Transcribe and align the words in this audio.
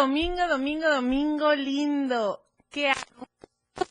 Domingo, 0.00 0.48
domingo, 0.48 0.88
domingo, 0.88 1.54
lindo. 1.54 2.40
¿Qué 2.70 2.90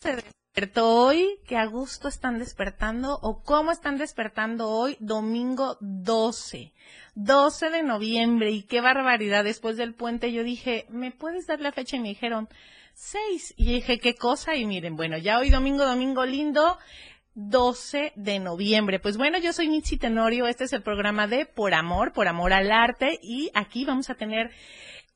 se 0.02 0.16
despertó 0.16 1.05
hoy? 1.05 1.38
¿Qué 1.48 1.55
a 1.55 1.67
gusto 1.67 2.08
están 2.08 2.40
despertando? 2.40 3.20
¿O 3.22 3.44
cómo 3.44 3.72
están 3.72 4.00
despertando 4.00 4.70
hoy? 4.70 4.98
Domingo 5.00 5.77
12. 5.81 6.73
12 7.14 7.70
de 7.70 7.84
noviembre. 7.84 8.50
Y 8.50 8.64
qué 8.64 8.81
barbaridad. 8.81 9.44
Después 9.44 9.77
del 9.77 9.94
puente 9.94 10.34
yo 10.34 10.44
dije, 10.44 10.88
¿me 10.90 11.12
puedes 11.12 11.45
dar 11.45 11.62
la 11.62 11.72
fecha? 11.72 11.98
Y 11.98 12.00
me 12.00 12.09
dijeron, 12.09 12.50
6. 12.95 13.53
Y 13.55 13.73
dije, 13.73 14.00
¿qué 14.00 14.16
cosa? 14.16 14.55
Y 14.55 14.66
miren, 14.66 14.95
bueno, 14.95 15.16
ya 15.20 15.38
hoy 15.38 15.52
domingo, 15.52 15.86
domingo 15.86 16.26
lindo. 16.26 16.80
12 17.36 18.14
de 18.16 18.39
noviembre. 18.39 19.00
Pues 19.00 19.16
bueno, 19.16 19.38
yo 19.38 19.53
soy 19.53 19.70
Mitzi 19.70 19.98
Tenorio, 19.98 20.48
este 20.48 20.64
es 20.64 20.73
el 20.73 20.81
programa 20.81 21.28
de 21.28 21.45
Por 21.45 21.73
Amor, 21.73 22.12
Por 22.12 22.28
Amor 22.28 22.52
al 22.52 22.72
Arte 22.72 23.20
y 23.22 23.52
aquí 23.53 23.86
vamos 23.86 24.09
a 24.09 24.16
tener 24.16 24.52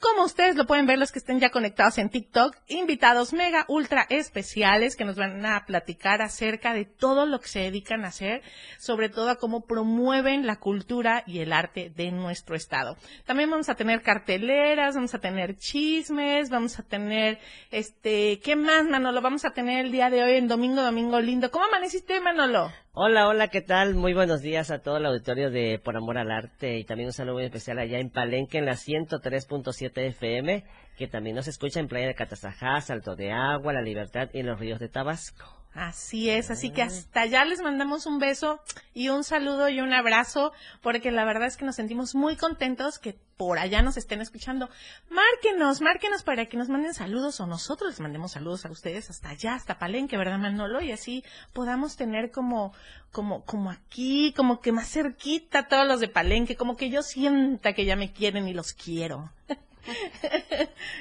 como 0.04 0.26
ustedes 0.26 0.58
lo 0.58 0.66
pueden 0.66 0.86
ver 0.86 1.00
los 1.00 1.14
que 1.14 1.20
estén 1.20 1.40
ya 1.40 1.50
conectados 1.50 1.98
en 1.98 2.10
TikTok, 2.10 2.58
invitados 2.68 3.32
mega 3.32 3.64
ultra 3.70 4.06
especiales 4.10 4.98
que 4.98 5.06
nos 5.06 5.16
van 5.16 5.46
a 5.46 5.66
platicar 5.66 6.22
acerca 6.22 6.74
de 6.74 6.84
todo 6.84 7.26
lo 7.26 7.40
que 7.40 7.48
se 7.48 7.60
dedican 7.60 8.04
a 8.04 8.10
hacer, 8.10 8.42
sobre 8.78 9.08
todo 9.08 9.30
a 9.30 9.38
cómo 9.38 9.66
promueven 9.66 10.46
la 10.46 10.58
cultura 10.58 11.24
y 11.26 11.40
el 11.40 11.54
arte 11.54 11.90
de 11.90 12.12
nuestro 12.12 12.58
estado. 12.58 12.98
También 13.26 13.50
vamos 13.50 13.70
a 13.70 13.76
tener 13.76 14.02
carteleras, 14.02 14.96
vamos 14.96 15.16
a 15.16 15.20
tener 15.20 15.56
chismes, 15.56 16.50
vamos 16.50 16.78
a 16.80 16.84
tener 16.84 17.40
este, 17.72 18.42
¿qué 18.42 18.58
más, 18.58 18.84
Manolo? 18.84 19.22
Vamos 19.22 19.46
a 19.46 19.52
tener 19.52 19.86
el 19.86 19.92
día 19.94 20.10
de 20.10 20.22
hoy 20.22 20.34
en 20.34 20.50
Domingo 20.50 20.82
Domingo 20.82 21.22
Lindo. 21.22 21.50
¿Cómo 21.50 21.64
amaneciste, 21.64 22.20
Manolo? 22.20 22.72
Hola, 22.96 23.28
hola, 23.28 23.48
¿qué 23.48 23.62
tal? 23.62 23.96
Muy 23.96 24.14
buenos 24.14 24.44
días 24.44 24.70
a 24.70 24.84
todo 24.84 24.98
el 24.98 25.08
auditorio 25.08 25.50
de 25.50 25.80
Por 25.84 25.98
Amor 25.98 26.20
al 26.20 26.30
Arte 26.30 26.78
y 26.78 26.84
también 26.84 27.08
un 27.08 27.14
saludo 27.14 27.34
muy 27.34 27.46
especial 27.46 27.80
allá 27.80 27.98
en 27.98 28.12
Palenque 28.12 28.60
en 28.60 28.68
la 28.68 28.74
103.7 28.74 30.10
FM, 30.10 30.64
que 30.96 31.08
también 31.08 31.36
nos 31.36 31.48
escucha 31.48 31.80
en 31.80 31.88
Playa 31.88 32.06
de 32.06 32.14
Catazajá, 32.14 32.80
Salto 32.82 33.16
de 33.16 33.32
Agua, 33.32 33.74
La 33.74 33.82
Libertad 33.82 34.30
y 34.32 34.42
en 34.42 34.46
los 34.46 34.60
ríos 34.60 34.80
de 34.80 34.90
Tabasco. 34.90 35.63
Así 35.76 36.30
es, 36.30 36.52
así 36.52 36.70
que 36.70 36.84
hasta 36.84 37.22
allá 37.22 37.44
les 37.46 37.62
mandamos 37.62 38.06
un 38.06 38.20
beso 38.20 38.62
y 38.94 39.10
un 39.10 39.24
saludo 39.24 39.70
y 39.70 39.82
un 39.82 39.92
abrazo, 39.92 40.54
porque 40.82 41.12
la 41.12 41.26
verdad 41.26 41.48
es 41.48 41.58
que 41.58 41.66
nos 41.66 41.78
sentimos 41.78 42.14
muy 42.14 42.36
contentos 42.36 43.00
que 43.00 43.18
por 43.38 43.58
allá 43.58 43.82
nos 43.82 43.98
estén 43.98 44.22
escuchando. 44.22 44.70
Márquenos, 45.10 45.82
márquenos 45.82 46.22
para 46.22 46.46
que 46.46 46.58
nos 46.58 46.70
manden 46.70 46.94
saludos 46.94 47.40
o 47.40 47.48
nosotros 47.48 47.90
les 47.90 48.00
mandemos 48.00 48.34
saludos 48.34 48.68
a 48.68 48.72
ustedes 48.72 49.10
hasta 49.10 49.30
allá, 49.30 49.56
hasta 49.56 49.80
Palenque, 49.80 50.16
¿verdad, 50.16 50.38
Manolo? 50.38 50.80
Y 50.80 50.92
así 50.92 51.24
podamos 51.54 51.96
tener 51.96 52.30
como, 52.30 52.72
como, 53.12 53.44
como 53.44 53.72
aquí, 53.72 54.32
como 54.38 54.62
que 54.62 54.72
más 54.72 54.92
cerquita 54.92 55.68
todos 55.68 55.88
los 55.88 56.00
de 56.00 56.08
Palenque, 56.08 56.56
como 56.56 56.78
que 56.78 56.92
yo 56.92 57.02
sienta 57.02 57.74
que 57.74 57.86
ya 57.86 57.96
me 57.96 58.14
quieren 58.14 58.48
y 58.48 58.54
los 58.54 58.74
quiero. 58.74 59.32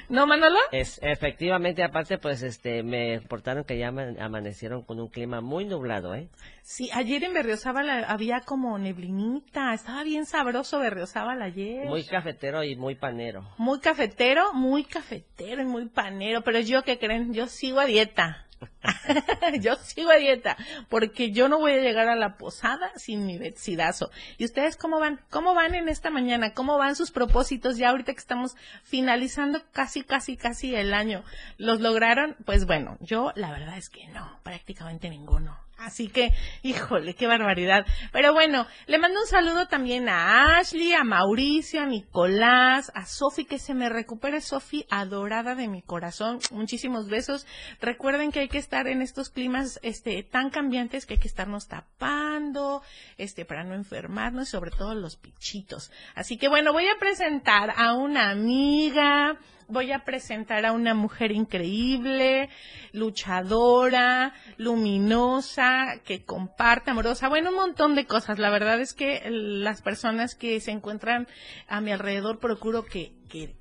¿No, 0.09 0.27
Manolo? 0.27 0.57
Es, 0.71 0.99
efectivamente, 1.01 1.83
aparte, 1.83 2.17
pues, 2.17 2.43
este, 2.43 2.83
me 2.83 3.19
reportaron 3.19 3.63
que 3.63 3.77
ya 3.77 3.87
amanecieron 3.87 4.83
con 4.83 4.99
un 4.99 5.09
clima 5.09 5.41
muy 5.41 5.65
nublado, 5.65 6.15
¿eh? 6.15 6.29
Sí, 6.61 6.89
ayer 6.93 7.23
en 7.23 7.33
Berriozábal 7.33 8.05
había 8.07 8.41
como 8.41 8.77
neblinita, 8.77 9.73
estaba 9.73 10.03
bien 10.03 10.25
sabroso 10.25 10.79
Berriozábal 10.79 11.41
ayer. 11.41 11.85
Muy 11.87 12.03
cafetero 12.05 12.63
y 12.63 12.75
muy 12.75 12.95
panero. 12.95 13.47
Muy 13.57 13.79
cafetero, 13.79 14.53
muy 14.53 14.83
cafetero 14.83 15.61
y 15.61 15.65
muy 15.65 15.87
panero, 15.87 16.41
pero 16.41 16.59
yo, 16.59 16.83
¿qué 16.83 16.97
creen? 16.97 17.33
Yo 17.33 17.47
sigo 17.47 17.79
a 17.79 17.85
dieta. 17.85 18.42
yo 19.61 19.75
sigo 19.75 20.11
a 20.11 20.15
dieta, 20.15 20.57
porque 20.89 21.31
yo 21.31 21.47
no 21.47 21.59
voy 21.59 21.73
a 21.73 21.81
llegar 21.81 22.07
a 22.07 22.15
la 22.15 22.37
posada 22.37 22.91
sin 22.95 23.25
mi 23.25 23.37
betsidazo. 23.37 24.11
¿Y 24.37 24.45
ustedes 24.45 24.77
cómo 24.77 24.99
van? 24.99 25.19
¿Cómo 25.29 25.53
van 25.53 25.75
en 25.75 25.89
esta 25.89 26.09
mañana? 26.09 26.53
¿Cómo 26.53 26.77
van 26.77 26.95
sus 26.95 27.11
propósitos 27.11 27.77
ya 27.77 27.89
ahorita 27.89 28.13
que 28.13 28.19
estamos 28.19 28.55
finalizando 28.83 29.61
casi, 29.71 30.03
casi, 30.03 30.37
casi 30.37 30.75
el 30.75 30.93
año? 30.93 31.23
¿Los 31.57 31.81
lograron? 31.81 32.35
Pues 32.45 32.65
bueno, 32.65 32.97
yo 32.99 33.31
la 33.35 33.51
verdad 33.51 33.77
es 33.77 33.89
que 33.89 34.07
no, 34.07 34.39
prácticamente 34.43 35.09
ninguno. 35.09 35.57
Así 35.83 36.07
que, 36.07 36.31
híjole, 36.61 37.13
qué 37.13 37.27
barbaridad. 37.27 37.85
Pero 38.11 38.31
bueno, 38.31 38.65
le 38.87 38.97
mando 38.99 39.19
un 39.19 39.27
saludo 39.27 39.67
también 39.67 40.07
a 40.07 40.57
Ashley, 40.57 40.93
a 40.93 41.03
Mauricio, 41.03 41.81
a 41.81 41.85
Nicolás, 41.85 42.91
a 42.95 43.05
Sofi, 43.05 43.43
que 43.43 43.59
se 43.59 43.73
me 43.73 43.89
recupere 43.89 44.39
Sofi, 44.39 44.85
adorada 44.89 45.55
de 45.55 45.67
mi 45.67 45.81
corazón. 45.81 46.39
Muchísimos 46.51 47.09
besos. 47.09 47.45
Recuerden 47.81 48.31
que 48.31 48.39
hay 48.39 48.47
que 48.47 48.59
estar 48.59 48.87
en 48.87 49.01
estos 49.01 49.29
climas 49.29 49.79
este 49.83 50.23
tan 50.23 50.49
cambiantes 50.49 51.05
que 51.05 51.15
hay 51.15 51.19
que 51.19 51.27
estarnos 51.27 51.67
tapando, 51.67 52.81
este 53.17 53.43
para 53.43 53.65
no 53.65 53.75
enfermarnos, 53.75 54.47
sobre 54.47 54.71
todo 54.71 54.95
los 54.95 55.17
pichitos. 55.17 55.91
Así 56.15 56.37
que 56.37 56.47
bueno, 56.47 56.71
voy 56.71 56.87
a 56.87 56.97
presentar 56.97 57.73
a 57.75 57.93
una 57.93 58.29
amiga, 58.29 59.37
voy 59.67 59.91
a 59.91 60.03
presentar 60.03 60.65
a 60.65 60.71
una 60.71 60.93
mujer 60.93 61.31
increíble, 61.31 62.49
luchadora, 62.91 64.33
luminosa, 64.57 65.99
que 66.03 66.23
comparte, 66.23 66.91
amorosa, 66.91 67.29
bueno, 67.29 67.49
un 67.49 67.55
montón 67.55 67.95
de 67.95 68.05
cosas. 68.05 68.39
La 68.39 68.49
verdad 68.49 68.79
es 68.79 68.93
que 68.93 69.21
las 69.29 69.81
personas 69.81 70.35
que 70.35 70.59
se 70.59 70.71
encuentran 70.71 71.27
a 71.67 71.81
mi 71.81 71.91
alrededor 71.91 72.39
procuro 72.39 72.85
que, 72.85 73.13
que, 73.29 73.55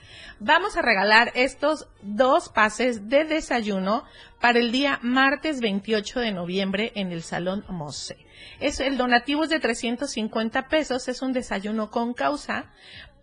vamos 0.41 0.77
a 0.77 0.83
regalar 0.83 1.33
estos 1.35 1.89
dos 2.03 2.49
pases 2.49 3.09
de 3.09 3.25
desayuno 3.25 4.05
para 4.41 4.59
el 4.59 4.73
día 4.73 4.99
martes 5.03 5.61
28 5.61 6.21
de 6.21 6.33
noviembre 6.33 6.93
en 6.95 7.13
el 7.13 7.23
Salón 7.23 7.65
Mose. 7.69 8.17
Es 8.61 8.81
el 8.81 8.97
donativo 8.97 9.45
es 9.45 9.51
de 9.51 9.61
350 9.61 10.69
pesos, 10.69 11.09
es 11.09 11.23
un 11.23 11.33
desayuno 11.33 11.91
con 11.91 12.15
causa, 12.15 12.71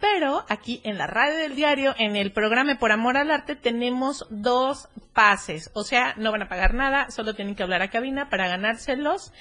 pero 0.01 0.43
aquí 0.49 0.81
en 0.83 0.97
la 0.97 1.07
radio 1.07 1.37
del 1.37 1.55
diario, 1.55 1.93
en 1.97 2.15
el 2.15 2.33
programa 2.33 2.77
Por 2.79 2.91
Amor 2.91 3.17
al 3.17 3.29
Arte, 3.31 3.55
tenemos 3.55 4.25
dos 4.31 4.89
pases. 5.13 5.69
O 5.73 5.83
sea, 5.83 6.15
no 6.17 6.31
van 6.31 6.41
a 6.41 6.49
pagar 6.49 6.73
nada, 6.73 7.11
solo 7.11 7.35
tienen 7.35 7.55
que 7.55 7.63
hablar 7.63 7.83
a 7.83 7.89
cabina 7.89 8.27
para 8.29 8.47
ganárselos. 8.47 9.31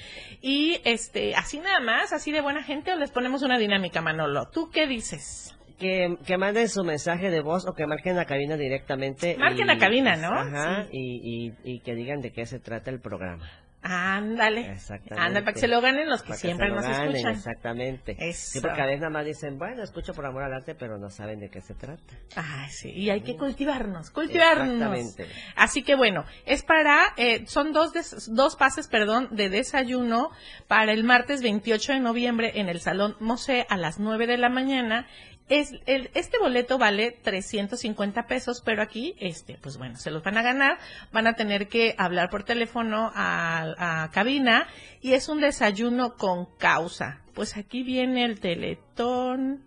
Y 0.42 0.80
este, 0.84 1.34
así 1.34 1.58
nada 1.58 1.80
más, 1.80 2.12
así 2.12 2.30
de 2.30 2.42
buena 2.42 2.62
gente, 2.62 2.92
o 2.92 2.96
les 2.96 3.10
ponemos 3.10 3.42
una 3.42 3.58
dinámica, 3.58 4.02
Manolo. 4.02 4.50
¿Tú 4.52 4.70
qué 4.70 4.86
dices? 4.86 5.56
Que, 5.78 6.18
que 6.26 6.36
manden 6.36 6.68
su 6.68 6.84
mensaje 6.84 7.30
de 7.30 7.40
voz 7.40 7.66
o 7.66 7.72
que 7.72 7.86
marquen 7.86 8.14
la 8.14 8.26
cabina 8.26 8.56
directamente. 8.56 9.36
Marquen 9.38 9.66
la 9.66 9.78
cabina, 9.78 10.16
¿no? 10.16 10.28
Ajá, 10.28 10.86
y, 10.92 11.48
y, 11.48 11.54
y 11.64 11.80
que 11.80 11.94
digan 11.94 12.20
de 12.20 12.32
qué 12.32 12.44
se 12.44 12.60
trata 12.60 12.90
el 12.90 13.00
programa. 13.00 13.48
Ándale. 13.82 14.72
Exactamente. 14.72 15.40
para 15.40 15.52
que 15.54 15.60
se 15.60 15.68
lo 15.68 15.80
ganen 15.80 16.08
los 16.08 16.22
que 16.22 16.34
siempre 16.34 16.68
nos 16.68 16.84
escuchan. 16.84 17.32
Exactamente. 17.32 18.16
Sí, 18.32 18.60
porque 18.60 18.82
a 18.82 18.86
veces 18.86 19.00
nada 19.00 19.10
más 19.10 19.24
dicen, 19.24 19.58
bueno, 19.58 19.82
escucho 19.82 20.12
por 20.12 20.26
amor 20.26 20.42
al 20.42 20.52
arte, 20.52 20.74
pero 20.74 20.98
no 20.98 21.08
saben 21.08 21.40
de 21.40 21.48
qué 21.48 21.60
se 21.60 21.74
trata. 21.74 22.14
Ah, 22.36 22.66
sí. 22.70 22.90
Y 22.90 23.10
hay 23.10 23.22
que 23.22 23.36
cultivarnos, 23.36 24.10
cultivarnos. 24.10 24.74
Exactamente. 24.74 25.26
Así 25.56 25.82
que 25.82 25.94
bueno, 25.94 26.24
es 26.44 26.62
para, 26.62 27.14
eh, 27.16 27.46
son 27.46 27.72
dos, 27.72 27.92
dos 28.28 28.56
pases, 28.56 28.86
perdón, 28.88 29.28
de 29.30 29.48
desayuno 29.48 30.30
para 30.68 30.92
el 30.92 31.04
martes 31.04 31.42
28 31.42 31.94
de 31.94 32.00
noviembre 32.00 32.52
en 32.60 32.68
el 32.68 32.80
Salón 32.80 33.16
Mose 33.18 33.66
a 33.68 33.76
las 33.76 33.98
9 33.98 34.26
de 34.26 34.36
la 34.36 34.50
mañana 34.50 35.06
es, 35.50 35.74
el, 35.84 36.10
este 36.14 36.38
boleto 36.38 36.78
vale 36.78 37.10
350 37.10 38.26
pesos, 38.26 38.62
pero 38.64 38.82
aquí, 38.82 39.14
este, 39.18 39.58
pues 39.60 39.76
bueno, 39.76 39.96
se 39.96 40.10
los 40.10 40.22
van 40.22 40.38
a 40.38 40.42
ganar, 40.42 40.78
van 41.12 41.26
a 41.26 41.34
tener 41.34 41.68
que 41.68 41.94
hablar 41.98 42.30
por 42.30 42.44
teléfono 42.44 43.12
a, 43.14 44.04
a 44.04 44.10
cabina 44.10 44.66
y 45.02 45.12
es 45.12 45.28
un 45.28 45.40
desayuno 45.40 46.14
con 46.14 46.46
causa. 46.56 47.20
Pues 47.34 47.56
aquí 47.56 47.82
viene 47.82 48.24
el 48.24 48.40
teletón, 48.40 49.66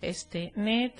este, 0.00 0.52
net, 0.56 0.94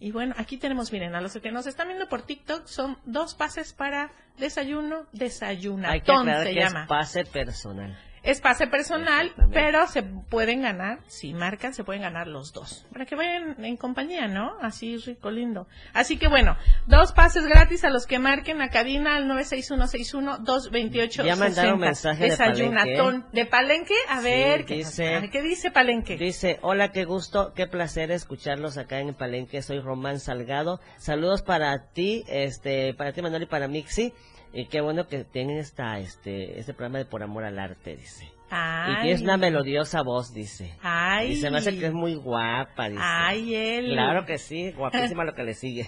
y 0.00 0.12
bueno, 0.12 0.34
aquí 0.38 0.58
tenemos, 0.58 0.92
miren, 0.92 1.14
a 1.16 1.20
los 1.20 1.34
que 1.34 1.50
nos 1.50 1.66
están 1.66 1.88
viendo 1.88 2.08
por 2.08 2.22
TikTok, 2.22 2.66
son 2.66 2.98
dos 3.04 3.34
pases 3.34 3.72
para 3.72 4.12
desayuno, 4.38 5.06
desayunatón 5.12 6.28
Hay 6.28 6.44
que 6.44 6.52
se 6.52 6.54
llama. 6.54 6.82
Es 6.82 6.88
pase 6.88 7.24
personal. 7.24 7.98
Es 8.22 8.40
pase 8.40 8.66
personal, 8.66 9.32
pero 9.52 9.86
se 9.86 10.02
pueden 10.02 10.62
ganar, 10.62 10.98
si 11.06 11.32
marcan, 11.34 11.72
se 11.74 11.84
pueden 11.84 12.02
ganar 12.02 12.26
los 12.26 12.52
dos. 12.52 12.86
Para 12.92 13.06
que 13.06 13.14
vayan 13.14 13.64
en 13.64 13.76
compañía, 13.76 14.26
¿no? 14.28 14.56
Así 14.60 14.96
rico, 14.98 15.30
lindo. 15.30 15.66
Así 15.92 16.18
que 16.18 16.28
bueno, 16.28 16.56
dos 16.86 17.12
pases 17.12 17.46
gratis 17.46 17.84
a 17.84 17.90
los 17.90 18.06
que 18.06 18.18
marquen 18.18 18.60
a 18.60 18.70
cabina 18.70 19.16
al 19.16 19.26
96161-228. 19.26 21.24
Ya 21.24 21.36
mandaron 21.36 21.78
mensaje 21.80 22.24
Desayunatón. 22.24 23.26
de 23.32 23.46
Palenque. 23.46 23.94
¿De 23.94 24.12
A 24.12 24.20
ver, 24.20 24.64
¿qué, 24.64 24.74
dice, 24.76 25.28
¿qué 25.30 25.42
dice 25.42 25.70
Palenque? 25.70 26.16
Dice, 26.16 26.58
hola, 26.62 26.90
qué 26.92 27.04
gusto, 27.04 27.52
qué 27.54 27.66
placer 27.66 28.10
escucharlos 28.10 28.78
acá 28.78 29.00
en 29.00 29.14
Palenque. 29.14 29.62
Soy 29.62 29.80
Román 29.80 30.20
Salgado. 30.20 30.80
Saludos 30.98 31.42
para 31.42 31.90
ti, 31.92 32.24
este, 32.28 32.94
para 32.94 33.12
ti 33.12 33.22
Manuel 33.22 33.44
y 33.44 33.46
para 33.46 33.68
Mixi. 33.68 34.12
Y 34.52 34.66
qué 34.66 34.80
bueno 34.80 35.06
que 35.08 35.24
tienen 35.24 35.58
esta, 35.58 35.98
este, 35.98 36.58
este 36.58 36.72
programa 36.72 36.98
de 36.98 37.04
Por 37.04 37.22
Amor 37.22 37.44
al 37.44 37.58
Arte, 37.58 37.96
dice. 37.96 38.32
Y 38.50 39.02
que 39.02 39.12
es 39.12 39.20
una 39.20 39.36
melodiosa 39.36 40.02
voz, 40.02 40.32
dice. 40.32 40.74
Ay. 40.82 41.32
Y 41.32 41.36
se 41.36 41.50
me 41.50 41.58
hace 41.58 41.78
que 41.78 41.86
es 41.86 41.92
muy 41.92 42.14
guapa, 42.14 42.88
dice. 42.88 43.02
Ay, 43.04 43.54
él. 43.54 43.92
Claro 43.92 44.24
que 44.24 44.38
sí, 44.38 44.72
guapísima 44.72 45.24
lo 45.24 45.34
que 45.34 45.42
le 45.42 45.54
sigue. 45.54 45.86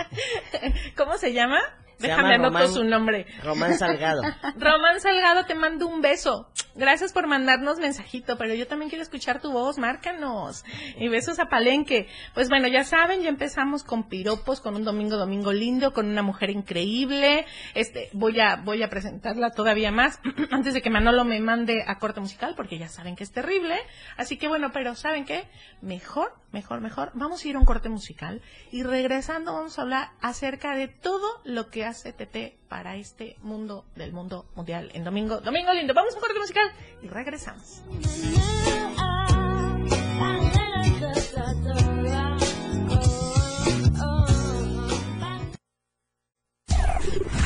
¿Cómo 0.96 1.16
se 1.16 1.32
llama? 1.32 1.60
Déjame 1.98 2.34
anotar 2.34 2.68
su 2.68 2.84
nombre. 2.84 3.26
Román 3.42 3.78
Salgado. 3.78 4.22
Román 4.58 5.00
Salgado, 5.00 5.46
te 5.46 5.54
mando 5.54 5.86
un 5.86 6.00
beso. 6.00 6.48
Gracias 6.74 7.12
por 7.12 7.26
mandarnos 7.26 7.78
mensajito, 7.78 8.38
pero 8.38 8.54
yo 8.54 8.66
también 8.66 8.88
quiero 8.88 9.02
escuchar 9.02 9.40
tu 9.40 9.50
voz, 9.50 9.76
márcanos. 9.76 10.64
Y 10.96 11.08
besos 11.08 11.40
a 11.40 11.46
Palenque. 11.46 12.08
Pues 12.32 12.48
bueno, 12.48 12.68
ya 12.68 12.84
saben, 12.84 13.22
ya 13.22 13.28
empezamos 13.28 13.82
con 13.82 14.08
piropos, 14.08 14.60
con 14.60 14.76
un 14.76 14.84
domingo, 14.84 15.16
domingo 15.16 15.52
lindo, 15.52 15.92
con 15.92 16.06
una 16.06 16.22
mujer 16.22 16.50
increíble. 16.50 17.44
Este, 17.74 18.08
voy 18.12 18.38
a, 18.40 18.56
voy 18.56 18.82
a 18.82 18.88
presentarla 18.88 19.50
todavía 19.50 19.90
más, 19.90 20.20
antes 20.50 20.72
de 20.74 20.80
que 20.80 20.90
Manolo 20.90 21.24
me 21.24 21.40
mande 21.40 21.82
a 21.86 21.98
corte 21.98 22.20
musical, 22.20 22.54
porque 22.56 22.78
ya 22.78 22.88
saben 22.88 23.16
que 23.16 23.24
es 23.24 23.32
terrible. 23.32 23.76
Así 24.16 24.36
que 24.36 24.48
bueno, 24.48 24.70
pero 24.72 24.94
¿saben 24.94 25.24
qué? 25.24 25.48
Mejor, 25.82 26.32
mejor, 26.52 26.80
mejor. 26.80 27.10
Vamos 27.14 27.44
a 27.44 27.48
ir 27.48 27.56
a 27.56 27.58
un 27.58 27.64
corte 27.64 27.88
musical 27.88 28.40
y 28.70 28.84
regresando 28.84 29.54
vamos 29.54 29.78
a 29.78 29.82
hablar 29.82 30.10
acerca 30.20 30.76
de 30.76 30.88
todo 30.88 31.40
lo 31.44 31.68
que 31.68 31.90
CTT 31.90 32.59
para 32.70 32.94
este 32.96 33.36
mundo 33.42 33.84
del 33.96 34.12
mundo 34.12 34.46
mundial 34.54 34.90
en 34.94 35.02
domingo. 35.02 35.40
Domingo 35.40 35.74
lindo, 35.74 35.92
vamos 35.92 36.14
a 36.14 36.16
un 36.16 36.20
corte 36.22 36.38
musical 36.38 36.72
y 37.02 37.08
regresamos. 37.08 37.82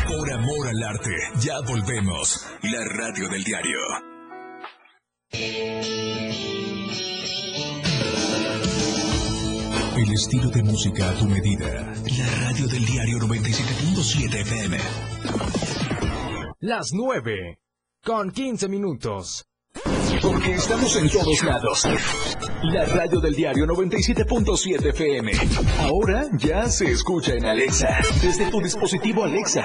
Por 0.07 0.31
amor 0.31 0.69
al 0.69 0.83
arte, 0.83 1.17
ya 1.41 1.59
volvemos. 1.67 2.47
La 2.63 2.85
radio 2.85 3.29
del 3.31 3.43
diario. 3.43 3.79
El 9.97 10.13
estilo 10.13 10.51
de 10.51 10.63
música 10.63 11.11
a 11.11 11.15
tu 11.15 11.27
medida. 11.27 11.95
La 12.19 12.49
radio 12.49 12.67
del 12.67 12.85
diario 12.85 13.19
97.7 13.19 14.41
FM. 14.41 14.79
Las 16.61 16.89
9. 16.93 17.59
Con 18.05 18.31
15 18.31 18.69
minutos. 18.69 19.47
Porque 20.21 20.55
estamos 20.55 20.97
en 20.97 21.09
todos 21.09 21.43
lados. 21.45 21.87
La 22.63 22.85
radio 22.87 23.21
del 23.21 23.35
diario 23.35 23.67
97.7 23.67 24.89
FM. 24.91 25.33
Ahora 25.79 26.29
ya 26.39 26.67
se 26.69 26.91
escucha 26.91 27.35
en 27.35 27.47
Alexa. 27.47 27.99
Desde 28.21 28.51
tu 28.51 28.61
dispositivo 28.61 29.25
Alexa. 29.25 29.65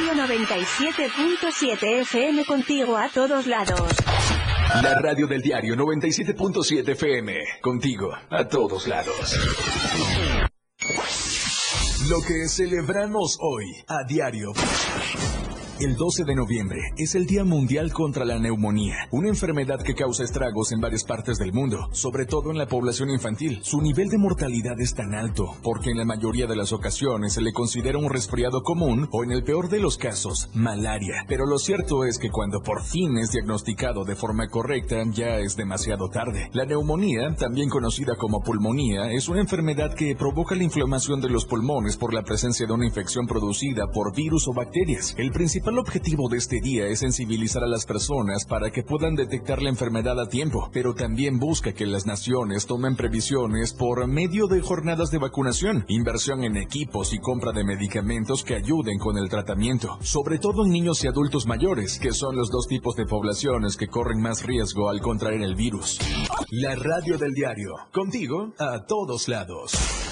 97.7 0.00 2.00
FM 2.00 2.46
contigo 2.46 2.96
a 2.96 3.10
todos 3.10 3.46
lados. 3.46 3.92
La 4.82 4.98
radio 4.98 5.26
del 5.26 5.42
diario 5.42 5.74
97.7 5.74 6.92
FM, 6.92 7.34
contigo 7.60 8.10
a 8.30 8.48
todos 8.48 8.88
lados. 8.88 9.36
Lo 12.08 12.22
que 12.22 12.48
celebramos 12.48 13.36
hoy 13.40 13.66
a 13.86 14.02
diario. 14.04 14.54
El 15.80 15.96
12 15.96 16.24
de 16.24 16.36
noviembre 16.36 16.92
es 16.96 17.14
el 17.14 17.26
Día 17.26 17.44
Mundial 17.44 17.92
contra 17.92 18.24
la 18.24 18.38
Neumonía, 18.38 19.08
una 19.10 19.28
enfermedad 19.28 19.80
que 19.80 19.94
causa 19.94 20.22
estragos 20.22 20.70
en 20.70 20.80
varias 20.80 21.02
partes 21.02 21.38
del 21.38 21.52
mundo, 21.52 21.88
sobre 21.92 22.26
todo 22.26 22.50
en 22.50 22.58
la 22.58 22.68
población 22.68 23.10
infantil. 23.10 23.60
Su 23.62 23.80
nivel 23.80 24.08
de 24.08 24.18
mortalidad 24.18 24.78
es 24.80 24.94
tan 24.94 25.14
alto 25.14 25.56
porque 25.62 25.90
en 25.90 25.98
la 25.98 26.04
mayoría 26.04 26.46
de 26.46 26.56
las 26.56 26.72
ocasiones 26.72 27.32
se 27.32 27.40
le 27.40 27.52
considera 27.52 27.98
un 27.98 28.10
resfriado 28.10 28.62
común 28.62 29.08
o 29.10 29.24
en 29.24 29.32
el 29.32 29.42
peor 29.42 29.70
de 29.70 29.80
los 29.80 29.96
casos, 29.96 30.50
malaria. 30.54 31.24
Pero 31.26 31.46
lo 31.46 31.58
cierto 31.58 32.04
es 32.04 32.18
que 32.18 32.30
cuando 32.30 32.62
por 32.62 32.84
fin 32.84 33.16
es 33.16 33.32
diagnosticado 33.32 34.04
de 34.04 34.14
forma 34.14 34.48
correcta 34.48 35.02
ya 35.10 35.38
es 35.38 35.56
demasiado 35.56 36.10
tarde. 36.10 36.50
La 36.52 36.66
neumonía, 36.66 37.34
también 37.34 37.70
conocida 37.70 38.14
como 38.16 38.42
pulmonía, 38.42 39.10
es 39.10 39.28
una 39.28 39.40
enfermedad 39.40 39.94
que 39.94 40.14
provoca 40.14 40.54
la 40.54 40.64
inflamación 40.64 41.20
de 41.20 41.30
los 41.30 41.46
pulmones 41.46 41.96
por 41.96 42.14
la 42.14 42.22
presencia 42.22 42.66
de 42.66 42.72
una 42.72 42.86
infección 42.86 43.26
producida 43.26 43.90
por 43.90 44.14
virus 44.14 44.46
o 44.46 44.52
bacterias. 44.52 45.14
El 45.16 45.32
principal 45.32 45.71
el 45.72 45.78
objetivo 45.78 46.28
de 46.28 46.36
este 46.36 46.60
día 46.60 46.86
es 46.86 46.98
sensibilizar 46.98 47.64
a 47.64 47.66
las 47.66 47.86
personas 47.86 48.44
para 48.44 48.70
que 48.70 48.82
puedan 48.82 49.14
detectar 49.14 49.62
la 49.62 49.70
enfermedad 49.70 50.20
a 50.20 50.28
tiempo, 50.28 50.68
pero 50.70 50.94
también 50.94 51.38
busca 51.38 51.72
que 51.72 51.86
las 51.86 52.04
naciones 52.04 52.66
tomen 52.66 52.94
previsiones 52.94 53.72
por 53.72 54.06
medio 54.06 54.48
de 54.48 54.60
jornadas 54.60 55.10
de 55.10 55.16
vacunación, 55.16 55.86
inversión 55.88 56.44
en 56.44 56.58
equipos 56.58 57.14
y 57.14 57.20
compra 57.20 57.52
de 57.52 57.64
medicamentos 57.64 58.44
que 58.44 58.54
ayuden 58.54 58.98
con 58.98 59.16
el 59.16 59.30
tratamiento, 59.30 59.96
sobre 60.02 60.38
todo 60.38 60.66
en 60.66 60.72
niños 60.72 61.02
y 61.04 61.08
adultos 61.08 61.46
mayores, 61.46 61.98
que 61.98 62.12
son 62.12 62.36
los 62.36 62.50
dos 62.50 62.66
tipos 62.68 62.94
de 62.96 63.06
poblaciones 63.06 63.78
que 63.78 63.88
corren 63.88 64.20
más 64.20 64.44
riesgo 64.44 64.90
al 64.90 65.00
contraer 65.00 65.40
el 65.40 65.54
virus. 65.54 65.98
La 66.50 66.74
radio 66.74 67.16
del 67.16 67.32
diario, 67.32 67.72
contigo 67.92 68.52
a 68.58 68.84
todos 68.84 69.26
lados. 69.26 70.11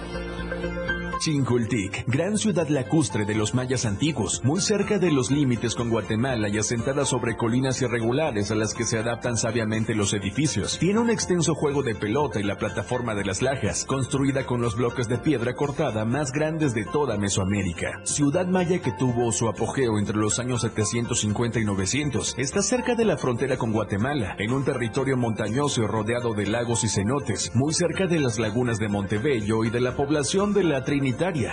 Chincultic, 1.21 2.03
gran 2.07 2.35
ciudad 2.35 2.67
lacustre 2.67 3.25
de 3.25 3.35
los 3.35 3.53
mayas 3.53 3.85
antiguos, 3.85 4.43
muy 4.43 4.59
cerca 4.59 4.97
de 4.97 5.11
los 5.11 5.29
límites 5.29 5.75
con 5.75 5.91
Guatemala 5.91 6.49
y 6.49 6.57
asentada 6.57 7.05
sobre 7.05 7.37
colinas 7.37 7.79
irregulares 7.83 8.49
a 8.49 8.55
las 8.55 8.73
que 8.73 8.85
se 8.85 8.97
adaptan 8.97 9.37
sabiamente 9.37 9.93
los 9.93 10.15
edificios. 10.15 10.79
Tiene 10.79 10.97
un 10.97 11.11
extenso 11.11 11.53
juego 11.53 11.83
de 11.83 11.93
pelota 11.93 12.39
y 12.39 12.43
la 12.43 12.57
plataforma 12.57 13.13
de 13.13 13.23
las 13.23 13.43
lajas, 13.43 13.85
construida 13.85 14.47
con 14.47 14.63
los 14.63 14.75
bloques 14.75 15.07
de 15.07 15.19
piedra 15.19 15.53
cortada 15.53 16.05
más 16.05 16.31
grandes 16.31 16.73
de 16.73 16.85
toda 16.85 17.19
Mesoamérica. 17.19 18.01
Ciudad 18.03 18.47
maya 18.47 18.79
que 18.79 18.91
tuvo 18.91 19.31
su 19.31 19.47
apogeo 19.47 19.99
entre 19.99 20.17
los 20.17 20.39
años 20.39 20.61
750 20.61 21.59
y 21.59 21.65
900, 21.65 22.33
está 22.39 22.63
cerca 22.63 22.95
de 22.95 23.05
la 23.05 23.17
frontera 23.17 23.57
con 23.57 23.71
Guatemala, 23.71 24.35
en 24.39 24.53
un 24.53 24.65
territorio 24.65 25.17
montañoso 25.17 25.85
rodeado 25.85 26.33
de 26.33 26.47
lagos 26.47 26.83
y 26.83 26.89
cenotes, 26.89 27.51
muy 27.53 27.75
cerca 27.75 28.07
de 28.07 28.19
las 28.19 28.39
lagunas 28.39 28.79
de 28.79 28.89
Montebello 28.89 29.63
y 29.63 29.69
de 29.69 29.81
la 29.81 29.95
población 29.95 30.55
de 30.55 30.63
la 30.63 30.83
Trinidad 30.83 31.10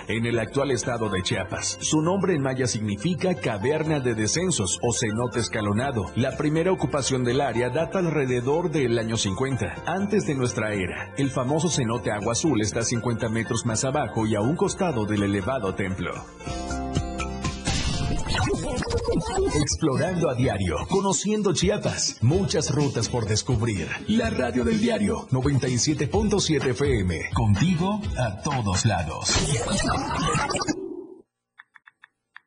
en 0.09 0.27
el 0.27 0.39
actual 0.39 0.71
estado 0.71 1.09
de 1.09 1.23
Chiapas. 1.23 1.79
Su 1.81 2.01
nombre 2.01 2.35
en 2.35 2.43
maya 2.43 2.67
significa 2.67 3.35
caverna 3.35 4.01
de 4.01 4.15
descensos 4.15 4.79
o 4.83 4.93
cenote 4.93 5.41
escalonado. 5.41 6.11
La 6.15 6.37
primera 6.37 6.73
ocupación 6.73 7.25
del 7.25 7.41
área 7.41 7.69
data 7.69 7.99
alrededor 7.99 8.71
del 8.71 8.99
año 8.99 9.17
50, 9.17 9.83
antes 9.87 10.27
de 10.27 10.35
nuestra 10.35 10.73
era. 10.73 11.13
El 11.17 11.31
famoso 11.31 11.69
cenote 11.69 12.11
Agua 12.11 12.33
Azul 12.33 12.61
está 12.61 12.83
50 12.83 13.29
metros 13.29 13.67
más 13.67 13.85
abajo 13.85 14.27
y 14.27 14.37
a 14.37 14.41
un 14.41 14.57
costado 14.57 15.07
del 15.07 15.25
elevado 15.25 15.75
templo. 15.75 16.13
Explorando 19.61 20.31
a 20.31 20.35
diario, 20.35 20.77
conociendo 20.89 21.53
Chiapas, 21.53 22.19
muchas 22.23 22.71
rutas 22.73 23.09
por 23.09 23.27
descubrir. 23.27 23.89
La 24.07 24.31
radio 24.31 24.65
del 24.65 24.81
diario 24.81 25.27
97.7 25.31 26.71
FM, 26.71 27.31
contigo 27.35 28.01
a 28.17 28.41
todos 28.43 28.85
lados. 28.85 29.35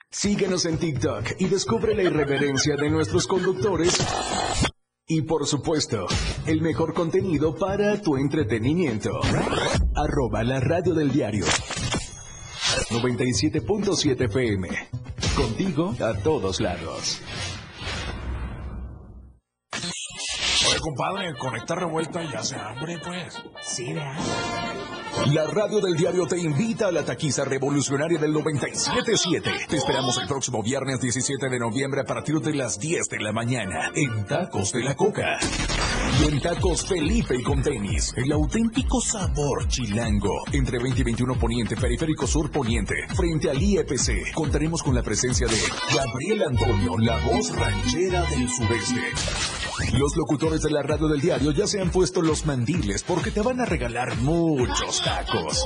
Síguenos 0.10 0.66
en 0.66 0.78
TikTok 0.78 1.34
y 1.40 1.46
descubre 1.48 1.94
la 1.96 2.04
irreverencia 2.04 2.76
de 2.78 2.90
nuestros 2.90 3.28
conductores. 3.28 3.98
Y 5.06 5.24
por 5.24 5.46
supuesto, 5.46 6.08
el 6.46 6.62
mejor 6.62 6.94
contenido 6.94 7.56
para 7.56 8.02
tu 8.02 8.16
entretenimiento. 8.16 9.20
Arroba 9.96 10.44
la 10.44 10.62
radio 10.62 10.94
del 10.94 11.12
diario 11.12 11.46
97.7 12.90 14.26
FM. 14.26 14.70
Contigo 15.36 15.96
a 16.00 16.14
todos 16.22 16.60
lados. 16.60 17.22
Oye, 20.70 20.80
compadre, 20.80 21.34
con 21.38 21.56
esta 21.56 21.76
revuelta 21.76 22.22
ya 22.24 22.44
se 22.44 22.56
hambre, 22.56 23.00
pues. 23.04 23.42
Sí, 23.62 23.94
¿verdad? 23.94 24.16
La 25.34 25.46
radio 25.46 25.80
del 25.82 25.96
diario 25.96 26.26
te 26.26 26.38
invita 26.40 26.88
a 26.88 26.92
la 26.92 27.04
taquiza 27.04 27.46
revolucionaria 27.46 28.18
del 28.18 28.34
97.7. 28.34 29.68
Te 29.68 29.78
esperamos 29.78 30.18
el 30.18 30.28
próximo 30.28 30.64
viernes 30.64 31.00
17 31.00 31.50
de 31.50 31.60
noviembre 31.60 32.02
a 32.02 32.06
partir 32.06 32.40
de 32.40 32.54
las 32.56 32.80
10 32.80 33.08
de 33.10 33.20
la 33.20 33.32
mañana 33.32 33.92
en 33.94 34.26
Tacos 34.26 34.72
de 34.72 34.84
la 34.84 34.96
Coca. 34.96 35.38
Y 36.20 36.26
en 36.26 36.42
Tacos 36.42 36.86
Felipe 36.86 37.36
y 37.38 37.44
con 37.44 37.62
tenis, 37.62 38.14
el 38.16 38.32
auténtico 38.32 39.00
sabor 39.02 39.68
chilango. 39.68 40.44
Entre 40.52 40.78
20 40.80 41.02
y 41.02 41.04
21 41.04 41.40
Poniente, 41.40 41.76
Periférico 41.76 42.28
Sur 42.28 42.52
Poniente, 42.52 42.96
frente 43.16 43.50
al 43.50 43.62
IEPC, 43.62 44.34
contaremos 44.34 44.84
con 44.84 44.94
la 44.94 45.02
presencia 45.02 45.48
de 45.48 45.58
Gabriel 45.96 46.44
Antonio, 46.44 46.98
la 46.98 47.18
voz 47.26 47.56
ranchera 47.56 48.24
del 48.30 48.50
sureste. 48.50 49.02
Los 49.98 50.16
locutores 50.16 50.62
de 50.62 50.70
la 50.70 50.84
radio 50.84 51.08
del 51.08 51.22
diario 51.22 51.52
ya 51.52 51.66
se 51.66 51.82
han 51.82 51.90
puesto 51.90 52.22
los 52.22 52.46
mandiles 52.46 53.04
porque 53.04 53.32
te 53.32 53.42
van 53.42 53.62
a 53.62 53.66
regalar 53.66 54.16
muchos 54.18 55.02
tacos. 55.04 55.64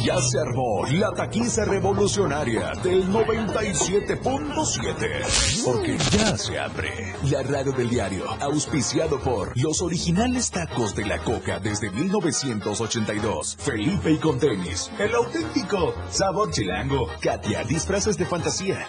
Ya 0.00 0.20
se 0.20 0.38
armó 0.38 0.86
la 0.86 1.10
taquiza 1.12 1.64
revolucionaria 1.64 2.72
del 2.82 3.08
97.7. 3.08 5.64
Porque 5.64 5.96
ya 6.16 6.36
se 6.36 6.58
abre 6.58 7.14
la 7.30 7.42
radio 7.42 7.72
del 7.72 7.90
diario, 7.90 8.24
auspiciado 8.40 9.20
por 9.20 9.52
los 9.56 9.82
originales 9.82 10.50
tacos 10.50 10.96
de 10.96 11.04
la 11.04 11.18
coca 11.18 11.60
desde 11.60 11.90
1982. 11.90 13.56
Felipe 13.58 14.12
y 14.12 14.18
con 14.18 14.38
tenis, 14.38 14.90
el 14.98 15.14
auténtico 15.14 15.94
sabor 16.08 16.50
chilango. 16.50 17.08
Katia, 17.20 17.64
disfraces 17.64 18.16
de 18.16 18.24
fantasía. 18.24 18.86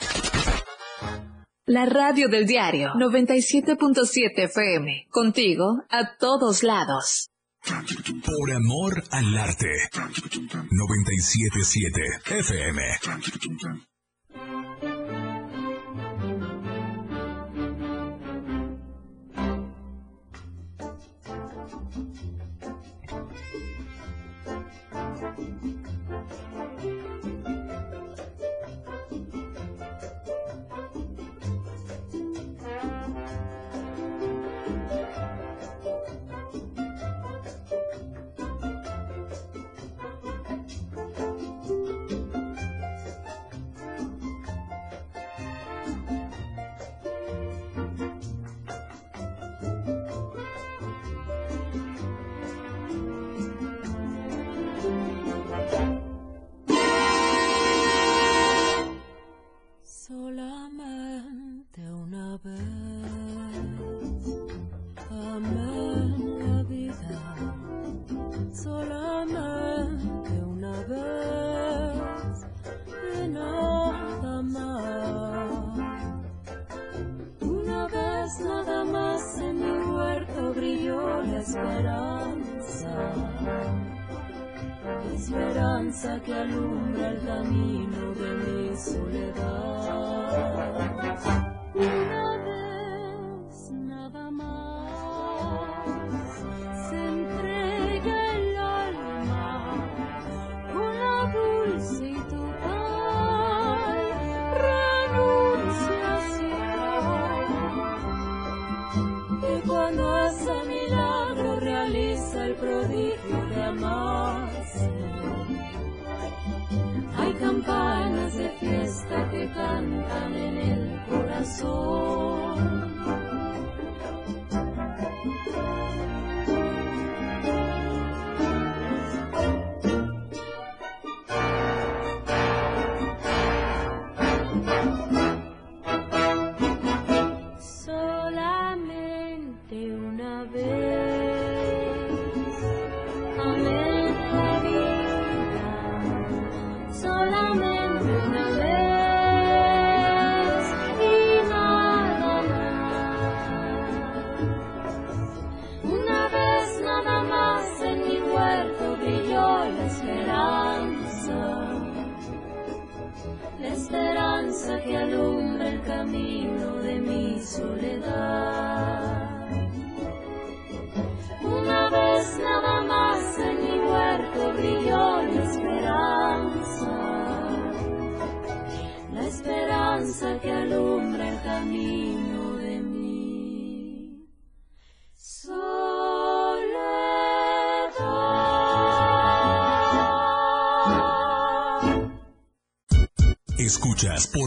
La 1.65 1.85
radio 1.85 2.27
del 2.27 2.45
diario 2.45 2.89
97.7 2.95 4.31
FM. 4.35 5.07
Contigo 5.09 5.83
a 5.89 6.17
todos 6.17 6.63
lados. 6.63 7.29
Por 8.25 8.51
amor 8.51 9.03
al 9.11 9.37
arte. 9.37 9.69
97.7 9.91 12.39
FM. 12.39 12.81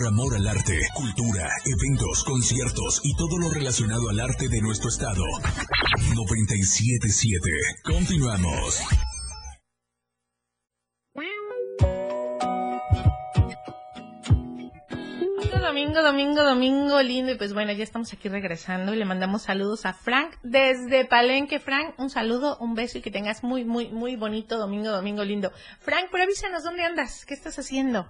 Amor 0.07 0.37
al 0.37 0.47
arte, 0.47 0.79
cultura, 0.95 1.49
eventos, 1.65 2.25
conciertos 2.25 3.01
y 3.03 3.15
todo 3.17 3.39
lo 3.39 3.51
relacionado 3.51 4.09
al 4.09 4.21
arte 4.21 4.49
de 4.49 4.61
nuestro 4.61 4.89
estado. 4.89 5.25
977. 6.15 7.51
Continuamos. 7.83 8.81
Y 17.29 17.35
pues 17.35 17.55
bueno, 17.55 17.73
ya 17.73 17.83
estamos 17.83 18.13
aquí 18.13 18.29
regresando 18.29 18.95
y 18.95 18.97
le 18.97 19.05
mandamos 19.05 19.43
saludos 19.43 19.85
a 19.85 19.93
Frank 19.93 20.35
desde 20.45 21.05
Palenque. 21.07 21.59
Frank, 21.59 21.95
un 21.99 22.09
saludo, 22.09 22.57
un 22.59 22.75
beso 22.75 22.99
y 22.99 23.01
que 23.01 23.11
tengas 23.11 23.43
muy, 23.43 23.65
muy, 23.65 23.89
muy 23.89 24.15
bonito 24.15 24.59
domingo, 24.59 24.91
domingo 24.91 25.25
lindo. 25.25 25.53
Frank, 25.81 26.07
pero 26.13 26.23
avísanos 26.23 26.63
dónde 26.63 26.85
andas, 26.85 27.27
qué 27.27 27.35
estás 27.35 27.59
haciendo. 27.59 28.09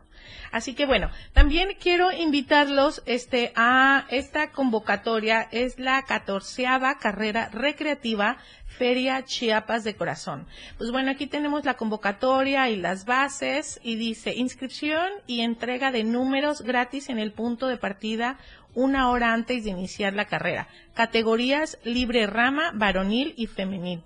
Así 0.53 0.75
que 0.75 0.87
bueno, 0.87 1.11
también 1.33 1.77
quiero 1.81 2.13
invitarlos 2.13 3.03
este, 3.07 3.53
a 3.57 4.07
esta 4.11 4.51
convocatoria. 4.51 5.49
Es 5.51 5.79
la 5.79 6.03
catorceava 6.03 6.99
carrera 6.99 7.49
recreativa 7.53 8.37
Feria 8.67 9.25
Chiapas 9.25 9.85
de 9.85 9.97
Corazón. 9.97 10.47
Pues 10.77 10.91
bueno, 10.91 11.11
aquí 11.11 11.27
tenemos 11.27 11.65
la 11.65 11.75
convocatoria 11.75 12.69
y 12.69 12.77
las 12.77 13.07
bases 13.07 13.81
y 13.83 13.97
dice 13.97 14.35
inscripción 14.35 15.09
y 15.27 15.41
entrega 15.41 15.91
de 15.93 16.05
números 16.05 16.61
gratis 16.61 17.09
en 17.09 17.19
el 17.19 17.33
punto 17.33 17.69
de 17.69 17.79
partida 17.79 18.39
una 18.77 19.11
hora 19.11 19.33
antes 19.33 19.65
de 19.65 19.71
iniciar 19.71 20.13
la 20.13 20.27
carrera. 20.27 20.69
Categorías 20.95 21.79
libre 21.83 22.27
rama, 22.29 22.71
varonil 22.73 23.35
y 23.37 23.49
femenil. 23.49 24.03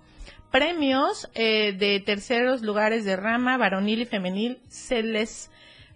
Premios 0.49 1.29
eh, 1.35 1.73
de 1.77 1.99
terceros 1.99 2.61
lugares 2.61 3.05
de 3.05 3.15
rama, 3.15 3.57
varonil 3.57 4.01
y 4.01 4.05
femenil 4.05 4.57
se 4.67 5.03
les 5.03 5.51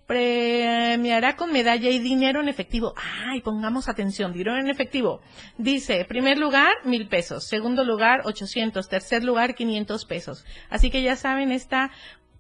premiará 0.08 1.36
con 1.36 1.52
medalla 1.52 1.90
y 1.90 2.00
dinero 2.00 2.42
en 2.42 2.48
efectivo. 2.48 2.94
Ay, 3.26 3.42
pongamos 3.42 3.90
atención, 3.90 4.34
dinero 4.34 4.58
en 4.58 4.70
efectivo. 4.70 5.22
Dice, 5.58 6.06
primer 6.06 6.38
lugar, 6.38 6.74
mil 6.84 7.08
pesos. 7.08 7.48
Segundo 7.48 7.84
lugar, 7.84 8.22
ochocientos. 8.26 8.88
Tercer 8.88 9.24
lugar, 9.24 9.56
quinientos 9.56 10.06
pesos. 10.06 10.46
Así 10.70 10.92
que 10.92 11.02
ya 11.02 11.16
saben, 11.16 11.52
esta 11.52 11.92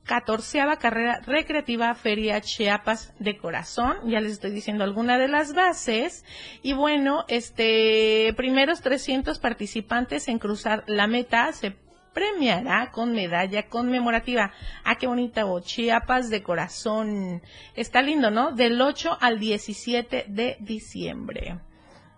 catorceava 0.05 0.77
carrera 0.77 1.19
recreativa 1.25 1.93
Feria 1.95 2.39
Chiapas 2.39 3.13
de 3.19 3.37
Corazón. 3.37 3.97
Ya 4.05 4.21
les 4.21 4.33
estoy 4.33 4.51
diciendo 4.51 4.83
alguna 4.83 5.17
de 5.17 5.27
las 5.27 5.53
bases. 5.53 6.23
Y 6.61 6.73
bueno, 6.73 7.25
este, 7.27 8.33
primeros 8.37 8.81
300 8.81 9.39
participantes 9.39 10.27
en 10.27 10.39
cruzar 10.39 10.83
la 10.87 11.07
meta 11.07 11.51
se 11.53 11.75
premiará 12.13 12.91
con 12.91 13.11
medalla 13.11 13.67
conmemorativa. 13.67 14.53
Ah, 14.85 14.95
qué 14.95 15.07
bonita, 15.07 15.45
o 15.45 15.59
Chiapas 15.59 16.29
de 16.29 16.43
corazón. 16.43 17.41
Está 17.75 18.01
lindo, 18.01 18.31
¿no? 18.31 18.51
Del 18.51 18.81
8 18.81 19.17
al 19.19 19.39
17 19.39 20.25
de 20.29 20.57
diciembre. 20.61 21.59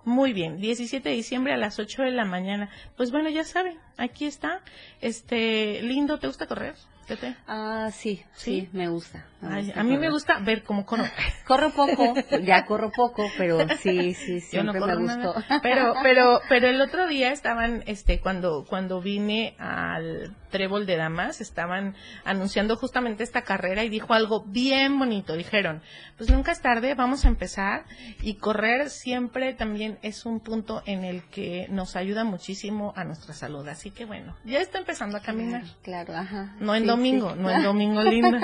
Muy 0.06 0.34
bien, 0.34 0.60
17 0.60 1.10
de 1.10 1.16
diciembre 1.16 1.54
a 1.54 1.58
las 1.58 1.80
8 1.80 2.04
de 2.04 2.12
la 2.12 2.26
mañana. 2.26 2.70
Pues 2.96 3.12
bueno, 3.12 3.30
ya 3.30 3.44
saben, 3.44 3.78
aquí 3.98 4.26
está. 4.26 4.62
Este, 5.02 5.82
lindo, 5.82 6.20
¿te 6.20 6.28
gusta 6.28 6.48
correr? 6.48 6.76
Tete? 7.08 7.36
Ah, 7.48 7.90
sí, 7.94 8.22
sí, 8.34 8.68
me 8.74 8.90
gusta. 8.90 9.26
me 9.42 9.56
Ay, 9.56 9.66
gusta 9.66 9.80
a 9.80 9.84
mí 9.84 9.98
me 9.98 10.10
gusta 10.10 10.40
ver 10.40 10.64
cómo 10.64 10.86
corro. 10.86 11.06
Corro 11.48 11.70
poco, 11.72 12.14
ya 12.44 12.66
corro 12.66 12.92
poco, 12.92 13.26
pero 13.38 13.58
sí, 13.82 14.14
sí, 14.14 14.42
Yo 14.52 14.64
no 14.64 14.74
siempre 14.74 14.80
corro 14.82 15.00
me 15.00 15.04
gustó. 15.16 15.40
nada. 15.40 15.60
Pero, 15.64 15.94
pero, 16.04 16.42
pero 16.50 16.68
el 16.68 16.82
otro 16.82 17.08
día 17.08 17.32
estaban, 17.32 17.84
este, 17.88 18.20
cuando, 18.20 18.66
cuando 18.68 19.00
vine 19.02 19.56
al 19.58 20.36
Trébol 20.50 20.86
de 20.86 20.98
Damas, 20.98 21.42
estaban 21.42 21.96
anunciando 22.26 22.76
justamente 22.76 23.24
esta 23.24 23.42
carrera 23.44 23.84
y 23.84 23.90
dijo 23.90 24.14
algo 24.14 24.44
bien 24.46 24.98
bonito. 25.00 25.34
Dijeron, 25.36 25.82
pues 26.18 26.30
nunca 26.30 26.52
es 26.52 26.62
tarde, 26.62 26.94
vamos 26.96 27.26
a 27.26 27.28
empezar 27.28 27.86
y 28.22 28.36
correr 28.36 28.90
siempre 28.90 29.54
también 29.54 30.00
es 30.02 30.26
un 30.26 30.40
punto 30.40 30.82
en 30.86 31.04
el 31.04 31.24
que 31.30 31.68
nos 31.70 31.96
ayuda 31.96 32.24
muchísimo 32.24 32.94
a 32.96 33.04
nuestra 33.04 33.34
salud. 33.34 33.68
Así 33.68 33.92
que 33.92 34.06
bueno, 34.06 34.36
ya 34.46 34.60
está 34.60 34.78
empezando 34.80 35.18
a 35.18 35.22
caminar. 35.22 35.64
Claro, 35.84 36.16
ajá. 36.16 36.56
No 36.60 36.76
en 36.76 36.84
Sí, 36.84 36.88
domingo, 36.88 37.32
sí. 37.34 37.40
no 37.40 37.50
en 37.52 37.64
domingo 37.64 38.02
lindo. 38.04 38.38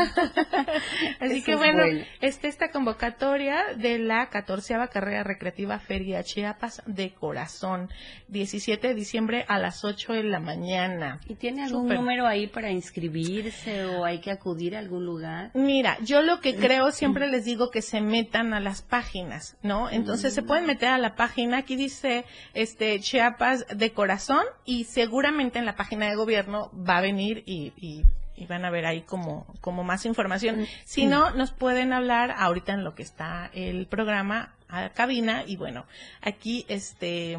Así 1.19 1.37
Eso 1.37 1.45
que 1.45 1.51
es 1.53 1.57
bueno, 1.57 1.83
bueno. 1.83 2.03
está 2.21 2.47
esta 2.47 2.69
convocatoria 2.71 3.63
de 3.77 3.99
la 3.99 4.29
catorceava 4.29 4.87
carrera 4.87 5.23
recreativa 5.23 5.79
Feria 5.79 6.23
Chiapas 6.23 6.81
de 6.85 7.13
Corazón, 7.13 7.89
17 8.27 8.87
de 8.89 8.93
diciembre 8.93 9.45
a 9.47 9.59
las 9.59 9.83
8 9.83 10.13
de 10.13 10.23
la 10.23 10.39
mañana. 10.39 11.19
¿Y 11.27 11.35
tiene 11.35 11.63
algún 11.63 11.87
Súper. 11.93 11.99
número 11.99 12.27
ahí 12.27 12.47
para 12.47 12.69
inscribirse 12.71 13.85
o 13.85 14.05
hay 14.05 14.19
que 14.19 14.31
acudir 14.31 14.75
a 14.75 14.79
algún 14.79 15.05
lugar? 15.05 15.51
Mira, 15.53 15.97
yo 16.01 16.21
lo 16.21 16.39
que 16.41 16.55
creo 16.55 16.91
siempre 16.91 17.27
les 17.27 17.45
digo 17.45 17.69
que 17.71 17.81
se 17.81 18.01
metan 18.01 18.53
a 18.53 18.59
las 18.59 18.81
páginas, 18.81 19.57
¿no? 19.61 19.89
Entonces 19.89 20.33
se 20.33 20.43
pueden 20.43 20.65
meter 20.65 20.89
a 20.89 20.97
la 20.97 21.15
página, 21.15 21.57
aquí 21.59 21.75
dice 21.75 22.25
este 22.53 22.99
Chiapas 22.99 23.65
de 23.75 23.91
corazón 23.91 24.43
y 24.65 24.85
seguramente 24.85 25.59
en 25.59 25.65
la 25.65 25.75
página 25.75 26.07
de 26.09 26.15
gobierno 26.15 26.71
va 26.73 26.97
a 26.97 27.01
venir 27.01 27.43
y, 27.45 27.73
y- 27.77 28.03
y 28.35 28.47
van 28.47 28.65
a 28.65 28.71
ver 28.71 28.87
ahí 28.87 29.03
como, 29.03 29.45
como 29.61 29.83
más 29.83 30.05
información. 30.07 30.65
Si 30.85 31.05
no, 31.05 31.29
nos 31.31 31.51
pueden 31.51 31.93
hablar 31.93 32.33
ahorita 32.35 32.73
en 32.73 32.83
lo 32.83 32.95
que 32.95 33.03
está 33.03 33.51
el 33.53 33.85
programa 33.85 34.55
a 34.67 34.89
cabina 34.89 35.43
y 35.45 35.55
bueno, 35.55 35.85
aquí 36.19 36.65
este 36.67 37.37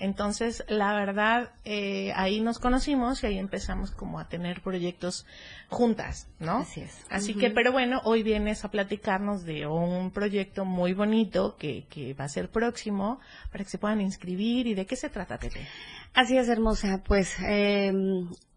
Entonces, 0.00 0.64
la 0.66 0.94
verdad, 0.94 1.50
eh, 1.66 2.12
ahí 2.16 2.40
nos 2.40 2.58
conocimos 2.58 3.22
y 3.22 3.26
ahí 3.26 3.38
empezamos 3.38 3.90
como 3.90 4.18
a 4.18 4.28
tener 4.28 4.62
proyectos 4.62 5.26
juntas, 5.68 6.26
¿no? 6.38 6.56
Así 6.56 6.80
es. 6.80 7.04
Así 7.10 7.34
que, 7.34 7.50
pero 7.50 7.70
bueno, 7.70 8.00
hoy 8.04 8.22
vienes 8.22 8.64
a 8.64 8.70
platicarnos 8.70 9.44
de 9.44 9.66
un 9.66 10.10
proyecto 10.10 10.64
muy 10.64 10.94
bonito 10.94 11.56
que, 11.58 11.86
que 11.90 12.14
va 12.14 12.24
a 12.24 12.28
ser 12.30 12.48
próximo 12.48 13.20
para 13.52 13.62
que 13.62 13.68
se 13.68 13.76
puedan 13.76 14.00
inscribir 14.00 14.66
y 14.66 14.74
de 14.74 14.86
qué 14.86 14.96
se 14.96 15.10
trata, 15.10 15.36
Tete. 15.36 15.68
Así 16.14 16.38
es, 16.38 16.48
hermosa. 16.48 17.02
Pues 17.06 17.36
eh, 17.40 17.92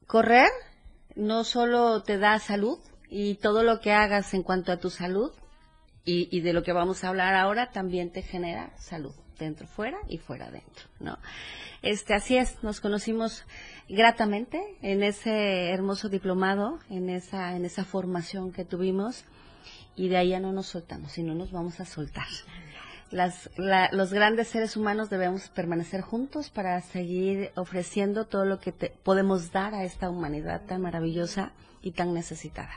correr 0.08 0.50
no 1.16 1.44
solo 1.44 2.04
te 2.04 2.18
da 2.20 2.40
salud 2.40 2.80
y 3.10 3.36
todo 3.36 3.64
lo 3.64 3.82
que 3.82 3.92
hagas 3.92 4.34
en 4.34 4.44
cuanto 4.44 4.72
a 4.72 4.78
tu 4.78 4.90
salud 4.90 5.34
y, 6.06 6.30
y 6.36 6.40
de 6.40 6.54
lo 6.54 6.64
que 6.64 6.72
vamos 6.72 7.04
a 7.04 7.10
hablar 7.10 7.36
ahora 7.36 7.70
también 7.72 8.12
te 8.14 8.22
genera 8.22 8.72
salud 8.78 9.14
dentro 9.38 9.68
fuera 9.68 9.98
y 10.08 10.18
fuera 10.18 10.50
dentro, 10.50 10.86
¿no? 11.00 11.18
Este, 11.82 12.14
así 12.14 12.38
es, 12.38 12.64
nos 12.64 12.80
conocimos 12.80 13.46
gratamente 13.90 14.62
en 14.82 15.04
ese 15.04 15.70
hermoso 15.70 16.10
diplomado, 16.10 16.80
en 16.90 17.10
esa, 17.10 17.56
en 17.56 17.66
esa 17.66 17.84
formación 17.84 18.52
que 18.52 18.66
tuvimos 18.66 19.26
y 19.96 20.08
de 20.08 20.18
ahí 20.18 20.30
ya 20.30 20.40
no 20.40 20.52
nos 20.52 20.68
soltamos 20.68 21.18
y 21.18 21.24
no 21.24 21.36
nos 21.36 21.52
vamos 21.52 21.80
a 21.80 21.86
soltar. 21.86 22.28
las, 23.12 23.50
los 23.92 24.14
grandes 24.14 24.48
seres 24.48 24.76
humanos 24.76 25.10
debemos 25.10 25.50
permanecer 25.50 26.02
juntos 26.02 26.50
para 26.50 26.80
seguir 26.82 27.52
ofreciendo 27.56 28.26
todo 28.26 28.46
lo 28.46 28.60
que 28.60 28.72
podemos 28.72 29.52
dar 29.52 29.76
a 29.76 29.84
esta 29.84 30.10
humanidad 30.10 30.62
tan 30.66 30.82
maravillosa 30.82 31.52
y 31.82 31.92
tan 31.92 32.14
necesitada. 32.14 32.72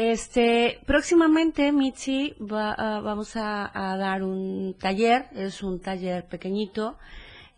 Este, 0.00 0.78
próximamente, 0.86 1.72
Mitzi, 1.72 2.36
ah, 2.52 3.00
vamos 3.02 3.34
a, 3.34 3.96
dar 3.98 4.22
un 4.22 4.76
taller, 4.78 5.26
es 5.34 5.60
un 5.64 5.80
taller 5.80 6.24
pequeñito, 6.24 6.96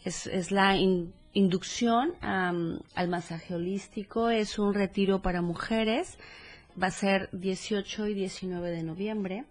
es, 0.03 0.51
la 0.51 0.75
inducción 1.35 2.15
al 2.23 3.09
masaje 3.11 3.55
holístico, 3.55 4.31
es 4.31 4.59
un 4.59 4.73
retiro 4.73 5.21
para 5.21 5.43
mujeres, 5.43 6.17
va 6.83 6.87
a 6.87 6.91
ser 6.91 7.29
18 7.33 8.07
y 8.07 8.15
19 8.15 8.71
de 8.71 8.85
noviembre. 8.85 9.45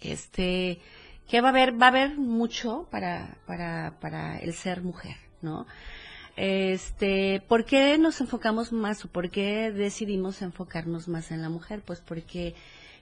Este, 0.00 0.80
que 1.28 1.42
va 1.42 1.48
a 1.48 1.50
haber, 1.50 1.78
va 1.78 1.84
a 1.84 1.90
haber 1.90 2.16
mucho 2.16 2.88
para, 2.90 3.36
para 3.46 4.38
el 4.38 4.54
ser 4.54 4.80
mujer, 4.80 5.16
¿no? 5.42 5.66
Este, 6.36 7.42
¿por 7.48 7.64
qué 7.64 7.98
nos 7.98 8.20
enfocamos 8.20 8.72
más 8.72 9.04
o 9.04 9.08
por 9.08 9.30
qué 9.30 9.70
decidimos 9.70 10.42
enfocarnos 10.42 11.08
más 11.08 11.30
en 11.30 11.42
la 11.42 11.48
mujer? 11.48 11.82
Pues 11.84 12.00
porque 12.00 12.54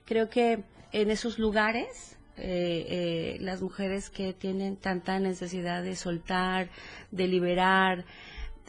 creo 0.05 0.29
que 0.31 0.65
en 0.93 1.11
esos 1.11 1.39
lugares 1.39 2.19
eh, 2.41 2.87
eh, 2.89 3.39
las 3.41 3.63
mujeres 3.63 4.11
que 4.11 4.33
tienen 4.33 4.77
tanta 4.77 5.19
necesidad 5.19 5.83
de 5.83 5.97
soltar, 5.97 6.69
de 7.11 7.27
liberar, 7.27 8.05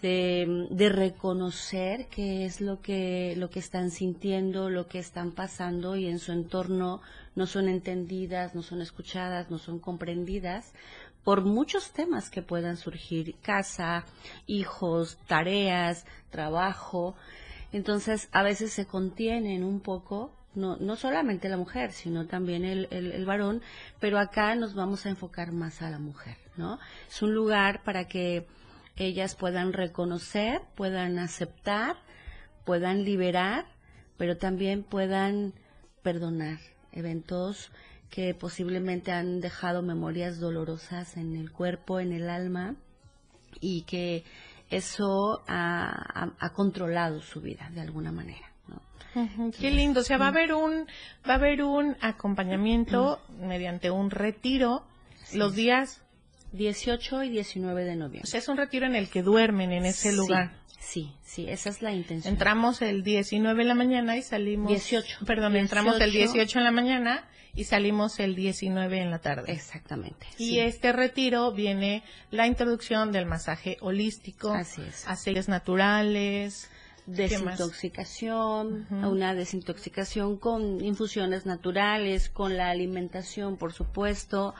de, 0.02 0.68
de, 0.72 0.90
reconocer 0.90 2.08
qué 2.08 2.46
es 2.46 2.62
lo 2.62 2.82
que, 2.82 3.36
lo 3.38 3.50
que 3.50 3.60
están 3.60 3.92
sintiendo, 3.92 4.70
lo 4.70 4.88
que 4.88 4.98
están 4.98 5.32
pasando 5.34 5.96
y 5.98 6.08
en 6.08 6.18
su 6.20 6.32
entorno 6.32 7.02
no 7.36 7.46
son 7.46 7.68
entendidas, 7.68 8.56
no 8.56 8.64
son 8.64 8.82
escuchadas, 8.82 9.52
no 9.52 9.60
son 9.60 9.80
comprendidas 9.80 10.74
por 11.24 11.42
muchos 11.42 11.92
temas 11.92 12.30
que 12.30 12.42
puedan 12.42 12.78
surgir, 12.78 13.36
casa, 13.42 14.06
hijos, 14.48 15.18
tareas, 15.28 16.06
trabajo. 16.30 17.16
Entonces, 17.72 18.30
a 18.32 18.44
veces 18.44 18.72
se 18.72 18.86
contienen 18.86 19.64
un 19.64 19.80
poco, 19.80 20.32
no, 20.56 20.78
no 20.78 20.96
solamente 20.96 21.50
la 21.50 21.58
mujer, 21.58 21.92
sino 21.92 22.26
también 22.26 22.66
el, 22.66 22.88
el, 22.92 23.12
el 23.12 23.26
varón, 23.26 23.62
pero 24.00 24.18
acá 24.18 24.56
nos 24.56 24.74
vamos 24.74 25.06
a 25.06 25.10
enfocar 25.10 25.52
más 25.52 25.82
a 25.82 25.90
la 25.90 26.00
mujer, 26.00 26.38
¿no? 26.58 26.80
Es 27.08 27.22
un 27.22 27.34
lugar 27.34 27.84
para 27.84 28.08
que 28.08 28.48
ellas 28.96 29.36
puedan 29.36 29.74
reconocer, 29.74 30.62
puedan 30.76 31.20
aceptar, 31.20 31.98
puedan 32.66 33.04
liberar, 33.04 33.66
pero 34.18 34.38
también 34.38 34.84
puedan 34.84 35.54
perdonar 36.02 36.60
eventos 36.92 37.72
que 38.10 38.34
posiblemente 38.34 39.12
han 39.12 39.40
dejado 39.40 39.82
memorias 39.82 40.40
dolorosas 40.40 41.18
en 41.18 41.36
el 41.36 41.52
cuerpo, 41.52 42.00
en 42.00 42.12
el 42.12 42.30
alma, 42.30 42.76
y 43.62 43.84
que 43.84 44.24
eso 44.70 45.44
ha, 45.48 46.52
controlado 46.54 47.22
su 47.22 47.42
vida 47.42 47.70
de 47.74 47.82
alguna 47.82 48.12
manera. 48.12 48.46
Qué 49.60 49.72
lindo, 49.72 50.02
o 50.02 50.04
sea, 50.04 50.18
va 50.18 50.26
a 50.26 50.30
haber 50.30 50.54
un 50.54 50.86
va 51.28 51.34
a 51.34 51.38
haber 51.38 51.64
un 51.64 51.98
acompañamiento 52.00 53.20
mediante 53.40 53.90
un 53.90 54.12
retiro 54.12 54.84
los 55.34 55.56
días 55.56 56.04
18 56.52 57.24
y 57.24 57.30
19 57.30 57.86
de 57.86 57.96
noviembre. 57.96 58.22
O 58.24 58.28
sea, 58.28 58.40
es 58.40 58.48
un 58.48 58.58
retiro 58.58 58.86
en 58.86 58.96
el 58.96 59.10
que 59.10 59.24
duermen 59.24 59.72
en 59.72 59.86
ese 59.86 60.14
lugar. 60.14 60.59
Sí, 60.80 61.12
sí, 61.24 61.48
esa 61.50 61.70
es 61.70 61.82
la 61.82 61.94
intención. 61.94 62.34
Entramos 62.34 62.82
el 62.82 63.04
19 63.04 63.62
en 63.62 63.68
la 63.68 63.76
mañana 63.76 64.18
y 64.18 64.22
salimos 64.22 64.70
18. 64.70 65.26
Perdón, 65.26 65.56
entramos 65.56 66.00
el 66.00 66.12
18 66.12 66.58
en 66.58 66.64
la 66.64 66.72
mañana 66.72 67.28
y 67.54 67.66
salimos 67.66 68.20
el 68.20 68.36
19 68.36 69.00
en 69.00 69.12
la 69.12 69.20
tarde. 69.20 69.52
Exactamente. 69.52 70.28
Y 70.38 70.60
este 70.60 70.92
retiro 70.94 71.52
viene 71.52 72.04
la 72.32 72.48
introducción 72.48 73.12
del 73.12 73.26
masaje 73.26 73.78
holístico, 73.82 74.54
Así 74.54 74.82
es. 74.82 75.08
aceites 75.08 75.50
naturales, 75.50 76.70
desintoxicación, 77.06 78.88
una 78.90 79.34
desintoxicación 79.34 80.38
con 80.38 80.84
infusiones 80.84 81.46
naturales, 81.46 82.30
con 82.30 82.56
la 82.58 82.70
alimentación, 82.70 83.58
por 83.58 83.74
supuesto, 83.74 84.54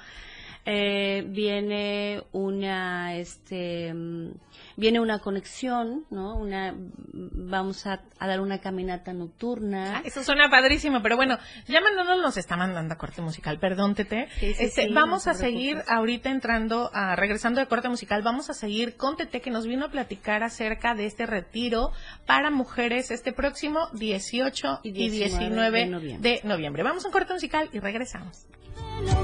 eh, 0.72 1.24
viene 1.28 2.22
una 2.32 3.16
este 3.16 3.92
mm, 3.92 4.34
viene 4.78 5.00
una 5.00 5.18
conexión 5.18 6.06
no 6.12 6.36
una 6.36 6.76
vamos 7.12 7.88
a, 7.88 8.02
dar 8.20 8.40
una 8.40 8.60
caminata 8.60 9.12
nocturna. 9.14 9.98
Ah, 9.98 10.02
eso 10.06 10.24
suena 10.24 10.48
padrísimo 10.50 11.02
pero 11.02 11.16
bueno 11.16 11.40
ya 11.68 11.82
mandándonos 11.82 12.22
nos 12.22 12.38
está 12.38 12.56
mandando 12.56 12.94
a 12.94 12.98
corte 12.98 13.24
musical. 13.24 13.58
Perdón 13.58 13.96
Tete. 13.96 14.28
Este, 14.42 14.94
vamos 14.94 15.26
a 15.26 15.34
seguir 15.34 15.82
ahorita 15.88 16.30
entrando 16.30 16.92
a 16.94 17.16
regresando 17.16 17.62
de 17.62 17.66
corte 17.66 17.90
musical 17.90 18.22
vamos 18.22 18.52
a 18.52 18.54
seguir 18.54 18.96
con 18.96 19.18
Tete 19.18 19.42
que 19.42 19.50
nos 19.50 19.66
vino 19.66 19.86
a 19.86 19.90
platicar 19.90 20.44
acerca 20.44 20.94
de 20.94 21.08
este 21.08 21.26
retiro 21.26 21.92
para 22.28 22.52
mujeres 22.52 23.10
este 23.10 23.34
próximo 23.34 23.90
18 23.94 24.82
y 24.84 24.92
19, 24.92 26.18
de, 26.20 26.42
noviembre. 26.44 26.84
vamos 26.84 27.06
a 27.06 27.08
un 27.08 27.12
corte 27.12 27.34
musical 27.34 27.70
y 27.74 27.80
regresamos. 27.80 28.46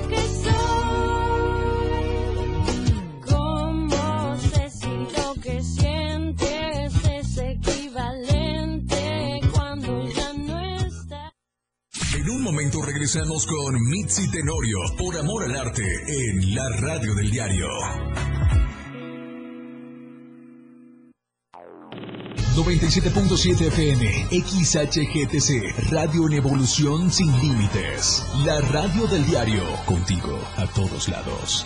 Que 0.09 1.14
sientes 5.43 6.93
es 7.09 7.37
equivalente 7.37 9.41
cuando 9.53 10.07
ya 10.09 10.33
no 10.33 10.59
está. 10.85 11.33
En 12.15 12.29
un 12.29 12.43
momento 12.43 12.81
regresamos 12.81 13.45
con 13.45 13.75
Mitzi 13.89 14.29
Tenorio 14.31 14.77
por 14.97 15.17
Amor 15.17 15.43
al 15.43 15.55
Arte 15.55 15.83
en 15.83 16.55
la 16.55 16.69
radio 16.79 17.13
del 17.15 17.29
diario. 17.29 17.67
97.7 22.55 23.67
FM, 23.67 24.27
XHGTC, 24.31 25.91
Radio 25.91 26.27
en 26.27 26.33
Evolución 26.33 27.11
Sin 27.11 27.29
Límites. 27.41 28.25
La 28.45 28.61
radio 28.61 29.07
del 29.07 29.25
diario, 29.25 29.63
contigo 29.85 30.39
a 30.55 30.65
todos 30.67 31.09
lados. 31.09 31.65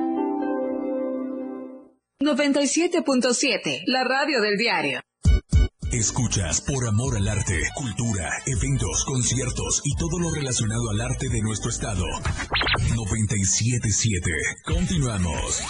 97.7, 2.21 3.81
la 3.87 4.03
radio 4.03 4.41
del 4.41 4.55
diario. 4.55 5.01
Escuchas 5.91 6.61
por 6.61 6.87
amor 6.87 7.17
al 7.17 7.27
arte, 7.27 7.59
cultura, 7.75 8.29
eventos, 8.45 9.03
conciertos 9.05 9.81
y 9.83 9.95
todo 9.95 10.19
lo 10.19 10.31
relacionado 10.31 10.91
al 10.91 11.01
arte 11.01 11.29
de 11.29 11.41
nuestro 11.41 11.71
estado. 11.71 12.05
977. 12.95 14.31
Continuamos. 14.65 15.63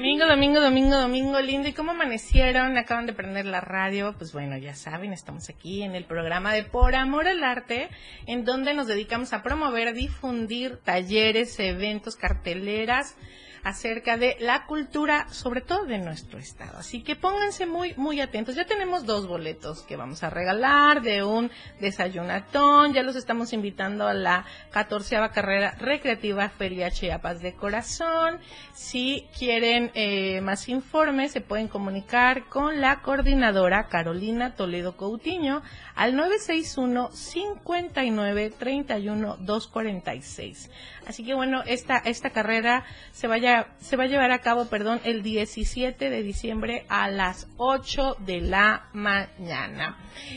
Domingo, 0.00 0.26
domingo, 0.26 0.60
domingo, 0.62 0.96
domingo 0.96 1.40
lindo. 1.42 1.68
¿Y 1.68 1.74
cómo 1.74 1.90
amanecieron? 1.90 2.78
Acaban 2.78 3.04
de 3.04 3.12
prender 3.12 3.44
la 3.44 3.60
radio. 3.60 4.14
Pues 4.16 4.32
bueno, 4.32 4.56
ya 4.56 4.74
saben, 4.74 5.12
estamos 5.12 5.50
aquí 5.50 5.82
en 5.82 5.94
el 5.94 6.06
programa 6.06 6.54
de 6.54 6.62
Por 6.62 6.94
Amor 6.94 7.28
al 7.28 7.44
Arte, 7.44 7.90
en 8.26 8.46
donde 8.46 8.72
nos 8.72 8.86
dedicamos 8.86 9.34
a 9.34 9.42
promover, 9.42 9.92
difundir 9.92 10.78
talleres, 10.78 11.60
eventos, 11.60 12.16
carteleras 12.16 13.14
acerca 13.62 14.16
de 14.16 14.36
la 14.40 14.66
cultura, 14.66 15.28
sobre 15.30 15.60
todo 15.60 15.84
de 15.84 15.98
nuestro 15.98 16.38
estado. 16.38 16.78
Así 16.78 17.02
que 17.02 17.16
pónganse 17.16 17.66
muy, 17.66 17.94
muy 17.96 18.20
atentos. 18.20 18.54
Ya 18.54 18.66
tenemos 18.66 19.06
dos 19.06 19.26
boletos 19.26 19.82
que 19.82 19.96
vamos 19.96 20.22
a 20.22 20.30
regalar 20.30 21.02
de 21.02 21.22
un 21.22 21.50
desayunatón. 21.80 22.92
Ya 22.92 23.02
los 23.02 23.16
estamos 23.16 23.52
invitando 23.52 24.06
a 24.06 24.14
la 24.14 24.44
catorceava 24.70 25.30
carrera 25.30 25.74
recreativa 25.78 26.48
Feria 26.48 26.90
Chiapas 26.90 27.40
de 27.40 27.54
Corazón. 27.54 28.38
Si 28.72 29.26
quieren 29.38 29.90
eh, 29.94 30.40
más 30.40 30.68
informes, 30.68 31.32
se 31.32 31.40
pueden 31.40 31.68
comunicar 31.68 32.46
con 32.48 32.80
la 32.80 33.02
coordinadora 33.02 33.88
Carolina 33.88 34.54
Toledo 34.54 34.96
Coutinho 34.96 35.62
al 35.94 36.16
961 36.16 37.10
59 37.12 38.50
31 38.50 39.36
246. 39.38 40.70
Así 41.10 41.24
que 41.24 41.34
bueno, 41.34 41.62
esta, 41.66 41.98
esta 41.98 42.30
carrera 42.30 42.84
se, 43.10 43.26
vaya, 43.26 43.66
se 43.80 43.96
va 43.96 44.04
a 44.04 44.06
llevar 44.06 44.30
a 44.30 44.38
cabo, 44.38 44.66
perdón, 44.66 45.00
el 45.02 45.24
17 45.24 46.08
de 46.08 46.22
diciembre 46.22 46.84
a 46.88 47.10
las 47.10 47.48
8 47.56 48.18
de 48.20 48.40
la 48.40 48.88
mañana. 48.92 49.96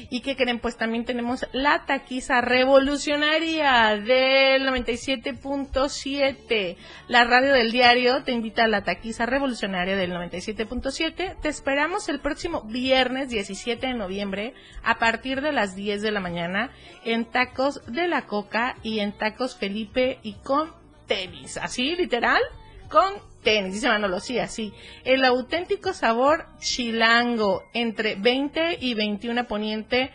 ¿Y 0.10 0.22
qué 0.22 0.36
creen? 0.36 0.58
Pues 0.58 0.76
también 0.76 1.06
tenemos 1.06 1.46
la 1.52 1.86
taquiza 1.86 2.42
revolucionaria 2.42 3.96
del 3.98 4.68
97.7. 4.68 6.78
La 7.08 7.26
radio 7.26 7.54
del 7.54 7.72
diario 7.72 8.24
te 8.24 8.32
invita 8.32 8.64
a 8.64 8.68
la 8.68 8.84
taquiza 8.84 9.28
revolucionaria 9.28 9.96
del 9.96 10.12
97.7. 10.12 11.36
Te 11.40 11.50
esperamos 11.50 12.10
el 12.10 12.20
próximo 12.20 12.64
viernes 12.64 13.30
17 13.30 13.86
de 13.86 13.94
noviembre 13.94 14.56
a 14.84 14.98
partir 14.98 15.42
de 15.42 15.52
las 15.52 15.76
10 15.76 16.02
de 16.02 16.12
la 16.12 16.20
mañana 16.20 16.72
en 17.06 17.26
Tacos 17.26 17.86
de 17.86 18.08
la 18.08 18.24
Coca 18.24 18.78
y 18.82 19.02
en 19.02 19.12
Tacos 19.12 19.56
Felipe 19.56 20.18
y 20.24 20.34
con 20.34 20.63
tenis. 21.06 21.58
Así, 21.58 21.96
literal, 21.96 22.42
con 22.90 23.14
tenis, 23.44 23.74
dice 23.74 23.88
Manolo, 23.88 24.20
sí, 24.20 24.40
así. 24.40 24.74
El 25.04 25.26
auténtico 25.26 25.94
sabor 25.94 26.46
chilango 26.60 27.64
entre 27.74 28.16
20 28.16 28.78
y 28.80 28.94
21 28.94 29.48
poniente 29.48 30.12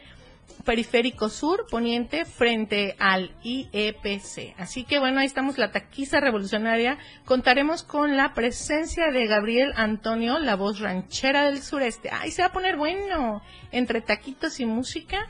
periférico 0.64 1.30
sur 1.30 1.66
poniente 1.70 2.24
frente 2.24 2.94
al 2.98 3.30
IEPC. 3.42 4.54
Así 4.58 4.84
que 4.84 4.98
bueno, 4.98 5.20
ahí 5.20 5.26
estamos 5.26 5.56
la 5.56 5.70
taquiza 5.70 6.20
revolucionaria. 6.20 6.98
Contaremos 7.24 7.82
con 7.82 8.16
la 8.16 8.34
presencia 8.34 9.10
de 9.10 9.26
Gabriel 9.26 9.72
Antonio, 9.76 10.38
la 10.38 10.56
voz 10.56 10.80
ranchera 10.80 11.44
del 11.44 11.62
sureste. 11.62 12.10
Ahí 12.12 12.30
se 12.30 12.42
va 12.42 12.48
a 12.48 12.52
poner 12.52 12.76
bueno 12.76 13.42
entre 13.72 14.02
taquitos 14.02 14.60
y 14.60 14.66
música. 14.66 15.28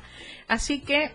Así 0.49 0.81
que 0.81 1.13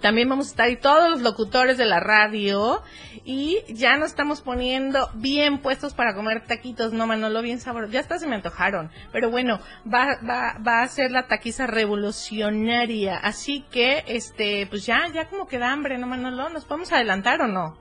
también 0.00 0.28
vamos 0.28 0.46
a 0.46 0.50
estar 0.50 0.66
ahí 0.66 0.76
todos 0.76 1.10
los 1.10 1.22
locutores 1.22 1.78
de 1.78 1.84
la 1.84 2.00
radio 2.00 2.82
y 3.24 3.58
ya 3.68 3.96
nos 3.96 4.10
estamos 4.10 4.40
poniendo 4.40 5.10
bien 5.14 5.58
puestos 5.58 5.94
para 5.94 6.14
comer 6.14 6.44
taquitos, 6.46 6.92
no 6.92 7.06
Manolo, 7.06 7.42
bien 7.42 7.60
sabroso. 7.60 7.92
Ya 7.92 8.00
hasta 8.00 8.18
se 8.18 8.26
me 8.26 8.36
antojaron, 8.36 8.90
pero 9.12 9.30
bueno, 9.30 9.60
va, 9.86 10.18
va, 10.28 10.58
va 10.66 10.82
a 10.82 10.88
ser 10.88 11.10
la 11.10 11.26
taquiza 11.26 11.66
revolucionaria, 11.66 13.16
así 13.18 13.64
que 13.70 14.04
este, 14.06 14.66
pues 14.66 14.86
ya, 14.86 15.08
ya 15.12 15.28
como 15.28 15.46
queda 15.46 15.72
hambre, 15.72 15.98
no 15.98 16.06
Manolo, 16.06 16.48
¿nos 16.48 16.64
podemos 16.64 16.92
adelantar 16.92 17.40
o 17.42 17.48
no? 17.48 17.76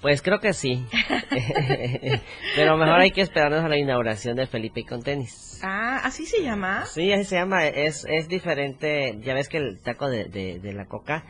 Pues 0.00 0.22
creo 0.22 0.40
que 0.40 0.52
sí. 0.52 0.86
Pero 2.56 2.76
mejor 2.76 3.00
hay 3.00 3.10
que 3.10 3.20
esperarnos 3.20 3.64
a 3.64 3.68
la 3.68 3.76
inauguración 3.76 4.36
de 4.36 4.46
Felipe 4.46 4.84
con 4.84 5.02
tenis. 5.02 5.60
Ah, 5.62 6.00
¿así 6.04 6.24
se 6.24 6.42
llama? 6.42 6.86
Sí, 6.86 7.12
así 7.12 7.24
se 7.24 7.36
llama. 7.36 7.66
Es, 7.66 8.06
es 8.08 8.28
diferente. 8.28 9.18
Ya 9.20 9.34
ves 9.34 9.48
que 9.48 9.58
el 9.58 9.80
taco 9.82 10.08
de, 10.08 10.24
de, 10.24 10.72
la 10.72 10.86
coca, 10.86 11.24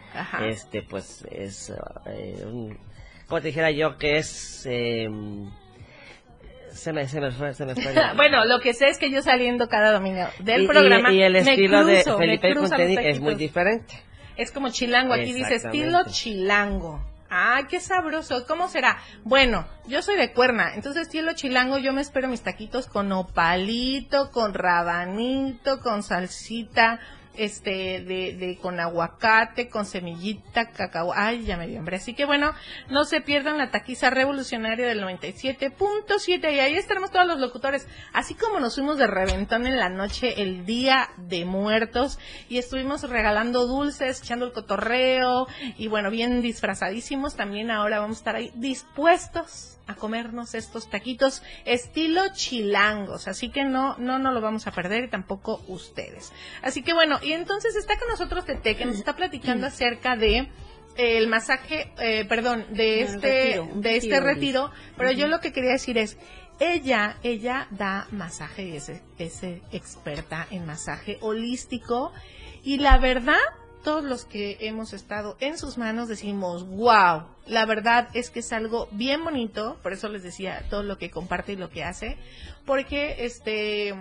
este, 0.45 0.83
pues 0.83 1.27
es 1.31 1.73
eh, 2.07 2.43
un, 2.45 2.79
como 3.27 3.41
te 3.41 3.49
dijera 3.49 3.71
yo, 3.71 3.97
que 3.99 4.19
es... 4.19 4.67
Em, 4.67 5.51
se 6.73 6.93
me, 6.93 7.09
se 7.09 7.21
me 7.21 7.31
fue, 7.33 7.55
se 7.55 7.67
me 7.67 7.75
fue. 7.75 7.93
bueno, 8.17 8.45
lo 8.45 8.61
que 8.61 8.73
sé 8.73 8.89
es 8.89 8.99
que 8.99 9.11
yo 9.11 9.21
saliendo 9.21 9.69
cada 9.69 9.91
domingo 9.91 10.29
del 10.39 10.67
programa. 10.67 11.13
Y, 11.13 11.23
el 11.23 11.37
estilo 11.37 11.85
de 11.85 12.05
Felipe 12.05 12.55
con 12.55 12.71
tenis 12.71 12.99
es 13.03 13.21
muy 13.21 13.35
diferente. 13.35 13.95
Es 14.37 14.53
como 14.53 14.71
chilango. 14.71 15.15
Aquí 15.15 15.33
dice 15.33 15.57
estilo 15.57 15.99
chilango. 16.07 17.08
Ay, 17.31 17.65
qué 17.69 17.79
sabroso. 17.81 18.47
¿Cómo 18.47 18.69
será? 18.69 18.99
Bueno, 19.23 19.67
yo 19.87 20.01
soy 20.01 20.17
de 20.17 20.33
cuerna, 20.33 20.75
entonces 20.75 21.03
estilo 21.03 21.35
chilango 21.35 21.77
yo 21.79 21.93
me 21.93 22.01
espero 22.01 22.29
mis 22.29 22.43
taquitos 22.43 22.87
con 22.87 23.13
opalito, 23.13 24.31
con 24.31 24.55
rabanito, 24.55 25.81
con 25.81 26.03
salsita, 26.03 27.01
este, 27.39 28.01
de, 28.01 28.37
de, 28.39 28.59
con 28.61 28.81
aguacate, 28.81 29.69
con 29.69 29.87
semillita, 29.87 30.71
cacao. 30.71 31.13
Ay, 31.15 31.45
ya 31.45 31.57
me 31.57 31.67
dio 31.67 31.79
hambre. 31.79 31.97
Así 31.97 32.15
que 32.15 32.25
bueno, 32.25 32.53
no 32.91 33.05
se 33.05 33.21
pierdan 33.21 33.59
la 33.59 33.71
taquiza 33.71 34.11
revolucionaria 34.11 34.87
del 34.87 35.03
97.7 35.03 36.53
y 36.53 36.59
ahí 36.61 36.75
estaremos 36.75 37.11
todos 37.11 37.27
los 37.27 37.39
locutores. 37.39 37.87
Así 38.13 38.35
como 38.35 38.61
nos 38.61 38.75
fuimos 38.75 38.99
de 38.99 39.07
reventón 39.07 39.67
en 39.67 39.79
la 39.79 39.89
noche 39.89 40.43
el 40.43 40.67
día 40.67 41.11
de 41.17 41.45
muertos 41.45 42.19
y 42.49 42.59
estuvimos 42.59 43.09
regalando 43.09 43.67
dulces, 43.67 44.21
echando 44.23 44.47
el 44.47 44.53
cotorreo 44.53 45.47
y 45.77 45.89
bueno, 45.89 46.11
bien 46.11 46.43
disfrazadísimos. 46.43 47.37
También 47.37 47.71
ahora 47.71 48.01
vamos 48.01 48.17
a 48.17 48.21
estar 48.21 48.37
ahí 48.37 48.53
dispuestos 48.55 49.78
a 49.89 49.95
comernos 49.95 50.55
estos 50.55 50.89
taquitos 50.89 51.43
estilo 51.65 52.23
chilangos, 52.33 53.27
así 53.27 53.49
que 53.51 53.65
no, 53.65 53.97
no 53.99 54.19
no 54.19 54.33
lo 54.33 54.41
vamos 54.41 54.67
a 54.67 54.71
perder 54.71 55.05
y 55.05 55.09
tampoco 55.09 55.63
ustedes. 55.67 56.33
Así 56.63 56.83
que 56.83 56.93
bueno, 56.93 57.19
y 57.23 57.33
entonces 57.33 57.75
está 57.75 57.99
con 57.99 58.09
nosotros 58.09 58.45
Tete, 58.45 58.77
que 58.77 58.85
nos 58.85 58.97
está 58.97 59.17
platicando 59.17 59.67
acerca 59.67 60.17
de 60.17 60.49
el 60.97 61.29
masaje, 61.29 61.93
eh, 61.99 62.25
perdón, 62.27 62.67
de 62.71 63.03
este, 63.03 63.63
de 63.75 63.97
este 63.97 64.21
retiro, 64.21 64.71
pero 64.97 65.13
yo 65.13 65.29
lo 65.29 65.41
que 65.41 65.53
quería 65.53 65.73
decir 65.73 65.97
es, 65.97 66.19
ella, 66.61 67.19
ella 67.23 67.69
da 67.71 68.09
masaje 68.11 68.65
y 68.65 68.77
es, 68.77 68.91
es 69.19 69.43
experta 69.71 70.47
en 70.51 70.67
masaje 70.67 71.19
holístico 71.21 72.13
y 72.65 72.79
la 72.79 72.99
verdad 72.99 73.37
todos 73.89 74.05
los 74.05 74.27
que 74.27 74.59
hemos 74.61 74.93
estado 74.93 75.39
en 75.41 75.57
sus 75.57 75.79
manos 75.79 76.09
decimos, 76.09 76.69
wow, 76.69 77.23
la 77.47 77.65
verdad 77.65 78.11
es 78.13 78.29
que 78.29 78.41
es 78.41 78.53
algo 78.53 78.87
bien 78.91 79.25
bonito, 79.25 79.79
por 79.83 79.95
eso 79.95 80.11
les 80.11 80.23
decía 80.23 80.63
todo 80.69 80.83
lo 80.83 80.99
que 80.99 81.11
comparte 81.11 81.55
y 81.55 81.57
lo 81.57 81.71
que 81.71 81.85
hace, 81.85 82.19
porque 82.67 83.25
este 83.25 83.95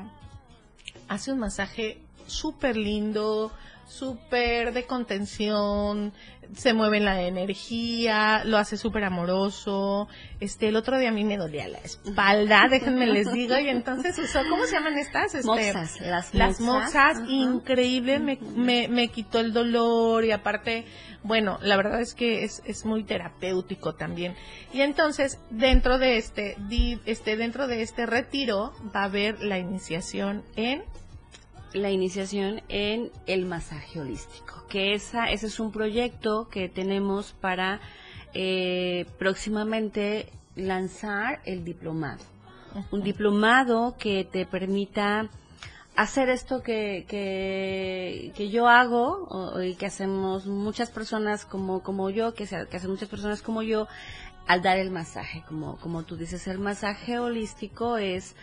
hace 1.08 1.32
un 1.32 1.40
masaje 1.40 2.02
súper 2.26 2.76
lindo, 2.76 3.54
súper 3.88 4.74
de 4.74 4.84
contención, 4.86 6.14
se 6.56 6.74
mueve 6.74 7.00
la 7.00 7.22
energía, 7.22 8.44
lo 8.46 8.58
hace 8.58 8.78
súper 8.78 9.04
amoroso. 9.04 10.08
Este, 10.40 10.70
el 10.70 10.76
otro 10.76 10.98
día 10.98 11.10
a 11.10 11.12
mí 11.12 11.24
me 11.24 11.38
dolía 11.38 11.68
la 11.68 11.80
espalda, 11.80 12.68
déjenme 12.70 13.08
les 13.08 13.32
digo, 13.32 13.58
y 13.58 13.70
entonces 13.70 14.18
usó, 14.18 14.42
¿cómo 14.50 14.66
se 14.66 14.74
llaman 14.74 14.98
estas? 14.98 15.36
Este, 15.36 15.74
las, 16.02 16.34
las 16.34 16.60
moxas, 16.60 17.18
increíble, 17.28 18.20
me, 18.20 18.38
me, 18.56 18.88
me 18.88 19.08
quitó 19.10 19.40
el 19.40 19.54
dolor 19.54 20.24
y 20.26 20.32
aparte, 20.32 20.86
bueno, 21.24 21.58
la 21.62 21.78
verdad 21.78 22.02
es 22.02 22.14
que 22.14 22.44
es, 22.44 22.62
es 22.66 22.86
muy 22.86 23.04
terapéutico 23.04 23.96
también. 23.96 24.36
Y 24.74 24.82
entonces, 24.82 25.40
dentro 25.50 25.98
de 25.98 26.18
este, 26.18 26.58
este, 27.06 27.38
dentro 27.38 27.68
de 27.68 27.82
este 27.82 28.06
retiro 28.06 28.74
va 28.96 29.02
a 29.02 29.06
haber 29.06 29.42
la 29.42 29.60
iniciación 29.60 30.44
en 30.56 30.84
la 31.74 31.92
iniciación 31.92 32.62
en 32.70 33.12
el 33.26 33.46
masaje 33.46 34.00
holístico, 34.00 34.66
que 34.70 34.94
esa, 34.94 35.30
ese 35.30 35.48
es 35.48 35.60
un 35.60 35.72
proyecto 35.72 36.48
que 36.50 36.70
tenemos 36.70 37.34
para 37.40 37.80
eh, 38.34 39.06
próximamente 39.18 40.32
lanzar 40.56 41.42
el 41.46 41.64
diplomado. 41.64 42.24
Un 42.92 43.02
diplomado 43.02 43.96
que 43.98 44.24
te 44.24 44.46
permita 44.46 45.30
hacer 45.96 46.30
esto 46.30 46.62
que, 46.62 47.06
que, 47.08 48.32
que 48.36 48.50
yo 48.50 48.68
hago 48.68 49.60
y 49.64 49.74
que 49.76 49.88
hacemos 49.88 50.46
muchas 50.46 50.92
personas 50.92 51.46
como, 51.46 51.82
como 51.82 52.12
yo, 52.12 52.36
que, 52.36 52.46
que 52.46 52.78
hacen 52.78 52.92
muchas 52.92 53.10
personas 53.10 53.42
como 53.42 53.64
yo, 53.64 53.88
al 54.46 54.62
dar 54.62 54.78
el 54.78 54.92
masaje. 54.92 55.44
Como, 55.48 55.78
como 55.78 56.04
tú 56.04 56.16
dices, 56.16 56.48
el 56.48 56.60
masaje 56.60 57.18
holístico 57.18 57.98
es 57.98 58.36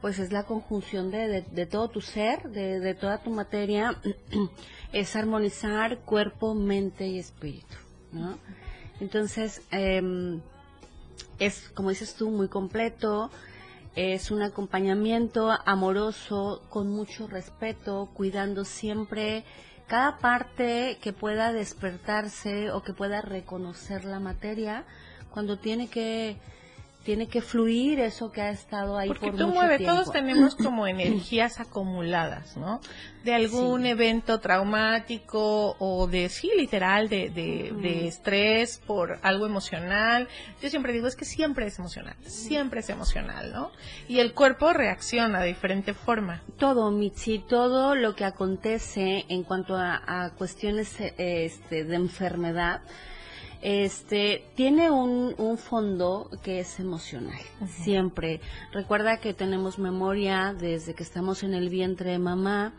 pues 0.00 0.18
es 0.18 0.32
la 0.32 0.44
conjunción 0.44 1.10
de, 1.10 1.42
de, 1.42 1.66
todo 1.66 1.88
tu 1.88 2.00
ser, 2.00 2.50
de, 2.50 2.94
toda 2.94 3.18
tu 3.18 3.30
materia, 3.30 3.96
es 4.92 5.16
armonizar 5.16 5.98
cuerpo, 6.00 6.54
mente 6.54 7.06
y 7.06 7.18
espíritu, 7.18 7.76
¿no? 8.12 8.38
Entonces, 9.00 9.62
em, 9.70 10.40
es, 11.38 11.70
como 11.74 11.90
dices 11.90 12.14
tú, 12.14 12.30
muy 12.30 12.48
completo. 12.48 13.30
Es 13.96 14.30
un 14.30 14.42
acompañamiento 14.42 15.50
amoroso, 15.66 16.62
con 16.68 16.88
mucho 16.88 17.26
respeto, 17.26 18.08
cuidando 18.14 18.64
siempre 18.64 19.44
cada 19.88 20.18
parte 20.18 20.98
que 21.02 21.12
pueda 21.12 21.52
despertarse 21.52 22.70
o 22.70 22.82
que 22.82 22.92
pueda 22.92 23.20
reconocer 23.22 24.04
la 24.04 24.20
materia 24.20 24.84
cuando 25.30 25.58
tiene 25.58 25.88
que 25.88 26.36
tiene 27.04 27.28
que 27.28 27.40
fluir 27.40 27.98
eso 28.00 28.30
que 28.30 28.42
ha 28.42 28.50
estado 28.50 28.98
ahí 28.98 29.08
Porque 29.08 29.28
por 29.28 29.36
tú 29.38 29.46
mucho 29.46 29.54
mueves, 29.58 29.78
tiempo. 29.78 29.96
todos 29.96 30.12
tenemos 30.12 30.54
como 30.62 30.86
energías 30.86 31.58
acumuladas, 31.60 32.56
¿no? 32.56 32.80
De 33.24 33.34
algún 33.34 33.86
evento 33.86 34.38
traumático 34.40 35.76
o 35.78 36.06
de, 36.06 36.28
sí, 36.28 36.50
literal, 36.56 37.08
de, 37.08 37.30
de, 37.30 37.72
de 37.80 38.06
estrés 38.06 38.78
por 38.86 39.18
algo 39.22 39.46
emocional. 39.46 40.28
Yo 40.62 40.68
siempre 40.70 40.92
digo, 40.92 41.06
es 41.06 41.16
que 41.16 41.24
siempre 41.24 41.66
es 41.66 41.78
emocional, 41.78 42.16
siempre 42.22 42.80
es 42.80 42.88
emocional, 42.90 43.52
¿no? 43.52 43.70
Y 44.08 44.18
el 44.20 44.32
cuerpo 44.34 44.72
reacciona 44.72 45.40
de 45.40 45.48
diferente 45.48 45.94
forma. 45.94 46.42
Todo, 46.58 46.90
Mitzi, 46.90 47.38
todo 47.38 47.94
lo 47.94 48.14
que 48.14 48.24
acontece 48.24 49.24
en 49.28 49.42
cuanto 49.42 49.76
a, 49.76 50.02
a 50.06 50.30
cuestiones 50.30 51.00
eh, 51.00 51.14
este, 51.18 51.84
de 51.84 51.96
enfermedad, 51.96 52.82
este 53.62 54.44
tiene 54.54 54.90
un, 54.90 55.34
un 55.38 55.58
fondo 55.58 56.30
que 56.42 56.60
es 56.60 56.80
emocional 56.80 57.40
siempre. 57.68 58.40
Recuerda 58.72 59.18
que 59.18 59.34
tenemos 59.34 59.78
memoria 59.78 60.54
desde 60.58 60.94
que 60.94 61.02
estamos 61.02 61.42
en 61.42 61.54
el 61.54 61.68
vientre 61.68 62.10
de 62.10 62.18
mamá 62.18 62.72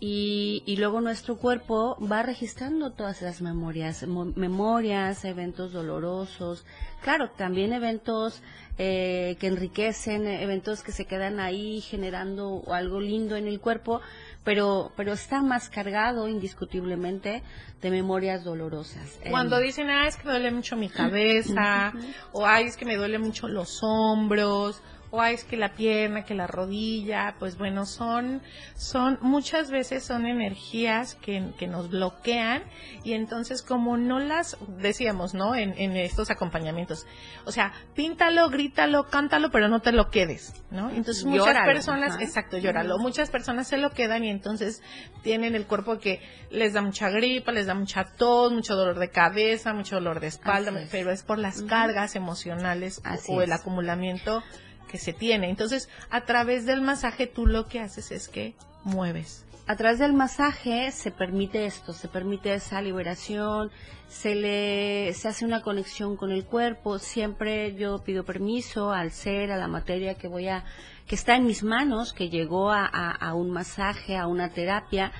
y, 0.00 0.62
y 0.66 0.76
luego 0.76 1.00
nuestro 1.00 1.36
cuerpo 1.36 1.96
va 2.00 2.22
registrando 2.22 2.92
todas 2.92 3.22
esas 3.22 3.40
memorias 3.42 4.06
mo- 4.06 4.32
memorias 4.36 5.24
eventos 5.24 5.72
dolorosos. 5.72 6.64
Claro 7.02 7.30
también 7.30 7.72
eventos 7.72 8.42
eh, 8.78 9.36
que 9.38 9.46
enriquecen 9.46 10.26
eventos 10.26 10.82
que 10.82 10.92
se 10.92 11.04
quedan 11.06 11.38
ahí 11.40 11.80
generando 11.80 12.62
algo 12.72 13.00
lindo 13.00 13.36
en 13.36 13.46
el 13.46 13.60
cuerpo 13.60 14.00
pero 14.42 14.90
pero 14.96 15.12
está 15.12 15.40
más 15.42 15.68
cargado 15.70 16.28
indiscutiblemente 16.28 17.42
de 17.80 17.90
memorias 17.90 18.44
dolorosas. 18.44 19.18
Cuando 19.30 19.58
dicen, 19.58 19.88
ah, 19.90 20.06
es 20.08 20.16
que 20.16 20.24
me 20.26 20.32
duele 20.32 20.50
mucho 20.50 20.76
mi 20.76 20.88
cabeza, 21.00 21.92
o 22.32 22.44
ay, 22.46 22.64
es 22.66 22.76
que 22.76 22.84
me 22.84 22.96
duele 22.96 23.18
mucho 23.18 23.48
los 23.48 23.80
hombros, 23.82 24.80
o 25.14 25.20
ay, 25.20 25.34
es 25.36 25.44
que 25.44 25.56
la 25.56 25.74
pierna, 25.74 26.24
que 26.24 26.34
la 26.34 26.48
rodilla, 26.48 27.36
pues 27.38 27.56
bueno, 27.56 27.86
son, 27.86 28.42
son, 28.74 29.16
muchas 29.20 29.70
veces 29.70 30.02
son 30.02 30.26
energías 30.26 31.14
que, 31.14 31.52
que 31.56 31.68
nos 31.68 31.88
bloquean, 31.88 32.64
y 33.04 33.12
entonces 33.12 33.62
como 33.62 33.96
no 33.96 34.18
las, 34.18 34.56
decíamos, 34.78 35.32
¿no? 35.32 35.54
En, 35.54 35.72
en 35.78 35.96
estos 35.96 36.32
acompañamientos, 36.32 37.06
o 37.44 37.52
sea, 37.52 37.72
píntalo, 37.94 38.50
grítalo, 38.50 39.04
cántalo, 39.04 39.52
pero 39.52 39.68
no 39.68 39.80
te 39.80 39.92
lo 39.92 40.10
quedes, 40.10 40.52
¿no? 40.72 40.90
Entonces 40.90 41.24
muchas 41.24 41.46
Llóralo, 41.46 41.72
personas, 41.72 42.20
exacto, 42.20 42.58
llóralo, 42.58 42.98
muchas 42.98 43.30
personas 43.30 43.68
se 43.68 43.78
lo 43.78 43.90
quedan 43.90 44.24
y 44.24 44.30
entonces 44.30 44.82
tienen 45.22 45.54
el 45.54 45.66
cuerpo 45.66 46.00
que 46.00 46.20
les 46.50 46.72
da 46.72 46.82
mucha 46.82 47.08
gripa, 47.10 47.52
les 47.52 47.66
da 47.66 47.74
mucha 47.74 48.04
tos, 48.04 48.52
mucho 48.52 48.74
dolor 48.74 48.98
de 48.98 49.10
cabeza, 49.10 49.72
mucho 49.74 49.94
dolor 49.94 50.18
de 50.18 50.26
espalda, 50.26 50.72
es. 50.80 50.88
pero 50.90 51.12
es 51.12 51.22
por 51.22 51.38
las 51.38 51.62
cargas 51.62 52.16
emocionales 52.16 53.00
Así 53.04 53.30
o 53.32 53.42
el 53.42 53.52
es. 53.52 53.60
acumulamiento 53.60 54.42
que 54.88 54.98
se 54.98 55.12
tiene. 55.12 55.48
Entonces, 55.50 55.88
a 56.10 56.22
través 56.24 56.66
del 56.66 56.80
masaje 56.82 57.26
tú 57.26 57.46
lo 57.46 57.66
que 57.66 57.80
haces 57.80 58.10
es 58.12 58.28
que 58.28 58.54
mueves. 58.84 59.44
a 59.66 59.76
través 59.76 59.98
del 59.98 60.12
masaje 60.12 60.90
se 60.92 61.10
permite 61.10 61.64
esto, 61.64 61.92
se 61.94 62.06
permite 62.08 62.52
esa 62.52 62.82
liberación, 62.82 63.70
se 64.08 64.34
le 64.34 65.12
se 65.14 65.26
hace 65.28 65.46
una 65.46 65.62
conexión 65.62 66.16
con 66.16 66.30
el 66.32 66.44
cuerpo, 66.44 66.98
siempre 66.98 67.74
yo 67.74 67.98
pido 68.04 68.24
permiso 68.24 68.92
al 68.92 69.10
ser, 69.10 69.50
a 69.50 69.56
la 69.56 69.66
materia 69.68 70.14
que 70.16 70.28
voy 70.28 70.48
a 70.48 70.64
que 71.06 71.14
está 71.14 71.34
en 71.36 71.46
mis 71.46 71.62
manos, 71.62 72.12
que 72.12 72.28
llegó 72.28 72.70
a, 72.72 73.32
un 73.34 73.50
masaje, 73.50 74.16
a 74.18 74.26
una 74.26 74.50
terapia 74.50 75.12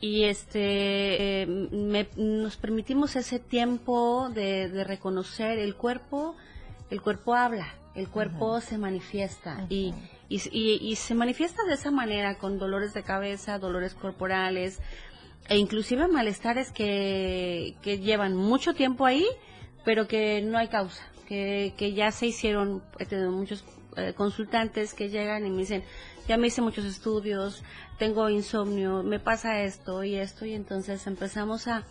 y 0.00 0.24
este 0.24 1.42
eh, 1.42 1.46
me- 1.46 2.08
nos 2.16 2.56
permitimos 2.56 3.16
ese 3.16 3.38
tiempo 3.38 4.28
de 4.34 4.84
reconocer 4.84 5.58
el 5.58 5.74
cuerpo, 5.74 6.36
el 6.90 7.00
cuerpo 7.02 7.34
habla, 7.34 7.68
el 7.94 8.08
cuerpo 8.08 8.60
se 8.60 8.78
manifiesta 8.78 9.66
y, 9.68 9.94
y, 10.28 10.40
y- 10.52 10.78
y 10.80 10.96
se 10.96 11.14
manifiesta 11.14 11.64
de 11.64 11.74
esa 11.74 11.90
manera 11.90 12.36
con 12.38 12.58
dolores 12.58 12.94
de 12.94 13.02
cabeza, 13.02 13.58
dolores 13.58 13.94
corporales 13.94 14.80
e 15.48 15.56
inclusive 15.56 16.06
malestares 16.08 16.70
que, 16.72 17.74
que 17.82 17.98
llevan 17.98 18.34
mucho 18.36 18.74
tiempo 18.74 19.06
ahí, 19.06 19.26
pero 19.84 20.06
que 20.06 20.42
no 20.42 20.58
hay 20.58 20.68
causa, 20.68 21.02
que, 21.26 21.72
que 21.76 21.92
ya 21.94 22.10
se 22.12 22.26
hicieron, 22.26 22.82
he 22.98 23.06
tenido 23.06 23.30
muchos 23.32 23.64
eh, 23.96 24.12
consultantes 24.14 24.92
que 24.94 25.08
llegan 25.08 25.46
y 25.46 25.50
me 25.50 25.58
dicen, 25.58 25.82
ya 26.28 26.36
me 26.36 26.48
hice 26.48 26.60
muchos 26.60 26.84
estudios, 26.84 27.62
tengo 27.98 28.28
insomnio, 28.28 29.02
me 29.02 29.18
pasa 29.18 29.62
esto 29.62 30.04
y 30.04 30.14
esto, 30.16 30.44
y 30.44 30.52
entonces 30.52 31.06
empezamos 31.06 31.66
a, 31.66 31.84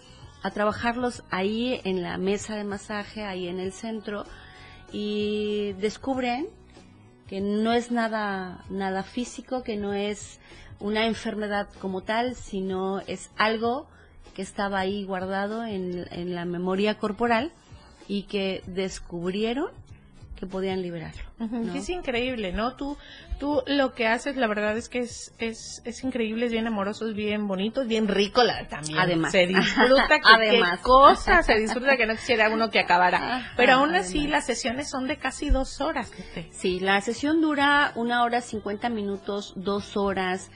a 0.43 0.51
trabajarlos 0.51 1.23
ahí 1.31 1.81
en 1.83 2.03
la 2.03 2.17
mesa 2.19 2.55
de 2.55 2.63
masaje, 2.63 3.23
ahí 3.23 3.47
en 3.47 3.59
el 3.59 3.73
centro, 3.73 4.25
y 4.91 5.73
descubren 5.73 6.47
que 7.27 7.41
no 7.41 7.73
es 7.73 7.91
nada, 7.91 8.63
nada 8.69 9.03
físico, 9.03 9.63
que 9.63 9.75
no 9.75 9.93
es 9.93 10.39
una 10.79 11.05
enfermedad 11.05 11.67
como 11.81 12.01
tal, 12.01 12.35
sino 12.35 12.99
es 13.01 13.29
algo 13.37 13.87
que 14.33 14.41
estaba 14.41 14.79
ahí 14.79 15.03
guardado 15.03 15.65
en, 15.65 16.05
en 16.11 16.35
la 16.35 16.45
memoria 16.45 16.97
corporal 16.97 17.51
y 18.07 18.23
que 18.23 18.63
descubrieron 18.67 19.71
que 20.39 20.45
podían 20.45 20.81
liberarlo. 20.81 21.23
Es 21.75 21.89
increíble, 21.89 22.53
¿no? 22.53 22.75
Tú, 22.75 22.97
tú 23.39 23.63
lo 23.67 23.93
que 23.93 24.07
haces, 24.07 24.37
la 24.37 24.47
verdad 24.47 24.77
es 24.77 24.87
que 24.87 24.99
es, 24.99 25.33
es, 25.39 25.81
es 25.83 26.03
increíble, 26.03 26.45
es 26.45 26.51
bien 26.51 26.67
amoroso, 26.67 27.07
es 27.07 27.15
bien 27.15 27.47
bonito, 27.47 27.81
es 27.81 27.87
bien 27.87 28.07
rico 28.07 28.43
la, 28.43 28.67
también. 28.67 28.99
Además. 28.99 29.31
Se 29.31 29.47
disfruta 29.47 30.07
que 30.07 30.21
Además. 30.23 30.77
qué 30.77 30.83
cosa, 30.83 31.43
se 31.43 31.55
disfruta 31.55 31.97
que 31.97 32.05
no 32.05 32.15
quisiera 32.15 32.49
uno 32.49 32.69
que 32.69 32.79
acabara. 32.79 33.51
Pero 33.57 33.73
aún 33.73 33.95
así 33.95 34.27
las 34.27 34.45
sesiones 34.45 34.89
son 34.89 35.07
de 35.07 35.17
casi 35.17 35.49
dos 35.49 35.81
horas. 35.81 36.11
Sí, 36.51 36.79
la 36.79 37.01
sesión 37.01 37.41
dura 37.41 37.91
una 37.95 38.23
hora 38.23 38.41
cincuenta 38.41 38.89
minutos, 38.89 39.53
dos 39.55 39.97
horas. 39.97 40.51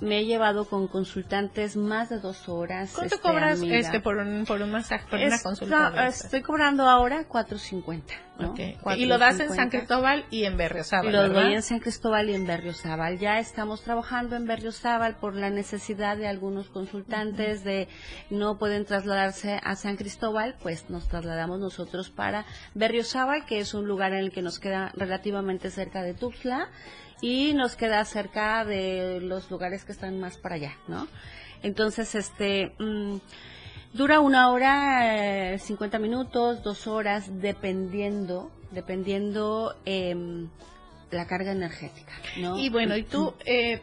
Me 0.00 0.20
he 0.20 0.24
llevado 0.24 0.66
con 0.66 0.88
consultantes 0.88 1.76
más 1.76 2.08
de 2.08 2.18
dos 2.18 2.48
horas. 2.48 2.92
¿Cuánto 2.94 3.14
este, 3.14 3.28
cobras 3.28 3.58
amiga. 3.58 3.76
este 3.76 4.00
por 4.00 4.16
un, 4.16 4.44
por 4.44 4.60
un 4.60 4.70
masaje, 4.70 5.06
por 5.08 5.20
una 5.20 5.40
consulta? 5.40 5.88
estas? 5.88 6.24
Estoy 6.24 6.42
cobrando 6.42 6.88
ahora 6.88 7.28
4.50. 7.28 8.02
¿no? 8.38 8.54
Y 8.96 9.06
lo 9.06 9.18
das 9.18 9.38
en 9.38 9.48
4.50. 9.48 9.54
San 9.54 9.70
Cristóbal 9.70 10.24
y 10.30 10.44
en 10.44 10.56
Berriozábal, 10.56 11.12
Lo 11.12 11.20
¿verdad? 11.22 11.42
doy 11.42 11.54
en 11.54 11.62
San 11.62 11.78
Cristóbal 11.78 12.28
y 12.30 12.34
en 12.34 12.46
Berriozábal. 12.46 13.18
Ya 13.18 13.38
estamos 13.38 13.82
trabajando 13.82 14.36
en 14.36 14.46
Berriozábal 14.46 15.16
por 15.16 15.34
la 15.36 15.50
necesidad 15.50 16.16
de 16.16 16.26
algunos 16.26 16.68
consultantes 16.68 17.62
de 17.62 17.88
no 18.30 18.58
pueden 18.58 18.84
trasladarse 18.84 19.60
a 19.62 19.76
San 19.76 19.96
Cristóbal, 19.96 20.56
pues 20.62 20.90
nos 20.90 21.08
trasladamos 21.08 21.60
nosotros 21.60 22.10
para 22.10 22.44
Berriozábal, 22.74 23.46
que 23.46 23.60
es 23.60 23.74
un 23.74 23.86
lugar 23.86 24.12
en 24.12 24.18
el 24.18 24.32
que 24.32 24.42
nos 24.42 24.58
queda 24.58 24.90
relativamente 24.94 25.70
cerca 25.70 26.02
de 26.02 26.14
Tuxtla 26.14 26.68
y 27.20 27.52
nos 27.54 27.76
queda 27.76 28.04
cerca 28.04 28.64
de 28.64 29.20
los 29.20 29.50
lugares 29.50 29.84
que 29.84 29.92
están 29.92 30.20
más 30.20 30.36
para 30.36 30.56
allá, 30.56 30.76
¿no? 30.88 31.08
Entonces, 31.62 32.14
este, 32.14 32.74
mm, 32.78 33.16
dura 33.94 34.20
una 34.20 34.50
hora, 34.50 35.54
eh, 35.54 35.58
50 35.58 35.98
minutos, 35.98 36.62
dos 36.62 36.86
horas, 36.86 37.40
dependiendo, 37.40 38.50
dependiendo 38.70 39.74
em, 39.84 40.48
la 41.10 41.26
carga 41.26 41.52
energética, 41.52 42.12
¿no? 42.38 42.58
Y 42.58 42.68
bueno, 42.68 42.96
y 42.96 43.04
tú, 43.04 43.34
eh, 43.46 43.74
eh, 43.74 43.82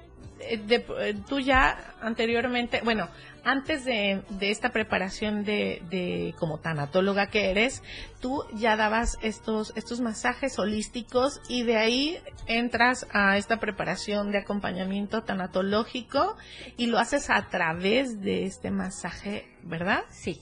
de- 0.66 0.86
eh, 1.00 1.16
tú 1.28 1.40
ya 1.40 1.96
anteriormente, 2.02 2.82
bueno, 2.84 3.08
antes 3.44 3.86
de, 3.86 4.22
de 4.30 4.52
esta 4.52 4.70
preparación 4.70 5.44
de, 5.44 5.82
de 5.90 6.36
como 6.38 6.60
tanatóloga 6.60 7.28
que 7.28 7.50
eres, 7.50 7.82
tú 8.20 8.44
ya 8.54 8.76
dabas 8.76 9.18
estos, 9.24 9.74
estos 9.76 10.00
masajes 10.00 10.60
holísticos 10.60 11.42
y 11.50 11.64
de 11.64 11.78
ahí 11.78 12.20
entras 12.46 13.08
a 13.14 13.38
esta 13.38 13.58
preparación 13.60 14.32
de 14.32 14.40
acompañamiento 14.40 15.24
tanatológico 15.24 16.38
y 16.78 16.86
lo 16.88 17.00
haces 17.00 17.30
a 17.32 17.50
través 17.50 18.22
de 18.22 18.46
este 18.46 18.70
masaje, 18.70 19.48
¿verdad? 19.64 20.02
Sí. 20.12 20.40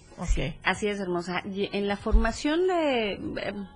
Así 0.64 0.88
es, 0.88 1.00
hermosa. 1.00 1.42
Y 1.46 1.70
En 1.72 1.88
la 1.88 1.96
formación 1.96 2.68
de, 2.68 3.14
em, 3.14 3.68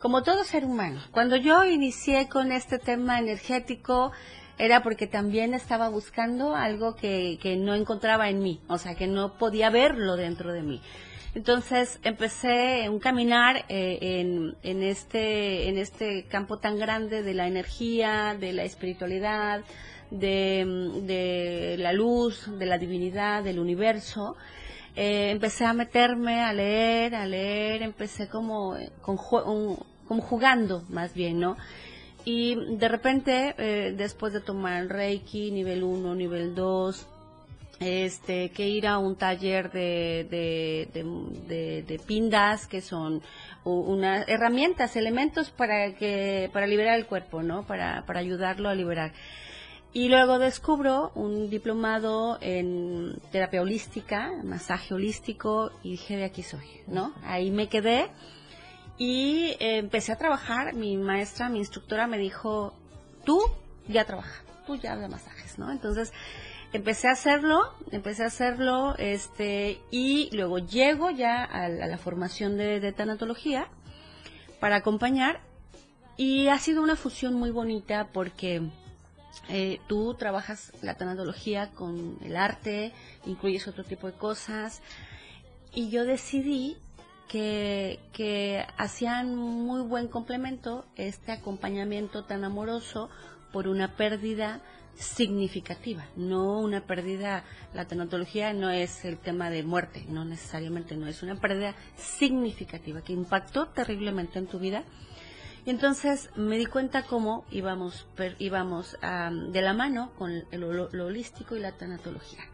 como 0.00 0.24
todo 0.24 0.42
ser 0.42 0.64
humano, 0.64 1.00
cuando 1.12 1.36
yo 1.36 1.64
inicié 1.64 2.28
con 2.28 2.50
este 2.50 2.80
tema 2.80 3.20
energético, 3.20 4.10
era 4.58 4.82
porque 4.82 5.06
también 5.06 5.54
estaba 5.54 5.88
buscando 5.88 6.54
algo 6.54 6.94
que, 6.94 7.38
que 7.40 7.56
no 7.56 7.74
encontraba 7.74 8.28
en 8.28 8.42
mí, 8.42 8.60
o 8.68 8.78
sea, 8.78 8.94
que 8.94 9.06
no 9.06 9.38
podía 9.38 9.70
verlo 9.70 10.16
dentro 10.16 10.52
de 10.52 10.62
mí. 10.62 10.80
Entonces 11.34 11.98
empecé 12.02 12.88
un 12.90 12.98
caminar 12.98 13.64
eh, 13.68 13.98
en, 14.00 14.54
en, 14.62 14.82
este, 14.82 15.68
en 15.68 15.78
este 15.78 16.24
campo 16.24 16.58
tan 16.58 16.78
grande 16.78 17.22
de 17.22 17.32
la 17.32 17.46
energía, 17.46 18.36
de 18.38 18.52
la 18.52 18.64
espiritualidad, 18.64 19.62
de, 20.10 20.66
de 21.06 21.76
la 21.78 21.94
luz, 21.94 22.50
de 22.58 22.66
la 22.66 22.76
divinidad, 22.76 23.42
del 23.42 23.58
universo. 23.58 24.36
Eh, 24.94 25.30
empecé 25.30 25.64
a 25.64 25.72
meterme, 25.72 26.42
a 26.42 26.52
leer, 26.52 27.14
a 27.14 27.24
leer, 27.24 27.82
empecé 27.82 28.28
como 28.28 28.76
con 29.00 29.16
como 30.06 30.20
jugando 30.20 30.82
más 30.90 31.14
bien, 31.14 31.40
¿no? 31.40 31.56
Y 32.24 32.76
de 32.76 32.88
repente, 32.88 33.54
eh, 33.58 33.94
después 33.96 34.32
de 34.32 34.40
tomar 34.40 34.80
el 34.80 34.88
Reiki, 34.88 35.50
nivel 35.50 35.82
1, 35.82 36.14
nivel 36.14 36.54
2, 36.54 37.08
este, 37.80 38.50
que 38.50 38.68
ir 38.68 38.86
a 38.86 38.98
un 38.98 39.16
taller 39.16 39.72
de, 39.72 40.26
de, 40.30 41.82
de, 41.82 41.98
pindas, 41.98 42.66
que 42.68 42.80
son 42.80 43.22
unas 43.64 44.28
herramientas, 44.28 44.94
elementos 44.96 45.50
para 45.50 45.94
que, 45.94 46.48
para 46.52 46.66
liberar 46.66 46.96
el 46.98 47.06
cuerpo, 47.06 47.42
¿no? 47.42 47.66
Para, 47.66 48.04
para 48.06 48.20
ayudarlo 48.20 48.68
a 48.68 48.74
liberar. 48.74 49.12
Y 49.92 50.08
luego 50.08 50.38
descubro 50.38 51.12
un 51.14 51.50
diplomado 51.50 52.38
en 52.40 53.20
terapia 53.30 53.60
holística, 53.60 54.30
masaje 54.42 54.94
holístico, 54.94 55.70
y 55.82 55.92
dije, 55.92 56.16
de 56.16 56.24
aquí 56.24 56.42
soy, 56.42 56.66
¿no? 56.86 57.12
Ahí 57.24 57.50
me 57.50 57.68
quedé 57.68 58.10
y 58.98 59.56
eh, 59.58 59.78
empecé 59.78 60.12
a 60.12 60.16
trabajar, 60.16 60.74
mi 60.74 60.96
maestra, 60.96 61.48
mi 61.48 61.58
instructora 61.58 62.06
me 62.06 62.18
dijo, 62.18 62.74
tú 63.24 63.40
ya 63.88 64.04
trabajas, 64.04 64.42
tú 64.66 64.76
ya 64.76 64.96
de 64.96 65.08
masajes, 65.08 65.58
¿no? 65.58 65.70
Entonces 65.72 66.12
empecé 66.72 67.08
a 67.08 67.12
hacerlo, 67.12 67.74
empecé 67.90 68.24
a 68.24 68.26
hacerlo, 68.26 68.94
este, 68.98 69.80
y 69.90 70.30
luego 70.34 70.58
llego 70.58 71.10
ya 71.10 71.44
a, 71.44 71.68
la 71.68 71.98
formación 71.98 72.56
de, 72.56 72.92
tanatología 72.92 73.68
para 74.60 74.76
acompañar, 74.76 75.40
y 76.16 76.48
ha 76.48 76.58
sido 76.58 76.82
una 76.82 76.96
fusión 76.96 77.34
muy 77.34 77.50
bonita 77.50 78.08
porque 78.12 78.62
eh, 79.48 79.80
tú 79.88 80.14
trabajas 80.14 80.72
la 80.82 80.94
tanatología 80.94 81.70
con 81.70 82.18
el 82.22 82.36
arte, 82.36 82.92
incluyes 83.26 83.66
otro 83.66 83.84
tipo 83.84 84.06
de 84.06 84.12
cosas, 84.12 84.82
y 85.74 85.88
yo 85.88 86.04
decidí 86.04 86.76
que, 87.32 88.66
hacían 88.76 89.34
muy 89.34 89.80
buen 89.82 90.08
complemento 90.08 90.84
este 90.96 91.32
acompañamiento 91.32 92.24
tan 92.24 92.44
amoroso 92.44 93.08
por 93.52 93.68
una 93.68 93.96
pérdida 93.96 94.60
significativa, 94.94 96.04
no 96.16 96.60
una 96.60 96.82
pérdida, 96.82 97.44
la 97.72 97.86
tanatología 97.86 98.52
no 98.52 98.68
es 98.68 99.06
el 99.06 99.16
tema 99.18 99.48
de 99.48 99.62
muerte, 99.62 100.04
no 100.08 100.26
necesariamente, 100.26 100.94
no 100.96 101.06
es 101.06 101.22
una 101.22 101.36
pérdida 101.36 101.74
significativa 101.96 103.00
que 103.00 103.14
impactó 103.14 103.68
terriblemente 103.68 104.38
en 104.38 104.46
tu 104.46 104.58
vida. 104.58 104.84
Y 105.64 105.70
entonces 105.70 106.28
me 106.36 106.58
di 106.58 106.66
cuenta 106.66 107.04
cómo 107.04 107.46
íbamos, 107.50 108.06
íbamos 108.38 108.98
de 109.00 109.62
la 109.62 109.72
mano 109.72 110.12
con 110.18 110.44
lo, 110.50 111.06
holístico 111.06 111.56
y 111.56 111.60
la 111.60 111.72
tanatología. 111.72 112.44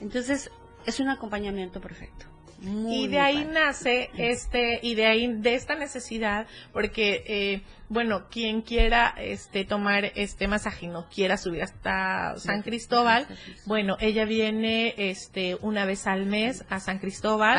Entonces 0.00 0.50
es 0.84 1.00
un 1.00 1.08
acompañamiento 1.08 1.80
perfecto 1.80 2.35
y 2.62 3.08
de 3.08 3.18
ahí 3.18 3.44
nace 3.44 4.10
este, 4.16 4.80
y 4.82 4.94
de 4.94 5.06
ahí, 5.06 5.26
de 5.26 5.54
esta 5.54 5.74
necesidad, 5.74 6.46
porque, 6.72 7.22
eh, 7.26 7.60
bueno, 7.88 8.28
quien 8.28 8.62
quiera 8.62 9.14
este 9.18 9.64
tomar 9.64 10.12
este 10.16 10.48
masaje 10.48 10.86
y 10.86 10.88
no 10.88 11.08
quiera 11.08 11.36
subir 11.36 11.62
hasta 11.62 12.36
San 12.36 12.62
Cristóbal, 12.62 13.26
bueno, 13.64 13.96
ella 14.00 14.24
viene 14.24 14.94
este 14.96 15.56
una 15.60 15.84
vez 15.84 16.06
al 16.06 16.26
mes 16.26 16.64
a 16.68 16.80
San 16.80 16.98
Cristóbal, 16.98 17.58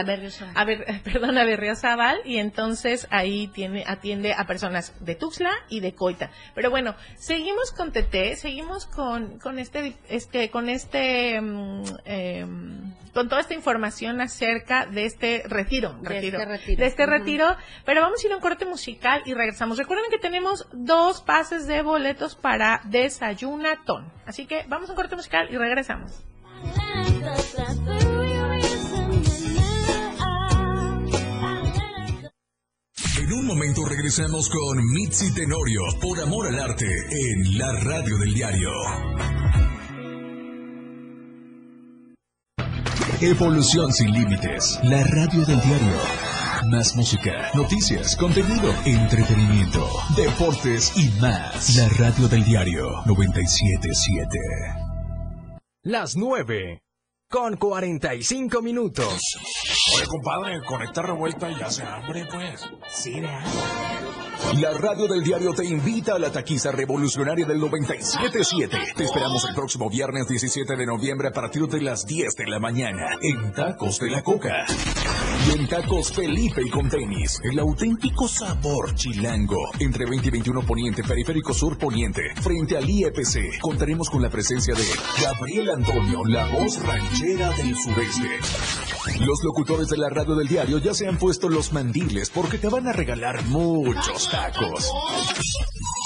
a, 0.55 0.65
ver, 0.65 1.01
perdón, 1.03 1.37
a 1.37 1.45
Berriozabal, 1.45 2.19
y 2.25 2.37
entonces 2.37 3.07
ahí 3.09 3.47
tiene, 3.47 3.83
atiende 3.87 4.33
a 4.33 4.45
personas 4.45 4.93
de 4.99 5.15
Tuxtla 5.15 5.51
y 5.69 5.79
de 5.79 5.93
Coita. 5.93 6.31
Pero 6.55 6.69
bueno, 6.69 6.95
seguimos 7.15 7.71
con 7.71 7.91
TT, 7.91 8.35
seguimos 8.35 8.85
con, 8.85 9.39
con 9.39 9.59
este, 9.59 9.95
este, 10.09 10.49
con 10.49 10.69
este, 10.69 11.39
mm, 11.39 11.83
em, 12.05 12.93
con 13.13 13.29
toda 13.29 13.41
esta 13.41 13.55
información 13.55 14.21
acerca 14.21 14.85
de 14.85 15.05
este 15.05 15.43
retiro, 15.47 15.97
retiro, 16.03 16.39
de 16.39 16.85
este 16.85 17.05
retiro, 17.05 17.55
pero 17.83 18.01
vamos 18.01 18.23
a 18.23 18.27
ir 18.27 18.33
a 18.33 18.35
un 18.35 18.41
corte 18.41 18.65
musical 18.65 19.23
y 19.25 19.33
regresamos. 19.33 19.77
Recuerden 19.79 20.05
que 20.11 20.16
tenemos 20.19 20.67
dos 20.71 21.21
pases 21.21 21.67
de 21.67 21.81
boletos 21.81 22.35
para 22.35 22.81
Desayunatón, 22.85 24.11
así 24.25 24.45
que 24.45 24.65
vamos 24.67 24.89
a 24.89 24.93
un 24.93 24.95
corte 24.95 25.15
musical 25.15 25.47
y 25.51 25.57
regresamos. 25.57 26.23
En 33.19 33.33
un 33.33 33.45
momento 33.45 33.85
regresamos 33.85 34.49
con 34.49 34.77
Mitzi 34.93 35.33
Tenorio 35.33 35.81
por 36.01 36.19
Amor 36.21 36.47
al 36.47 36.59
Arte 36.59 36.85
en 36.85 37.57
la 37.57 37.73
radio 37.73 38.17
del 38.17 38.33
diario. 38.33 38.71
Evolución 43.21 43.91
sin 43.91 44.11
límites. 44.11 44.79
La 44.83 45.03
radio 45.03 45.43
del 45.43 45.59
diario. 45.61 46.36
Más 46.65 46.95
música, 46.95 47.51
noticias, 47.53 48.15
contenido, 48.15 48.73
entretenimiento, 48.85 49.87
deportes 50.15 50.91
y 50.97 51.09
más. 51.21 51.75
La 51.75 51.87
radio 51.89 52.27
del 52.27 52.43
diario 52.43 53.03
977. 53.05 54.39
Las 55.83 56.15
9 56.15 56.81
con 57.29 57.57
45 57.57 58.61
minutos. 58.61 59.37
Oye, 59.95 60.05
compadre, 60.07 60.63
con 60.65 60.81
esta 60.81 61.01
revuelta 61.01 61.49
ya 61.57 61.69
se 61.69 61.83
hambre, 61.83 62.25
pues. 62.31 62.67
Sí. 62.89 63.21
La 64.59 64.71
radio 64.73 65.07
del 65.07 65.23
diario 65.23 65.53
te 65.53 65.65
invita 65.65 66.15
a 66.15 66.19
la 66.19 66.31
taquiza 66.31 66.71
revolucionaria 66.71 67.45
del 67.45 67.59
97.7. 67.59 68.95
Te 68.95 69.03
esperamos 69.03 69.45
el 69.45 69.55
próximo 69.55 69.89
viernes 69.89 70.27
17 70.27 70.75
de 70.75 70.85
noviembre 70.85 71.27
a 71.27 71.31
partir 71.31 71.67
de 71.67 71.81
las 71.81 72.05
10 72.05 72.35
de 72.35 72.47
la 72.47 72.59
mañana 72.59 73.17
en 73.21 73.51
Tacos 73.53 73.99
de 73.99 74.09
la 74.09 74.23
Coca. 74.23 74.65
En 75.53 75.65
Tacos 75.65 76.11
Felipe 76.11 76.61
y 76.65 76.69
con 76.69 76.89
tenis, 76.89 77.39
el 77.43 77.57
auténtico 77.59 78.27
sabor 78.27 78.93
chilango. 78.95 79.57
Entre 79.79 80.05
20 80.05 80.27
y 80.27 80.31
21 80.31 80.61
Poniente, 80.63 81.03
Periférico 81.03 81.53
Sur 81.53 81.77
Poniente, 81.77 82.21
frente 82.41 82.75
al 82.75 82.89
IEPC, 82.89 83.59
contaremos 83.61 84.09
con 84.09 84.21
la 84.21 84.29
presencia 84.29 84.73
de 84.73 84.83
Gabriel 85.21 85.69
Antonio, 85.69 86.25
la 86.25 86.47
voz 86.47 86.83
ranchera 86.85 87.51
del 87.51 87.75
sureste. 87.75 88.27
Los 89.21 89.41
locutores 89.43 89.87
de 89.87 89.97
la 89.97 90.09
radio 90.09 90.35
del 90.35 90.49
diario 90.49 90.79
ya 90.79 90.93
se 90.93 91.07
han 91.07 91.17
puesto 91.17 91.47
los 91.47 91.71
mandiles 91.71 92.29
porque 92.29 92.57
te 92.57 92.67
van 92.67 92.87
a 92.87 92.91
regalar 92.91 93.43
muchos 93.45 94.29
tacos. 94.29 94.91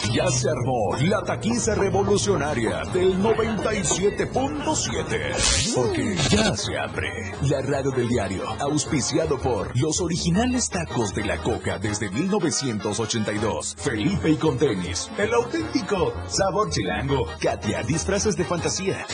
Ya 0.10 0.28
se 0.30 0.50
armó 0.50 0.96
la 1.02 1.22
taquiza 1.22 1.76
revolucionaria 1.76 2.84
del 2.94 3.22
97.7. 3.22 5.76
Porque 5.76 6.16
ya 6.30 6.58
se 6.58 6.78
abre 6.78 7.32
la 7.44 7.62
radio 7.62 7.92
del 7.92 8.10
diario, 8.10 8.44
auspiciado 8.60 9.38
por 9.38 9.72
los 9.80 10.02
originales 10.02 10.70
tacos 10.70 11.16
de 11.16 11.24
la 11.26 11.38
coca 11.38 11.78
desde 11.78 12.10
1982. 12.10 13.76
Felipe 13.78 14.32
y 14.32 14.36
con 14.36 14.58
tenis, 14.58 15.10
el 15.18 15.34
auténtico 15.34 16.14
sabor 16.28 16.70
chilango. 16.72 17.28
Katia, 17.40 17.84
disfraces 17.84 18.36
de 18.36 18.44
fantasía. 18.44 19.06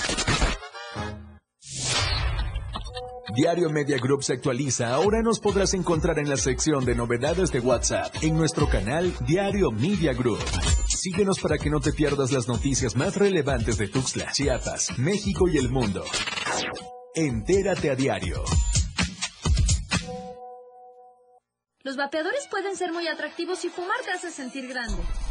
Diario 3.37 3.69
Media 3.69 3.99
Group 3.99 4.23
se 4.23 4.33
actualiza. 4.33 4.95
Ahora 4.95 5.21
nos 5.21 5.39
podrás 5.39 5.75
encontrar 5.75 6.17
en 6.17 6.27
la 6.27 6.37
sección 6.37 6.83
de 6.85 6.95
novedades 6.95 7.51
de 7.51 7.59
WhatsApp 7.59 8.11
en 8.23 8.35
nuestro 8.35 8.67
canal 8.67 9.13
Diario 9.27 9.69
Media 9.69 10.11
Group. 10.13 10.43
Síguenos 10.87 11.39
para 11.39 11.59
que 11.59 11.69
no 11.69 11.79
te 11.79 11.93
pierdas 11.93 12.31
las 12.31 12.47
noticias 12.47 12.95
más 12.95 13.15
relevantes 13.15 13.77
de 13.77 13.89
Tuxtla, 13.89 14.31
Chiapas, 14.31 14.97
México 14.97 15.47
y 15.47 15.57
el 15.57 15.69
mundo. 15.69 16.03
Entérate 17.13 17.91
a 17.91 17.95
diario. 17.95 18.43
Los 21.83 21.95
vapeadores 21.95 22.47
pueden 22.49 22.75
ser 22.75 22.91
muy 22.91 23.07
atractivos 23.07 23.63
y 23.65 23.69
fumar 23.69 23.99
te 24.03 24.09
hace 24.13 24.31
sentir 24.31 24.67
grande. 24.67 25.03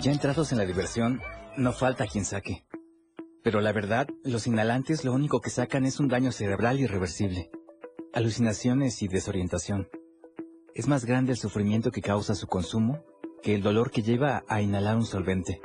Ya 0.00 0.12
entrados 0.12 0.52
en 0.52 0.58
la 0.58 0.66
diversión, 0.66 1.20
no 1.56 1.72
falta 1.72 2.06
quien 2.06 2.24
saque. 2.24 2.64
Pero 3.42 3.60
la 3.60 3.72
verdad, 3.72 4.08
los 4.24 4.46
inhalantes 4.46 5.04
lo 5.04 5.12
único 5.12 5.40
que 5.40 5.50
sacan 5.50 5.84
es 5.84 6.00
un 6.00 6.08
daño 6.08 6.32
cerebral 6.32 6.80
irreversible. 6.80 7.50
Alucinaciones 8.12 9.02
y 9.02 9.08
desorientación. 9.08 9.88
Es 10.74 10.88
más 10.88 11.04
grande 11.04 11.32
el 11.32 11.38
sufrimiento 11.38 11.90
que 11.90 12.02
causa 12.02 12.34
su 12.34 12.46
consumo 12.46 13.02
que 13.42 13.54
el 13.54 13.62
dolor 13.62 13.90
que 13.90 14.02
lleva 14.02 14.44
a 14.48 14.60
inhalar 14.60 14.96
un 14.96 15.06
solvente. 15.06 15.60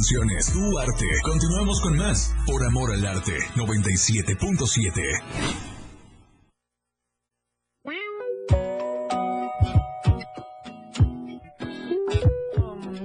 Canciones, 0.04 0.51
tu 0.51 0.78
arte. 0.80 1.06
Continuamos 1.24 1.80
con 1.80 1.95
más 1.95 2.36
por 2.45 2.62
amor 2.66 2.91
al 2.91 3.06
arte 3.06 3.39
97.7. 3.56 5.01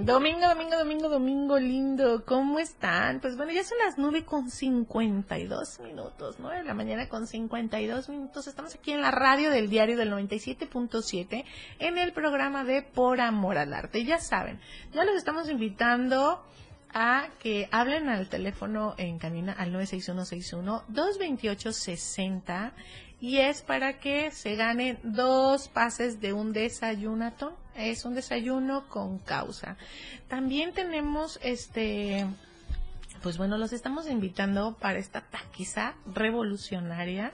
Domingo, 0.04 0.48
domingo, 0.48 0.76
domingo, 0.76 1.08
domingo 1.08 1.58
lindo. 1.60 2.24
¿Cómo 2.24 2.58
están? 2.58 3.20
Pues 3.20 3.36
bueno, 3.36 3.52
ya 3.52 3.62
son 3.62 3.78
las 3.78 3.96
nueve 3.96 4.24
con 4.24 4.50
52 4.50 5.78
minutos, 5.80 6.40
¿no? 6.40 6.48
De 6.48 6.64
la 6.64 6.74
mañana 6.74 7.08
con 7.08 7.28
52 7.28 8.08
minutos. 8.08 8.48
Estamos 8.48 8.74
aquí 8.74 8.90
en 8.90 9.02
la 9.02 9.12
radio 9.12 9.52
del 9.52 9.70
diario 9.70 9.96
del 9.96 10.10
97.7 10.10 11.44
en 11.78 11.98
el 11.98 12.12
programa 12.12 12.64
de 12.64 12.82
Por 12.82 13.20
Amor 13.20 13.56
al 13.56 13.72
Arte. 13.72 14.04
Ya 14.04 14.18
saben, 14.18 14.58
ya 14.92 15.04
los 15.04 15.14
estamos 15.14 15.48
invitando 15.48 16.42
a 16.92 17.28
que 17.40 17.68
hablen 17.70 18.08
al 18.08 18.28
teléfono 18.28 18.94
en 18.98 19.18
camina 19.18 19.52
al 19.52 19.72
96161-228-60 19.74 22.72
y 23.20 23.38
es 23.38 23.62
para 23.62 23.98
que 23.98 24.30
se 24.30 24.54
ganen 24.54 25.00
dos 25.02 25.66
pases 25.68 26.20
de 26.20 26.32
un 26.32 26.52
desayunato. 26.52 27.56
Es 27.74 28.04
un 28.04 28.14
desayuno 28.14 28.88
con 28.88 29.18
causa. 29.18 29.76
También 30.28 30.72
tenemos 30.72 31.40
este 31.42 32.26
pues 33.22 33.36
bueno, 33.36 33.58
los 33.58 33.72
estamos 33.72 34.08
invitando 34.08 34.76
para 34.78 34.98
esta 34.98 35.22
taquiza 35.22 35.94
revolucionaria. 36.06 37.32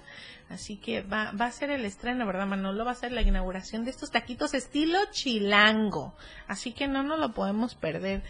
Así 0.54 0.76
que 0.76 1.02
va, 1.02 1.32
va 1.32 1.46
a 1.46 1.52
ser 1.52 1.70
el 1.70 1.84
estreno, 1.84 2.26
¿verdad, 2.26 2.46
Manolo? 2.46 2.84
Va 2.84 2.92
a 2.92 2.94
ser 2.94 3.10
la 3.10 3.22
inauguración 3.22 3.84
de 3.84 3.90
estos 3.90 4.12
taquitos 4.12 4.54
estilo 4.54 4.98
chilango. 5.10 6.14
Así 6.46 6.72
que 6.72 6.86
no 6.86 7.02
nos 7.02 7.18
lo 7.18 7.32
podemos 7.32 7.74
perder. 7.74 8.22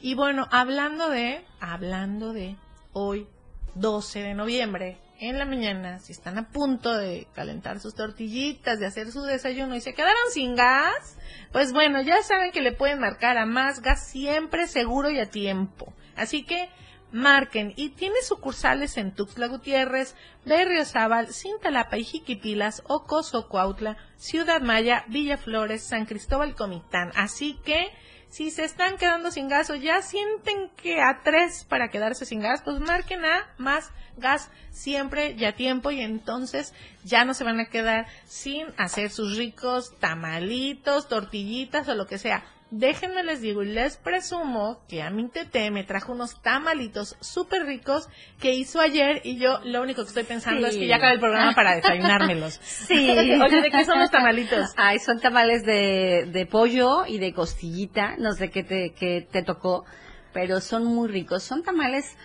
Y 0.00 0.14
bueno, 0.14 0.46
hablando 0.52 1.10
de, 1.10 1.44
hablando 1.58 2.32
de 2.32 2.56
hoy, 2.92 3.26
12 3.74 4.20
de 4.20 4.34
noviembre, 4.34 5.00
en 5.18 5.36
la 5.36 5.46
mañana, 5.46 5.98
si 5.98 6.12
están 6.12 6.38
a 6.38 6.48
punto 6.48 6.96
de 6.96 7.26
calentar 7.34 7.80
sus 7.80 7.96
tortillitas, 7.96 8.78
de 8.78 8.86
hacer 8.86 9.10
su 9.10 9.22
desayuno 9.22 9.74
y 9.74 9.80
se 9.80 9.94
quedaron 9.94 10.30
sin 10.32 10.54
gas, 10.54 11.18
pues 11.50 11.72
bueno, 11.72 12.02
ya 12.02 12.22
saben 12.22 12.52
que 12.52 12.60
le 12.60 12.70
pueden 12.70 13.00
marcar 13.00 13.36
a 13.36 13.46
más 13.46 13.80
gas 13.80 14.06
siempre 14.06 14.68
seguro 14.68 15.10
y 15.10 15.18
a 15.18 15.28
tiempo. 15.28 15.92
Así 16.14 16.44
que 16.44 16.68
marquen 17.14 17.72
y 17.76 17.90
tiene 17.90 18.20
sucursales 18.22 18.98
en 18.98 19.14
Tuxtla 19.14 19.46
Gutiérrez, 19.46 20.16
Berriozábal, 20.44 21.32
Cintalapa 21.32 21.96
y 21.96 22.04
Jiquipilas, 22.04 22.82
Ocoso, 22.86 23.48
Cuautla, 23.48 23.96
Ciudad 24.16 24.60
Maya, 24.60 25.04
Villa 25.08 25.38
Flores, 25.38 25.84
San 25.84 26.06
Cristóbal 26.06 26.54
Comitán. 26.54 27.12
Así 27.14 27.58
que 27.64 27.92
Si 28.34 28.50
se 28.50 28.64
están 28.64 28.96
quedando 28.96 29.30
sin 29.30 29.48
gas 29.48 29.70
o 29.70 29.76
ya 29.76 30.02
sienten 30.02 30.68
que 30.70 31.00
a 31.00 31.20
tres 31.22 31.62
para 31.62 31.88
quedarse 31.88 32.26
sin 32.26 32.40
gas, 32.40 32.62
pues 32.64 32.80
marquen 32.80 33.24
a 33.24 33.48
más 33.58 33.92
gas 34.16 34.50
siempre 34.72 35.36
ya 35.36 35.52
tiempo 35.52 35.92
y 35.92 36.00
entonces 36.00 36.74
ya 37.04 37.24
no 37.24 37.32
se 37.34 37.44
van 37.44 37.60
a 37.60 37.66
quedar 37.66 38.08
sin 38.24 38.66
hacer 38.76 39.10
sus 39.10 39.36
ricos 39.36 39.96
tamalitos, 40.00 41.08
tortillitas 41.08 41.86
o 41.86 41.94
lo 41.94 42.08
que 42.08 42.18
sea 42.18 42.42
déjenme 42.76 43.22
les 43.22 43.40
digo 43.40 43.62
y 43.62 43.66
les 43.66 43.96
presumo 43.96 44.80
que 44.88 45.02
a 45.02 45.10
mi 45.10 45.28
tete 45.28 45.70
me 45.70 45.84
trajo 45.84 46.12
unos 46.12 46.42
tamalitos 46.42 47.16
súper 47.20 47.64
ricos 47.64 48.08
que 48.40 48.52
hizo 48.54 48.80
ayer 48.80 49.20
y 49.22 49.36
yo 49.38 49.60
lo 49.64 49.80
único 49.80 50.02
que 50.02 50.08
estoy 50.08 50.24
pensando 50.24 50.66
es 50.66 50.76
que 50.76 50.86
ya 50.86 50.96
acaba 50.96 51.12
el 51.12 51.20
programa 51.20 51.54
para 51.54 51.76
desayunármelos. 51.76 52.60
Sí. 52.84 53.10
Oye, 53.10 53.62
¿de 53.62 53.70
qué 53.70 53.84
son 53.84 53.98
los 53.98 54.10
tamalitos? 54.10 54.72
Ay, 54.76 54.98
son 54.98 55.20
tamales 55.20 55.64
de, 55.64 56.28
de 56.30 56.46
pollo 56.46 57.06
y 57.06 57.18
de 57.18 57.32
costillita, 57.32 58.16
no 58.18 58.32
sé 58.32 58.50
qué 58.50 58.62
te, 58.62 58.92
qué 58.92 59.26
te 59.30 59.42
tocó, 59.42 59.84
pero 60.32 60.60
son 60.60 60.84
muy 60.84 61.08
ricos. 61.08 61.42
Son 61.44 61.62
tamales 61.62 62.16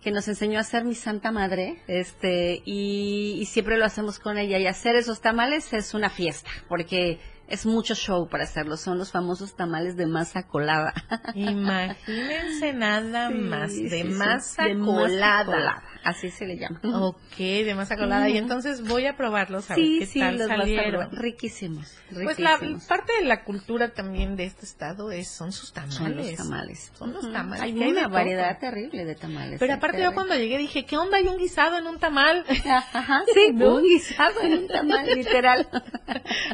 que 0.00 0.10
nos 0.10 0.28
enseñó 0.28 0.58
a 0.58 0.62
hacer 0.62 0.84
mi 0.84 0.94
santa 0.94 1.32
madre, 1.32 1.82
este, 1.86 2.62
y, 2.64 3.36
y 3.40 3.44
siempre 3.46 3.76
lo 3.76 3.84
hacemos 3.84 4.18
con 4.18 4.38
ella. 4.38 4.58
Y 4.58 4.66
hacer 4.66 4.96
esos 4.96 5.20
tamales 5.20 5.72
es 5.72 5.92
una 5.92 6.08
fiesta, 6.08 6.50
porque 6.68 7.18
es 7.50 7.66
mucho 7.66 7.94
show 7.94 8.28
para 8.28 8.44
hacerlo. 8.44 8.76
Son 8.76 8.96
los 8.96 9.10
famosos 9.10 9.54
tamales 9.54 9.96
de 9.96 10.06
masa 10.06 10.44
colada. 10.44 10.94
Imagínense 11.34 12.72
nada 12.74 13.30
más, 13.30 13.74
de, 13.74 14.04
masa, 14.04 14.64
colada. 14.82 15.82
Así 16.04 16.30
se 16.30 16.46
le 16.46 16.56
llama. 16.56 16.80
Ok, 16.82 17.36
de 17.36 17.74
masa 17.74 17.96
colada. 17.96 18.28
Y 18.28 18.38
entonces 18.38 18.86
voy 18.86 19.06
a 19.06 19.16
probarlos 19.16 19.70
a 19.70 19.74
ver 19.74 19.84
qué 19.98 20.20
tal 20.20 20.38
salieron. 20.38 21.10
Riquísimos, 21.12 21.92
Pues 22.22 22.38
la 22.38 22.58
parte 22.88 23.12
de 23.20 23.26
la 23.26 23.44
cultura 23.44 23.88
también 23.88 24.36
de 24.36 24.44
este 24.44 24.64
estado 24.64 25.10
es 25.10 25.28
son 25.28 25.52
sus 25.52 25.72
tamales. 25.72 25.96
Son 25.96 26.16
los 26.16 26.34
tamales. 26.36 26.92
Son 26.94 27.12
los 27.12 27.32
tamales. 27.32 27.62
Hay 27.62 27.72
una 27.72 28.08
variedad 28.08 28.58
terrible 28.58 29.04
de 29.04 29.14
tamales. 29.16 29.58
Pero 29.58 29.74
aparte 29.74 30.02
yo 30.02 30.14
cuando 30.14 30.34
llegué 30.36 30.56
dije, 30.56 30.86
¿qué 30.86 30.96
onda? 30.96 31.18
Hay 31.18 31.26
un 31.26 31.36
guisado 31.36 31.76
en 31.76 31.86
un 31.86 31.98
tamal. 31.98 32.44
Ajá, 32.92 33.22
sí, 33.34 33.50
un 33.50 33.82
guisado 33.82 34.40
en 34.42 34.52
un 34.52 34.68
tamal, 34.68 35.06
literal. 35.06 35.68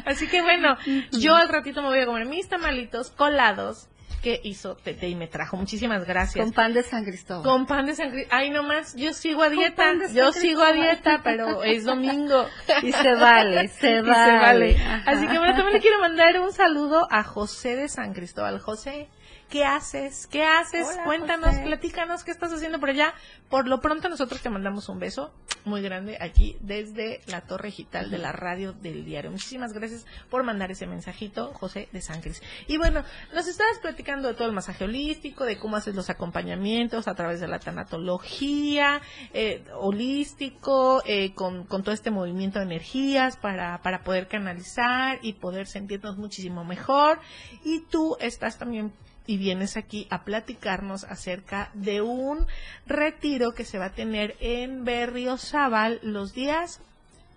Así 0.05 0.27
que 0.27 0.41
bueno, 0.41 0.77
yo 1.11 1.35
al 1.35 1.49
ratito 1.49 1.81
me 1.81 1.89
voy 1.89 1.99
a 1.99 2.05
comer 2.05 2.25
mis 2.25 2.47
tamalitos 2.47 3.11
colados 3.11 3.87
que 4.21 4.41
hizo 4.43 4.75
Tete 4.75 5.07
y 5.07 5.15
me 5.15 5.27
trajo. 5.27 5.57
Muchísimas 5.57 6.05
gracias. 6.05 6.43
Con 6.43 6.53
pan 6.53 6.73
de 6.73 6.83
San 6.83 7.05
Cristóbal. 7.05 7.43
Con 7.43 7.65
pan 7.65 7.85
de 7.85 7.95
San 7.95 8.11
Cristóbal. 8.11 8.41
Ay, 8.41 8.49
nomás, 8.49 8.95
yo 8.95 9.13
sigo 9.13 9.43
a 9.43 9.49
dieta. 9.49 9.93
Yo 10.13 10.31
sigo 10.31 10.63
a 10.63 10.73
dieta, 10.73 11.21
pero 11.23 11.63
es 11.63 11.85
domingo. 11.85 12.45
Y 12.81 12.91
se 12.91 13.13
vale, 13.13 13.67
se 13.79 14.01
vale. 14.01 14.73
se 14.73 14.77
vale. 14.77 14.77
Así 15.05 15.27
que 15.27 15.37
bueno, 15.37 15.53
también 15.55 15.73
le 15.73 15.81
quiero 15.81 15.99
mandar 15.99 16.39
un 16.39 16.51
saludo 16.51 17.07
a 17.11 17.23
José 17.23 17.75
de 17.75 17.87
San 17.87 18.13
Cristóbal. 18.13 18.59
José, 18.59 19.07
¿Qué 19.49 19.63
haces? 19.63 20.27
¿Qué 20.27 20.43
haces? 20.43 20.85
Cuéntanos, 21.05 21.55
platícanos 21.59 22.25
qué 22.25 22.31
estás 22.31 22.51
haciendo 22.51 22.81
por 22.81 22.89
allá. 22.89 23.13
Por 23.49 23.67
lo 23.67 23.79
pronto 23.79 24.09
nosotros 24.09 24.41
te 24.41 24.49
mandamos 24.49 24.89
un 24.89 24.99
beso 24.99 25.31
muy 25.63 25.81
grande 25.81 26.17
aquí 26.19 26.57
desde 26.59 27.21
la 27.27 27.41
torre 27.41 27.69
digital 27.69 28.11
de 28.11 28.17
la 28.17 28.33
radio 28.33 28.73
del 28.73 29.05
diario. 29.05 29.31
Muchísimas 29.31 29.71
gracias 29.71 30.05
por 30.29 30.43
mandar 30.43 30.71
ese 30.71 30.85
mensajito, 30.85 31.53
José 31.53 31.87
de 31.93 32.01
San 32.01 32.19
Cris. 32.21 32.41
Y 32.67 32.77
bueno, 32.77 33.03
nos 33.33 33.47
estabas 33.47 33.79
platicando 33.79 34.27
de 34.27 34.33
todo 34.33 34.47
el 34.49 34.53
masaje 34.53 34.83
holístico, 34.83 35.45
de 35.45 35.57
cómo 35.57 35.77
haces 35.77 35.95
los 35.95 36.09
acompañamientos 36.09 37.07
a 37.07 37.15
través 37.15 37.39
de 37.39 37.47
la 37.47 37.59
tanatología, 37.59 39.01
eh, 39.33 39.63
holístico, 39.75 41.01
eh, 41.05 41.33
con, 41.33 41.63
con 41.63 41.83
todo 41.83 41.93
este 41.93 42.11
movimiento 42.11 42.59
de 42.59 42.65
energías 42.65 43.37
para, 43.37 43.81
para 43.81 44.03
poder 44.03 44.27
canalizar 44.27 45.19
y 45.21 45.33
poder 45.33 45.67
sentirnos 45.67 46.17
muchísimo 46.17 46.65
mejor. 46.65 47.19
Y 47.63 47.81
tú 47.81 48.17
estás 48.19 48.57
también 48.57 48.91
y 49.27 49.37
vienes 49.37 49.77
aquí 49.77 50.07
a 50.09 50.23
platicarnos 50.23 51.03
acerca 51.03 51.69
de 51.73 52.01
un 52.01 52.47
retiro 52.87 53.53
que 53.53 53.65
se 53.65 53.77
va 53.77 53.85
a 53.85 53.93
tener 53.93 54.35
en 54.39 54.85
Berriozábal 54.85 55.99
los 56.01 56.33
días 56.33 56.81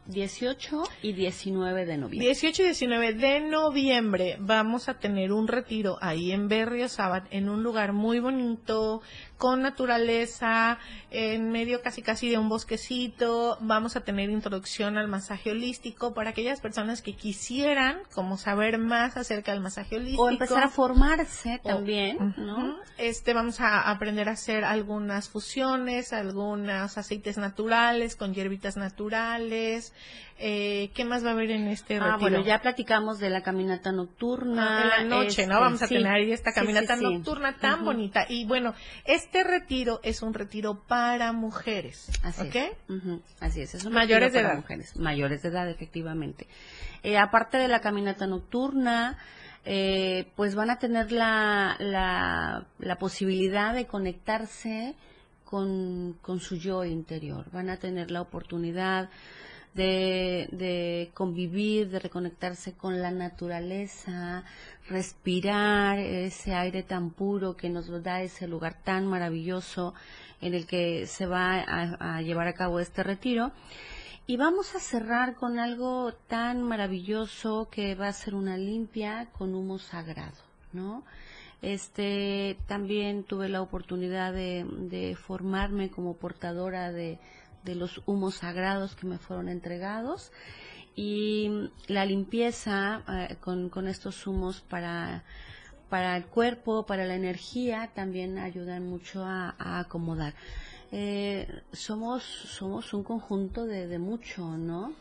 18 0.07 0.84
y 1.03 1.12
19 1.12 1.86
de 1.86 1.97
noviembre. 1.97 2.26
18 2.26 2.62
y 2.62 2.64
19 2.66 3.14
de 3.14 3.41
noviembre 3.41 4.36
vamos 4.41 4.88
a 4.88 4.95
tener 4.99 5.32
un 5.32 5.47
retiro 5.47 5.99
ahí 6.01 6.32
en 6.32 6.49
Berriozábal 6.49 7.24
en 7.30 7.49
un 7.49 7.62
lugar 7.62 7.93
muy 7.93 8.18
bonito, 8.18 9.03
con 9.41 9.62
naturaleza, 9.62 10.78
en 11.11 11.51
medio 11.51 11.80
casi 11.80 12.03
casi 12.03 12.28
de 12.28 12.36
un 12.36 12.51
bosquecito. 12.51 13.57
Vamos 13.61 13.97
a 13.97 14.03
tener 14.03 14.28
introducción 14.28 14.99
al 14.99 15.09
masaje 15.09 15.51
holístico 15.51 16.12
para 16.12 16.30
aquellas 16.30 16.61
personas 16.61 17.01
que 17.01 17.16
quisieran 17.16 18.03
como 18.12 18.36
saber 18.36 18.76
más 18.76 19.16
acerca 19.16 19.53
del 19.53 19.62
masaje 19.62 19.97
holístico. 19.97 20.24
O 20.24 20.28
empezar 20.28 20.62
a 20.62 20.68
formarse 20.68 21.59
también, 21.64 22.34
¿no? 22.36 22.76
Este, 22.99 23.32
vamos 23.32 23.62
a 23.62 23.91
aprender 23.91 24.28
a 24.28 24.32
hacer 24.32 24.62
algunas 24.62 25.30
fusiones, 25.30 26.12
algunos 26.12 26.99
aceites 26.99 27.38
naturales 27.38 28.16
con 28.16 28.34
hierbitas 28.34 28.76
naturales. 28.76 29.95
Eh, 30.43 30.91
¿Qué 30.95 31.05
más 31.05 31.22
va 31.22 31.28
a 31.28 31.32
haber 31.32 31.51
en 31.51 31.68
este 31.68 31.99
retiro? 31.99 32.14
Ah, 32.14 32.16
bueno, 32.18 32.43
ya 32.43 32.62
platicamos 32.62 33.18
de 33.18 33.28
la 33.28 33.43
caminata 33.43 33.93
nocturna. 33.93 34.84
en 34.84 34.88
la 34.88 35.16
noche, 35.16 35.47
¿no? 35.47 35.53
Este, 35.53 35.61
vamos 35.64 35.82
a 35.82 35.86
tener 35.86 36.07
ahí 36.07 36.32
esta 36.32 36.53
caminata 36.53 36.97
nocturna 36.97 37.59
tan 37.59 37.84
bonita. 37.84 38.24
Y 38.26 38.47
bueno, 38.47 38.72
este 39.05 39.45
retiro 39.45 40.01
es 40.03 40.22
un 40.22 40.32
retiro 40.32 40.82
para 40.88 41.32
mujeres. 41.32 42.11
Así 42.22 42.49
¿ok? 42.49 42.55
es. 42.57 42.72
Así 43.41 43.61
es, 43.61 43.74
es 43.74 43.84
un 43.84 43.93
Mayores 43.93 44.32
de 44.32 44.38
para 44.38 44.55
edad. 44.55 44.61
mujeres. 44.62 44.97
Mayores 44.97 45.43
de 45.43 45.51
edad, 45.51 45.68
efectivamente. 45.68 46.47
Eh, 47.03 47.18
aparte 47.18 47.59
de 47.59 47.68
la 47.68 47.80
caminata 47.80 48.26
nocturna, 48.26 49.18
eh, 49.66 50.32
pues 50.36 50.55
van 50.55 50.70
a 50.70 50.78
tener 50.78 51.12
la, 51.12 51.76
la, 51.80 52.66
la 52.78 52.97
posibilidad 52.97 53.74
de 53.74 53.86
conectarse 53.86 54.95
con, 55.45 56.16
con 56.22 56.41
su 56.41 56.57
yo 56.57 56.82
interior. 56.86 57.51
Van 57.53 57.68
a 57.68 57.76
tener 57.76 58.11
la 58.11 58.22
oportunidad 58.22 59.11
de, 59.74 61.10
convivir, 61.14 61.90
de 61.90 61.98
reconectarse 61.98 62.72
con 62.72 63.00
la 63.00 63.10
naturaleza, 63.10 64.44
respirar 64.88 65.98
ese 65.98 66.54
aire 66.54 66.82
tan 66.82 67.10
puro 67.10 67.56
que 67.56 67.68
nos 67.68 67.88
da 68.02 68.22
ese 68.22 68.48
lugar 68.48 68.82
tan 68.82 69.06
maravilloso 69.06 69.94
en 70.40 70.54
el 70.54 70.66
que 70.66 71.06
se 71.06 71.26
va 71.26 71.60
a, 71.60 72.22
llevar 72.22 72.48
a 72.48 72.54
cabo 72.54 72.80
este 72.80 73.02
retiro. 73.02 73.52
Y 74.26 74.36
vamos 74.36 74.74
a 74.74 74.80
cerrar 74.80 75.34
con 75.34 75.58
algo 75.58 76.12
tan 76.28 76.62
maravilloso 76.62 77.68
que 77.70 77.94
va 77.94 78.08
a 78.08 78.12
ser 78.12 78.34
una 78.34 78.56
limpia 78.56 79.28
con 79.32 79.54
humo 79.54 79.78
sagrado, 79.78 80.38
¿no? 80.72 81.04
Este, 81.62 82.56
también 82.66 83.24
tuve 83.24 83.48
la 83.48 83.60
oportunidad 83.60 84.32
de 84.32 85.16
formarme 85.20 85.90
como 85.90 86.14
portadora 86.14 86.90
de, 86.90 87.18
de 87.64 87.74
los 87.74 88.02
humos 88.06 88.36
sagrados 88.36 88.94
que 88.94 89.06
me 89.06 89.18
fueron 89.18 89.48
entregados 89.48 90.32
y 90.96 91.70
la 91.86 92.04
limpieza 92.04 93.02
eh, 93.08 93.36
con, 93.40 93.68
con 93.68 93.86
estos 93.88 94.26
humos 94.26 94.61
para, 94.61 95.24
para 95.88 96.16
el 96.16 96.26
cuerpo, 96.26 96.84
para 96.84 97.06
la 97.06 97.14
energía, 97.14 97.90
también 97.94 98.38
ayudan 98.38 98.86
mucho 98.86 99.24
a, 99.24 99.54
a 99.58 99.80
acomodar. 99.80 100.34
Eh, 100.92 101.46
somos, 101.72 102.24
somos 102.24 102.92
un 102.92 103.04
conjunto 103.04 103.64
de, 103.64 103.86
de 103.86 103.98
mucho, 103.98 104.58
¿no? 104.58 104.92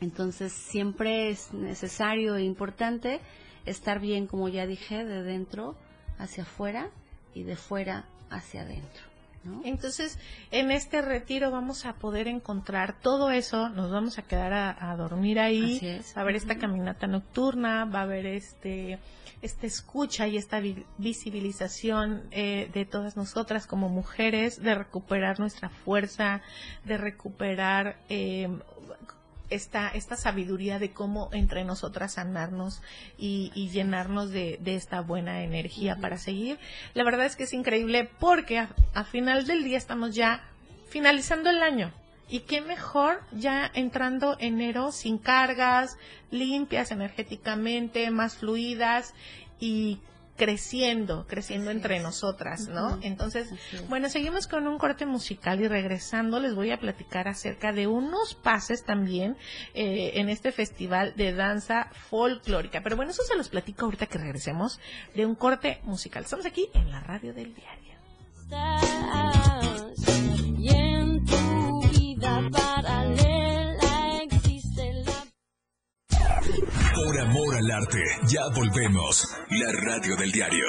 Entonces 0.00 0.52
siempre 0.52 1.28
es 1.28 1.52
necesario 1.52 2.36
e 2.36 2.42
importante 2.42 3.20
estar 3.66 4.00
bien, 4.00 4.26
como 4.26 4.48
ya 4.48 4.66
dije, 4.66 5.04
de 5.04 5.22
dentro 5.22 5.76
hacia 6.18 6.44
afuera 6.44 6.88
y 7.34 7.42
de 7.42 7.56
fuera 7.56 8.06
hacia 8.30 8.62
adentro. 8.62 9.09
¿No? 9.44 9.62
Entonces, 9.64 10.18
en 10.50 10.70
este 10.70 11.00
retiro 11.02 11.50
vamos 11.50 11.86
a 11.86 11.94
poder 11.94 12.28
encontrar 12.28 13.00
todo 13.00 13.30
eso, 13.30 13.68
nos 13.70 13.90
vamos 13.90 14.18
a 14.18 14.22
quedar 14.22 14.52
a, 14.52 14.90
a 14.90 14.96
dormir 14.96 15.38
ahí, 15.40 15.76
Así 15.76 15.86
es. 15.88 16.14
va 16.16 16.20
a 16.20 16.22
haber 16.24 16.36
esta 16.36 16.56
caminata 16.58 17.06
nocturna, 17.06 17.84
va 17.84 18.00
a 18.00 18.02
haber 18.02 18.26
este 18.26 18.98
esta 19.42 19.66
escucha 19.66 20.28
y 20.28 20.36
esta 20.36 20.60
vi- 20.60 20.84
visibilización 20.98 22.24
eh, 22.30 22.68
de 22.74 22.84
todas 22.84 23.16
nosotras 23.16 23.66
como 23.66 23.88
mujeres, 23.88 24.60
de 24.62 24.74
recuperar 24.74 25.40
nuestra 25.40 25.70
fuerza, 25.70 26.42
de 26.84 26.98
recuperar 26.98 27.96
eh, 28.10 28.48
esta, 29.50 29.88
esta 29.88 30.16
sabiduría 30.16 30.78
de 30.78 30.92
cómo 30.92 31.28
entre 31.32 31.64
nosotras 31.64 32.14
sanarnos 32.14 32.80
y, 33.18 33.52
y 33.54 33.68
llenarnos 33.70 34.30
de, 34.30 34.58
de 34.60 34.76
esta 34.76 35.00
buena 35.00 35.42
energía 35.42 35.96
para 35.96 36.18
seguir. 36.18 36.58
La 36.94 37.04
verdad 37.04 37.26
es 37.26 37.36
que 37.36 37.44
es 37.44 37.52
increíble 37.52 38.08
porque 38.18 38.58
a, 38.58 38.70
a 38.94 39.04
final 39.04 39.46
del 39.46 39.64
día 39.64 39.78
estamos 39.78 40.14
ya 40.14 40.42
finalizando 40.88 41.50
el 41.50 41.62
año. 41.62 41.92
Y 42.28 42.40
qué 42.40 42.60
mejor 42.60 43.22
ya 43.32 43.68
entrando 43.74 44.36
enero 44.38 44.92
sin 44.92 45.18
cargas, 45.18 45.98
limpias 46.30 46.92
energéticamente, 46.92 48.08
más 48.12 48.36
fluidas 48.36 49.14
y 49.58 49.98
creciendo, 50.40 51.26
creciendo 51.28 51.70
entre 51.70 52.00
nosotras, 52.00 52.66
¿no? 52.68 52.98
Entonces, 53.02 53.50
bueno, 53.90 54.08
seguimos 54.08 54.46
con 54.46 54.66
un 54.66 54.78
corte 54.78 55.04
musical 55.04 55.60
y 55.60 55.68
regresando 55.68 56.40
les 56.40 56.54
voy 56.54 56.70
a 56.70 56.78
platicar 56.78 57.28
acerca 57.28 57.74
de 57.74 57.86
unos 57.86 58.34
pases 58.36 58.82
también 58.82 59.36
eh, 59.74 60.12
en 60.14 60.30
este 60.30 60.50
festival 60.50 61.12
de 61.14 61.34
danza 61.34 61.90
folclórica. 62.08 62.80
Pero 62.82 62.96
bueno, 62.96 63.10
eso 63.10 63.22
se 63.22 63.36
los 63.36 63.50
platico 63.50 63.84
ahorita 63.84 64.06
que 64.06 64.16
regresemos 64.16 64.80
de 65.14 65.26
un 65.26 65.34
corte 65.34 65.80
musical. 65.82 66.24
Estamos 66.24 66.46
aquí 66.46 66.70
en 66.72 66.90
la 66.90 67.00
radio 67.00 67.34
del 67.34 67.54
diario. 67.54 67.90
Ya 78.26 78.48
volvemos. 78.54 79.36
La 79.50 79.70
radio 79.72 80.16
del 80.16 80.32
diario. 80.32 80.64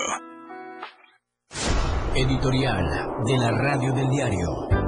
Editorial 2.14 3.24
de 3.26 3.38
la 3.38 3.52
radio 3.52 3.94
del 3.94 4.10
diario. 4.10 4.81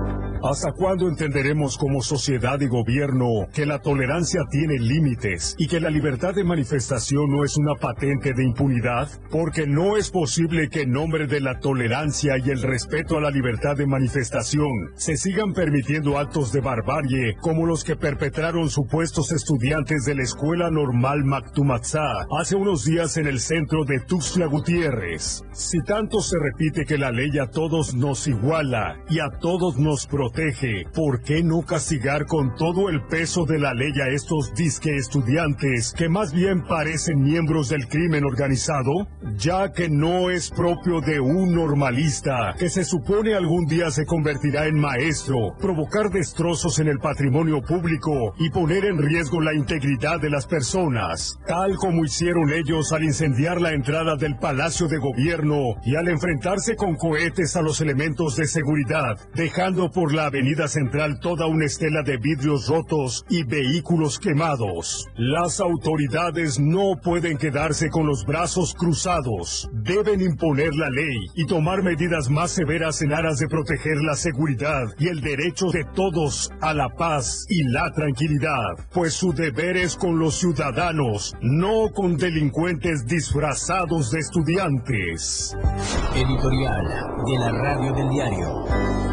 ¿Hasta 0.43 0.73
cuándo 0.73 1.07
entenderemos 1.07 1.77
como 1.77 2.01
sociedad 2.01 2.59
y 2.59 2.67
gobierno 2.67 3.47
que 3.53 3.65
la 3.65 3.79
tolerancia 3.79 4.41
tiene 4.51 4.77
límites 4.77 5.55
y 5.57 5.69
que 5.69 5.79
la 5.79 5.89
libertad 5.89 6.35
de 6.35 6.43
manifestación 6.43 7.29
no 7.29 7.45
es 7.45 7.55
una 7.55 7.75
patente 7.75 8.33
de 8.33 8.43
impunidad? 8.43 9.07
Porque 9.31 9.65
no 9.65 9.95
es 9.95 10.11
posible 10.11 10.67
que 10.67 10.81
en 10.81 10.91
nombre 10.91 11.27
de 11.27 11.39
la 11.39 11.59
tolerancia 11.59 12.37
y 12.37 12.49
el 12.49 12.61
respeto 12.61 13.17
a 13.17 13.21
la 13.21 13.31
libertad 13.31 13.77
de 13.77 13.87
manifestación 13.87 14.91
se 14.95 15.15
sigan 15.15 15.53
permitiendo 15.53 16.17
actos 16.17 16.51
de 16.51 16.59
barbarie 16.59 17.37
como 17.39 17.65
los 17.65 17.85
que 17.85 17.95
perpetraron 17.95 18.69
supuestos 18.69 19.31
estudiantes 19.31 20.03
de 20.03 20.15
la 20.15 20.23
Escuela 20.23 20.69
Normal 20.69 21.23
Mactumatzá 21.23 22.27
hace 22.37 22.57
unos 22.57 22.83
días 22.83 23.15
en 23.15 23.27
el 23.27 23.39
centro 23.39 23.85
de 23.85 24.01
Tuxtla 24.01 24.47
Gutiérrez. 24.47 25.45
Si 25.53 25.81
tanto 25.83 26.19
se 26.19 26.35
repite 26.37 26.83
que 26.83 26.97
la 26.97 27.11
ley 27.11 27.29
a 27.39 27.47
todos 27.47 27.95
nos 27.95 28.27
iguala 28.27 28.97
y 29.09 29.19
a 29.19 29.29
todos 29.39 29.77
nos 29.77 30.05
protege, 30.05 30.32
¿por 30.93 31.21
qué 31.21 31.43
no 31.43 31.61
castigar 31.61 32.25
con 32.25 32.55
todo 32.55 32.89
el 32.89 33.03
peso 33.05 33.45
de 33.45 33.59
la 33.59 33.73
ley 33.73 33.91
a 34.01 34.09
estos 34.09 34.53
disque 34.55 34.95
estudiantes 34.95 35.93
que 35.95 36.09
más 36.09 36.34
bien 36.34 36.63
parecen 36.63 37.21
miembros 37.21 37.69
del 37.69 37.88
crimen 37.88 38.25
organizado? 38.25 39.07
Ya 39.38 39.71
que 39.71 39.89
no 39.89 40.31
es 40.31 40.49
propio 40.49 41.01
de 41.01 41.19
un 41.19 41.53
normalista 41.53 42.55
que 42.57 42.69
se 42.69 42.84
supone 42.84 43.36
algún 43.36 43.65
día 43.65 43.91
se 43.91 44.05
convertirá 44.05 44.65
en 44.65 44.79
maestro, 44.79 45.55
provocar 45.59 46.09
destrozos 46.09 46.79
en 46.79 46.88
el 46.88 46.97
patrimonio 46.97 47.61
público 47.61 48.34
y 48.39 48.49
poner 48.49 48.86
en 48.86 48.97
riesgo 48.97 49.39
la 49.39 49.53
integridad 49.53 50.19
de 50.19 50.31
las 50.31 50.47
personas, 50.47 51.38
tal 51.45 51.75
como 51.75 52.05
hicieron 52.05 52.51
ellos 52.51 52.91
al 52.91 53.03
incendiar 53.03 53.61
la 53.61 53.73
entrada 53.73 54.15
del 54.15 54.38
Palacio 54.38 54.88
de 54.88 54.97
Gobierno 54.97 55.75
y 55.86 55.95
al 55.95 56.07
enfrentarse 56.07 56.75
con 56.75 56.95
cohetes 56.95 57.55
a 57.55 57.61
los 57.61 57.81
elementos 57.81 58.36
de 58.36 58.45
seguridad, 58.45 59.17
dejando 59.36 59.91
por 59.91 60.13
la 60.13 60.22
avenida 60.26 60.67
central 60.67 61.19
toda 61.19 61.47
una 61.47 61.65
estela 61.65 62.03
de 62.03 62.17
vidrios 62.17 62.67
rotos 62.67 63.26
y 63.30 63.43
vehículos 63.43 64.19
quemados. 64.19 65.07
Las 65.15 65.59
autoridades 65.59 66.59
no 66.59 66.99
pueden 67.01 67.38
quedarse 67.38 67.89
con 67.89 68.07
los 68.07 68.26
brazos 68.26 68.74
cruzados. 68.74 69.69
Deben 69.74 70.21
imponer 70.21 70.74
la 70.76 70.89
ley 70.89 71.17
y 71.36 71.45
tomar 71.45 71.84
medidas 71.84 72.30
más 72.30 72.51
severas 72.51 73.01
en 73.01 73.13
aras 73.13 73.39
de 73.39 73.47
proteger 73.47 73.97
la 74.01 74.15
seguridad 74.15 74.88
y 74.99 75.07
el 75.07 75.21
derecho 75.21 75.67
de 75.71 75.86
todos 75.95 76.51
a 76.61 76.74
la 76.74 76.89
paz 76.89 77.45
y 77.49 77.63
la 77.63 77.91
tranquilidad, 77.91 78.78
pues 78.93 79.13
su 79.13 79.34
deber 79.34 79.78
es 79.78 79.95
con 79.95 80.19
los 80.19 80.36
ciudadanos, 80.36 81.34
no 81.41 81.89
con 81.93 82.17
delincuentes 82.17 83.05
disfrazados 83.05 84.11
de 84.11 84.19
estudiantes. 84.19 85.55
Editorial 86.15 86.86
de 87.26 87.39
la 87.39 87.51
radio 87.51 87.93
del 87.93 88.09
diario. 88.09 89.12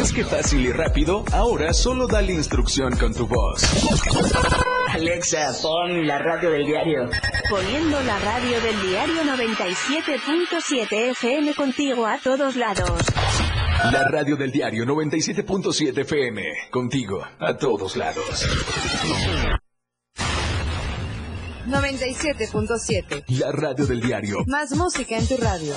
¿Es 0.00 0.12
que 0.12 0.24
fácil 0.24 0.66
y 0.66 0.72
rápido? 0.72 1.24
Ahora 1.32 1.72
solo 1.72 2.06
dale 2.06 2.32
instrucción 2.32 2.96
con 2.96 3.14
tu 3.14 3.26
voz. 3.26 3.62
Alexa, 4.88 5.52
pon 5.62 6.06
la 6.06 6.18
radio 6.18 6.50
del 6.50 6.66
diario. 6.66 7.08
Poniendo 7.50 8.00
la 8.02 8.18
radio 8.18 8.60
del 8.60 8.82
diario 8.82 9.22
97.7 9.24 11.10
FM 11.10 11.54
contigo 11.54 12.06
a 12.06 12.18
todos 12.18 12.56
lados. 12.56 13.02
La 13.92 14.08
radio 14.08 14.36
del 14.36 14.50
diario 14.50 14.84
97.7 14.84 15.98
FM. 15.98 16.42
Contigo 16.70 17.22
a 17.38 17.56
todos 17.56 17.96
lados. 17.96 18.46
97.7. 21.66 23.24
La 23.38 23.52
radio 23.52 23.86
del 23.86 24.00
diario. 24.00 24.38
Más 24.46 24.74
música 24.76 25.18
en 25.18 25.26
tu 25.26 25.36
radio. 25.36 25.74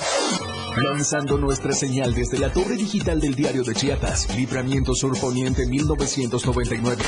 Lanzando 0.76 1.36
nuestra 1.36 1.72
señal 1.72 2.14
desde 2.14 2.38
la 2.38 2.52
torre 2.52 2.76
digital 2.76 3.20
del 3.20 3.34
diario 3.34 3.64
de 3.64 3.74
Chiapas, 3.74 4.34
Libramiento 4.36 4.94
Sur 4.94 5.18
Poniente 5.18 5.66
1999. 5.66 7.02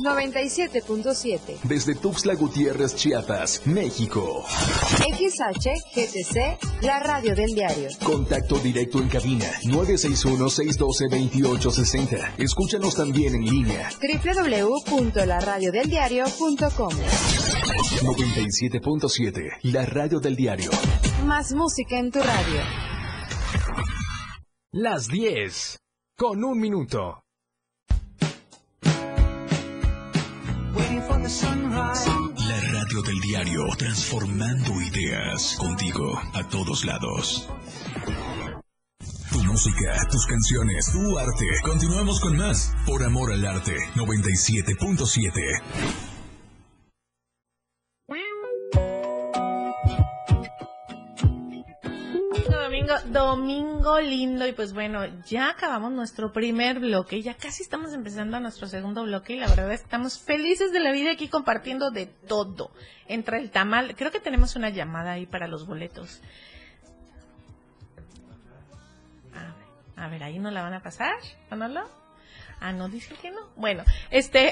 97.7. 0.00 1.60
Desde 1.64 1.94
Tuxtla 1.94 2.34
Gutiérrez, 2.34 2.94
Chiapas, 2.94 3.62
México. 3.66 4.44
XHGTC, 4.98 6.82
la 6.82 7.00
radio 7.00 7.34
del 7.34 7.54
diario. 7.54 7.88
Contacto 8.04 8.58
directo 8.58 8.98
en 8.98 9.08
cabina 9.08 9.46
961-612-2860. 9.64 12.34
Escúchanos 12.38 12.94
también 12.94 13.34
en 13.34 13.44
línea. 13.44 13.88
www.laradiodeldiario.com 14.00 16.92
97.7, 18.02 19.58
la 19.62 19.86
radio 19.86 20.20
del 20.20 20.36
diario. 20.36 20.70
Más 21.24 21.52
música 21.52 21.98
en 21.98 22.10
tu 22.10 22.18
radio. 22.20 22.60
Las 24.72 25.08
10. 25.08 25.78
Con 26.16 26.44
un 26.44 26.58
minuto. 26.58 27.22
La 31.28 32.60
radio 32.72 33.02
del 33.02 33.20
diario, 33.20 33.66
transformando 33.76 34.80
ideas 34.80 35.56
contigo 35.58 36.18
a 36.32 36.48
todos 36.48 36.86
lados. 36.86 37.46
Tu 39.30 39.44
música, 39.44 40.06
tus 40.10 40.24
canciones, 40.24 40.90
tu 40.90 41.18
arte. 41.18 41.44
Continuamos 41.62 42.18
con 42.20 42.34
más. 42.34 42.72
Por 42.86 43.04
amor 43.04 43.30
al 43.30 43.44
arte, 43.44 43.76
97.7. 43.94 46.07
Domingo, 53.18 54.00
lindo 54.00 54.46
y 54.46 54.52
pues 54.52 54.72
bueno, 54.72 55.04
ya 55.26 55.50
acabamos 55.50 55.90
nuestro 55.90 56.32
primer 56.32 56.78
bloque, 56.78 57.20
ya 57.20 57.34
casi 57.34 57.64
estamos 57.64 57.92
empezando 57.92 58.38
nuestro 58.38 58.68
segundo 58.68 59.02
bloque 59.02 59.32
y 59.32 59.40
la 59.40 59.48
verdad 59.48 59.72
es 59.72 59.80
que 59.80 59.86
estamos 59.86 60.20
felices 60.20 60.70
de 60.70 60.78
la 60.78 60.92
vida 60.92 61.10
aquí 61.10 61.26
compartiendo 61.26 61.90
de 61.90 62.06
todo. 62.06 62.70
Entra 63.08 63.38
el 63.38 63.50
tamal, 63.50 63.96
creo 63.96 64.12
que 64.12 64.20
tenemos 64.20 64.54
una 64.54 64.70
llamada 64.70 65.10
ahí 65.10 65.26
para 65.26 65.48
los 65.48 65.66
boletos. 65.66 66.22
A 69.96 70.06
ver, 70.06 70.22
a 70.22 70.26
ahí 70.26 70.38
no 70.38 70.52
la 70.52 70.62
van 70.62 70.74
a 70.74 70.80
pasar, 70.80 71.16
¿o 71.50 71.56
no 71.56 71.66
lo? 71.66 71.97
Ah, 72.60 72.72
no, 72.72 72.88
dice 72.88 73.14
que 73.20 73.30
no. 73.30 73.40
Bueno, 73.56 73.84
este, 74.10 74.50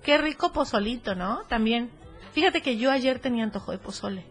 Qué 0.04 0.18
rico 0.18 0.52
pozolito, 0.52 1.16
¿no? 1.16 1.44
También. 1.48 1.92
Fíjate 2.34 2.62
que 2.62 2.78
yo 2.78 2.92
ayer 2.92 3.20
tenía 3.20 3.44
antojo 3.44 3.72
de 3.72 3.78
pozole. 3.78 4.26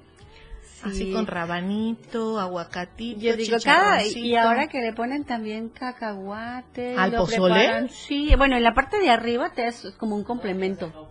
Así 0.83 1.11
con 1.13 1.27
rabanito, 1.27 2.39
aguacatito, 2.39 3.19
Yo 3.21 3.35
digo, 3.37 3.57
cada, 3.65 4.05
y 4.05 4.37
ahora 4.37 4.69
que 4.69 4.81
le 4.81 4.93
ponen 4.93 5.25
también 5.25 5.69
cacahuate. 5.71 6.95
¿Al 6.97 7.13
pozole? 7.13 7.55
preparan- 7.55 7.89
Sí, 7.89 8.35
bueno, 8.37 8.57
en 8.57 8.63
la 8.63 8.75
parte 8.75 9.01
de 9.01 9.11
arriba 9.11 9.51
te 9.51 9.67
es 9.67 9.95
como 9.99 10.15
un 10.15 10.23
complemento. 10.23 11.11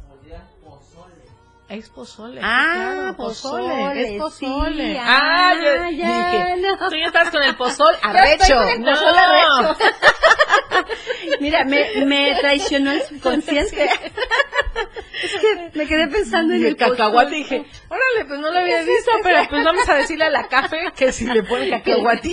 Es 1.68 1.90
pozole. 1.90 2.40
Ah, 2.44 2.92
claro, 2.94 3.18
pozole, 3.18 4.16
Es 4.16 4.22
pozole. 4.22 4.94
sí, 4.94 4.98
ah, 5.02 5.50
ah, 5.50 5.56
yo 5.56 5.90
ya, 5.98 6.46
dije, 6.54 6.62
no. 6.62 6.90
tú 6.90 6.96
ya 6.96 7.06
estás 7.08 7.32
con 7.32 7.42
el 7.42 7.56
pozol 7.56 7.96
Ya 8.04 8.10
arrecho. 8.10 8.44
estoy 8.44 8.56
con 8.58 8.68
el 8.70 8.82
no. 8.82 8.92
pozole 8.92 9.18
arrecho. 9.20 9.78
Mira, 11.40 11.64
me, 11.66 12.06
me 12.06 12.36
traicionó 12.40 12.92
el 12.92 13.02
subconsciente. 13.04 13.86
es 15.24 15.32
que 15.42 15.72
me 15.78 15.88
quedé 15.88 16.08
pensando 16.08 16.54
en 16.54 16.62
Y 16.62 16.64
el, 16.64 16.70
el 16.70 16.76
cacahuate 16.76 17.12
pozole. 17.32 17.36
dije, 17.38 17.66
órale, 17.88 18.26
pues 18.28 18.40
no 18.40 18.52
lo 18.52 18.60
había 18.60 18.80
visto, 18.84 19.12
pero 19.24 19.40
pues 19.50 19.64
vamos 19.64 19.88
a 19.90 19.96
decirle 19.96 20.26
a 20.26 20.30
la 20.30 20.48
café 20.48 20.92
que 20.96 21.12
si 21.12 21.26
le 21.26 21.44
pone. 21.44 21.70
Cacahuate, 21.70 22.32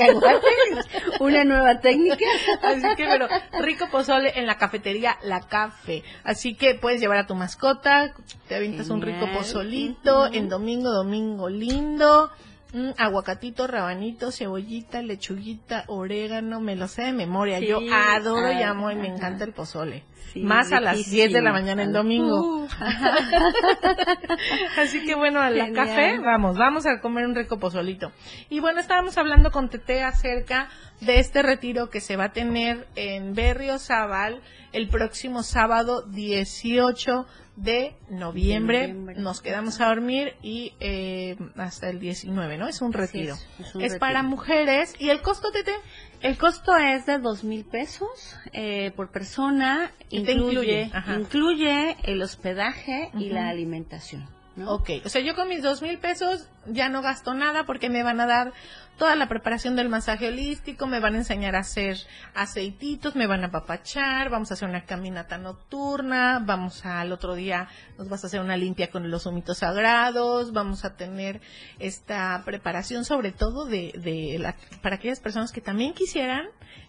Una 1.20 1.44
nueva 1.44 1.80
técnica. 1.80 2.24
Así 2.62 2.82
que, 2.96 3.04
pero 3.04 3.28
rico 3.60 3.88
pozole 3.90 4.32
en 4.36 4.46
la 4.46 4.58
cafetería 4.58 5.18
La 5.22 5.40
Café. 5.40 6.02
Así 6.24 6.54
que 6.54 6.74
puedes 6.74 7.00
llevar 7.00 7.18
a 7.18 7.26
tu 7.26 7.34
mascota, 7.34 8.14
te 8.48 8.54
avientas 8.56 8.88
un 8.90 9.02
rico 9.02 9.20
Genial. 9.20 9.36
pozolito 9.38 10.26
en 10.32 10.48
domingo, 10.48 10.90
domingo 10.90 11.48
lindo. 11.48 12.30
Mm, 12.72 12.92
aguacatito, 12.96 13.66
rabanito, 13.66 14.32
cebollita, 14.32 15.02
lechuguita, 15.02 15.84
orégano, 15.88 16.58
me 16.60 16.74
lo 16.74 16.88
sé 16.88 17.02
de 17.02 17.12
memoria. 17.12 17.58
Sí, 17.58 17.66
Yo 17.66 17.80
adoro 17.92 18.50
y 18.50 18.62
amo 18.62 18.90
y 18.90 18.96
me 18.96 19.08
encanta 19.08 19.44
el 19.44 19.52
pozole. 19.52 20.04
Sí, 20.32 20.40
Más 20.40 20.72
a 20.72 20.80
las 20.80 21.10
10 21.10 21.34
de 21.34 21.42
la 21.42 21.52
mañana 21.52 21.82
en 21.82 21.92
domingo. 21.92 22.40
Uh, 22.40 22.68
Así 24.78 25.04
que 25.04 25.14
bueno, 25.14 25.40
a 25.40 25.50
la 25.50 25.66
Genial. 25.66 25.86
café, 25.86 26.18
vamos, 26.18 26.56
vamos 26.56 26.86
a 26.86 27.00
comer 27.00 27.26
un 27.26 27.34
rico 27.34 27.58
pozolito. 27.58 28.12
Y 28.48 28.60
bueno, 28.60 28.80
estábamos 28.80 29.18
hablando 29.18 29.50
con 29.50 29.68
Tete 29.68 30.02
acerca 30.02 30.68
de 31.00 31.18
este 31.18 31.42
retiro 31.42 31.90
que 31.90 32.00
se 32.00 32.16
va 32.16 32.26
a 32.26 32.32
tener 32.32 32.86
en 32.94 33.34
Berriozábal 33.34 34.40
el 34.72 34.88
próximo 34.88 35.42
sábado 35.42 36.02
18 36.08 37.26
de 37.56 37.94
noviembre. 38.08 38.88
Noviembre. 38.88 39.14
Nos 39.20 39.40
quedamos 39.42 39.80
a 39.80 39.86
dormir 39.88 40.34
y 40.42 40.72
eh, 40.80 41.36
hasta 41.56 41.90
el 41.90 42.00
19, 42.00 42.56
¿no? 42.58 42.68
Es 42.68 42.80
un 42.82 42.92
retiro. 42.92 43.34
es, 43.34 43.40
Es, 43.60 43.66
es 43.68 43.74
un 43.74 43.82
retiro. 43.82 44.00
para 44.00 44.22
mujeres. 44.22 44.94
¿Y 44.98 45.10
el 45.10 45.20
costo, 45.22 45.50
Tete? 45.52 45.72
El 46.20 46.38
costo 46.38 46.76
es 46.76 47.06
de 47.06 47.18
dos 47.18 47.44
mil 47.44 47.64
pesos 47.64 48.36
eh, 48.52 48.92
por 48.96 49.10
persona. 49.10 49.92
Y 50.08 50.22
te 50.22 50.32
Incluye, 50.32 50.82
incluye, 50.84 51.20
incluye 51.20 51.96
el 52.04 52.22
hospedaje 52.22 53.10
y 53.18 53.30
la 53.30 53.48
alimentación. 53.48 54.28
¿No? 54.56 54.72
Ok, 54.72 54.90
o 55.04 55.08
sea, 55.08 55.22
yo 55.22 55.34
con 55.34 55.48
mis 55.48 55.62
dos 55.62 55.82
mil 55.82 55.98
pesos 55.98 56.48
ya 56.66 56.88
no 56.88 57.02
gasto 57.02 57.34
nada 57.34 57.64
porque 57.64 57.88
me 57.88 58.02
van 58.02 58.20
a 58.20 58.26
dar 58.26 58.52
toda 58.98 59.16
la 59.16 59.28
preparación 59.28 59.74
del 59.74 59.88
masaje 59.88 60.28
holístico, 60.28 60.86
me 60.86 61.00
van 61.00 61.14
a 61.14 61.18
enseñar 61.18 61.56
a 61.56 61.60
hacer 61.60 61.96
aceititos, 62.34 63.16
me 63.16 63.26
van 63.26 63.42
a 63.44 63.50
papachar, 63.50 64.30
vamos 64.30 64.50
a 64.50 64.54
hacer 64.54 64.68
una 64.68 64.84
caminata 64.84 65.38
nocturna, 65.38 66.40
vamos 66.44 66.84
al 66.84 67.12
otro 67.12 67.34
día 67.34 67.68
nos 67.98 68.08
vas 68.08 68.24
a 68.24 68.26
hacer 68.26 68.40
una 68.40 68.56
limpia 68.56 68.90
con 68.90 69.10
los 69.10 69.26
humitos 69.26 69.58
sagrados, 69.58 70.52
vamos 70.52 70.84
a 70.84 70.96
tener 70.96 71.40
esta 71.78 72.42
preparación 72.44 73.04
sobre 73.04 73.32
todo 73.32 73.64
de, 73.64 73.92
de 73.96 74.38
la, 74.38 74.54
para 74.82 74.96
aquellas 74.96 75.20
personas 75.20 75.52
que 75.52 75.60
también 75.60 75.94
quisieran 75.94 76.46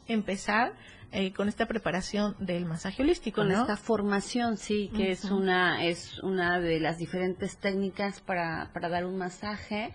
empezar 0.07 0.73
eh, 1.15 1.31
con 1.31 1.47
esta 1.47 1.67
preparación 1.67 2.35
del 2.39 2.65
masaje 2.65 3.03
holístico, 3.03 3.41
con 3.41 3.49
¿no? 3.49 3.61
esta 3.61 3.77
formación, 3.77 4.57
sí, 4.57 4.89
que 4.95 5.11
es 5.11 5.25
una 5.25 5.85
es 5.85 6.17
una 6.23 6.59
de 6.59 6.79
las 6.79 6.97
diferentes 6.97 7.57
técnicas 7.57 8.19
para, 8.19 8.71
para 8.73 8.89
dar 8.89 9.05
un 9.05 9.17
masaje. 9.17 9.93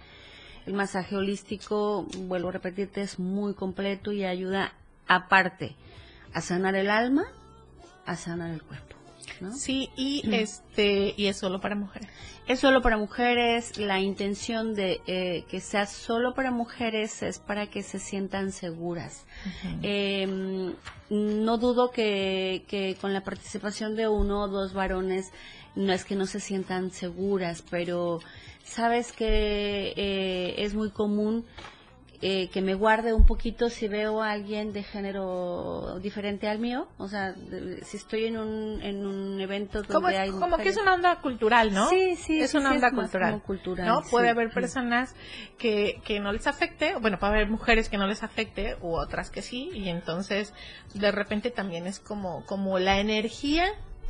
El 0.65 0.75
masaje 0.75 1.17
holístico, 1.17 2.07
vuelvo 2.19 2.51
a 2.51 2.53
repetirte, 2.53 3.01
es 3.01 3.19
muy 3.19 3.55
completo 3.55 4.13
y 4.13 4.25
ayuda 4.25 4.75
aparte 5.09 5.75
a 6.35 6.41
sanar 6.41 6.77
el 6.77 6.89
alma, 6.89 7.25
a 8.07 8.15
sanar 8.15 8.53
el 8.53 8.63
cuerpo. 8.63 8.98
¿No? 9.41 9.53
Sí, 9.53 9.91
y 9.97 10.23
este 10.35 11.15
y 11.17 11.27
es 11.27 11.37
solo 11.37 11.61
para 11.61 11.75
mujeres. 11.75 12.09
Es 12.47 12.61
solo 12.61 12.81
para 12.81 12.97
mujeres. 12.97 13.77
La 13.79 14.01
intención 14.01 14.75
de 14.75 15.01
eh, 15.07 15.45
que 15.51 15.61
sea 15.61 15.87
solo 15.87 16.35
para 16.35 16.51
mujeres 16.51 17.23
es 17.23 17.39
para 17.39 17.67
que 17.67 17.83
se 17.83 17.99
sientan 17.99 18.53
seguras. 18.53 19.25
Eh, 19.83 20.73
no 21.11 21.59
dudo 21.59 21.91
que, 21.91 22.65
que 22.69 22.97
con 23.01 23.13
la 23.13 23.23
participación 23.23 23.97
de 23.97 24.09
uno 24.09 24.43
o 24.43 24.49
dos 24.49 24.73
varones 24.73 25.31
no 25.75 25.93
es 25.93 26.05
que 26.05 26.17
no 26.17 26.27
se 26.27 26.41
sientan 26.41 26.91
seguras, 26.91 27.63
pero 27.71 28.21
sabes 28.65 29.13
que 29.13 29.95
eh, 29.97 30.55
es 30.59 30.75
muy 30.75 30.91
común 30.91 31.45
eh, 32.21 32.49
que 32.51 32.63
me 32.63 32.75
guarde 32.75 33.13
un 33.13 33.25
poquito 33.27 33.71
si 33.71 33.87
veo 33.87 34.23
a 34.23 34.33
alguien 34.33 34.73
de 34.73 34.83
género 34.83 35.99
diferente 36.01 36.49
al 36.49 36.59
mío, 36.59 36.89
o 36.99 37.07
sea, 37.09 37.33
de- 37.33 37.85
si 37.85 37.97
estoy 37.97 38.25
en 38.25 38.37
un, 38.39 38.83
en 38.83 39.07
un 39.07 39.41
evento 39.41 39.83
donde 39.83 39.93
Como, 39.95 40.07
hay 40.09 40.31
como 40.31 40.57
que 40.57 40.69
es 40.71 40.77
una 40.77 40.95
onda 40.95 41.21
cultural, 41.21 41.73
¿no? 41.73 41.89
Sí, 41.91 42.17
sí, 42.17 42.41
Es 42.41 42.51
sí, 42.51 42.57
una 42.57 42.71
sí, 42.71 42.75
onda 42.77 42.89
es 42.89 42.95
cultural. 42.95 43.43
¿no? 43.87 44.03
sí. 44.03 44.09
Puede 44.11 44.31
haber 44.31 44.51
personas 44.51 45.15
que, 45.59 46.01
que 46.05 46.19
no 46.19 46.33
les 46.33 46.47
afecte, 46.49 46.95
bueno, 47.01 47.19
puede 47.21 47.35
haber 47.35 47.49
mujeres 47.51 47.89
que 47.89 47.99
no 47.99 48.07
les 48.09 48.23
afecte 48.25 48.77
u 48.81 48.97
otras 48.97 49.31
que 49.31 49.41
sí, 49.43 49.71
y 49.73 49.89
entonces 49.89 50.53
de 50.95 51.13
repente 51.13 51.51
también 51.51 51.87
es 51.87 52.01
como, 52.01 52.45
como 52.47 52.79
la 52.81 52.99
energía, 52.99 53.67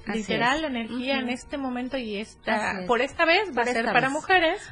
literal, 0.07 0.63
la 0.63 0.69
energía 0.69 1.19
en 1.19 1.29
este 1.29 1.59
momento 1.59 1.99
y 1.99 2.17
esta, 2.17 2.81
es. 2.81 2.87
por 2.87 3.03
esta 3.03 3.27
vez 3.27 3.51
va 3.51 3.65
Por 3.65 3.69
a 3.69 3.73
ser 3.73 3.85
para 3.85 4.01
vez. 4.01 4.11
mujeres. 4.13 4.63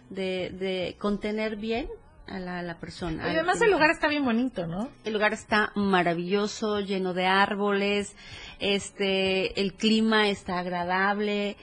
de, 0.09 0.49
de 0.51 0.95
contener 0.99 1.55
bien 1.55 1.87
a 2.27 2.39
la, 2.39 2.59
a 2.59 2.61
la 2.61 2.75
persona. 2.77 3.25
Y 3.27 3.31
además 3.35 3.59
el 3.61 3.71
lugar 3.71 3.89
está 3.89 4.07
bien 4.07 4.23
bonito, 4.25 4.67
¿no? 4.67 4.89
el 5.05 5.13
lugar 5.13 5.33
está 5.33 5.71
maravilloso, 5.75 6.79
lleno 6.81 7.13
de 7.13 7.25
árboles, 7.25 8.15
este, 8.59 9.59
el 9.61 9.73
clima 9.73 10.29
está 10.29 10.59
agradable 10.59 11.57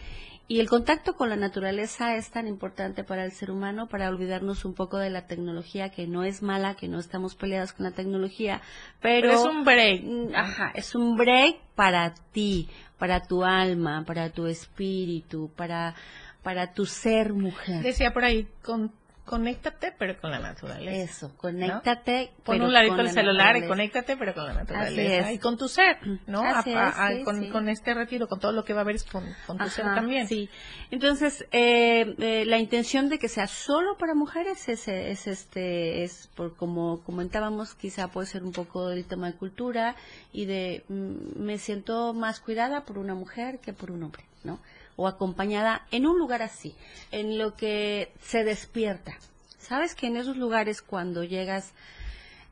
y 0.49 0.61
el 0.61 0.69
contacto 0.69 1.15
con 1.15 1.29
la 1.29 1.37
naturaleza 1.37 2.17
es 2.17 2.31
tan 2.31 2.49
importante 2.49 3.05
para 3.05 3.25
el 3.25 3.33
ser 3.33 3.51
humano 3.51 3.87
para 3.87 4.09
olvidarnos 4.09 4.65
un 4.65 4.73
poco 4.73 4.97
de 4.97 5.11
la 5.11 5.27
tecnología 5.27 5.91
que 5.91 6.07
no 6.07 6.25
es 6.25 6.43
mala, 6.43 6.75
que 6.75 6.89
no 6.89 6.99
estamos 6.99 7.35
peleados 7.35 7.75
con 7.75 7.85
la 7.85 7.93
tecnología, 7.93 8.63
pero, 9.03 9.29
Pero 9.29 9.41
es 9.41 9.47
un 9.47 9.65
break. 9.65 10.03
Mm, 10.03 10.35
Ajá, 10.35 10.73
es 10.75 10.95
un 10.95 11.19
break 11.19 11.59
para 11.75 12.15
ti, 12.33 12.67
para 12.99 13.21
tu 13.23 13.45
alma, 13.45 14.05
para 14.07 14.31
tu 14.31 14.47
espíritu, 14.47 15.51
para 15.55 15.95
para 16.43 16.73
tu 16.73 16.87
ser 16.87 17.35
mujer. 17.35 17.83
Decía 17.83 18.15
por 18.15 18.25
ahí, 18.25 18.49
con, 18.63 18.91
conéctate, 19.29 19.93
pero 19.99 20.21
con 20.21 20.31
la 20.31 20.39
naturaleza. 20.39 21.13
Eso, 21.13 21.37
conéctate. 21.37 22.33
Pon 22.45 22.55
pero 22.57 22.65
un 22.67 22.73
ladito 22.73 22.93
con 22.93 23.01
el 23.01 23.07
la 23.07 23.13
celular 23.13 23.57
y 23.57 23.61
naturaleza. 23.61 23.69
conéctate, 23.69 24.17
pero 24.17 24.35
con 24.35 24.47
la 24.47 24.55
naturaleza. 24.55 25.29
es. 25.31 25.35
Y 25.37 25.39
con 25.39 25.57
tu 25.57 25.69
ser, 25.69 25.99
¿no? 26.27 26.43
Así 26.43 26.73
A- 26.75 27.11
es, 27.13 27.19
sí, 27.19 27.25
con, 27.25 27.41
sí. 27.43 27.49
con 27.51 27.69
este 27.69 27.95
retiro, 27.95 28.29
con 28.29 28.41
todo 28.41 28.53
lo 28.53 28.65
que 28.65 28.73
va 28.73 28.81
a 28.81 28.83
haber 28.83 28.97
es 28.97 29.05
con, 29.05 29.25
con 29.47 29.59
tu 29.59 29.69
ser 29.69 29.85
también. 29.85 30.27
Sí. 30.29 30.49
Entonces, 30.91 31.47
eh, 31.53 32.15
eh, 32.19 32.45
la 32.47 32.59
intención 32.59 33.09
de 33.09 33.19
que 33.19 33.29
sea 33.29 33.47
solo 33.47 33.97
para 33.99 34.15
mujeres 34.15 34.69
es, 34.69 34.89
es 34.89 35.27
este, 35.27 36.03
es 36.05 36.29
por 36.35 36.57
como 36.57 37.03
comentábamos, 37.05 37.75
quizá 37.75 38.09
puede 38.09 38.27
ser 38.27 38.43
un 38.45 38.53
poco 38.53 38.89
del 38.89 39.05
tema 39.07 39.27
de 39.31 39.37
cultura 39.37 39.95
y 40.33 40.47
de 40.47 40.85
mm, 40.89 41.41
me 41.43 41.59
siento 41.59 42.15
más 42.15 42.41
cuidada 42.41 42.85
por 42.85 42.99
una 42.99 43.15
mujer 43.15 43.59
que 43.61 43.73
por 43.73 43.91
un 43.91 44.03
hombre, 44.05 44.25
¿no? 44.45 44.59
O 44.99 45.07
acompañada 45.07 45.87
en 45.93 46.07
un 46.07 46.19
lugar 46.19 46.43
así, 46.43 46.75
en 47.13 47.39
lo 47.39 47.55
que 47.55 48.13
se 48.21 48.45
despierta. 48.45 49.17
Sabes 49.59 49.95
que 49.95 50.09
en 50.09 50.17
esos 50.17 50.37
lugares 50.37 50.83
cuando 50.83 51.23
llegas 51.23 51.73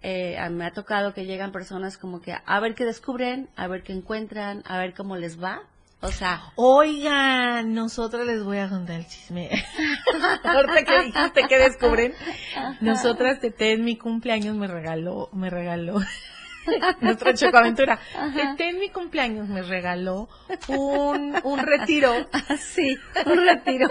eh, 0.02 0.38
me 0.50 0.64
ha 0.64 0.72
tocado 0.72 1.12
que 1.12 1.26
llegan 1.26 1.50
personas 1.50 1.98
como 1.98 2.20
que 2.20 2.32
a 2.32 2.60
ver 2.60 2.76
qué 2.76 2.84
descubren, 2.84 3.48
a 3.56 3.66
ver 3.66 3.82
qué 3.82 3.92
encuentran, 3.92 4.62
a 4.64 4.78
ver 4.78 4.94
cómo 4.94 5.16
les 5.16 5.42
va. 5.42 5.62
O 6.00 6.12
sea, 6.12 6.52
Oigan, 6.54 7.74
nosotros 7.74 8.24
les 8.26 8.44
voy 8.44 8.58
a 8.58 8.68
contar 8.68 9.00
el 9.00 9.06
chisme. 9.06 9.50
Que 10.86 11.02
dijiste 11.06 11.42
que 11.48 11.58
descubren, 11.58 12.14
nosotras 12.80 13.40
Tete 13.40 13.72
en 13.72 13.84
mi 13.84 13.96
cumpleaños 13.96 14.54
me 14.54 14.68
regaló, 14.68 15.28
me 15.32 15.50
regaló 15.50 16.00
nuestra 17.00 17.34
chocoaventura. 17.34 17.98
Tete 18.34 18.68
en 18.70 18.78
mi 18.80 18.88
cumpleaños 18.90 19.48
me 19.48 19.62
regaló 19.62 20.28
un, 20.68 21.34
un 21.44 21.58
retiro. 21.60 22.12
Sí, 22.58 22.96
un 23.26 23.36
retiro. 23.44 23.88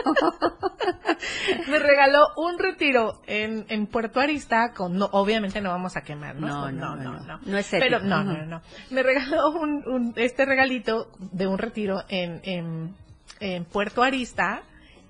me 1.67 1.79
regaló 1.79 2.27
un 2.37 2.57
retiro 2.59 3.21
en, 3.27 3.65
en 3.69 3.87
Puerto 3.87 4.19
Arista 4.19 4.71
con, 4.73 4.97
no, 4.97 5.05
obviamente 5.11 5.61
no 5.61 5.69
vamos 5.69 5.95
a 5.97 6.01
quemar, 6.01 6.35
¿no? 6.35 6.47
No, 6.47 6.71
no, 6.71 6.95
no, 6.95 7.19
no. 7.19 7.39
No 7.43 7.57
es 7.57 7.67
Pero 7.69 7.97
ético. 7.97 8.03
no, 8.09 8.23
no, 8.23 8.45
no. 8.45 8.61
Me 8.91 9.03
regaló 9.03 9.49
un, 9.51 9.83
un- 9.87 10.13
este 10.15 10.45
regalito 10.45 11.09
de 11.19 11.47
un 11.47 11.57
retiro 11.57 12.03
en, 12.09 12.39
en, 12.43 12.95
en 13.39 13.65
Puerto 13.65 14.03
Arista. 14.03 14.63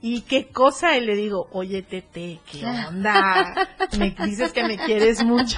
Y 0.08 0.22
qué 0.22 0.50
cosa, 0.50 0.96
y 0.96 1.02
le 1.04 1.16
digo, 1.16 1.48
oye, 1.52 1.82
Tete, 1.82 2.40
¿qué 2.52 2.64
onda? 2.64 3.56
Me 3.98 4.12
dices 4.28 4.54
que 4.54 4.64
me 4.64 4.78
quieres 4.78 5.24
mucho. 5.24 5.58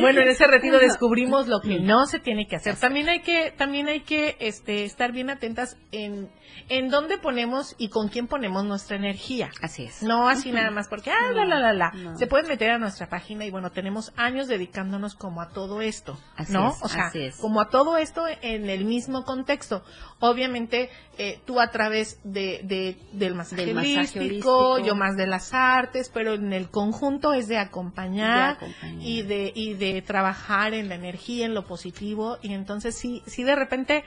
Bueno, 0.00 0.20
en 0.20 0.28
ese 0.28 0.46
retiro 0.46 0.78
descubrimos 0.78 1.48
lo 1.48 1.60
que 1.60 1.80
no 1.80 2.06
se 2.06 2.20
tiene 2.20 2.46
que 2.46 2.54
hacer. 2.54 2.76
También 2.76 3.08
hay 3.08 3.22
que, 3.22 3.50
también 3.50 3.88
hay 3.88 4.02
que, 4.02 4.36
este, 4.38 4.84
estar 4.84 5.10
bien 5.10 5.30
atentas 5.30 5.76
en, 5.90 6.30
en 6.68 6.90
dónde 6.90 7.18
ponemos 7.18 7.74
y 7.76 7.88
con 7.88 8.06
quién 8.06 8.28
ponemos 8.28 8.64
nuestra 8.64 8.96
energía. 8.96 9.50
Así 9.60 9.82
es. 9.86 10.00
No 10.04 10.28
así 10.28 10.52
nada 10.52 10.70
más 10.70 10.86
porque, 10.86 11.10
ah, 11.10 11.32
la, 11.34 11.44
la, 11.44 11.58
la, 11.58 11.72
la. 11.72 11.90
No. 11.90 12.16
Se 12.16 12.28
pueden 12.28 12.46
meter 12.46 12.70
a 12.70 12.78
nuestra 12.78 13.08
página 13.08 13.44
y 13.46 13.50
bueno, 13.50 13.72
tenemos 13.72 14.12
años 14.16 14.46
dedicándonos 14.46 15.16
como 15.16 15.40
a 15.42 15.48
todo 15.48 15.80
esto, 15.82 16.20
Así 16.36 16.52
¿no? 16.52 16.70
es, 16.70 16.82
o 16.82 16.88
sea, 16.88 17.06
así 17.08 17.18
es. 17.24 17.36
como 17.38 17.60
a 17.60 17.68
todo 17.68 17.96
esto 17.96 18.22
en 18.42 18.70
el 18.70 18.84
mismo 18.84 19.24
contexto. 19.24 19.82
Obviamente, 20.20 20.88
eh, 21.18 21.40
tú 21.44 21.58
a 21.60 21.72
través 21.72 22.20
de, 22.22 22.60
de- 22.62 22.96
Del 23.12 23.34
masaje 23.34 23.71
holístico, 23.80 24.20
holístico. 24.24 24.78
yo 24.80 24.94
más 24.94 25.16
de 25.16 25.26
las 25.26 25.52
artes, 25.54 26.10
pero 26.12 26.34
en 26.34 26.52
el 26.52 26.68
conjunto 26.70 27.32
es 27.34 27.48
de 27.48 27.58
acompañar, 27.58 28.58
De 28.58 28.66
acompañar. 28.66 29.02
y 29.06 29.22
de 29.22 29.52
y 29.54 29.74
de 29.74 30.02
trabajar 30.02 30.74
en 30.74 30.88
la 30.88 30.94
energía, 30.94 31.44
en 31.46 31.54
lo 31.54 31.66
positivo 31.66 32.38
y 32.42 32.52
entonces 32.54 32.94
sí, 32.96 33.22
sí 33.26 33.42
de 33.44 33.54
repente 33.56 34.04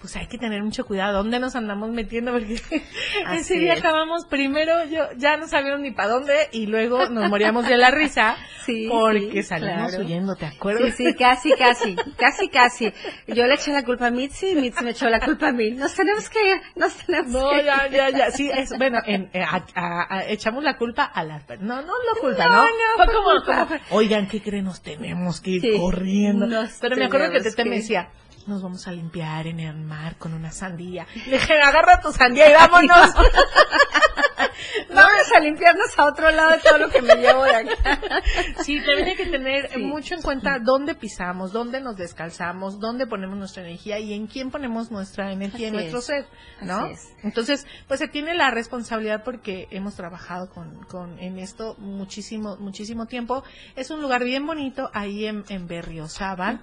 pues 0.00 0.14
hay 0.14 0.28
que 0.28 0.38
tener 0.38 0.62
mucho 0.62 0.86
cuidado 0.86 1.18
dónde 1.18 1.40
nos 1.40 1.56
andamos 1.56 1.90
metiendo 1.90 2.30
porque 2.32 2.60
ese 3.34 3.54
día 3.58 3.72
es. 3.74 3.80
acabamos 3.80 4.26
primero 4.26 4.84
yo 4.84 5.08
ya 5.16 5.36
no 5.36 5.48
sabíamos 5.48 5.80
ni 5.80 5.90
para 5.90 6.10
dónde 6.10 6.48
y 6.52 6.66
luego 6.66 7.08
nos 7.08 7.28
moríamos 7.28 7.66
de 7.66 7.76
la 7.76 7.90
risa 7.90 8.36
Sí, 8.68 8.86
porque 8.90 9.42
sí, 9.42 9.48
salimos 9.48 9.88
claro. 9.92 10.04
huyendo, 10.04 10.36
¿te 10.36 10.44
acuerdas? 10.44 10.94
Sí, 10.94 11.06
sí, 11.06 11.14
casi, 11.14 11.52
casi, 11.54 11.96
casi, 12.18 12.48
casi. 12.50 12.92
Yo 13.26 13.46
le 13.46 13.54
eché 13.54 13.72
la 13.72 13.82
culpa 13.82 14.08
a 14.08 14.10
Mitzi 14.10 14.48
y 14.50 14.56
Mitzi 14.56 14.84
me 14.84 14.90
echó 14.90 15.08
la 15.08 15.20
culpa 15.20 15.48
a 15.48 15.52
mí. 15.52 15.70
Nos 15.70 15.94
tenemos 15.94 16.28
que 16.28 16.38
ir, 16.50 16.60
nos 16.76 16.92
tenemos 16.98 17.32
No, 17.32 17.48
que 17.48 17.60
ir. 17.60 17.64
ya, 17.64 17.88
ya, 17.88 18.10
ya, 18.10 18.30
sí, 18.30 18.50
es, 18.54 18.76
bueno, 18.76 18.97
en- 19.06 19.30
eh, 19.32 19.42
a- 19.42 19.64
a- 19.74 20.06
a- 20.18 20.24
echamos 20.26 20.62
la 20.64 20.76
culpa 20.76 21.04
a 21.04 21.24
las 21.24 21.42
no, 21.60 21.82
no 21.82 21.92
la 21.92 22.20
culpa, 22.20 22.44
No, 22.46 22.52
¿no? 22.52 22.62
no, 22.62 22.68
Fue 22.96 23.04
fue 23.06 23.14
como, 23.14 23.30
culpa. 23.30 23.66
como, 23.66 23.80
oigan, 23.90 24.28
¿qué 24.28 24.42
creen? 24.42 24.64
Nos 24.64 24.82
tenemos 24.82 25.40
que 25.40 25.50
ir 25.50 25.60
Sí, 25.62 25.76
corriendo. 25.78 26.46
Pero 26.80 26.96
me 26.96 27.04
acuerdo 27.06 27.30
que 27.30 27.40
Tete 27.40 27.64
me 27.64 27.70
que 27.70 27.76
decía, 27.76 28.10
nos 28.46 28.62
vamos 28.62 28.86
a 28.88 28.92
limpiar 28.92 29.46
en 29.46 29.60
el 29.60 29.76
mar 29.76 30.16
con 30.18 30.32
una 30.34 30.50
sandía. 30.52 31.06
Le 31.26 31.38
dije, 31.38 31.60
agarra 31.60 32.00
tu 32.00 32.12
sandía 32.12 32.50
y 32.50 32.54
vámonos. 32.54 33.10
Vamos 34.94 35.32
a 35.34 35.40
limpiarnos 35.40 35.98
a 35.98 36.06
otro 36.06 36.30
lado 36.30 36.52
de 36.52 36.58
todo 36.58 36.78
lo 36.78 36.88
que 36.90 37.02
me 37.02 37.14
llevo 37.16 37.44
de 37.44 37.54
acá. 37.54 38.00
Sí, 38.62 38.78
también 38.84 39.08
hay 39.08 39.16
que 39.16 39.26
tener 39.26 39.70
Sí. 39.72 39.78
mucho 39.78 40.14
en 40.14 40.22
cuenta 40.22 40.58
dónde 40.60 40.94
pisamos, 40.94 41.52
dónde 41.52 41.80
nos 41.80 41.96
descalzamos, 41.96 42.78
dónde 42.80 43.06
ponemos 43.06 43.36
nuestra 43.36 43.62
energía 43.62 43.98
y 43.98 44.12
en 44.14 44.26
quién 44.26 44.50
ponemos 44.50 44.90
nuestra 44.90 45.32
energía 45.32 45.68
en 45.68 45.74
Así 45.76 45.90
nuestro 45.90 45.98
es. 46.00 46.04
ser, 46.04 46.26
¿no? 46.62 46.88
Entonces, 47.22 47.66
pues 47.86 48.00
se 48.00 48.08
tiene 48.08 48.34
la 48.34 48.50
responsabilidad 48.50 49.22
porque 49.24 49.66
hemos 49.70 49.94
trabajado 49.94 50.50
con, 50.50 50.84
con 50.84 51.18
en 51.18 51.38
esto 51.38 51.74
muchísimo 51.78 52.56
muchísimo 52.56 53.06
tiempo. 53.06 53.42
Es 53.76 53.90
un 53.90 54.00
lugar 54.02 54.24
bien 54.24 54.46
bonito 54.46 54.90
ahí 54.94 55.26
en, 55.26 55.44
en 55.48 55.66
Berriozábal. 55.66 56.60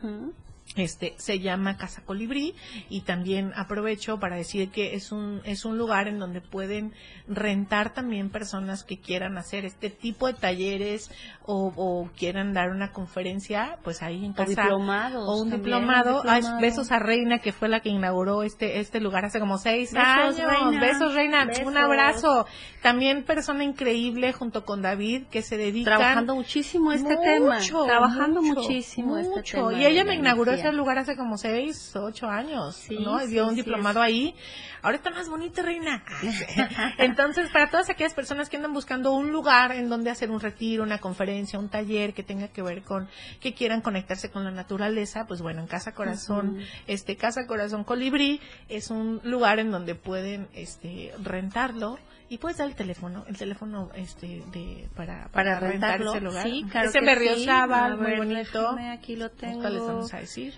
Este 0.76 1.14
se 1.18 1.40
llama 1.40 1.78
Casa 1.78 2.02
Colibrí 2.04 2.56
y 2.90 3.02
también 3.02 3.54
aprovecho 3.56 4.20
para 4.20 4.36
decir 4.36 4.72
que 4.72 4.96
es 4.96 5.12
un 5.12 5.42
es 5.46 5.64
un 5.64 5.78
lugar 5.78 6.08
en 6.08 6.20
donde 6.20 6.42
pueden 6.42 6.92
rentar 7.28 7.94
también 7.94 8.30
personas 8.30 8.84
que 8.84 9.00
quieran 9.00 9.38
hacer 9.38 9.64
este 9.64 9.90
tipo 9.90 10.28
de 10.28 10.34
talleres 10.34 11.12
o, 11.46 11.72
o 11.78 12.10
quieran 12.18 12.54
dar 12.54 12.72
una 12.72 12.92
conferencia, 12.92 13.78
pues 13.84 14.02
ahí 14.02 14.26
en 14.26 14.34
casa 14.34 14.68
o 14.74 15.42
un 15.42 15.50
también, 15.50 15.62
diplomado. 15.62 16.24
Besos 16.60 16.92
a 16.92 17.00
Reina 17.00 17.40
que 17.40 17.54
fue 17.54 17.70
la 17.70 17.80
que 17.80 17.90
inauguró 17.90 18.44
este 18.44 18.80
este 18.80 19.00
lugar 19.00 19.24
hace 19.24 19.40
como 19.40 19.58
seis 19.58 19.94
Besos, 19.94 20.08
años. 20.08 20.52
Reina. 20.52 20.80
Besos 20.82 21.14
Reina, 21.14 21.46
Besos. 21.46 21.66
un 21.66 21.78
abrazo. 21.78 22.48
También 22.86 23.24
persona 23.24 23.64
increíble 23.64 24.32
junto 24.32 24.64
con 24.64 24.84
David 24.84 25.24
que 25.32 25.42
se 25.42 25.58
dedican 25.58 25.98
Trabajando 25.98 26.36
muchísimo 26.36 26.92
este 26.92 27.16
mucho, 27.16 27.20
tema. 27.24 27.58
Trabajando 27.88 28.44
mucho, 28.44 28.62
muchísimo 28.62 29.18
este 29.18 29.38
mucho. 29.38 29.70
tema. 29.70 29.74
Y 29.82 29.88
ella 29.88 30.04
me 30.04 30.14
inauguró 30.14 30.52
energía. 30.52 30.70
ese 30.70 30.78
lugar 30.78 31.00
hace 31.00 31.18
como 31.18 31.36
seis, 31.40 31.96
ocho 31.96 32.28
años, 32.28 32.76
Sí, 32.76 33.00
¿no? 33.00 33.20
Y 33.24 33.26
sí, 33.26 33.32
dio 33.32 33.46
un 33.46 33.56
sí, 33.56 33.64
diplomado 33.64 34.04
ahí. 34.04 34.36
Ahora 34.84 34.98
está 34.98 35.10
más 35.10 35.28
bonito, 35.28 35.64
reina. 35.64 36.04
Entonces, 37.00 37.50
para 37.50 37.72
todas 37.72 37.90
aquellas 37.90 38.14
personas 38.14 38.50
que 38.50 38.58
andan 38.58 38.74
buscando 38.74 39.14
un 39.14 39.32
lugar 39.32 39.72
en 39.72 39.90
donde 39.90 40.12
hacer 40.12 40.30
un 40.30 40.40
retiro, 40.40 40.84
una 40.84 41.00
conferencia, 41.00 41.58
un 41.58 41.70
taller 41.70 42.14
que 42.14 42.22
tenga 42.22 42.50
que 42.50 42.62
ver 42.62 42.84
con, 42.84 43.10
que 43.40 43.56
quieran 43.56 43.82
conectarse 43.82 44.30
con 44.30 44.44
la 44.44 44.52
naturaleza, 44.52 45.26
pues 45.26 45.42
bueno, 45.42 45.62
en 45.62 45.66
Casa 45.68 45.96
Corazón, 45.96 46.60
este 46.86 47.16
Casa 47.16 47.48
Corazón 47.48 47.84
Colibrí 47.84 48.40
es 48.70 48.92
un 48.92 49.22
lugar 49.24 49.58
en 49.58 49.72
donde 49.72 49.96
pueden, 49.96 50.50
este, 50.54 51.12
rentarlo 51.20 51.98
y 52.28 52.40
puedes 52.40 52.58
dar 52.58 52.68
el 52.68 52.74
teléfono, 52.76 53.24
el 53.28 53.38
teléfono 53.38 53.92
este 53.96 54.44
de 54.52 54.90
para 54.96 55.28
para, 55.30 55.60
rentar 55.60 56.02
ese 56.02 56.22
lugar. 56.22 56.42
Sí, 56.44 56.66
claro 56.70 56.90
Ese 56.90 57.00
sí. 57.00 57.06
A 57.50 57.68
muy 57.96 58.06
ver, 58.06 58.18
bonito. 58.18 58.76
aquí 58.92 59.16
lo 59.16 59.30
tengo. 59.30 59.62
¿Cuál 59.62 59.74
les 59.76 59.84
vamos 59.84 60.14
a 60.14 60.20
decir? 60.20 60.54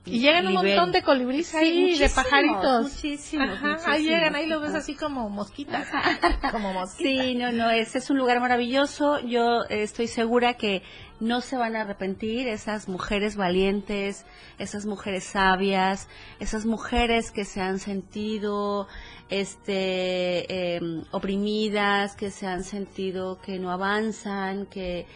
Y 0.06 0.20
llegan 0.20 0.48
un 0.48 0.54
montón 0.54 0.92
de 0.92 1.02
colibríes 1.02 1.48
Sí, 1.48 1.58
ahí, 1.58 1.98
de 1.98 2.10
pajaritos. 2.10 2.94
Muchísimos, 2.94 3.50
Ajá, 3.50 3.92
ahí 3.92 4.04
llegan, 4.04 4.36
ahí 4.36 4.46
los 4.46 4.62
ves 4.62 4.76
así 4.76 4.94
como 4.96 5.30
mosquitas. 5.30 5.88
como 6.52 6.74
mosquitas. 6.74 7.26
Sí, 7.26 7.36
no, 7.36 7.52
no, 7.52 7.72
ese 7.72 7.98
es 7.98 8.10
un 8.10 8.18
lugar 8.18 8.40
maravilloso. 8.40 9.20
Yo 9.20 9.64
eh, 9.64 9.82
estoy 9.82 10.08
segura 10.08 10.56
que 10.56 10.84
no 11.20 11.42
se 11.42 11.58
van 11.58 11.76
a 11.76 11.82
arrepentir 11.82 12.48
esas 12.48 12.90
mujeres 12.90 13.36
valientes, 13.36 14.26
esas 14.60 14.86
mujeres 14.86 15.24
sabias, 15.24 16.08
esas 16.40 16.66
mujeres 16.66 17.32
que 17.32 17.46
se 17.46 17.62
han 17.62 17.80
sentido 17.80 18.88
este 19.30 20.76
eh, 20.76 20.82
oprimidas, 21.12 22.16
que 22.16 22.32
se 22.32 22.48
han 22.48 22.64
sentido 22.64 23.40
que 23.42 23.60
no 23.60 23.72
avanzan, 23.72 24.66
que 24.66 25.08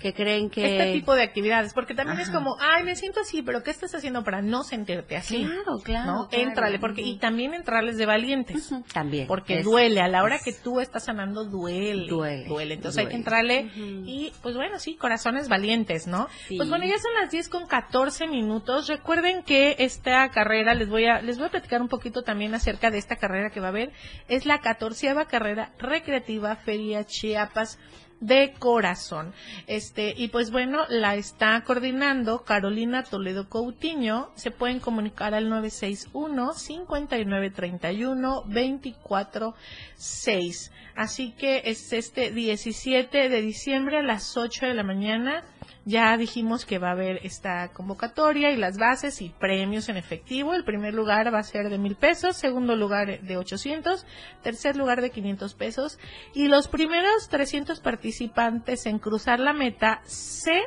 que 0.00 0.12
creen 0.12 0.50
que 0.50 0.76
Este 0.78 0.92
tipo 0.92 1.14
de 1.14 1.22
actividades, 1.22 1.72
porque 1.72 1.94
también 1.94 2.20
es 2.20 2.28
como, 2.30 2.56
ay, 2.60 2.84
me 2.84 2.94
siento 2.96 3.20
así, 3.20 3.40
pero 3.42 3.62
¿qué 3.62 3.70
estás 3.70 3.94
haciendo 3.94 4.22
para 4.24 4.42
no 4.42 4.62
sentirte 4.62 5.16
así? 5.16 5.44
Claro, 5.44 5.78
claro, 5.82 6.12
¿No? 6.12 6.28
claro. 6.28 6.48
Éntrale, 6.48 6.78
porque, 6.78 7.00
y 7.02 7.16
también 7.18 7.54
entrarles 7.54 7.96
de 7.96 8.04
valientes. 8.06 8.70
también 8.92 9.26
Porque 9.26 9.60
es- 9.60 9.64
duele, 9.64 10.00
a 10.02 10.08
la 10.08 10.22
hora 10.22 10.36
es- 10.36 10.44
que 10.44 10.52
tú 10.52 10.80
estás 10.80 11.04
sanando, 11.04 11.44
duele. 11.44 12.06
Duele, 12.08 12.74
Entonces 12.74 12.98
hay 12.98 13.04
duele. 13.04 13.10
que 13.10 13.16
entrarle 13.16 13.70
y, 13.76 14.32
pues 14.42 14.54
bueno, 14.54 14.78
sí, 14.78 14.96
corazones 14.96 15.48
valientes, 15.48 16.06
¿no? 16.06 16.28
Sí. 16.46 16.56
Pues 16.58 16.68
bueno, 16.68 16.84
ya 16.84 16.98
son 16.98 17.14
las 17.20 17.30
10 17.30 17.48
con 17.48 17.66
14 17.66 18.26
minutos. 18.26 18.88
Recuerden 18.88 19.42
que 19.44 19.76
esta 19.78 20.28
carrera, 20.30 20.74
les 20.74 20.88
voy 20.90 21.06
a, 21.06 21.22
les 21.22 21.38
voy 21.38 21.46
a 21.46 21.50
platicar 21.50 21.80
un 21.80 21.88
poquito 21.88 22.22
también 22.22 22.54
acerca 22.54 22.90
de 22.90 22.98
esta 22.98 23.16
carrera 23.16 23.50
que 23.50 23.60
va 23.60 23.66
a 23.66 23.70
haber. 23.70 23.92
Es 24.28 24.44
la 24.44 24.60
catorceava 24.60 25.24
carrera 25.26 25.72
recreativa 25.78 26.54
Feria 26.56 27.04
Chiapas 27.04 27.78
de 28.20 28.52
corazón. 28.58 29.32
Este, 29.66 30.14
y 30.16 30.28
pues 30.28 30.50
bueno, 30.50 30.84
la 30.88 31.16
está 31.16 31.62
coordinando 31.64 32.44
Carolina 32.44 33.04
Toledo 33.04 33.48
Coutinho. 33.48 34.30
Se 34.34 34.50
pueden 34.50 34.80
comunicar 34.80 35.34
al 35.34 35.48
961 35.48 36.54
5931 36.54 38.42
246. 38.46 40.72
Así 40.94 41.32
que 41.32 41.62
es 41.66 41.92
este 41.92 42.30
17 42.30 43.28
de 43.28 43.42
diciembre 43.42 43.98
a 43.98 44.02
las 44.02 44.36
8 44.36 44.66
de 44.66 44.74
la 44.74 44.82
mañana. 44.82 45.44
Ya 45.88 46.16
dijimos 46.16 46.66
que 46.66 46.80
va 46.80 46.88
a 46.88 46.92
haber 46.92 47.20
esta 47.24 47.68
convocatoria 47.68 48.50
y 48.50 48.56
las 48.56 48.76
bases 48.76 49.22
y 49.22 49.28
premios 49.28 49.88
en 49.88 49.96
efectivo. 49.96 50.52
El 50.52 50.64
primer 50.64 50.92
lugar 50.92 51.32
va 51.32 51.38
a 51.38 51.44
ser 51.44 51.70
de 51.70 51.78
mil 51.78 51.94
pesos, 51.94 52.36
segundo 52.36 52.74
lugar 52.74 53.20
de 53.20 53.36
800, 53.36 54.04
tercer 54.42 54.76
lugar 54.76 55.00
de 55.00 55.10
500 55.10 55.54
pesos 55.54 56.00
y 56.34 56.48
los 56.48 56.66
primeros 56.66 57.28
300 57.28 57.78
participantes 57.78 58.84
en 58.86 58.98
cruzar 58.98 59.38
la 59.38 59.52
meta 59.52 60.00
se 60.02 60.60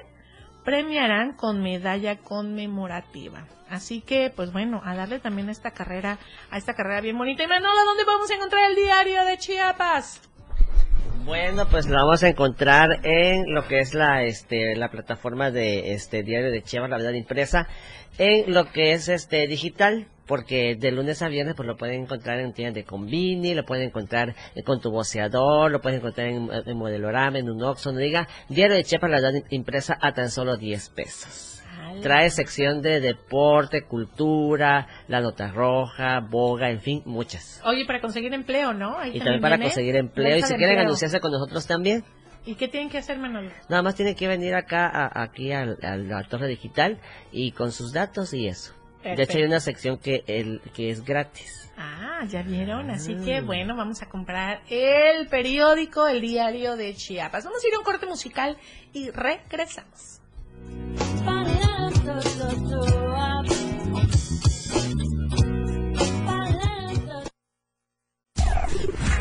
premiarán 0.63 1.33
con 1.33 1.61
medalla 1.61 2.19
conmemorativa. 2.19 3.45
Así 3.69 3.99
que, 3.99 4.31
pues 4.33 4.53
bueno, 4.53 4.81
a 4.85 4.95
darle 4.95 5.19
también 5.19 5.49
a 5.49 5.51
esta 5.51 5.71
carrera, 5.71 6.17
a 6.49 6.57
esta 6.57 6.75
carrera 6.75 7.01
bien 7.01 7.17
bonita. 7.17 7.43
Y 7.43 7.47
Manolo, 7.47 7.83
¿dónde 7.83 8.05
podemos 8.05 8.31
encontrar 8.31 8.69
el 8.69 8.75
diario 8.77 9.25
de 9.25 9.37
Chiapas? 9.37 10.28
Bueno, 11.25 11.67
pues 11.69 11.87
lo 11.87 11.95
vamos 11.95 12.23
a 12.23 12.29
encontrar 12.29 13.05
en 13.05 13.53
lo 13.53 13.67
que 13.67 13.79
es 13.79 13.93
la 13.93 14.23
este 14.23 14.75
la 14.75 14.89
plataforma 14.89 15.51
de 15.51 15.93
este 15.93 16.23
diario 16.23 16.49
de 16.49 16.63
Chiapas, 16.63 16.89
la 16.89 16.97
verdad 16.97 17.13
impresa, 17.13 17.67
en 18.17 18.51
lo 18.51 18.71
que 18.71 18.93
es 18.93 19.09
este 19.09 19.45
digital, 19.45 20.07
porque 20.25 20.75
de 20.75 20.91
lunes 20.91 21.21
a 21.21 21.27
viernes 21.27 21.55
pues 21.55 21.67
lo 21.67 21.77
pueden 21.77 22.01
encontrar 22.01 22.39
en 22.39 22.53
tiendas 22.53 22.73
de 22.73 22.83
Convini, 22.83 23.53
lo 23.53 23.63
pueden 23.63 23.89
encontrar 23.89 24.35
con 24.65 24.81
tu 24.81 24.89
voceador, 24.89 25.69
lo 25.69 25.81
pueden 25.81 25.99
encontrar 25.99 26.27
en, 26.27 26.49
en 26.65 26.77
Modelorama, 26.77 27.37
en 27.37 27.49
un 27.49 27.61
Oxxo, 27.61 27.91
no 27.91 27.99
diga, 27.99 28.27
diario 28.47 28.75
de 28.75 28.83
Chiapas, 28.83 29.11
la 29.11 29.21
verdad 29.21 29.43
impresa 29.51 29.97
a 30.01 30.13
tan 30.13 30.29
solo 30.29 30.57
10 30.57 30.89
pesos. 30.89 31.58
Trae 32.01 32.29
sección 32.29 32.81
de 32.81 32.99
deporte, 32.99 33.83
cultura, 33.83 34.87
la 35.07 35.21
nota 35.21 35.51
roja, 35.51 36.19
boga, 36.19 36.69
en 36.69 36.79
fin, 36.81 37.01
muchas. 37.05 37.61
Oye, 37.65 37.85
para 37.85 38.01
conseguir 38.01 38.33
empleo, 38.33 38.73
¿no? 38.73 38.97
Ahí 38.97 39.11
Y 39.15 39.19
también 39.19 39.41
para 39.41 39.55
viene 39.57 39.69
conseguir 39.69 39.95
empleo. 39.95 40.37
Y 40.37 40.41
si 40.41 40.47
quieren 40.49 40.69
empleo. 40.69 40.85
anunciarse 40.85 41.19
con 41.19 41.31
nosotros 41.31 41.65
también, 41.67 42.03
¿Y 42.45 42.55
qué 42.55 42.67
tienen 42.69 42.89
que 42.89 42.97
hacer, 42.97 43.17
Manolo? 43.19 43.51
Nada 43.67 43.83
más 43.83 43.95
tiene 43.95 44.15
que 44.15 44.27
venir 44.27 44.55
acá, 44.55 44.87
a- 44.87 45.23
aquí 45.23 45.51
al- 45.51 45.77
a, 45.83 45.97
la 45.97 46.23
torre 46.23 46.47
digital 46.47 46.97
y 47.33 47.51
con 47.51 47.71
sus 47.73 47.91
datos 47.91 48.33
y 48.33 48.47
eso. 48.47 48.73
De 49.03 49.11
hecho 49.11 49.17
Perfecto. 49.17 49.37
hay 49.37 49.43
una 49.43 49.59
sección 49.59 49.97
que, 49.97 50.23
el, 50.25 50.61
que 50.73 50.89
es 50.89 51.03
gratis. 51.03 51.69
Ah, 51.77 52.21
ya 52.27 52.41
vieron, 52.41 52.89
así 52.89 53.15
Ah. 53.19 53.23
que 53.25 53.41
bueno, 53.41 53.75
vamos 53.75 54.01
a 54.01 54.07
comprar 54.09 54.61
el 54.69 55.27
periódico, 55.27 56.07
el 56.07 56.21
diario 56.21 56.75
de 56.77 56.93
Chiapas. 56.95 57.43
Vamos 57.43 57.63
a 57.63 57.67
ir 57.67 57.73
a 57.75 57.79
un 57.79 57.83
corte 57.83 58.05
musical 58.07 58.57
y 58.93 59.09
regresamos. 59.11 60.21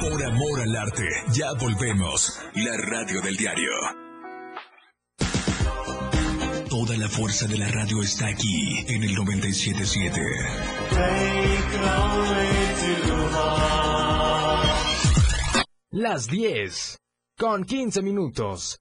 Por 0.00 0.24
amor 0.24 0.60
al 0.60 0.76
arte, 0.76 1.04
ya 1.32 1.52
volvemos. 1.60 2.40
La 2.54 2.76
radio 2.76 3.20
del 3.20 3.36
diario. 3.36 3.70
Toda 6.70 6.96
la 6.96 7.08
fuerza 7.08 7.46
de 7.46 7.58
la 7.58 7.68
radio 7.68 8.02
está 8.02 8.28
aquí 8.28 8.84
en 8.88 9.04
el 9.04 9.14
977. 9.14 10.20
Las 15.90 16.26
10 16.28 16.98
con 17.36 17.64
15 17.64 18.02
minutos. 18.02 18.78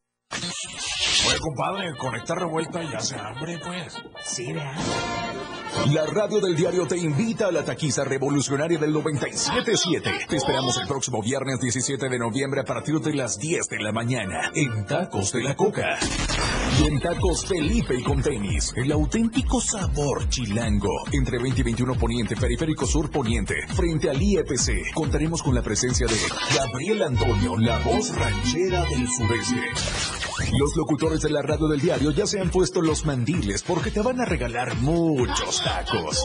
Oye, 1.26 1.40
compadre, 1.40 1.96
con 1.98 2.16
esta 2.16 2.36
revuelta 2.36 2.82
ya 2.84 3.00
se 3.00 3.16
hambre, 3.16 3.58
pues. 3.64 3.96
Sí, 4.26 4.54
La 4.54 6.06
radio 6.06 6.40
del 6.40 6.56
diario 6.56 6.86
te 6.86 6.98
invita 6.98 7.48
a 7.48 7.52
la 7.52 7.64
taquiza 7.64 8.04
revolucionaria 8.04 8.78
del 8.78 8.94
977. 8.94 10.10
Te 10.28 10.36
esperamos 10.36 10.78
el 10.78 10.88
próximo 10.88 11.22
viernes 11.22 11.60
17 11.60 12.10
de 12.10 12.20
noviembre 12.20 12.62
a 12.62 12.66
partir 12.66 13.00
de 13.00 13.14
las 13.14 13.38
10 13.40 13.68
de 13.70 13.80
la 13.80 13.92
mañana 13.92 14.52
en 14.54 14.86
Tacos 14.86 15.32
de 15.32 15.44
la 15.44 15.56
Coca. 15.56 15.98
Y 16.80 16.88
en 16.88 17.00
Tacos 17.00 17.46
Felipe 17.46 17.96
y 18.00 18.04
con 18.04 18.22
tenis, 18.22 18.74
el 18.76 18.92
auténtico 18.92 19.60
sabor 19.62 20.28
chilango. 20.30 20.92
Entre 21.12 21.40
20 21.40 21.62
y 21.62 21.64
21 21.64 21.96
Poniente, 21.96 22.36
Periférico 22.36 22.86
Sur 22.86 23.10
Poniente, 23.10 23.56
frente 23.68 24.10
al 24.10 24.22
IEPC, 24.22 24.94
contaremos 24.94 25.42
con 25.42 25.56
la 25.56 25.62
presencia 25.62 26.06
de 26.08 26.16
Gabriel 26.56 27.04
Antonio, 27.04 27.58
la 27.58 27.80
voz 27.80 28.16
ranchera 28.16 28.84
del 28.86 29.08
sureste. 29.08 29.62
Los 30.60 30.76
locutores 30.76 31.22
de 31.22 31.32
la 31.32 31.42
radio 31.42 31.68
del 31.68 31.82
diario 31.82 32.12
ya 32.12 32.28
se 32.28 32.40
han 32.40 32.50
puesto 32.50 32.82
los 32.82 33.06
mandiles 33.06 33.64
porque 33.64 33.90
te 33.90 34.02
van 34.02 34.22
a 34.22 34.26
regalar 34.26 34.76
muchos 34.78 35.64
tacos. 35.64 36.24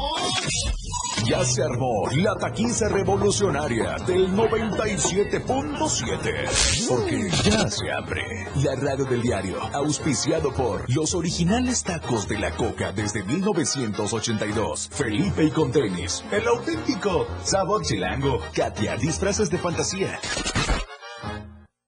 Ya 1.27 1.45
se 1.45 1.63
armó 1.63 2.09
la 2.17 2.35
taquiza 2.35 2.89
revolucionaria 2.89 3.97
del 4.07 4.33
97.7. 4.33 6.89
Porque 6.89 7.31
ya 7.45 7.71
se 7.71 7.93
abre. 7.93 8.25
La 8.63 8.75
radio 8.75 9.05
del 9.05 9.23
diario, 9.23 9.61
auspiciado 9.73 10.53
por 10.53 10.85
los 10.93 11.15
originales 11.15 11.85
tacos 11.85 12.27
de 12.29 12.39
la 12.39 12.51
coca 12.57 12.91
desde 12.93 13.23
1982. 13.23 14.89
Felipe 14.93 15.45
y 15.45 15.51
con 15.51 15.71
tenis. 15.71 16.25
El 16.33 16.49
auténtico 16.49 17.27
sabor 17.45 17.83
chilango. 17.83 18.41
Katia, 18.55 18.97
disfraces 18.97 19.49
de 19.51 19.59
fantasía. 19.59 20.19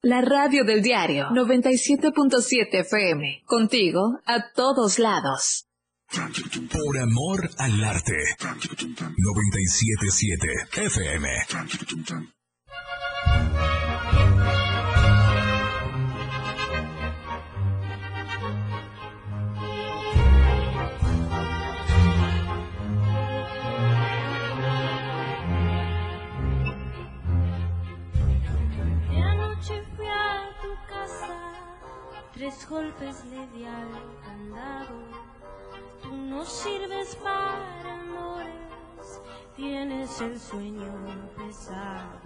La 0.03 0.21
radio 0.21 0.65
del 0.65 0.83
diario 0.83 1.29
97.7 1.31 2.81
FM. 2.81 3.43
Contigo 3.47 4.21
a 4.27 4.51
todos 4.55 4.99
lados. 4.99 5.67
Por 6.15 6.95
amor 6.99 7.51
al 7.59 7.83
arte. 7.83 8.37
977 8.39 10.47
FM. 10.73 11.29
Tres 32.35 32.69
golpes 32.69 33.25
le 33.27 33.47
di 33.49 33.65
al 33.65 34.21
candado. 34.23 35.24
No 36.31 36.45
sirves 36.45 37.17
para 37.17 37.93
amores, 37.93 39.21
tienes 39.57 40.21
el 40.23 40.41
sueño 40.41 40.91
pesado. 41.37 42.21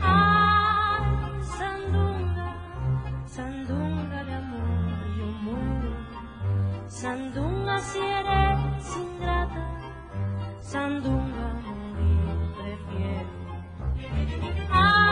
Ay, 0.00 1.42
sandunga, 1.58 2.56
sandunga 3.26 4.24
de 4.24 4.32
amor, 4.32 5.16
yo 5.18 5.26
muero. 5.42 5.96
Sandunga 6.88 7.78
si 7.80 7.98
eres 7.98 8.96
ingrata, 8.96 9.80
sandunga 10.60 11.54
morir 11.64 12.54
prefiero. 12.56 13.30
Ay, 14.70 15.09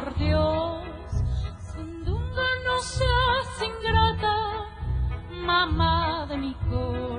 por 0.00 0.14
Dios. 0.16 0.84
Sandunga, 1.58 2.48
no 2.64 2.80
seas 2.80 3.62
ingrata, 3.62 4.36
mamá 5.44 6.26
de 6.28 6.36
mi 6.36 6.54
corazón. 6.70 7.17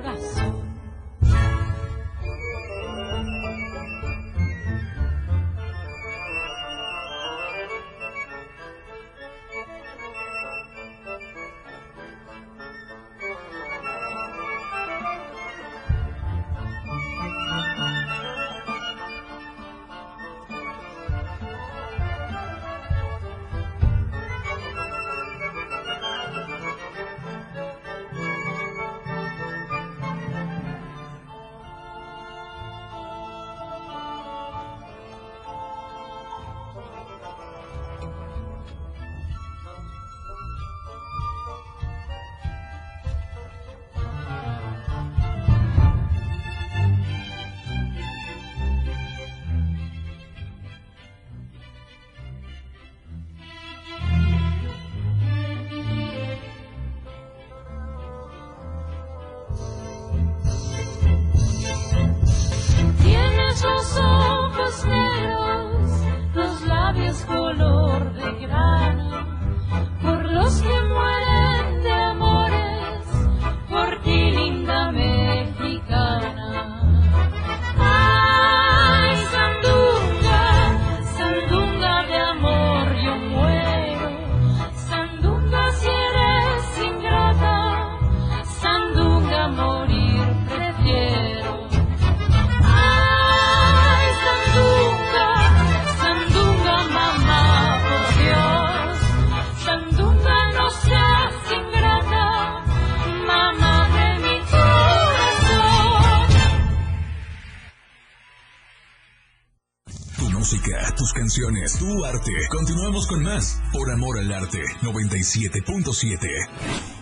Amor 114.10 114.18
al 114.18 114.32
arte. 114.32 114.58
97.7. 114.82 116.99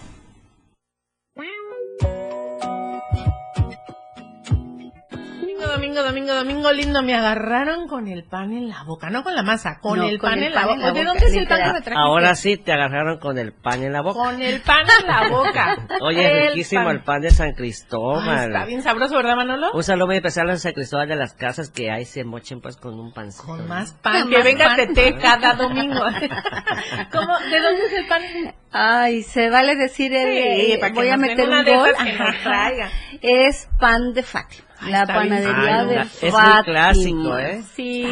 lindo, 6.72 7.02
me 7.02 7.14
agarraron 7.14 7.86
con 7.88 8.08
el 8.08 8.24
pan 8.24 8.52
en 8.52 8.68
la 8.68 8.82
boca, 8.84 9.10
no 9.10 9.22
con 9.22 9.34
la 9.34 9.42
masa, 9.42 9.78
con 9.80 9.98
No, 9.98 10.08
el 10.08 10.18
con 10.18 10.30
pan 10.30 10.38
el 10.38 10.44
en 10.46 10.54
la 10.54 10.60
pan 10.62 10.70
en 10.70 10.80
boca. 10.80 10.92
¿De 10.92 11.04
dónde 11.04 11.26
es 11.26 11.34
el 11.34 11.46
pan 11.48 11.58
que 11.58 11.66
me 11.66 11.80
trajiste? 11.80 11.94
Ahora 11.96 12.34
sí 12.34 12.56
te 12.56 12.72
agarraron 12.72 13.18
con 13.18 13.38
el 13.38 13.52
pan 13.52 13.82
en 13.82 13.92
la 13.92 14.02
boca. 14.02 14.18
Con 14.18 14.40
el 14.42 14.60
pan 14.60 14.86
en 15.00 15.06
la 15.06 15.28
boca. 15.28 15.76
Oye, 16.00 16.42
El 16.42 16.48
riquísimo 16.48 16.84
pan. 16.84 16.96
el 16.96 17.02
pan 17.02 17.20
de 17.20 17.30
San 17.30 17.48
Ay, 17.48 17.54
Cristóbal. 17.54 18.46
está 18.48 18.64
bien 18.64 18.82
sabroso, 18.82 19.16
¿verdad, 19.16 19.36
Manolo? 19.36 19.72
Un 19.72 19.82
saludo 19.84 20.06
muy 20.06 20.16
especial 20.16 20.48
a 20.50 20.56
San 20.56 20.72
Cristóbal 20.72 21.08
de 21.08 21.16
las 21.16 21.34
Casas 21.34 21.70
que 21.70 21.90
ahí 21.90 22.04
se 22.04 22.24
mochen 22.24 22.60
pues 22.60 22.76
con 22.76 22.98
un 22.98 23.12
pancito. 23.12 23.46
Con 23.46 23.66
más 23.68 23.92
pan, 23.94 24.22
Con 24.22 24.30
que 24.30 24.36
más 24.36 24.44
venga 24.44 24.66
pan. 24.66 24.76
Tete 24.76 25.16
cada 25.18 25.54
domingo. 25.54 26.00
¿Cómo? 27.12 27.38
¿De 27.50 27.60
dónde 27.60 27.86
es 27.86 27.92
el 27.92 28.06
pan? 28.06 28.22
Ay, 28.70 29.22
se 29.22 29.48
vale 29.50 29.76
decir 29.76 30.12
el, 30.12 30.28
Sí, 30.32 30.72
eh, 30.72 30.78
para 30.78 30.92
que 30.92 30.98
voy 30.98 31.08
a 31.08 31.16
meter 31.16 31.48
una 31.48 31.60
un 31.60 31.64
gol. 31.66 31.92
Ajá. 31.98 32.90
Es 33.22 33.68
pan 33.80 34.12
de 34.12 34.22
Fátima. 34.22 34.67
Ay, 34.80 34.92
la 34.92 35.04
bien 35.04 35.16
panadería 35.18 35.80
Ay, 35.80 35.86
de 35.88 35.94
la- 35.96 36.04
Fátima. 36.04 36.28
es 36.28 36.32
muy 36.54 36.62
clásico, 36.64 37.38
¿eh? 37.38 37.62
Sí. 37.74 38.02
De 38.02 38.10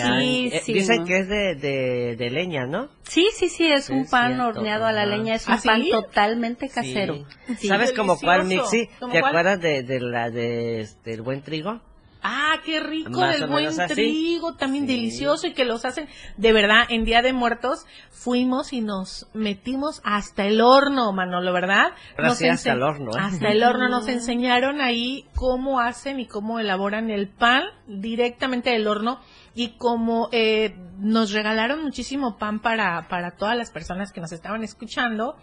ahí. 0.00 0.46
Eh, 0.46 0.50
riquísimo. 0.50 0.78
dicen 0.78 1.04
que 1.04 1.18
es 1.18 1.28
de, 1.28 1.54
de, 1.56 2.16
de 2.16 2.30
leña, 2.30 2.66
¿no? 2.66 2.88
Sí, 3.02 3.28
sí, 3.34 3.48
sí, 3.48 3.70
es 3.70 3.84
Sí, 3.86 3.92
un 3.92 4.06
pan 4.08 4.34
cierto, 4.36 4.58
horneado 4.58 4.86
a 4.86 4.92
la 4.92 5.06
leña, 5.06 5.34
es 5.34 5.48
¿Ah, 5.48 5.54
un 5.56 5.62
pan 5.62 5.82
sí? 5.82 5.90
totalmente 5.90 6.68
casero. 6.68 7.14
Sí. 7.48 7.54
Sí. 7.58 7.68
¿Sabes 7.68 7.92
como 7.92 8.18
cuál. 8.18 8.44
Mixi? 8.44 8.88
¿Cómo 8.98 9.12
¿Te 9.12 9.20
cuál? 9.20 9.30
acuerdas 9.30 9.60
de, 9.60 9.82
de 9.82 10.00
la 10.00 10.30
de 10.30 10.80
este, 10.80 11.12
el 11.14 11.22
buen 11.22 11.42
trigo? 11.42 11.80
Ah, 12.28 12.56
qué 12.64 12.80
rico 12.80 13.24
del 13.24 13.46
buen 13.46 13.70
trigo, 13.86 14.56
también 14.56 14.84
delicioso 14.84 15.46
y 15.46 15.52
que 15.52 15.64
los 15.64 15.84
hacen, 15.84 16.08
de 16.36 16.52
verdad, 16.52 16.84
en 16.88 17.04
Día 17.04 17.22
de 17.22 17.32
Muertos 17.32 17.86
fuimos 18.10 18.72
y 18.72 18.80
nos 18.80 19.28
metimos 19.32 20.00
hasta 20.02 20.44
el 20.44 20.60
horno, 20.60 21.12
Manolo, 21.12 21.52
¿verdad? 21.52 21.92
Nos 22.18 22.42
hasta 22.42 22.72
el 22.72 22.82
horno. 22.82 23.12
¿eh? 23.12 23.20
Hasta 23.20 23.52
el 23.52 23.62
horno 23.62 23.88
nos 23.88 24.08
enseñaron 24.08 24.80
ahí 24.80 25.28
cómo 25.36 25.78
hacen 25.78 26.18
y 26.18 26.26
cómo 26.26 26.58
elaboran 26.58 27.10
el 27.10 27.28
pan 27.28 27.62
directamente 27.86 28.70
del 28.70 28.88
horno 28.88 29.20
y 29.54 29.76
como 29.76 30.28
eh, 30.32 30.74
nos 30.98 31.30
regalaron 31.30 31.84
muchísimo 31.84 32.38
pan 32.38 32.58
para, 32.58 33.06
para 33.06 33.36
todas 33.36 33.56
las 33.56 33.70
personas 33.70 34.10
que 34.10 34.20
nos 34.20 34.32
estaban 34.32 34.64
escuchando, 34.64 35.36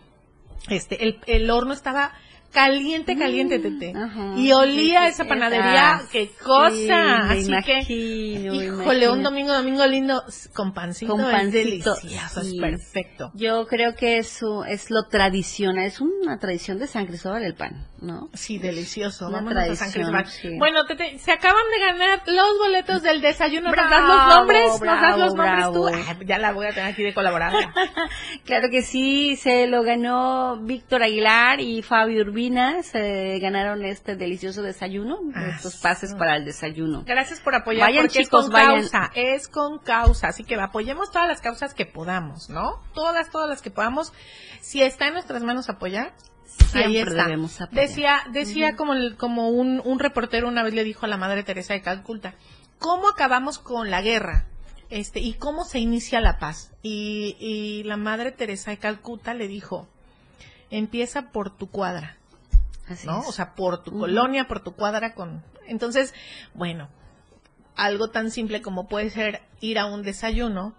este, 0.68 1.01
el, 1.01 1.22
el 1.27 1.49
horno 1.49 1.72
estaba 1.72 2.11
caliente, 2.54 3.18
caliente, 3.18 3.60
Tete. 3.60 3.94
y 4.38 4.52
olía 4.52 5.08
esa 5.08 5.26
panadería, 5.26 6.02
qué 6.12 6.32
cosa. 6.44 7.30
Así 7.32 7.52
que, 7.66 7.94
híjole, 7.94 9.10
un 9.10 9.24
domingo, 9.24 9.54
domingo 9.54 9.86
lindo 9.86 10.24
con 10.54 10.74
pancito, 10.74 11.14
con 11.14 11.24
pancito. 11.24 11.96
Es 11.98 12.54
perfecto. 12.60 13.32
Yo 13.34 13.66
creo 13.68 13.96
que 13.96 14.18
eso 14.18 14.64
es 14.66 14.92
lo 14.92 15.08
tradicional, 15.08 15.86
es 15.86 16.00
una 16.00 16.40
tradición 16.40 16.80
de 16.80 16.88
San 16.88 17.08
Cristóbal 17.08 17.44
el 17.44 17.56
pan, 17.56 17.88
¿no? 18.04 18.30
Sí, 18.34 18.60
delicioso. 18.60 19.32
Vamos 19.32 19.56
a 19.56 19.76
San 19.76 19.92
Cristóbal. 19.92 20.26
Bueno, 20.60 20.86
Tete, 20.86 21.18
se 21.20 21.32
acaban 21.32 21.64
de 21.72 21.80
ganar 21.80 22.22
los 22.28 22.58
boletos 22.60 23.02
del 23.02 23.22
desayuno. 23.22 23.72
¿Nos 23.72 23.90
das 23.90 24.08
los 24.08 24.36
nombres? 24.36 24.68
¿Nos 24.68 24.82
das 24.82 25.18
los 25.18 25.36
nombres 25.36 25.72
tú? 25.72 26.26
ya 26.26 26.38
la 26.38 26.52
voy 26.52 26.68
a 26.68 26.70
tener 26.74 26.92
aquí 26.92 27.04
de 27.04 27.14
colaboradora. 27.14 27.74
claro 28.46 28.68
que 28.70 28.82
sí, 28.82 29.36
se 29.38 29.68
lo 29.68 29.84
ganó 29.84 30.58
Víctor 30.62 31.04
Aguilar 31.04 31.60
y 31.60 31.82
Fabio 31.82 32.22
Urbina 32.22 32.84
se 32.84 33.40
ganaron 33.40 33.84
este 33.86 34.16
delicioso 34.16 34.62
desayuno, 34.62 35.20
ah, 35.36 35.46
estos 35.56 35.78
pases 35.78 36.14
para 36.16 36.36
el 36.36 36.46
desayuno. 36.46 37.04
Gracias 37.06 37.40
por 37.40 37.56
apoyar, 37.56 37.88
vayan, 37.88 38.06
porque 38.06 38.24
chicos, 38.24 38.46
es 38.46 38.52
con 38.52 38.60
causa, 38.60 39.12
es 39.16 39.48
con 39.48 39.80
causa, 39.80 40.28
así 40.28 40.44
que 40.44 40.56
apoyemos 40.56 41.12
todas 41.12 41.28
las 41.28 41.42
causas 41.42 41.74
que 41.74 41.86
podamos, 41.86 42.50
¿no? 42.50 42.82
Todas, 42.94 43.30
todas 43.30 43.50
las 43.50 43.62
que 43.62 43.72
podamos. 43.72 44.14
Si 44.62 44.82
está 44.82 45.08
en 45.08 45.14
nuestras 45.14 45.44
manos 45.44 45.70
apoyar, 45.70 46.14
Siempre 46.45 46.84
ahí 46.86 47.03
debemos 47.03 47.61
apoyar. 47.61 47.88
Decía, 47.88 48.22
decía 48.32 48.76
como, 48.76 48.94
como 49.18 49.49
un, 49.49 49.82
un 49.84 49.99
reportero 49.99 50.48
una 50.48 50.64
vez 50.64 50.74
le 50.74 50.84
dijo 50.84 51.06
a 51.06 51.10
la 51.10 51.18
Madre 51.18 51.44
Teresa 51.44 51.74
de 51.74 51.82
Calcuta, 51.82 52.36
¿cómo 52.80 53.10
acabamos 53.10 53.60
con 53.60 53.90
la 53.90 54.02
guerra? 54.02 54.45
Este, 54.90 55.20
y 55.20 55.34
cómo 55.34 55.65
se 55.65 55.80
inicia 55.80 56.22
la 56.22 56.40
paz. 56.40 56.72
Y, 56.82 57.36
y 57.40 57.84
la 57.84 57.98
Madre 57.98 58.32
Teresa 58.32 58.72
de 58.72 58.78
Calcuta 58.78 59.34
le 59.34 59.48
dijo, 59.48 59.88
empieza 60.70 61.32
por 61.32 61.56
tu 61.56 61.70
cuadra. 61.70 62.18
¿no? 63.06 63.22
O 63.22 63.32
sea, 63.32 63.56
por 63.56 63.84
tu 63.84 63.98
colonia, 63.98 64.48
por 64.48 64.61
tu 64.61 64.74
cuadra 64.74 65.14
con... 65.14 65.44
Entonces, 65.68 66.14
bueno, 66.53 66.90
algo 67.76 68.10
tan 68.10 68.32
simple 68.32 68.61
como 68.61 68.88
puede 68.88 69.10
ser 69.10 69.41
ir 69.61 69.80
a 69.80 69.86
un 69.86 70.03
desayuno, 70.03 70.74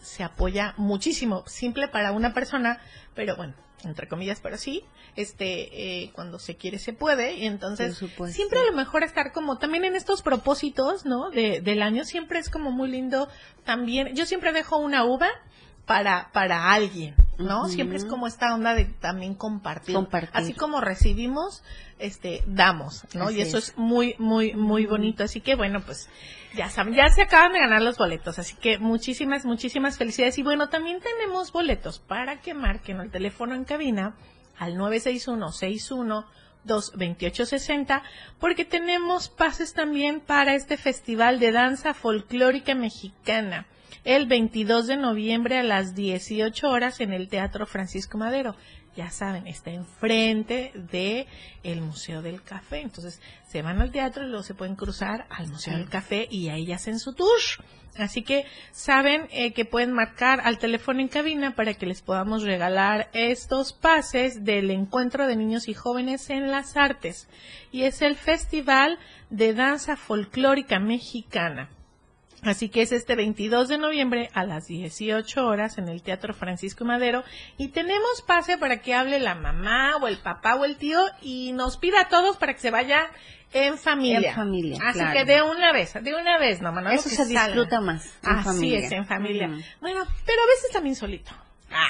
se 0.00 0.22
apoya 0.22 0.74
muchísimo, 0.76 1.44
simple 1.46 1.88
para 1.88 2.12
una 2.12 2.32
persona, 2.32 2.80
pero 3.14 3.36
bueno, 3.36 3.54
entre 3.84 4.08
comillas, 4.08 4.40
pero 4.42 4.56
sí, 4.56 4.84
este, 5.16 6.02
eh, 6.02 6.10
cuando 6.12 6.38
se 6.38 6.56
quiere 6.56 6.78
se 6.78 6.92
puede, 6.92 7.34
y 7.34 7.46
entonces 7.46 8.02
siempre 8.30 8.58
a 8.58 8.70
lo 8.70 8.72
mejor 8.72 9.04
estar 9.04 9.32
como 9.32 9.58
también 9.58 9.84
en 9.84 9.94
estos 9.94 10.22
propósitos, 10.22 11.04
¿no? 11.04 11.30
De, 11.30 11.60
del 11.60 11.82
año, 11.82 12.04
siempre 12.04 12.38
es 12.38 12.50
como 12.50 12.70
muy 12.70 12.90
lindo 12.90 13.28
también, 13.64 14.14
yo 14.14 14.26
siempre 14.26 14.52
dejo 14.52 14.78
una 14.78 15.04
uva 15.04 15.28
para, 15.88 16.28
para 16.32 16.70
alguien, 16.70 17.14
¿no? 17.38 17.66
Siempre 17.66 17.96
es 17.96 18.04
como 18.04 18.26
esta 18.26 18.54
onda 18.54 18.74
de 18.74 18.84
también 18.84 19.34
compartir. 19.34 19.96
Así 20.34 20.52
como 20.52 20.82
recibimos, 20.82 21.64
este, 21.98 22.44
damos, 22.46 23.06
¿no? 23.14 23.30
y 23.30 23.40
eso 23.40 23.56
es. 23.56 23.76
muy, 23.78 24.14
muy, 24.18 24.52
muy 24.52 24.84
bonito. 24.84 25.24
Así 25.24 25.40
que 25.40 25.54
bueno, 25.54 25.80
pues 25.80 26.10
ya 26.54 26.68
saben, 26.68 26.92
ya 26.92 27.08
se 27.08 27.22
acaban 27.22 27.54
de 27.54 27.60
ganar 27.60 27.80
los 27.80 27.96
boletos. 27.96 28.38
Así 28.38 28.54
que 28.54 28.78
muchísimas, 28.78 29.46
muchísimas 29.46 29.96
felicidades. 29.96 30.36
Y 30.36 30.42
bueno, 30.42 30.68
también 30.68 31.00
tenemos 31.00 31.52
boletos 31.52 32.00
para 32.00 32.42
que 32.42 32.52
marquen 32.52 33.00
el 33.00 33.10
teléfono 33.10 33.54
en 33.54 33.64
cabina 33.64 34.14
al 34.58 34.76
961 34.76 35.52
61 35.52 36.26
22860 36.64 38.02
porque 38.38 38.66
tenemos 38.66 39.30
pases 39.30 39.72
también 39.72 40.20
para 40.20 40.54
este 40.54 40.76
festival 40.76 41.38
de 41.38 41.52
danza 41.52 41.94
folclórica 41.94 42.74
mexicana 42.74 43.66
el 44.04 44.26
22 44.26 44.86
de 44.86 44.96
noviembre 44.96 45.58
a 45.58 45.62
las 45.62 45.94
18 45.94 46.68
horas 46.68 47.00
en 47.00 47.12
el 47.12 47.28
Teatro 47.28 47.66
Francisco 47.66 48.18
Madero. 48.18 48.54
Ya 48.96 49.10
saben, 49.10 49.46
está 49.46 49.70
enfrente 49.70 50.72
de 50.74 51.28
el 51.62 51.80
Museo 51.82 52.20
del 52.20 52.42
Café. 52.42 52.80
Entonces, 52.80 53.20
se 53.46 53.62
van 53.62 53.80
al 53.80 53.92
teatro 53.92 54.24
y 54.24 54.28
luego 54.28 54.42
se 54.42 54.54
pueden 54.54 54.74
cruzar 54.74 55.26
al 55.30 55.46
Museo 55.46 55.76
del 55.76 55.88
Café 55.88 56.26
y 56.28 56.48
ahí 56.48 56.72
hacen 56.72 56.98
su 56.98 57.14
tour. 57.14 57.38
Así 57.96 58.22
que 58.22 58.44
saben 58.72 59.28
eh, 59.30 59.52
que 59.52 59.64
pueden 59.64 59.92
marcar 59.92 60.40
al 60.42 60.58
teléfono 60.58 61.00
en 61.00 61.08
cabina 61.08 61.54
para 61.54 61.74
que 61.74 61.86
les 61.86 62.02
podamos 62.02 62.42
regalar 62.42 63.08
estos 63.12 63.72
pases 63.72 64.44
del 64.44 64.70
encuentro 64.70 65.26
de 65.26 65.36
niños 65.36 65.68
y 65.68 65.74
jóvenes 65.74 66.30
en 66.30 66.50
las 66.50 66.76
artes. 66.76 67.28
Y 67.70 67.82
es 67.82 68.02
el 68.02 68.16
Festival 68.16 68.98
de 69.30 69.54
Danza 69.54 69.96
Folclórica 69.96 70.78
Mexicana. 70.78 71.70
Así 72.42 72.68
que 72.68 72.82
es 72.82 72.92
este 72.92 73.16
22 73.16 73.68
de 73.68 73.78
noviembre 73.78 74.30
a 74.32 74.44
las 74.44 74.66
18 74.68 75.44
horas 75.44 75.78
en 75.78 75.88
el 75.88 76.02
Teatro 76.02 76.34
Francisco 76.34 76.84
Madero 76.84 77.24
y 77.56 77.68
tenemos 77.68 78.22
pase 78.26 78.58
para 78.58 78.80
que 78.80 78.94
hable 78.94 79.18
la 79.18 79.34
mamá 79.34 79.96
o 79.96 80.06
el 80.06 80.18
papá 80.18 80.54
o 80.54 80.64
el 80.64 80.76
tío 80.76 81.00
y 81.20 81.52
nos 81.52 81.76
pida 81.78 82.02
a 82.02 82.08
todos 82.08 82.36
para 82.36 82.54
que 82.54 82.60
se 82.60 82.70
vaya 82.70 83.10
en 83.52 83.78
familia. 83.78 84.30
En 84.30 84.36
familia. 84.36 84.78
Así 84.84 85.00
que 85.12 85.24
de 85.24 85.42
una 85.42 85.72
vez, 85.72 85.94
de 85.94 86.14
una 86.14 86.38
vez, 86.38 86.60
no, 86.60 86.70
no 86.72 86.90
Eso 86.90 87.08
se 87.08 87.24
disfruta 87.24 87.80
más. 87.80 88.06
En 88.22 88.30
Así 88.30 88.74
es, 88.74 88.92
en 88.92 89.06
familia. 89.06 89.48
Bueno, 89.80 90.06
pero 90.26 90.42
a 90.42 90.46
veces 90.46 90.70
también 90.72 90.94
solito. 90.94 91.32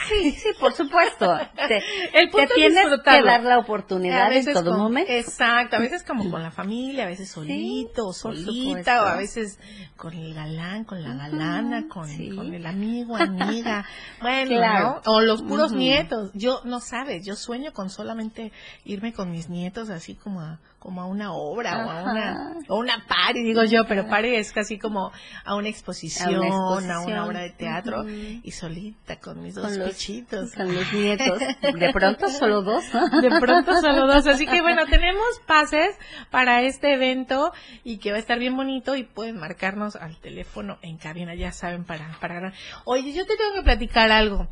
Sí, 0.08 0.32
sí, 0.32 0.48
por 0.58 0.72
supuesto. 0.72 1.38
Te, 1.68 1.82
el 2.14 2.30
punto 2.30 2.54
tienes 2.54 2.86
que 3.04 3.22
dar 3.22 3.42
la 3.42 3.58
oportunidad 3.58 4.32
en 4.32 4.52
todo 4.52 4.76
momento. 4.76 5.12
Exacto, 5.12 5.76
a 5.76 5.78
veces 5.78 6.02
como 6.02 6.30
con 6.30 6.42
la 6.42 6.50
familia, 6.50 7.04
a 7.04 7.06
veces 7.06 7.30
solito 7.30 8.08
o 8.08 8.12
solita, 8.12 9.04
o 9.04 9.06
a 9.06 9.16
veces 9.16 9.58
con 9.96 10.14
el 10.14 10.34
galán, 10.34 10.84
con 10.84 11.02
la 11.02 11.14
galana, 11.14 11.86
con, 11.88 12.08
con 12.34 12.54
el 12.54 12.66
amigo, 12.66 13.16
amiga. 13.16 13.84
Bueno, 14.20 15.00
o 15.04 15.20
los 15.20 15.42
puros 15.42 15.72
nietos. 15.72 16.30
Yo, 16.34 16.60
no 16.64 16.80
sabes, 16.80 17.24
yo 17.24 17.36
sueño 17.36 17.72
con 17.72 17.90
solamente 17.90 18.52
irme 18.84 19.12
con 19.12 19.30
mis 19.30 19.48
nietos 19.48 19.90
así 19.90 20.14
como 20.14 20.40
a 20.40 20.58
como 20.78 21.02
a 21.02 21.06
una 21.06 21.32
obra 21.32 21.86
o 21.86 21.90
a 21.90 22.02
una, 22.04 22.54
o 22.68 22.78
una 22.78 23.04
party, 23.06 23.42
digo 23.42 23.64
yo, 23.64 23.84
pero 23.86 24.08
party 24.08 24.36
es 24.36 24.52
casi 24.52 24.78
como 24.78 25.12
a 25.44 25.54
una 25.56 25.68
exposición, 25.68 26.36
a 26.36 27.00
una, 27.00 27.24
obra 27.24 27.40
de 27.40 27.50
teatro 27.50 28.04
y 28.08 28.50
solita 28.52 29.18
con 29.18 29.42
mis 29.42 29.54
dos 29.54 29.76
pichitos. 29.76 30.54
Con 30.54 30.74
los 30.74 30.92
nietos. 30.92 31.38
De 31.38 31.92
pronto 31.92 32.28
solo 32.38 32.62
dos. 32.62 32.84
De 32.92 33.40
pronto 33.40 33.80
solo 33.80 34.06
dos. 34.06 34.26
Así 34.26 34.46
que 34.46 34.62
bueno, 34.62 34.86
tenemos 34.86 35.26
pases 35.46 35.96
para 36.30 36.62
este 36.62 36.94
evento 36.94 37.52
y 37.82 37.98
que 37.98 38.10
va 38.10 38.16
a 38.16 38.20
estar 38.20 38.38
bien 38.38 38.56
bonito 38.56 38.94
y 38.94 39.02
pueden 39.02 39.38
marcarnos 39.38 39.96
al 39.96 40.18
teléfono 40.18 40.78
en 40.82 40.98
cabina, 40.98 41.34
ya 41.34 41.52
saben, 41.52 41.84
para, 41.84 42.16
para 42.20 42.52
Oye, 42.84 43.12
yo 43.12 43.26
te 43.26 43.36
tengo 43.36 43.54
que 43.54 43.62
platicar 43.62 44.12
algo. 44.12 44.48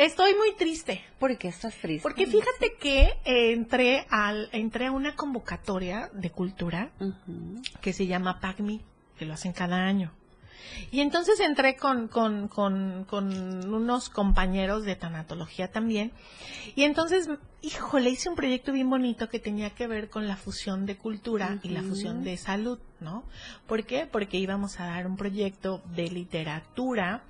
Estoy 0.00 0.34
muy 0.34 0.54
triste. 0.54 1.04
¿Por 1.18 1.36
qué 1.36 1.48
estás 1.48 1.74
triste? 1.76 2.00
Porque 2.02 2.26
fíjate 2.26 2.72
que 2.80 3.18
entré 3.26 4.06
al 4.08 4.48
entré 4.52 4.86
a 4.86 4.92
una 4.92 5.14
convocatoria 5.14 6.08
de 6.14 6.30
cultura 6.30 6.90
que 7.82 7.92
se 7.92 8.06
llama 8.06 8.40
PACMI, 8.40 8.80
que 9.18 9.26
lo 9.26 9.34
hacen 9.34 9.52
cada 9.52 9.76
año. 9.84 10.10
Y 10.90 11.00
entonces 11.00 11.38
entré 11.40 11.76
con, 11.76 12.08
con, 12.08 12.48
con, 12.48 13.04
con, 13.04 13.74
unos 13.74 14.08
compañeros 14.08 14.84
de 14.84 14.96
tanatología 14.96 15.70
también. 15.70 16.12
Y 16.74 16.84
entonces, 16.84 17.28
híjole, 17.60 18.08
hice 18.08 18.30
un 18.30 18.36
proyecto 18.36 18.72
bien 18.72 18.88
bonito 18.88 19.28
que 19.28 19.38
tenía 19.38 19.68
que 19.68 19.86
ver 19.86 20.08
con 20.08 20.26
la 20.26 20.36
fusión 20.36 20.86
de 20.86 20.96
cultura 20.96 21.58
y 21.62 21.68
la 21.68 21.82
fusión 21.82 22.24
de 22.24 22.38
salud, 22.38 22.78
¿no? 23.00 23.24
¿Por 23.66 23.84
qué? 23.84 24.08
Porque 24.10 24.38
íbamos 24.38 24.80
a 24.80 24.86
dar 24.86 25.06
un 25.06 25.18
proyecto 25.18 25.82
de 25.94 26.10
literatura 26.10 27.22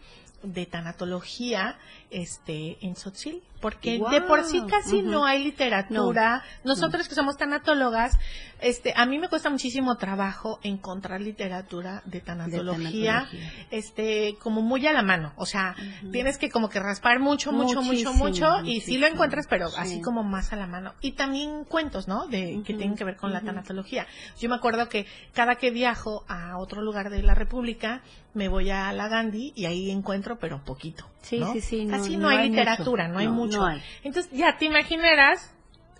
de 0.42 0.66
tanatología 0.66 1.78
este 2.10 2.78
en 2.80 2.96
Sotzil 2.96 3.42
porque 3.61 4.01
de 4.11 4.20
por 4.23 4.45
sí 4.45 4.62
casi 4.69 5.03
no 5.03 5.24
hay 5.24 5.45
literatura. 5.45 6.43
Nosotros 6.65 7.09
que 7.09 7.15
somos 7.15 7.37
tanatólogas 7.37 8.19
este 8.61 8.93
a 8.97 9.07
mí 9.07 9.19
me 9.19 9.28
cuesta 9.28 9.51
muchísimo 9.51 9.97
trabajo 9.97 10.61
encontrar 10.62 11.20
literatura 11.20 12.03
de 12.05 12.20
tanatología, 12.20 13.28
este 13.70 14.37
como 14.39 14.62
muy 14.62 14.87
a 14.87 14.93
la 14.93 15.03
mano. 15.03 15.32
O 15.37 15.47
sea 15.47 15.74
tienes 16.12 16.39
que 16.39 16.51
como 16.51 16.69
que 16.69 16.81
raspar 16.81 17.20
mucho 17.20 17.53
mucho 17.53 17.82
mucho 17.82 18.12
mucho 18.12 18.61
y 18.65 18.81
sí 18.81 18.99
lo 18.99 19.07
encuentras 19.07 19.47
pero 19.49 19.69
así 19.77 20.01
como 20.01 20.23
más 20.23 20.53
a 20.53 20.57
la 20.57 20.66
mano. 20.66 20.95
Y 21.01 21.12
también 21.12 21.65
cuentos 21.65 22.09
no 22.09 22.27
de 22.27 22.62
que 22.65 22.74
tienen 22.74 22.97
que 22.97 23.05
ver 23.05 23.16
con 23.16 23.32
la 23.32 23.41
tanatología. 23.41 24.07
Yo 24.39 24.49
me 24.49 24.57
acuerdo 24.57 24.89
que 24.89 25.07
cada 25.32 25.57
que 25.57 25.70
viajo 25.70 26.24
a 26.28 26.59
otro 26.59 26.82
lugar 26.82 27.11
de 27.11 27.23
la 27.23 27.35
república 27.35 28.03
me 28.35 28.49
voy 28.49 28.70
a 28.70 28.93
la 28.93 29.09
Gandhi 29.09 29.53
y 29.57 29.66
ahí 29.66 29.91
encuentro 29.91 30.39
pero 30.39 30.62
poquito 30.65 31.07
sí 31.22 31.42
sí 31.52 31.60
sí 31.60 31.86
casi 31.90 32.16
no, 32.16 32.28
hay, 32.28 32.48
literatura 32.48 33.09
no 33.09 33.18
hay 33.18 33.28
mucho. 33.28 33.62
entonces, 34.02 34.30
ya 34.32 34.56
te 34.59 34.66
imaginarás 34.66 35.52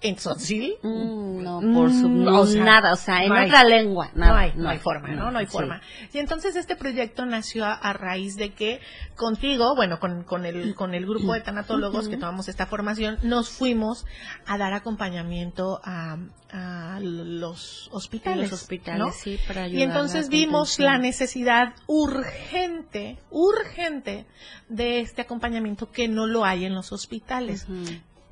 en 0.02 0.18
Sotzil, 0.18 0.77
mm, 0.82 1.74
por 1.74 1.90
su, 1.90 2.09
mm, 2.09 2.64
nada, 2.64 2.93
o 2.93 2.97
sea, 2.97 3.22
en 3.24 3.32
otra 3.32 3.64
lengua, 3.64 4.10
no, 4.14 4.35
hay, 4.35 4.52
no, 4.56 4.68
hay, 4.68 4.78
forma, 4.78 5.09
¿no? 5.09 5.31
No 5.31 5.39
hay 5.39 5.47
forma. 5.47 5.81
Y 6.12 6.18
entonces 6.18 6.56
este 6.56 6.74
proyecto 6.77 7.27
nació 7.27 7.66
a, 7.66 7.93
raíz 7.93 8.36
de 8.36 8.51
que 8.55 8.81
contigo, 9.16 9.74
bueno, 9.74 9.98
con, 9.98 10.24
con, 10.24 10.47
el, 10.47 10.74
con 10.74 10.94
el 10.94 11.05
grupo 11.05 11.35
de 11.35 11.40
tanatólogos 11.40 12.09
que 12.09 12.16
tomamos 12.16 12.48
esta 12.48 12.66
formación, 12.66 13.18
nos 13.22 13.51
fuimos 13.51 14.06
a 14.47 14.56
dar 14.56 14.72
acompañamiento 14.72 15.81
a, 15.85 16.16
a 16.51 16.98
los 17.01 17.89
hospitales. 17.93 18.51
Los 18.51 18.62
hospitales, 18.62 19.14
sí, 19.16 19.39
para 19.47 19.64
ayudar. 19.64 19.81
Y 19.81 19.82
entonces 19.82 20.28
vimos 20.28 20.78
la 20.78 20.98
necesidad 20.98 21.74
urgente, 21.86 23.18
urgente 23.31 24.27
de 24.68 25.01
este 25.01 25.22
acompañamiento 25.22 25.90
que 25.90 26.09
no 26.09 26.27
lo 26.27 26.44
hay 26.44 26.64
en 26.64 26.74
los 26.74 26.93
hospitales 26.93 27.66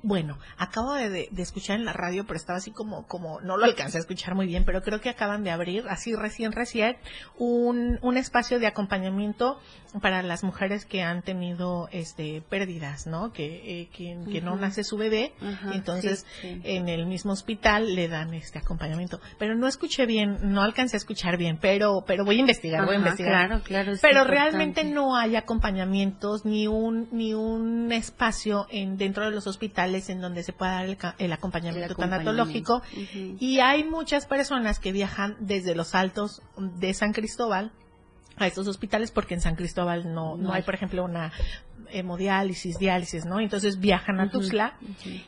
bueno, 0.03 0.39
acabo 0.57 0.95
de, 0.95 1.29
escuchar 1.37 1.77
en 1.77 1.85
la 1.85 1.93
radio, 1.93 2.25
pero 2.25 2.37
estaba 2.37 2.59
así 2.59 2.71
como, 2.71 3.07
como, 3.07 3.41
no 3.41 3.57
lo 3.57 3.65
alcancé 3.65 3.99
a 3.99 4.01
escuchar 4.01 4.35
muy 4.35 4.47
bien, 4.47 4.65
pero 4.65 4.83
creo 4.83 5.01
que 5.01 5.09
acaban 5.09 5.43
de 5.43 5.51
abrir, 5.51 5.85
así 5.89 6.15
recién, 6.15 6.53
recién, 6.53 6.97
un, 7.37 7.99
un 8.03 8.17
espacio 8.17 8.59
de 8.59 8.67
acompañamiento 8.67 9.59
para 10.01 10.23
las 10.23 10.45
mujeres 10.45 10.85
que 10.85 11.03
han 11.03 11.23
tenido 11.23 11.89
este 11.91 12.43
pérdidas, 12.49 13.07
¿no? 13.07 13.33
Que, 13.33 13.81
eh, 13.81 13.89
que, 13.91 14.41
no 14.43 14.57
nace 14.57 14.85
su 14.85 14.97
bebé, 14.97 15.33
entonces 15.73 16.27
en 16.43 16.89
el 16.89 17.07
mismo 17.07 17.33
hospital 17.33 17.95
le 17.97 18.09
dan 18.09 18.35
este 18.35 18.59
acompañamiento. 18.59 19.21
Pero 19.39 19.57
no 19.57 19.67
escuché 19.67 20.07
bien, 20.07 20.39
no 20.43 20.63
alcancé 20.63 20.97
a 20.97 20.99
escuchar 20.99 21.37
bien, 21.37 21.59
pero, 21.61 22.05
pero 22.07 22.25
voy 22.25 22.37
a 22.37 22.41
investigar, 22.41 22.85
voy 22.85 22.97
a 22.97 22.99
investigar. 22.99 23.47
Claro, 23.47 23.63
claro. 23.65 23.93
Pero 24.01 24.25
realmente 24.25 24.85
no 24.85 25.17
hay 25.17 25.35
acompañamientos 25.37 26.45
ni 26.45 26.69
un, 26.69 27.09
ni 27.11 27.35
un 27.35 27.91
espacio 27.91 28.67
en, 28.71 28.97
dentro 28.97 29.25
de 29.25 29.33
los 29.33 29.47
hospitales 29.47 29.88
en 29.95 30.21
donde 30.21 30.43
se 30.43 30.53
pueda 30.53 30.73
dar 30.73 31.15
el, 31.19 31.33
acompañamiento, 31.33 31.95
tanatológico 31.95 32.83
y 33.39 33.61
hay 33.61 33.85
muchas 33.85 34.27
personas 34.27 34.79
que 34.79 34.93
viajan 34.93 35.37
desde 35.41 35.75
los 35.75 35.95
altos 35.95 36.43
de 36.57 36.95
San 36.95 37.13
Cristóbal 37.13 37.73
a 38.39 38.47
estos 38.47 38.69
hospitales 38.69 39.11
porque 39.11 39.35
en 39.35 39.41
San 39.41 39.57
Cristóbal 39.57 40.13
no, 40.15 40.37
no, 40.37 40.53
hay, 40.53 40.63
por 40.63 40.75
ejemplo, 40.75 41.05
una 41.05 41.33
hemodiálisis, 41.91 42.79
diálisis, 42.79 43.25
¿no? 43.25 43.41
Entonces 43.41 43.79
viajan 43.79 44.21
a 44.21 44.31
Tuxtla 44.31 44.79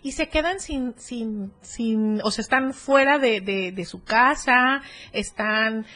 y 0.02 0.12
se 0.12 0.28
quedan 0.28 0.60
sin, 0.60 0.94
sin, 0.96 1.52
sin, 1.60 2.20
o 2.22 2.30
sea, 2.30 2.42
están 2.42 2.72
fuera 2.72 3.18
de, 3.18 3.40
de, 3.40 3.84
su 3.84 4.02
casa, 4.02 4.82
están 5.12 5.86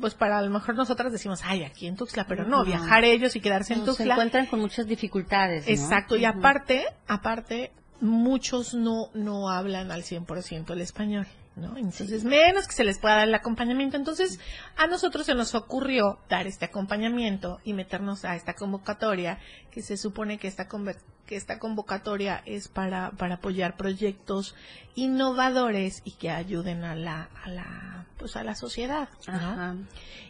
pues 0.00 0.14
para 0.14 0.38
a 0.38 0.42
lo 0.42 0.50
mejor 0.50 0.76
nosotras 0.76 1.10
decimos, 1.10 1.40
ay, 1.44 1.64
aquí 1.64 1.88
en 1.88 1.96
Tuxtla, 1.96 2.26
pero 2.28 2.44
no, 2.44 2.64
viajar 2.64 3.04
ellos 3.04 3.34
y 3.34 3.40
quedarse 3.40 3.74
en 3.74 3.84
Tuxtla. 3.84 4.04
Se 4.04 4.10
encuentran 4.12 4.46
con 4.46 4.60
muchas 4.60 4.86
dificultades. 4.86 5.66
Exacto, 5.66 6.16
y 6.16 6.24
aparte, 6.24 6.84
aparte, 7.08 7.72
muchos 8.00 8.74
no, 8.74 9.10
no 9.14 9.50
hablan 9.50 9.90
al 9.90 10.02
100% 10.02 10.70
el 10.70 10.80
español. 10.80 11.26
¿no? 11.56 11.76
Entonces, 11.76 12.24
menos 12.24 12.66
que 12.66 12.72
se 12.72 12.84
les 12.84 12.98
pueda 12.98 13.16
dar 13.16 13.28
el 13.28 13.34
acompañamiento. 13.34 13.96
Entonces, 13.96 14.38
a 14.76 14.86
nosotros 14.86 15.26
se 15.26 15.34
nos 15.34 15.54
ocurrió 15.54 16.18
dar 16.28 16.46
este 16.46 16.66
acompañamiento 16.66 17.58
y 17.64 17.72
meternos 17.72 18.24
a 18.24 18.36
esta 18.36 18.54
convocatoria, 18.54 19.38
que 19.70 19.82
se 19.82 19.96
supone 19.96 20.38
que 20.38 20.48
esta, 20.48 20.68
que 21.26 21.36
esta 21.36 21.58
convocatoria 21.58 22.42
es 22.46 22.68
para, 22.68 23.10
para 23.12 23.36
apoyar 23.36 23.76
proyectos 23.76 24.54
innovadores 24.94 26.02
y 26.04 26.12
que 26.12 26.30
ayuden 26.30 26.84
a 26.84 26.94
la, 26.94 27.28
a 27.44 27.50
la, 27.50 28.06
pues 28.18 28.36
a 28.36 28.44
la 28.44 28.54
sociedad, 28.54 29.08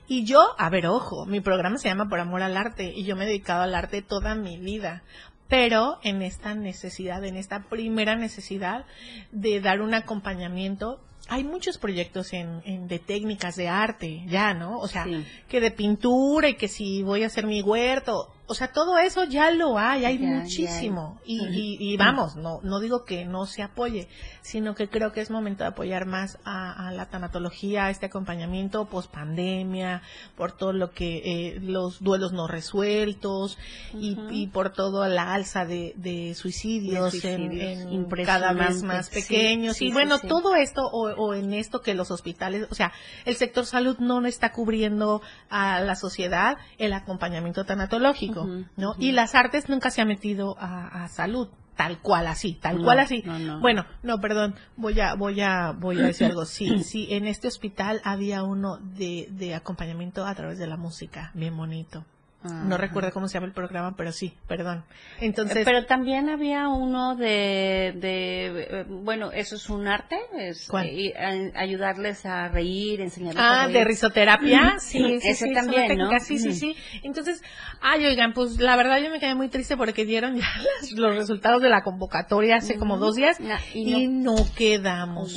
Y 0.07 0.25
yo, 0.25 0.55
a 0.59 0.71
ver, 0.71 0.87
ojo, 0.87 1.27
mi 1.27 1.41
programa 1.41 1.79
se 1.79 1.89
llama 1.89 2.09
Por 2.09 2.21
Amor 2.21 2.43
al 2.43 2.57
Arte 2.57 2.93
y 2.95 3.05
yo 3.05 3.17
me 3.17 3.25
he 3.25 3.27
dedicado 3.27 3.63
al 3.63 3.75
arte 3.75 4.03
toda 4.03 4.35
mi 4.35 4.59
vida 4.59 5.03
pero 5.49 5.99
en 6.03 6.23
esta 6.23 6.55
necesidad, 6.55 7.25
en 7.25 7.37
esta 7.37 7.65
primera 7.65 8.17
necesidad 8.17 8.85
de 9.33 9.61
dar 9.61 9.81
un 9.81 9.95
acompañamiento 9.95 11.01
hay 11.31 11.45
muchos 11.45 11.77
proyectos 11.77 12.33
en, 12.33 12.89
de 12.89 12.99
técnicas 12.99 13.55
de 13.57 13.69
arte 13.69 14.23
ya, 14.27 14.55
¿no? 14.55 14.79
O 14.79 14.89
sea, 14.89 15.07
que 15.47 15.61
de 15.61 15.71
pintura 15.71 16.49
y 16.49 16.55
que 16.55 16.69
si 16.69 17.03
voy 17.03 17.23
a 17.23 17.27
hacer 17.27 17.47
mi 17.47 17.61
huerto, 17.61 18.33
o 18.51 18.55
sea, 18.55 18.73
todo 18.73 18.97
eso 18.99 19.25
ya 19.25 19.51
lo 19.51 19.79
hay, 19.79 20.07
hay 20.07 20.19
muchísimo. 20.19 21.21
Y, 21.27 21.77
y, 21.79 21.97
vamos, 21.99 22.35
no, 22.35 22.61
no 22.63 22.81
digo 22.81 23.05
que 23.05 23.27
no 23.27 23.45
se 23.45 23.63
apoye, 23.63 24.09
sino 24.41 24.75
que 24.75 24.89
creo 24.89 25.13
que 25.13 25.21
es 25.21 25.31
momento 25.31 25.65
de 25.65 25.69
apoyar 25.69 26.07
más 26.07 26.39
a, 26.47 26.91
la 26.93 27.11
tanatología, 27.11 27.85
a 27.85 27.91
este 27.91 28.07
acompañamiento 28.07 28.87
post 28.87 29.13
pandemia, 29.13 30.01
por 30.35 30.53
todo 30.53 30.73
lo 30.73 30.93
que, 30.93 31.19
eh, 31.19 31.61
los 31.61 32.03
duelos 32.03 32.33
no 32.33 32.49
resueltos 32.49 33.59
y, 33.93 34.47
por 34.47 34.73
todo 34.73 35.07
la 35.07 35.35
alza 35.35 35.67
de, 35.67 36.35
suicidios, 36.35 37.23
en, 37.25 38.07
cada 38.25 38.55
vez 38.55 38.83
más 38.83 39.11
pequeños. 39.11 39.83
y 39.83 39.93
bueno, 39.93 40.21
todo 40.21 40.57
esto, 40.57 40.87
o, 40.91 41.11
o 41.11 41.35
en 41.35 41.53
esto 41.53 41.83
que 41.83 41.93
los 41.93 42.11
hospitales, 42.11 42.67
o 42.71 42.75
sea, 42.75 42.93
el 43.27 43.37
sector 43.37 43.67
salud 43.67 43.99
no 43.99 44.25
está 44.25 44.53
cubriendo 44.53 45.21
a 45.51 45.81
la 45.81 45.97
sociedad 45.97 46.57
el 46.79 46.95
acompañamiento 46.95 47.67
tanatológico. 47.67 48.38
¿No? 48.77 48.95
Y 48.99 49.13
las 49.13 49.35
artes 49.35 49.69
nunca 49.69 49.91
se 49.91 50.01
ha 50.01 50.05
metido 50.05 50.57
a, 50.59 51.09
salud 51.09 51.49
tal 51.77 52.01
cual 52.01 52.27
así, 52.27 52.55
tal 52.55 52.83
cual 52.83 52.99
así. 52.99 53.23
Bueno, 53.61 53.87
no, 54.03 54.19
perdón, 54.21 54.57
voy 54.77 54.99
a, 55.01 55.15
voy 55.15 55.41
a, 55.41 55.71
voy 55.71 56.01
a 56.01 56.07
decir 56.07 56.27
algo. 56.27 56.45
Sí, 56.45 56.79
sí, 56.83 57.07
en 57.11 57.27
este 57.27 57.47
hospital 57.47 58.01
había 58.05 58.43
uno 58.43 58.79
de, 58.79 59.29
de 59.31 59.55
acompañamiento 59.55 60.27
a 60.27 60.35
través 60.35 60.59
de 60.59 60.67
la 60.67 60.77
música, 60.77 61.31
bien 61.35 61.57
bonito. 61.57 62.05
No 62.45 62.77
recuerdo 62.77 63.11
cómo 63.13 63.27
se 63.27 63.35
llama 63.35 63.49
el 63.49 63.53
programa, 63.53 63.97
pero 63.97 64.13
sí, 64.13 64.33
perdón. 64.47 64.85
Entonces, 65.21 65.65
pero 65.65 65.87
también 65.87 66.29
había 66.29 66.69
uno 66.69 67.17
de, 67.17 67.95
de 67.97 68.67
eh, 68.71 68.85
bueno, 68.89 69.33
eso 69.33 69.57
es 69.57 69.69
un 69.69 69.89
arte, 69.89 70.17
es 70.37 70.71
eh, 70.85 71.53
ayudarles 71.57 72.25
a 72.27 72.47
reír, 72.47 73.01
enseñarles 73.01 73.43
ah, 73.45 73.65
a 73.65 73.69
de 73.69 73.83
risoterapia, 73.83 74.77
sí, 74.79 75.19
sí, 75.21 75.29
ese 75.29 75.51
también, 75.53 75.99
¿no? 75.99 76.11
Sí, 76.21 76.39
sí, 76.39 76.53
sí. 76.53 76.77
Entonces, 77.03 77.43
ay, 77.81 78.07
oigan, 78.07 78.33
pues 78.35 78.61
la 78.61 78.77
verdad 78.77 78.99
yo 79.03 79.11
me 79.11 79.19
quedé 79.19 79.35
muy 79.35 79.49
triste 79.49 79.77
porque 79.77 80.05
dieron 80.05 80.37
ya 80.37 80.47
los 80.95 81.17
resultados 81.17 81.61
de 81.61 81.69
la 81.69 81.83
convocatoria 81.83 82.57
hace 82.57 82.77
como 82.77 82.99
dos 82.99 83.17
días 83.17 83.39
y, 83.75 84.07
no, 84.07 84.37
quedamos. 84.57 85.35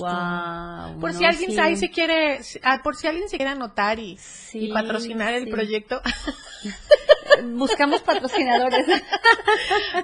por 1.00 1.14
si 1.14 1.26
alguien 1.26 1.60
ahí 1.60 1.78
se 1.78 1.90
quiere, 1.90 2.42
ah, 2.62 2.82
por 2.84 2.96
si 2.96 3.08
alguien 3.08 3.28
se 3.28 3.38
quiere 3.38 3.54
anotar 3.54 3.98
y, 3.98 4.20
y 4.54 4.72
patrocinar 4.72 5.34
el 5.34 5.50
proyecto. 5.50 6.00
buscamos 7.54 8.02
patrocinadores 8.02 8.86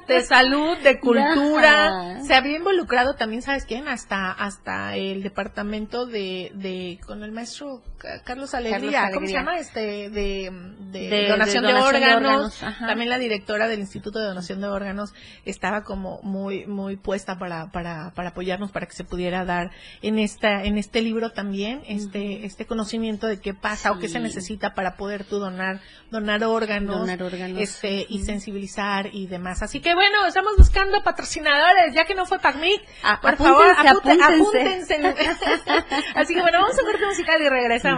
de 0.08 0.22
salud, 0.24 0.78
de 0.78 1.00
cultura. 1.00 2.20
Se 2.26 2.34
había 2.34 2.58
involucrado 2.58 3.16
también, 3.16 3.42
¿sabes 3.42 3.66
quién? 3.66 3.88
Hasta 3.88 4.32
hasta 4.32 4.96
el 4.96 5.24
departamento 5.24 6.06
de, 6.06 6.52
de 6.54 7.00
con 7.06 7.24
el 7.24 7.32
maestro 7.32 7.82
Carlos 8.24 8.54
Alegría, 8.54 9.10
¿cómo 9.14 9.26
se 9.26 9.34
llama? 9.34 9.58
Este 9.58 10.10
de, 10.10 10.52
de, 10.92 11.28
donación, 11.28 11.66
de, 11.66 11.74
órganos. 11.74 12.60
también 12.80 13.10
la 13.10 13.18
directora 13.18 13.68
del 13.68 13.80
Instituto 13.80 14.20
de 14.20 14.26
Donación 14.26 14.62
de 14.62 14.68
Órganos 14.68 15.14
estaba 15.46 15.84
como 15.84 16.20
muy 16.22 16.68
muy 16.68 16.96
puesta 16.96 17.40
para 17.40 17.72
para 17.72 18.12
para 18.12 18.30
apoyarnos 18.30 18.72
para 18.72 18.86
que 18.86 18.94
se 18.94 19.04
pudiera 19.04 19.46
dar 19.46 19.72
en 20.02 20.20
esta 20.20 20.64
en 20.64 20.78
este 20.78 21.02
libro 21.02 21.32
también 21.32 21.82
este 21.88 22.46
este 22.46 22.66
conocimiento 22.66 23.26
de 23.26 23.40
qué 23.40 23.54
pasa 23.54 23.92
o 23.92 24.00
qué 24.00 24.10
se 24.10 24.20
necesita 24.20 24.74
para 24.74 24.96
poder 24.96 25.24
tú 25.24 25.40
donar 25.40 25.80
donar 26.12 26.44
órganos, 26.44 27.10
este 27.58 28.06
y 28.08 28.24
sensibilizar 28.24 29.10
y 29.12 29.28
demás. 29.28 29.64
Así 29.64 29.80
que 29.80 29.94
bueno, 29.96 30.26
estamos 30.28 30.54
buscando 30.58 31.02
patrocinadores, 31.04 31.94
ya 31.94 32.06
que 32.06 32.16
no 32.16 32.26
fue 32.26 32.40
PACMIC, 32.40 32.82
por 33.22 33.38
favor, 33.38 33.68
apúntense. 33.70 34.98
Así 36.16 36.34
que 36.36 36.42
bueno, 36.42 36.60
vamos 36.62 36.78
a 36.80 36.84
corte 36.84 37.06
musical 37.06 37.42
y 37.42 37.50
regresamos. 37.50 37.87
Por 37.88 37.96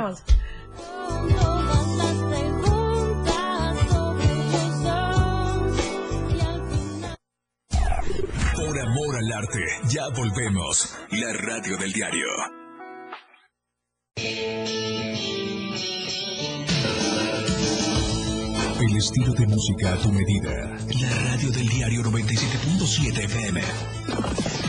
amor 8.80 9.16
al 9.16 9.32
arte, 9.34 9.66
ya 9.88 10.07
volvemos. 10.16 10.95
La 11.10 11.34
radio 11.34 11.76
del 11.78 11.91
diario. 11.91 12.28
El 18.80 18.95
estilo 18.95 19.34
de 19.34 19.48
música 19.48 19.94
a 19.94 19.98
tu 19.98 20.11
medida. 20.11 20.78
La 21.02 21.32
radio 21.32 21.49
del 21.52 21.68
diario 21.68 22.03
97.7 22.03 23.24
FM. 23.24 24.69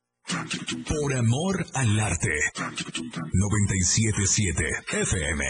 Por 0.87 1.13
amor 1.15 1.65
al 1.73 1.99
arte. 1.99 2.29
977 3.33 4.63
FM. 4.91 5.43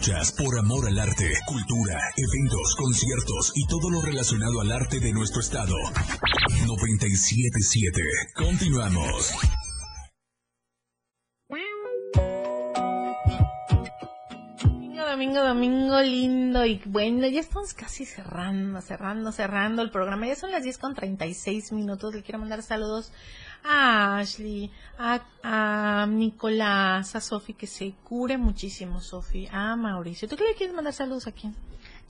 Por 0.00 0.58
amor 0.58 0.88
al 0.88 0.98
arte, 0.98 1.30
cultura, 1.44 2.00
eventos, 2.16 2.74
conciertos 2.74 3.52
y 3.54 3.66
todo 3.66 3.90
lo 3.90 4.00
relacionado 4.00 4.62
al 4.62 4.72
arte 4.72 4.98
de 4.98 5.12
nuestro 5.12 5.42
estado. 5.42 5.76
977. 6.66 8.00
Continuamos. 8.34 9.34
Domingo, 14.70 15.04
domingo, 15.04 15.44
domingo 15.44 16.00
lindo 16.00 16.64
y 16.64 16.80
bueno, 16.86 17.28
ya 17.28 17.40
estamos 17.40 17.74
casi 17.74 18.06
cerrando, 18.06 18.80
cerrando, 18.80 19.32
cerrando 19.32 19.82
el 19.82 19.90
programa. 19.90 20.26
Ya 20.26 20.34
son 20.34 20.50
las 20.50 20.62
10 20.62 20.78
con 20.78 20.94
36 20.94 21.72
minutos. 21.72 22.14
Le 22.14 22.22
quiero 22.22 22.38
mandar 22.38 22.62
saludos 22.62 23.12
a 23.64 24.18
Ashley, 24.18 24.70
a, 24.98 25.20
a 25.42 26.06
Nicolás, 26.06 27.14
a 27.14 27.20
Sofi, 27.20 27.54
que 27.54 27.66
se 27.66 27.94
cure 28.04 28.36
muchísimo, 28.38 29.00
Sofi, 29.00 29.48
a 29.52 29.76
Mauricio. 29.76 30.28
¿Tú 30.28 30.36
qué 30.36 30.44
le 30.44 30.54
quieres 30.54 30.74
mandar 30.74 30.92
saludos 30.92 31.26
a 31.26 31.32
quién? 31.32 31.54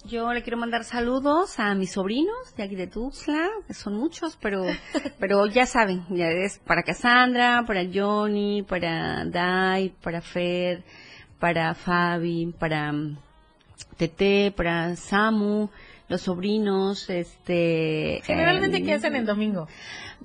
Yo 0.04 0.32
le 0.32 0.42
quiero 0.42 0.56
mandar 0.56 0.84
saludos 0.84 1.58
a 1.58 1.74
mis 1.74 1.92
sobrinos 1.92 2.54
de 2.56 2.62
aquí 2.62 2.74
de 2.74 2.86
Tuxtla, 2.86 3.50
que 3.66 3.74
son 3.74 3.94
muchos, 3.96 4.38
pero, 4.40 4.64
pero 5.18 5.46
ya 5.46 5.66
saben, 5.66 6.06
ya 6.08 6.28
es 6.30 6.58
para 6.58 6.82
Cassandra, 6.82 7.64
para 7.66 7.82
Johnny, 7.92 8.62
para 8.62 9.26
Dai, 9.26 9.92
para 10.02 10.22
Fer, 10.22 10.82
para 11.38 11.74
Fabi, 11.74 12.54
para 12.58 12.92
mm, 12.92 13.18
Tete, 13.98 14.54
para 14.56 14.96
Samu, 14.96 15.68
los 16.08 16.22
sobrinos, 16.22 17.10
este... 17.10 18.22
Generalmente, 18.24 18.78
eh, 18.78 18.82
¿qué 18.82 18.94
hacen 18.94 19.16
el 19.16 19.26
domingo? 19.26 19.68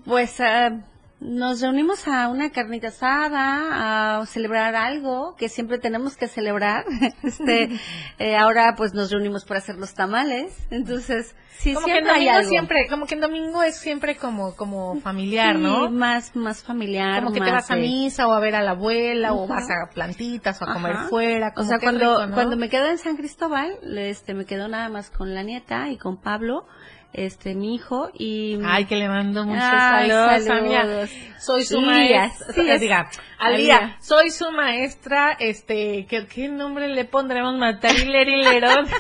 Pues 0.06 0.40
ah, 0.40 0.86
nos 1.26 1.62
reunimos 1.62 2.08
a 2.08 2.30
una 2.30 2.52
carnita 2.52 2.90
asada, 2.90 4.20
a 4.20 4.26
celebrar 4.26 4.76
algo 4.76 5.36
que 5.38 5.50
siempre 5.50 5.80
tenemos 5.80 6.16
que 6.16 6.28
celebrar. 6.28 6.86
este, 7.24 7.70
eh, 8.20 8.36
ahora 8.36 8.76
pues 8.78 8.94
nos 8.94 9.12
reunimos 9.12 9.46
para 9.46 9.60
hacer 9.60 9.76
los 9.76 9.94
tamales. 9.94 10.56
Entonces, 10.70 11.36
sí, 11.58 11.74
como 11.74 11.86
que 11.86 11.94
siempre 11.94 12.14
en 12.14 12.20
hay 12.20 12.28
algo. 12.28 12.50
siempre, 12.50 12.88
como 12.88 13.06
que 13.08 13.16
en 13.16 13.22
domingo 13.22 13.64
es 13.64 13.78
siempre 13.78 14.16
como, 14.16 14.56
como 14.56 15.00
familiar, 15.02 15.58
¿no? 15.58 15.90
Más, 15.90 16.36
más 16.36 16.64
familiar. 16.64 17.24
Como 17.24 17.34
que 17.34 17.42
te 17.42 17.52
vas 17.52 17.72
a 17.72 17.76
misa 17.76 18.28
o 18.28 18.34
a 18.34 18.40
ver 18.40 18.56
a 18.56 18.62
la 18.62 18.72
abuela 18.72 19.34
o 19.34 19.48
vas 19.48 19.68
a 19.70 19.90
plantitas 19.94 20.62
o 20.62 20.70
a 20.70 20.74
comer 20.74 20.94
Ajá. 20.94 21.08
fuera. 21.10 21.48
O 21.50 21.54
como 21.56 21.70
sea, 21.70 21.80
que 21.80 21.86
cuando, 21.86 22.12
rico, 22.12 22.28
¿no? 22.28 22.34
cuando 22.36 22.58
me 22.58 22.70
quedo 22.70 22.88
en 22.88 22.98
San 22.98 23.18
Cristóbal, 23.18 23.78
este, 23.98 24.34
me 24.34 24.46
quedo 24.46 24.68
nada 24.68 24.90
más 24.90 25.10
con 25.10 25.34
la 25.34 25.44
nieta 25.44 25.90
y 25.90 25.98
con 25.98 26.18
Pablo, 26.18 26.68
este, 27.14 27.56
mi 27.56 27.76
hijo, 27.76 28.10
y... 28.14 28.60
Ay, 28.66 28.86
que 28.86 28.96
le 28.98 29.08
mando 29.08 29.46
muchos 29.46 29.64
Ay, 29.64 30.10
saludos, 30.10 30.44
saludos. 30.44 31.10
Soy 31.40 31.64
su 31.64 31.80
Lía, 31.80 31.88
maestra. 32.20 32.54
sí, 32.54 32.70
es- 32.70 32.82
diga, 32.82 33.10
Alía. 33.40 33.76
Alía, 33.78 33.98
soy 34.02 34.30
su 34.32 34.52
maestra, 34.52 35.36
este, 35.40 36.06
¿qué, 36.10 36.26
qué 36.28 36.48
nombre 36.50 36.88
le 36.90 37.06
pondremos? 37.06 37.58
Matarilerón. 37.58 38.88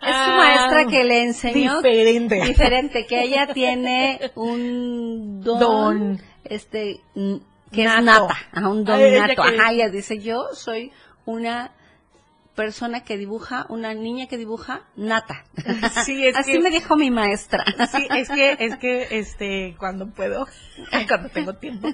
Es 0.00 0.16
su 0.24 0.30
maestra 0.36 0.86
que 0.88 1.04
le 1.04 1.22
enseñó 1.22 1.76
Diferente. 1.82 2.42
diferente, 2.44 3.06
que 3.06 3.22
ella 3.22 3.46
tiene 3.54 4.30
un 4.34 5.40
don, 5.42 5.58
Don. 5.60 6.20
este 6.44 7.00
que 7.72 7.84
Nato. 7.84 7.98
es 7.98 8.04
nata, 8.04 8.36
ajá, 8.52 8.68
un 8.68 8.84
don 8.84 9.00
nato. 9.18 9.42
que- 9.42 9.56
Ajá, 9.60 9.72
ella 9.72 9.88
dice, 9.90 10.18
"Yo 10.18 10.48
soy 10.54 10.92
una 11.26 11.72
persona 12.58 13.04
que 13.04 13.16
dibuja, 13.16 13.66
una 13.68 13.94
niña 13.94 14.26
que 14.26 14.36
dibuja 14.36 14.82
nata." 14.96 15.44
Sí, 16.04 16.26
es 16.26 16.36
Así 16.36 16.52
que- 16.52 16.60
me 16.60 16.70
dijo 16.70 16.96
mi 16.96 17.10
maestra. 17.10 17.64
Sí, 17.92 18.06
es 18.10 18.28
que, 18.28 18.56
es 18.58 18.76
que, 18.76 19.18
este, 19.18 19.76
cuando 19.78 20.08
puedo, 20.08 20.46
cuando 21.08 21.28
tengo 21.28 21.54
tiempo, 21.54 21.88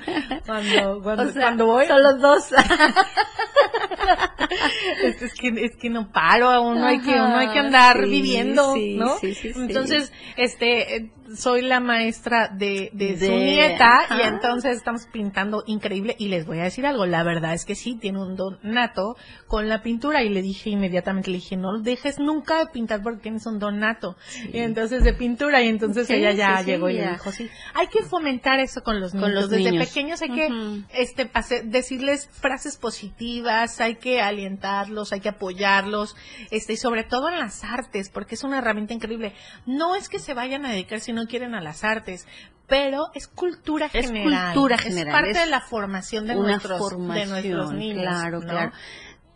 cuando, 0.47 1.03
cuando, 1.03 1.23
O 1.25 1.33
sea, 1.33 1.43
cuando 1.43 1.67
voy, 1.67 1.87
son 1.87 2.03
los 2.03 2.21
dos. 2.21 2.53
es, 5.03 5.23
es 5.23 5.35
que, 5.35 5.49
es 5.49 5.77
que 5.77 5.91
no 5.91 6.11
paro, 6.11 6.63
uno 6.63 6.87
hay 6.87 7.01
que, 7.01 7.15
uno 7.15 7.37
hay 7.37 7.49
que 7.49 7.59
andar 7.59 8.03
sí, 8.03 8.11
viviendo, 8.11 8.75
sí, 8.75 8.97
¿no? 8.97 9.19
sí. 9.19 9.37
Entonces, 9.57 10.13
este, 10.37 11.11
soy 11.37 11.63
la 11.63 11.81
maestra 11.81 12.49
de, 12.49 12.91
de, 12.93 13.19
su 13.19 13.33
nieta 13.33 14.01
y 14.19 14.23
entonces 14.27 14.77
estamos 14.77 15.07
pintando 15.13 15.63
increíble 15.67 16.15
y 16.19 16.29
les 16.29 16.47
voy 16.47 16.61
a 16.61 16.65
decir 16.65 16.87
algo, 16.87 17.07
la 17.07 17.23
verdad 17.23 17.55
es 17.55 17.65
que 17.65 17.75
sí, 17.75 17.97
tiene 17.97 18.21
un 18.21 18.37
don 18.37 18.59
nato 18.63 19.17
con 19.47 19.69
la 19.69 19.83
pintura 19.83 20.23
y 20.23 20.29
le 20.29 20.43
dije 20.43 20.71
inmediatamente, 20.71 21.31
le 21.31 21.39
dije, 21.39 21.57
no 21.57 21.79
dejes 21.81 22.19
nunca 22.19 22.59
de 22.59 22.67
pintar 22.67 23.03
porque 23.03 23.21
tienes 23.23 23.47
un 23.47 23.59
don 23.59 23.79
nato. 23.81 24.17
Y 24.53 24.59
entonces 24.59 25.03
de 25.05 25.15
pintura 25.15 25.63
y 25.63 25.69
entonces 25.69 26.07
Sí, 26.07 26.15
ella 26.15 26.33
ya 26.33 26.59
sí, 26.59 26.67
llegó 26.67 26.89
y 26.91 26.97
ya. 26.97 27.13
dijo, 27.13 27.33
sí, 27.33 27.49
hay 27.75 27.87
que 27.89 28.03
fomentar 28.03 28.61
eso 28.61 28.83
con 28.83 29.01
los 29.01 29.15
niños. 29.15 29.25
Con 29.27 29.35
los 29.35 29.51
Desde 29.51 29.71
niños. 29.71 29.87
pequeños 29.89 30.23
hay 30.23 30.31
que 30.31 30.49
este, 30.95 31.31
hacer- 31.35 31.65
decirles 31.67 32.29
frases 32.33 32.77
positivas, 32.77 33.81
hay 33.81 33.97
que 33.97 34.21
alientarlos, 34.21 35.13
hay 35.13 35.21
que 35.21 35.29
apoyarlos, 35.29 36.17
este, 36.51 36.75
y 36.75 36.77
sobre 36.77 37.05
todo 37.05 37.29
en 37.29 37.39
las 37.39 37.65
artes, 37.65 38.11
porque 38.11 38.35
es 38.35 38.45
una 38.45 38.59
herramienta 38.59 38.95
increíble. 38.95 39.33
No 39.67 39.95
es 39.97 40.09
que 40.09 40.19
se 40.19 40.35
vayan 40.35 40.65
a 40.67 40.71
dedicar 40.71 41.01
si 41.01 41.13
no 41.25 41.29
quieren 41.29 41.55
a 41.55 41.61
las 41.61 41.85
artes, 41.85 42.27
pero 42.67 43.09
es 43.15 43.29
cultura 43.29 43.87
Es 43.93 44.07
general. 44.07 44.55
cultura 44.55 44.77
Es 44.77 44.83
general, 44.83 45.13
parte 45.13 45.31
es 45.31 45.39
de 45.39 45.47
la 45.47 45.61
formación 45.61 46.27
de 46.27 46.35
nuestros, 46.35 46.79
de 46.79 46.79
formación, 46.79 47.29
nuestros 47.31 47.73
niños. 47.73 48.03
Claro, 48.03 48.41
¿no? 48.41 48.47
claro. 48.47 48.73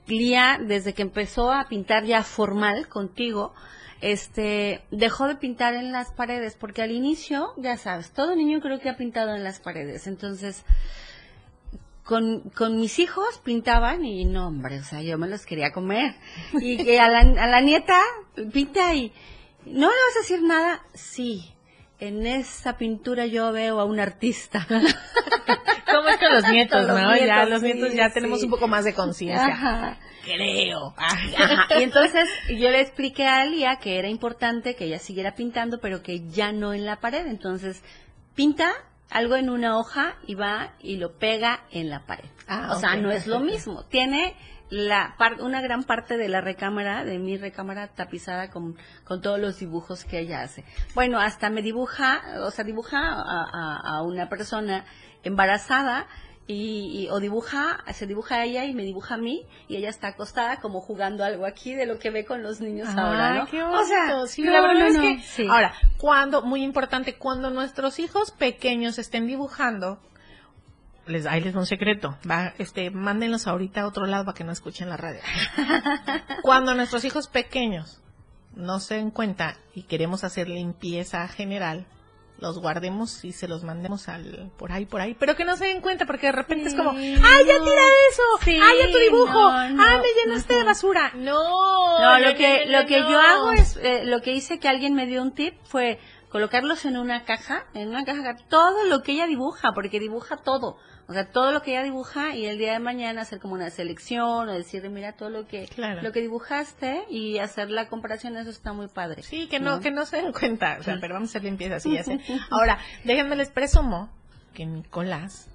Lía, 0.07 0.59
desde 0.61 0.95
que 0.95 1.03
empezó 1.03 1.53
a 1.53 1.69
pintar 1.69 2.05
ya 2.05 2.23
formal 2.23 2.89
contigo, 2.89 3.53
este, 4.01 4.83
dejó 4.91 5.27
de 5.27 5.37
pintar 5.37 5.75
en 5.75 5.93
las 5.93 6.13
paredes, 6.13 6.57
porque 6.59 6.83
al 6.83 6.93
inicio, 6.93 7.53
ya 7.59 7.77
sabes, 7.77 8.13
todo 8.13 8.35
niño 8.35 8.61
creo 8.61 8.81
que 8.81 8.89
ha 8.89 8.97
pintado 8.97 9.35
en 9.35 9.45
las 9.45 9.61
paredes, 9.61 10.07
entonces, 10.07 10.65
con, 12.05 12.49
con 12.57 12.79
mis 12.79 12.99
hijos 13.01 13.39
pintaban 13.45 14.05
y 14.05 14.25
no, 14.25 14.47
hombre, 14.47 14.79
o 14.79 14.83
sea, 14.85 15.03
yo 15.03 15.19
me 15.19 15.29
los 15.29 15.45
quería 15.45 15.73
comer. 15.73 16.15
Y 16.55 16.83
que 16.83 16.99
a 16.99 17.09
la, 17.11 17.19
a 17.21 17.47
la 17.47 17.61
nieta 17.61 18.01
pinta 18.51 18.95
y, 18.95 19.13
¿no 19.67 19.89
le 19.89 19.95
vas 19.95 20.17
a 20.17 20.21
decir 20.21 20.43
nada? 20.43 20.81
Sí. 20.95 21.55
En 22.01 22.27
esa 22.27 22.77
pintura 22.77 23.27
yo 23.27 23.51
veo 23.53 23.81
a 23.81 23.85
un 23.85 23.99
artista. 23.99 24.67
¿Cómo 24.69 26.09
es 26.09 26.19
con 26.19 26.33
los 26.33 26.49
nietos, 26.49 26.87
los 26.87 27.01
no? 27.01 27.17
ya 27.17 27.25
nietos, 27.25 27.51
los 27.51 27.63
nietos 27.63 27.91
sí, 27.91 27.97
ya 27.97 28.11
tenemos 28.11 28.39
sí. 28.39 28.45
un 28.45 28.51
poco 28.53 28.69
más 28.69 28.85
de 28.85 28.95
conciencia. 28.95 29.47
Ajá. 29.47 29.99
Creo. 30.25 30.95
Ajá. 30.97 31.67
Y 31.79 31.83
entonces 31.83 32.29
yo 32.49 32.71
le 32.71 32.81
expliqué 32.81 33.27
a 33.27 33.41
Alia 33.41 33.77
que 33.77 33.99
era 33.99 34.09
importante 34.09 34.77
que 34.77 34.85
ella 34.85 34.99
siguiera 34.99 35.35
pintando, 35.35 35.81
pero 35.81 36.03
que 36.03 36.29
ya 36.29 36.53
no 36.53 36.73
en 36.73 36.85
la 36.85 37.01
pared. 37.01 37.27
Entonces 37.27 37.83
pinta 38.35 38.73
algo 39.11 39.37
en 39.37 39.51
una 39.51 39.79
hoja 39.79 40.17
y 40.27 40.35
va 40.35 40.75
y 40.81 40.97
lo 40.99 41.19
pega 41.19 41.65
en 41.71 41.89
la 41.89 42.07
pared. 42.07 42.29
Ah, 42.47 42.75
o 42.77 42.79
sea, 42.79 42.97
no 42.97 43.11
es 43.11 43.27
lo 43.27 43.41
mismo. 43.41 43.85
Tiene 43.87 44.37
la 44.71 45.15
par- 45.19 45.41
una 45.41 45.61
gran 45.63 45.85
parte 45.85 46.17
de 46.17 46.29
la 46.29 46.41
recámara, 46.41 47.05
de 47.05 47.19
mi 47.19 47.37
recámara 47.37 47.89
tapizada 47.89 48.51
con, 48.51 48.77
con 49.05 49.23
todos 49.23 49.39
los 49.41 49.59
dibujos 49.59 50.05
que 50.05 50.19
ella 50.21 50.43
hace. 50.43 50.65
Bueno, 50.95 51.19
hasta 51.21 51.49
me 51.51 51.63
dibuja, 51.63 52.23
o 52.43 52.51
sea, 52.51 52.65
dibuja 52.65 52.99
a, 53.01 53.23
a- 53.23 53.81
a 53.99 54.03
una 54.03 54.29
persona 54.29 54.85
embarazada 55.23 56.07
y, 56.47 57.05
y- 57.05 57.09
o 57.11 57.21
dibuja, 57.21 57.85
se 57.93 58.07
dibuja 58.07 58.37
a 58.37 58.45
ella 58.45 58.65
y 58.65 58.73
me 58.75 58.83
dibuja 58.83 59.15
a 59.15 59.19
mí 59.19 59.47
y 59.69 59.77
ella 59.77 59.91
está 59.91 60.09
acostada 60.09 60.61
como 60.61 60.81
jugando 60.81 61.23
algo 61.25 61.45
aquí 61.45 61.75
de 61.75 61.85
lo 61.85 61.99
que 61.99 62.11
ve 62.11 62.25
con 62.25 62.43
los 62.43 62.61
niños 62.61 62.89
ahora, 62.97 63.33
Ay, 63.33 63.39
¿no? 63.41 63.47
qué 63.47 63.63
o 63.63 63.85
sea, 63.85 64.27
sí, 64.27 64.45
la 64.45 64.61
verdad 64.63 64.75
no, 64.81 64.87
es 64.87 64.95
no. 64.95 65.01
que, 65.03 65.19
Sí. 65.23 65.47
ahora, 65.49 65.75
cuando, 65.99 66.43
muy 66.43 66.63
importante, 66.63 67.17
cuando 67.17 67.51
nuestros 67.51 67.99
hijos 67.99 68.31
pequeños 68.31 68.99
estén 68.99 69.27
dibujando, 69.27 69.99
les, 71.09 71.27
ahí 71.27 71.41
les 71.41 71.55
va 71.55 71.61
un 71.61 71.67
secreto, 71.67 72.17
va, 72.29 72.55
este, 72.59 72.91
mándenlos 72.91 73.47
ahorita 73.47 73.83
a 73.83 73.87
otro 73.87 74.07
lado 74.07 74.25
para 74.25 74.37
que 74.37 74.45
no 74.45 74.53
escuchen 74.53 74.89
la 74.89 74.97
radio. 74.97 75.21
cuando 76.43 76.75
nuestros 76.75 77.05
hijos 77.05 77.29
pequeños 77.29 78.01
no 78.55 78.81
se 78.81 78.97
den 78.97 79.11
cuenta 79.11 79.57
y 79.75 79.83
queremos 79.83 80.25
hacer 80.25 80.49
limpieza 80.49 81.27
general, 81.29 81.87
los 82.41 82.61
guardemos 82.61 83.25
y 83.25 83.33
se 83.33 83.49
los 83.49 83.65
mandemos 83.65 84.09
al 84.09 84.51
por 84.57 84.71
ahí, 84.71 84.87
por 84.87 85.01
ahí, 85.01 85.15
pero 85.19 85.35
que 85.35 85.45
no 85.45 85.57
se 85.57 85.67
den 85.67 85.81
cuenta 85.81 86.07
porque 86.07 86.27
de 86.27 86.33
repente 86.33 86.69
es 86.69 86.75
como, 86.75 86.91
¡ay, 86.91 87.17
ya 87.47 87.63
tira 87.63 87.83
eso! 88.11 88.23
Sí, 88.43 88.61
¡ay, 88.63 88.79
ya 88.79 88.93
tu 88.93 88.99
dibujo! 88.99 89.33
no, 89.33 89.69
no. 89.71 89.83
¡ay, 89.83 89.99
me 89.99 90.23
llenaste 90.23 90.55
de 90.55 90.63
basura! 90.63 91.13
No, 91.15 91.99
No, 91.99 92.19
lo 92.19 92.35
que, 92.37 92.67
lo 92.67 92.87
que 92.87 93.01
yo 93.01 93.19
hago 93.19 93.53
es, 93.53 93.77
eh, 93.77 94.03
lo 94.05 94.21
que 94.23 94.33
hice 94.33 94.59
que 94.59 94.69
alguien 94.69 94.95
me 94.95 95.07
dio 95.07 95.23
un 95.23 95.33
tip 95.33 95.55
fue 95.65 95.99
colocarlos 96.29 96.85
en 96.85 96.97
una 96.97 97.25
caja, 97.25 97.67
en 97.75 97.89
una 97.89 98.05
caja, 98.05 98.37
todo 98.49 98.85
lo 98.85 99.03
que 99.03 99.13
ella 99.13 99.27
dibuja, 99.27 99.73
porque 99.73 99.99
dibuja 99.99 100.37
todo. 100.37 100.79
O 101.09 101.15
sea, 101.15 101.31
todo 101.31 101.53
lo 101.53 101.63
que 101.63 101.71
ella 101.71 101.83
dibuja 101.83 102.37
y 102.37 102.45
el 102.45 102.59
día 102.59 102.73
de 102.75 102.81
mañana 102.81 103.23
hacer 103.23 103.41
como 103.41 103.55
una 103.55 103.71
selección 103.71 104.47
o 104.49 104.53
decir, 104.53 104.87
mira 104.91 105.13
todo 105.13 105.31
lo 105.31 105.47
que, 105.47 105.67
Claro. 105.67 106.03
lo 106.03 106.13
que 106.13 106.21
dibujaste 106.21 107.05
y 107.09 107.39
hacer 107.39 107.71
la 107.71 107.89
comparación, 107.89 108.37
eso 108.37 108.51
está 108.51 108.75
muy 108.75 108.89
padre. 108.89 109.23
Sí, 109.23 109.49
que 109.49 109.59
no, 109.59 109.81
que 109.81 109.91
no 109.91 110.05
se 110.05 110.19
den 110.19 110.33
cuenta, 110.33 110.77
o 110.79 110.83
sea, 110.83 110.99
pero 111.01 111.15
vamos 111.15 111.31
a 111.31 111.33
hacer 111.33 111.45
limpieza 111.45 111.77
así, 111.77 111.95
ya 111.95 112.05
sé. 112.05 112.21
Ahora, 112.51 112.79
déjenme 113.05 113.37
les 113.37 113.49
presumo 113.51 114.11
que 114.53 114.67
Nicolás 114.67 115.49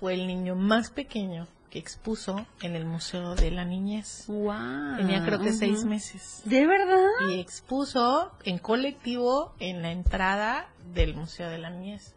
fue 0.00 0.14
el 0.14 0.26
niño 0.26 0.54
más 0.54 0.88
pequeño 0.90 1.48
que 1.68 1.78
expuso 1.80 2.46
en 2.62 2.74
el 2.76 2.86
Museo 2.86 3.34
de 3.34 3.50
la 3.50 3.64
Niñez. 3.64 4.24
Wow. 4.28 4.96
Tenía 4.96 5.22
creo 5.24 5.40
que 5.40 5.52
seis 5.52 5.84
meses. 5.84 6.40
¿De 6.44 6.66
verdad? 6.66 7.08
Y 7.30 7.40
expuso 7.40 8.30
en 8.44 8.58
colectivo 8.58 9.52
en 9.58 9.82
la 9.82 9.90
entrada 9.90 10.68
del 10.94 11.14
Museo 11.14 11.50
de 11.50 11.58
la 11.58 11.70
Niñez. 11.70 12.14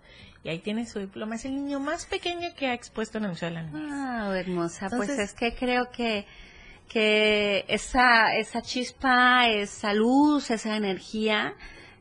Y 0.47 0.49
ahí 0.49 0.59
tiene 0.59 0.85
su 0.85 0.99
diploma. 0.99 1.35
Es 1.35 1.43
el 1.43 1.55
niño 1.55 1.81
más 1.81 2.05
pequeño 2.05 2.47
que 2.55 2.67
ha 2.67 2.73
expuesto 2.73 3.17
en 3.17 3.25
el 3.25 3.31
Museo 3.31 3.49
de 3.49 3.55
la 3.55 3.63
Niñez. 3.63 3.91
Wow, 3.91 4.31
hermosa. 4.31 4.87
pues 4.95 5.09
es 5.09 5.33
que 5.33 5.53
creo 5.53 5.91
que 5.91 6.25
que 6.87 7.65
esa 7.67 8.33
esa 8.37 8.61
chispa, 8.61 9.49
esa 9.49 9.91
luz, 9.93 10.49
esa 10.49 10.77
energía 10.77 11.53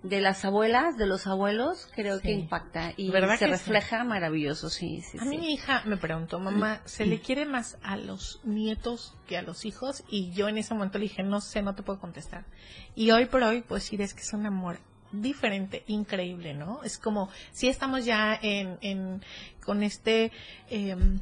de 0.05 0.21
las 0.21 0.45
abuelas, 0.45 0.97
de 0.97 1.07
los 1.09 1.27
abuelos, 1.27 1.91
creo 1.97 2.21
que 2.21 2.29
Sí. 2.29 2.35
impacta 2.35 2.93
y 2.97 3.11
¿Verdad 3.11 3.37
se 3.37 3.47
sí? 3.47 3.51
refleja 3.51 4.05
maravilloso, 4.05 4.71
sí, 4.71 5.01
sí, 5.03 5.19
A 5.21 5.25
mí 5.25 5.31
sí. 5.35 5.39
mi 5.39 5.53
hija 5.55 5.83
me 5.85 5.97
preguntó, 5.97 6.39
mamá, 6.39 6.83
¿se 6.85 7.05
le 7.05 7.19
quiere 7.19 7.47
más 7.47 7.79
a 7.83 7.97
los 7.97 8.41
nietos 8.45 9.17
que 9.27 9.37
a 9.37 9.43
los 9.43 9.65
hijos? 9.65 10.05
Y 10.09 10.31
yo 10.31 10.47
en 10.47 10.59
ese 10.59 10.73
momento 10.73 10.99
le 10.99 11.05
dije, 11.07 11.25
no 11.25 11.41
sé, 11.41 11.63
no 11.63 11.75
te 11.75 11.83
puedo 11.83 11.99
contestar. 11.99 12.45
Y 12.95 13.11
hoy 13.11 13.27
por 13.27 13.43
hoy, 13.43 13.63
pues 13.67 13.83
decir, 13.83 14.01
es 14.03 14.15
que 14.15 14.21
es 14.21 14.33
un 14.33 14.47
amor 14.47 14.79
diferente, 15.13 15.85
increíble, 15.87 16.55
¿no? 16.55 16.83
Es 16.83 16.99
como, 16.99 17.29
si 17.53 17.69
estamos 17.69 18.05
ya 18.05 18.39
en, 18.41 18.79
en 18.81 19.23
con 19.65 19.83
este, 19.83 20.33
em, 20.71 21.21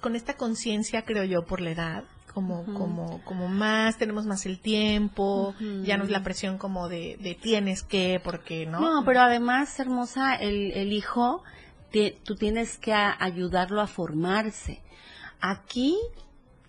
con 0.00 0.16
esta 0.16 0.36
conciencia, 0.36 1.04
creo 1.04 1.24
yo, 1.24 1.44
por 1.44 1.60
la 1.60 1.70
edad, 1.70 2.04
como, 2.32 2.64
como, 2.64 3.22
como 3.24 3.48
más, 3.48 3.98
tenemos 3.98 4.24
más 4.24 4.46
el 4.46 4.58
tiempo, 4.58 5.54
ya 5.84 5.98
no 5.98 6.04
es 6.04 6.10
la 6.10 6.22
presión 6.22 6.56
como 6.56 6.88
de, 6.88 7.18
de 7.20 7.34
tienes 7.34 7.82
que, 7.82 8.20
porque 8.24 8.64
no. 8.64 8.80
No, 8.80 9.04
pero 9.04 9.20
además, 9.20 9.78
hermosa, 9.78 10.34
el, 10.34 10.72
el 10.72 10.92
hijo, 10.92 11.42
tú 12.24 12.36
tienes 12.36 12.78
que 12.78 12.94
ayudarlo 12.94 13.80
a 13.80 13.86
formarse. 13.86 14.80
Aquí 15.40 15.98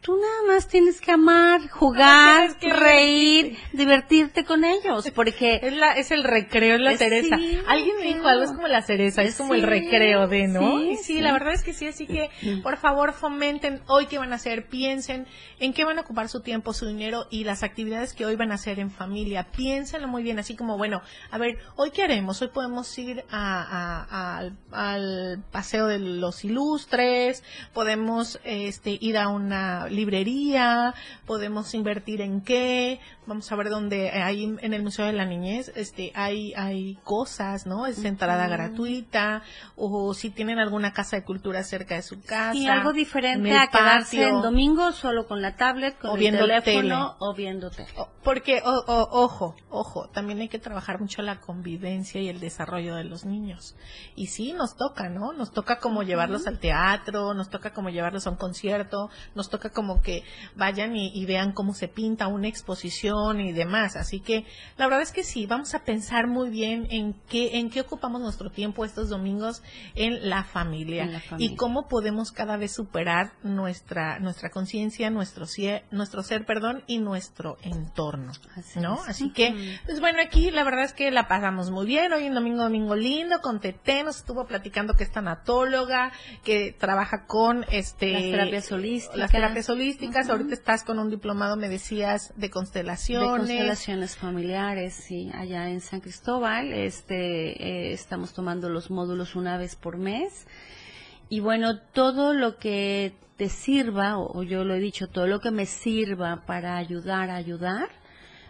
tú 0.04 0.18
nada 0.18 0.54
más 0.54 0.68
tienes 0.68 1.00
que 1.00 1.12
amar, 1.12 1.70
jugar, 1.70 2.56
reír, 2.62 3.58
divertirte 3.72 4.44
con 4.44 4.66
ellos, 4.66 5.10
porque 5.16 5.60
es 5.64 5.74
la 5.74 5.94
es 5.94 6.12
el 6.12 6.26
recreo, 6.26 6.76
es 6.76 6.82
la 6.82 6.98
cereza. 6.98 7.38
Alguien 7.68 7.96
me 7.98 8.14
dijo 8.14 8.28
algo 8.28 8.44
es 8.44 8.52
como 8.52 8.68
la 8.68 8.82
cereza, 8.82 9.24
es 9.24 9.36
como 9.36 9.56
el 9.56 9.64
recreo 9.64 10.28
de, 10.28 10.48
¿no? 10.48 10.80
Sí, 10.80 10.98
sí, 10.98 11.22
la 11.22 11.32
verdad 11.32 11.54
es 11.54 11.64
que 11.64 11.74
sí, 11.74 11.88
así 11.88 12.06
que 12.06 12.30
por 12.62 12.78
favor 12.78 13.14
fomenten 13.14 13.82
hoy 13.88 14.08
qué 14.08 14.20
van 14.20 14.34
a 14.34 14.36
hacer, 14.36 14.68
piensen 14.68 15.26
en 15.60 15.74
qué 15.74 15.86
van 15.86 15.98
a 15.98 16.02
ocupar 16.02 16.28
su 16.28 16.42
tiempo, 16.42 16.74
su 16.74 16.86
dinero 16.86 17.26
y 17.32 17.46
las 17.46 17.64
actividades 17.64 18.14
que 18.14 18.26
hoy 18.26 18.36
van 18.36 18.52
a 18.52 18.56
hacer 18.56 18.80
en 18.80 18.92
familia. 18.92 19.48
Piénsenlo 19.52 20.10
muy 20.10 20.22
bien, 20.22 20.38
así 20.38 20.56
como 20.56 20.78
bueno, 20.78 21.02
a 21.32 21.38
ver, 21.38 21.58
hoy 21.78 21.92
qué 21.92 22.04
haremos, 22.04 22.42
hoy 22.42 22.50
podemos 22.50 22.98
ir 23.00 23.24
a, 23.32 24.38
al, 24.38 24.58
al 24.72 25.44
paseo 25.50 25.88
de 25.88 26.00
los 26.00 26.44
ilustres, 26.44 27.44
podemos 27.74 28.42
este 28.44 28.98
ir 29.00 29.18
a 29.18 29.30
una 29.30 29.88
librería, 29.94 30.94
podemos 31.26 31.74
invertir 31.74 32.22
en 32.22 32.42
qué, 32.42 33.00
vamos 33.26 33.52
a 33.52 33.56
ver 33.56 33.70
dónde 33.70 34.12
hay 34.12 34.44
en 34.44 34.74
el 34.74 34.84
Museo 34.84 35.06
de 35.06 35.14
la 35.14 35.26
Niñez, 35.26 35.72
este, 35.76 36.12
hay, 36.16 36.54
hay 36.56 36.96
cosas, 37.04 37.66
¿no? 37.66 37.86
Es 37.86 38.04
entrada 38.04 38.48
gratuita, 38.48 39.44
o 39.76 40.14
si 40.14 40.30
tienen 40.30 40.60
alguna 40.60 40.94
casa 40.94 41.18
de 41.18 41.24
cultura 41.24 41.64
cerca 41.64 41.96
de 41.96 42.02
su 42.02 42.22
casa. 42.22 42.56
Y 42.56 42.68
algo 42.68 42.94
diferente 42.94 43.56
a 43.56 43.68
quedarse 43.68 44.28
en 44.28 44.42
domingo 44.42 44.92
solo 44.92 45.28
con 45.28 45.42
la 45.42 45.56
tablet, 45.56 45.98
con 46.00 46.20
el 46.20 46.38
teléfono 46.38 47.16
o 47.20 47.34
viendo 47.34 47.70
tele. 47.70 47.90
Porque, 48.24 48.62
ojo, 48.64 49.56
ojo, 49.70 50.10
también 50.10 50.40
hay 50.40 50.50
que 50.50 50.60
trabajar 50.60 51.00
mucho 51.00 51.22
la 51.22 51.40
convivencia 51.40 52.22
y 52.22 52.30
el 52.30 52.40
desarrollo 52.40 52.96
de 52.96 53.04
los 53.04 53.26
niños. 53.26 53.76
Y 54.16 54.28
sí, 54.28 54.54
nos 54.54 54.76
toca, 54.78 55.10
¿no? 55.10 55.34
Nos 55.34 55.52
toca 55.52 55.80
como 55.80 56.04
llevarlos 56.04 56.48
al 56.48 56.60
teatro, 56.60 57.34
nos 57.34 57.50
toca 57.50 57.74
como 57.74 57.90
llevarlos 57.90 58.28
a 58.28 58.30
un 58.30 58.38
concierto, 58.38 59.10
nos 59.36 59.50
toca 59.50 59.70
como 59.70 59.83
que 60.02 60.24
vayan 60.56 60.96
y 60.96 61.26
vean 61.26 61.52
cómo 61.52 61.74
se 61.74 61.88
pinta 61.88 62.28
una 62.28 62.48
exposición 62.48 63.40
y 63.40 63.52
demás. 63.52 63.96
Así 63.96 64.20
que 64.20 64.46
la 64.78 64.86
verdad 64.86 65.02
es 65.02 65.12
que 65.12 65.24
sí, 65.24 65.46
vamos 65.46 65.74
a 65.76 65.84
pensar 65.84 66.28
muy 66.28 66.50
bien 66.50 66.88
en 66.90 67.14
qué, 67.30 67.58
en 67.58 67.70
qué 67.70 67.82
ocupamos 67.82 68.22
nuestro 68.22 68.50
tiempo 68.50 68.86
estos 68.86 69.10
domingos 69.10 69.62
en 69.96 70.30
la 70.30 70.44
familia, 70.44 71.22
y 71.38 71.56
cómo 71.56 71.88
podemos 71.88 72.32
cada 72.32 72.58
vez 72.58 72.74
superar 72.74 73.34
nuestra, 73.44 74.20
nuestra 74.20 74.50
conciencia, 74.50 75.10
nuestro, 75.10 75.46
nuestro 75.92 76.24
ser, 76.24 76.46
perdón, 76.46 76.84
y 76.88 77.00
nuestro 77.00 77.58
entorno, 77.62 78.32
Así 78.56 78.80
¿no? 78.80 79.00
Así 79.08 79.32
que, 79.32 79.80
pues 79.86 80.00
bueno, 80.00 80.20
aquí 80.22 80.52
la 80.52 80.64
verdad 80.64 80.86
es 80.86 80.94
que 80.94 81.12
la 81.12 81.28
pasamos 81.28 81.72
muy 81.72 81.86
bien. 81.86 82.14
Hoy 82.14 82.26
en 82.26 82.34
domingo, 82.34 82.64
domingo 82.64 82.96
lindo, 82.96 83.42
con 83.42 83.60
Tete, 83.60 84.04
nos 84.04 84.18
estuvo 84.18 84.46
platicando 84.46 84.94
que 84.96 85.04
es 85.04 85.12
tanatóloga, 85.12 86.12
que 86.44 86.76
trabaja 86.78 87.26
con 87.26 87.66
este 87.72 88.12
las 88.12 88.22
terapias 88.22 88.72
holísticas. 88.72 89.18
Las 89.18 89.32
terapias 89.32 89.70
holísticas. 89.74 90.30
Ahorita 90.30 90.54
estás 90.54 90.84
con 90.84 91.00
un 91.00 91.10
diplomado, 91.10 91.58
me 91.58 91.70
decías, 91.70 92.34
de 92.36 92.50
constelación 92.50 93.22
de 93.22 93.38
constelaciones 93.38 94.16
familiares, 94.16 94.94
sí, 94.94 95.30
allá 95.34 95.70
en 95.70 95.82
San 95.82 96.00
Cristóbal. 96.00 96.72
Este, 96.72 97.62
eh, 97.62 97.94
estamos 97.94 98.34
tomando 98.34 98.70
los 98.70 98.90
módulos 98.90 99.36
una 99.36 99.58
vez 99.58 99.76
por 99.76 99.98
mes. 99.98 100.48
Y 101.30 101.40
bueno, 101.40 101.80
todo 101.80 102.34
lo 102.34 102.58
que 102.58 103.14
te 103.38 103.50
sirva, 103.50 104.18
o, 104.18 104.44
yo 104.44 104.64
lo 104.64 104.76
he 104.76 104.80
dicho, 104.80 105.08
todo 105.08 105.28
lo 105.28 105.40
que 105.40 105.52
me 105.52 105.66
sirva 105.66 106.46
para 106.46 106.78
ayudar 106.78 107.30
a 107.30 107.36
ayudar, 107.36 107.90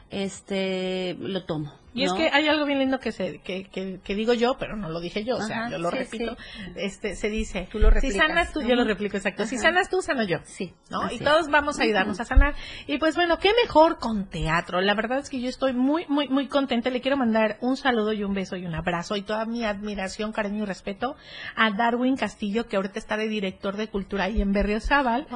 este, 0.10 1.16
lo 1.20 1.46
tomo. 1.46 1.83
Y 1.94 2.04
es 2.04 2.14
que 2.14 2.30
hay 2.30 2.48
algo 2.48 2.66
bien 2.66 2.80
lindo 2.80 3.00
que, 3.00 3.12
se, 3.12 3.40
que, 3.40 3.66
que, 4.04 4.16
digo 4.16 4.34
yo, 4.34 4.56
pero 4.58 4.76
no 4.76 4.90
lo 4.90 5.00
dije 5.00 5.24
yo, 5.24 5.36
o 5.36 5.42
sea, 5.42 5.70
yo 5.70 5.78
lo 5.78 5.92
repito. 5.92 6.36
Este, 6.76 7.16
se 7.16 7.30
dice, 7.30 7.68
tú 7.72 7.80
lo 7.80 7.90
replicas. 7.90 8.14
si 8.14 8.28
sanas 8.28 8.54
tú, 8.54 8.62
yo 8.62 8.76
lo 8.76 8.84
replico, 8.84 9.18
exacto. 9.18 9.46
Si 9.46 9.58
sanas 9.58 9.90
tú, 9.90 10.02
sano 10.02 10.24
yo. 10.24 10.40
Sí. 10.44 10.74
¿No? 10.90 11.12
Y 11.12 11.20
todos 11.20 11.50
vamos 11.50 11.80
a 11.80 11.84
ayudarnos 11.84 12.20
a 12.20 12.26
sanar. 12.26 12.56
Y 12.88 12.98
pues 12.98 13.16
bueno, 13.16 13.38
qué 13.38 13.52
mejor 13.64 14.00
con 14.00 14.30
teatro. 14.30 14.82
La 14.82 14.96
verdad 14.96 15.20
es 15.20 15.30
que 15.30 15.40
yo 15.40 15.50
estoy 15.50 15.74
muy, 15.74 16.06
muy, 16.08 16.28
muy 16.30 16.48
contenta. 16.48 16.90
Le 16.90 17.02
quiero 17.02 17.18
mandar 17.18 17.58
un 17.62 17.78
saludo 17.78 18.14
y 18.14 18.24
un 18.24 18.34
beso 18.34 18.56
y 18.56 18.66
un 18.66 18.76
abrazo 18.76 19.16
y 19.16 19.22
toda 19.22 19.46
mi 19.46 19.64
admiración, 19.64 20.32
cariño 20.32 20.64
y 20.64 20.66
respeto 20.66 21.16
a 21.56 21.72
Darwin 21.72 22.18
Castillo, 22.18 22.68
que 22.68 22.76
ahorita 22.76 23.00
está 23.00 23.18
de 23.18 23.28
director 23.28 23.78
de 23.78 23.88
cultura 23.88 24.26
ahí 24.26 24.42
en 24.42 24.52
Berriozábal. 24.52 25.28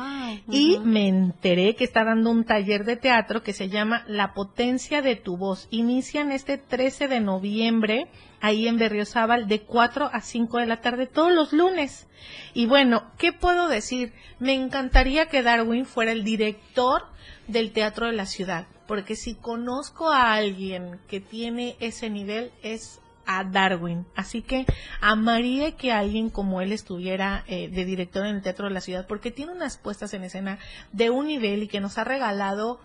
Y 0.49 0.79
me 0.79 1.07
enteré 1.07 1.75
que 1.75 1.83
está 1.83 2.03
dando 2.03 2.31
un 2.31 2.45
taller 2.45 2.85
de 2.85 2.97
teatro 2.97 3.43
que 3.43 3.53
se 3.53 3.69
llama 3.69 4.03
La 4.07 4.33
potencia 4.33 5.01
de 5.01 5.15
tu 5.15 5.37
voz. 5.37 5.67
Inician 5.71 6.31
este 6.31 6.46
este 6.47 6.57
13 6.57 7.09
de 7.09 7.19
noviembre, 7.19 8.07
ahí 8.39 8.69
en 8.69 8.77
Berriozábal, 8.77 9.49
de 9.49 9.63
4 9.63 10.09
a 10.13 10.21
5 10.21 10.59
de 10.59 10.65
la 10.65 10.79
tarde, 10.79 11.05
todos 11.05 11.33
los 11.33 11.51
lunes. 11.51 12.07
Y 12.53 12.67
bueno, 12.67 13.11
¿qué 13.17 13.33
puedo 13.33 13.67
decir? 13.67 14.13
Me 14.39 14.53
encantaría 14.53 15.27
que 15.27 15.43
Darwin 15.43 15.85
fuera 15.85 16.13
el 16.13 16.23
director 16.23 17.03
del 17.47 17.73
teatro 17.73 18.05
de 18.05 18.13
la 18.13 18.25
ciudad, 18.25 18.65
porque 18.87 19.17
si 19.17 19.35
conozco 19.35 20.09
a 20.09 20.35
alguien 20.35 21.01
que 21.09 21.19
tiene 21.19 21.75
ese 21.81 22.09
nivel 22.09 22.53
es 22.63 23.01
a 23.25 23.43
Darwin. 23.43 24.05
Así 24.15 24.41
que 24.41 24.65
amaría 25.01 25.75
que 25.75 25.91
alguien 25.91 26.29
como 26.29 26.61
él 26.61 26.71
estuviera 26.71 27.43
eh, 27.47 27.67
de 27.67 27.83
director 27.83 28.25
en 28.25 28.37
el 28.37 28.41
Teatro 28.41 28.69
de 28.69 28.73
la 28.73 28.79
Ciudad, 28.79 29.05
porque 29.05 29.31
tiene 29.31 29.51
unas 29.51 29.77
puestas 29.77 30.13
en 30.13 30.23
escena 30.23 30.59
de 30.93 31.09
un 31.09 31.27
nivel 31.27 31.63
y 31.63 31.67
que 31.67 31.81
nos 31.81 31.97
ha 31.97 32.05
regalado 32.05 32.79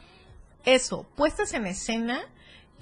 eso, 0.65 1.07
puestas 1.15 1.55
en 1.55 1.67
escena 1.67 2.23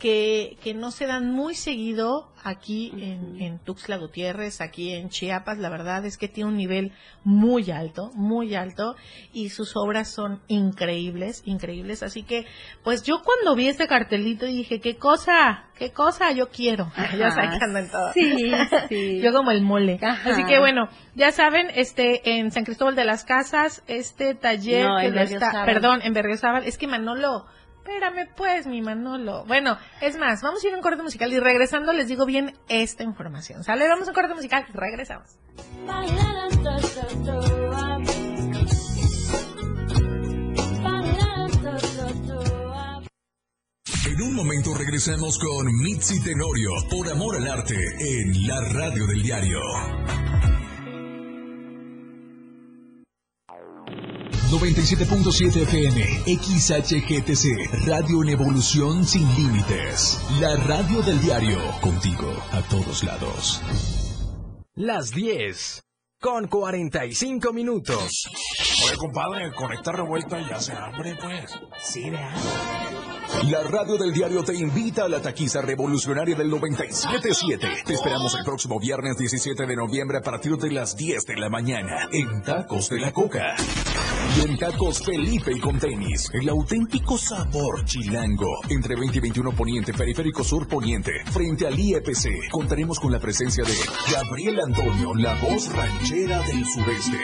que, 0.01 0.57
que 0.65 0.75
no 0.75 0.91
se 0.91 1.07
dan 1.07 1.31
muy 1.31 1.55
seguido 1.55 2.33
aquí 2.43 2.91
en, 2.97 3.41
en, 3.41 3.59
Tuxtla 3.59 3.99
Gutiérrez, 3.99 4.61
aquí 4.61 4.95
en 4.95 5.11
Chiapas. 5.11 5.59
La 5.59 5.69
verdad 5.69 6.05
es 6.07 6.17
que 6.17 6.27
tiene 6.27 6.49
un 6.49 6.57
nivel 6.57 6.93
muy 7.23 7.71
alto, 7.71 8.11
muy 8.15 8.55
alto, 8.55 8.97
y 9.33 9.51
sus 9.51 9.77
obras 9.77 10.09
son 10.09 10.41
increíbles, 10.49 11.43
increíbles. 11.45 12.03
Así 12.03 12.23
que, 12.23 12.47
pues 12.83 13.03
yo 13.03 13.23
cuando 13.23 13.55
vi 13.55 13.69
este 13.69 13.87
cartelito 13.87 14.47
dije, 14.47 14.81
¿qué 14.81 14.97
cosa? 14.97 15.67
¿Qué 15.77 15.93
cosa 15.93 16.33
yo 16.33 16.49
quiero? 16.49 16.91
ya 17.19 17.31
saben 17.31 17.59
que 17.59 17.65
en 17.65 17.91
todo. 17.91 18.13
Sí, 18.15 18.53
sí. 18.89 19.21
yo 19.23 19.33
como 19.33 19.51
el 19.51 19.61
mole. 19.61 20.01
Así 20.03 20.45
que 20.45 20.59
bueno, 20.59 20.89
ya 21.15 21.31
saben, 21.31 21.69
este, 21.75 22.39
en 22.39 22.51
San 22.51 22.65
Cristóbal 22.65 22.97
de 22.97 23.05
las 23.05 23.25
Casas, 23.25 23.83
este 23.87 24.35
taller 24.35 24.89
que 25.01 25.23
está, 25.23 25.65
perdón, 25.67 26.01
en 26.03 26.15
Berriozábal, 26.15 26.65
es 26.65 26.79
que 26.79 26.87
Manolo, 26.87 27.47
Espérame 27.85 28.29
pues, 28.37 28.67
mi 28.67 28.83
Manolo. 28.83 29.45
Bueno, 29.47 29.79
es 30.01 30.17
más, 30.19 30.43
vamos 30.43 30.63
a 30.63 30.69
ir 30.69 30.75
a 30.75 30.77
un 30.77 30.83
corte 30.83 31.03
musical 31.03 31.33
y 31.33 31.41
regresando 31.41 31.93
les 31.93 32.09
digo 32.09 32.27
bien 32.27 32.55
esta 32.69 33.03
información. 33.05 33.65
¿Sale? 33.65 33.89
Vamos 33.89 34.07
a 34.07 34.11
un 34.11 34.15
corte 34.15 34.35
musical 34.35 34.67
y 34.69 34.77
regresamos. 34.77 35.39
En 44.07 44.23
un 44.23 44.35
momento 44.35 44.75
regresamos 44.77 45.39
con 45.39 45.67
Mitzi 45.83 46.23
Tenorio 46.23 46.71
por 46.91 47.09
Amor 47.09 47.37
al 47.37 47.49
Arte 47.49 47.75
en 47.75 48.47
la 48.47 48.61
radio 48.61 49.07
del 49.07 49.23
diario. 49.23 49.61
97.7 54.51 55.63
FM, 55.63 56.03
XHGTC, 56.27 57.87
Radio 57.87 58.23
en 58.23 58.31
Evolución 58.31 59.05
Sin 59.05 59.27
Límites. 59.37 60.21
La 60.41 60.57
radio 60.57 61.03
del 61.03 61.21
diario, 61.21 61.59
contigo 61.81 62.33
a 62.53 62.61
todos 62.63 63.05
lados. 63.05 63.63
Las 64.75 65.11
10, 65.11 65.83
con 66.21 66.49
45 66.49 67.53
minutos. 67.53 68.27
Oye, 68.87 68.97
compadre, 68.97 69.53
con 69.53 69.73
esta 69.73 69.93
revuelta 69.93 70.41
ya 70.49 70.61
se 70.61 70.73
abre, 70.73 71.17
pues. 71.17 71.51
Sí, 71.83 72.11
vea. 72.11 72.35
La 73.49 73.63
radio 73.63 73.97
del 73.97 74.13
diario 74.13 74.43
te 74.43 74.55
invita 74.55 75.05
a 75.05 75.09
la 75.09 75.23
taquiza 75.23 75.63
revolucionaria 75.63 76.35
del 76.35 76.51
97.7. 76.51 77.85
Te 77.85 77.95
esperamos 77.95 78.35
el 78.35 78.45
próximo 78.45 78.79
viernes 78.81 79.17
17 79.17 79.67
de 79.67 79.77
noviembre 79.77 80.19
a 80.19 80.23
partir 80.23 80.57
de 80.57 80.71
las 80.73 80.97
10 80.97 81.25
de 81.27 81.37
la 81.37 81.49
mañana 81.49 82.09
en 82.13 82.43
Tacos 82.43 82.89
de 82.91 82.99
la 82.99 83.13
Coca. 83.13 83.55
En 84.39 84.57
Tacos 84.57 85.03
Felipe 85.05 85.51
y 85.55 85.61
con 85.61 85.79
tenis, 85.79 86.31
el 86.33 86.49
auténtico 86.49 87.19
sabor 87.19 87.85
chilango. 87.85 88.61
Entre 88.69 88.95
20 88.95 89.19
y 89.19 89.21
21 89.21 89.53
Poniente, 89.53 89.93
Periférico 89.93 90.45
Sur 90.45 90.69
Poniente, 90.69 91.13
frente 91.27 91.67
al 91.67 91.79
IEPC, 91.79 92.49
contaremos 92.51 93.01
con 93.01 93.11
la 93.11 93.19
presencia 93.19 93.65
de 93.65 93.75
Gabriel 94.13 94.61
Antonio, 94.61 95.15
la 95.17 95.35
voz 95.41 95.73
ranchera 95.73 96.43
del 96.43 96.65
sureste. 96.65 97.19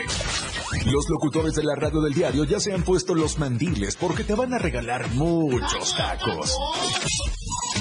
Los 0.86 1.08
locutores 1.08 1.54
de 1.54 1.62
la 1.62 1.76
radio 1.76 2.00
del 2.00 2.12
diario 2.12 2.44
ya 2.44 2.58
se 2.58 2.72
han 2.72 2.82
puesto 2.82 3.14
los 3.14 3.38
mandiles 3.38 3.96
porque 3.96 4.24
te 4.24 4.34
van 4.34 4.52
a 4.52 4.58
regalar 4.58 5.08
muchos 5.14 5.96
tacos. 5.96 6.58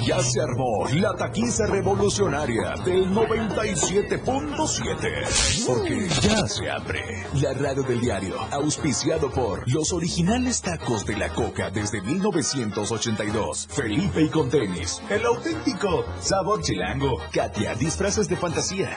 Ya 0.04 0.20
se 0.20 0.40
armó 0.40 0.86
la 0.92 1.14
taquiza 1.14 1.66
revolucionaria 1.66 2.74
del 2.84 3.08
97.7. 3.10 5.66
Porque 5.66 6.08
ya 6.20 6.46
se 6.46 6.70
abre 6.70 7.26
la 7.34 7.52
radio 7.54 7.82
del 7.82 8.00
diario, 8.00 8.36
auspiciado 8.50 9.30
por 9.30 9.68
los 9.72 9.92
originales 9.92 10.62
tacos 10.62 11.04
de 11.06 11.16
la 11.16 11.28
coca 11.30 11.70
desde 11.70 12.00
1982. 12.02 13.68
Felipe 13.70 14.22
y 14.22 14.28
con 14.28 14.50
tenis, 14.50 15.00
el 15.10 15.24
auténtico 15.24 16.04
sabor 16.20 16.62
chilango. 16.62 17.18
Katia, 17.32 17.74
disfraces 17.74 18.28
de 18.28 18.36
fantasía. 18.36 18.96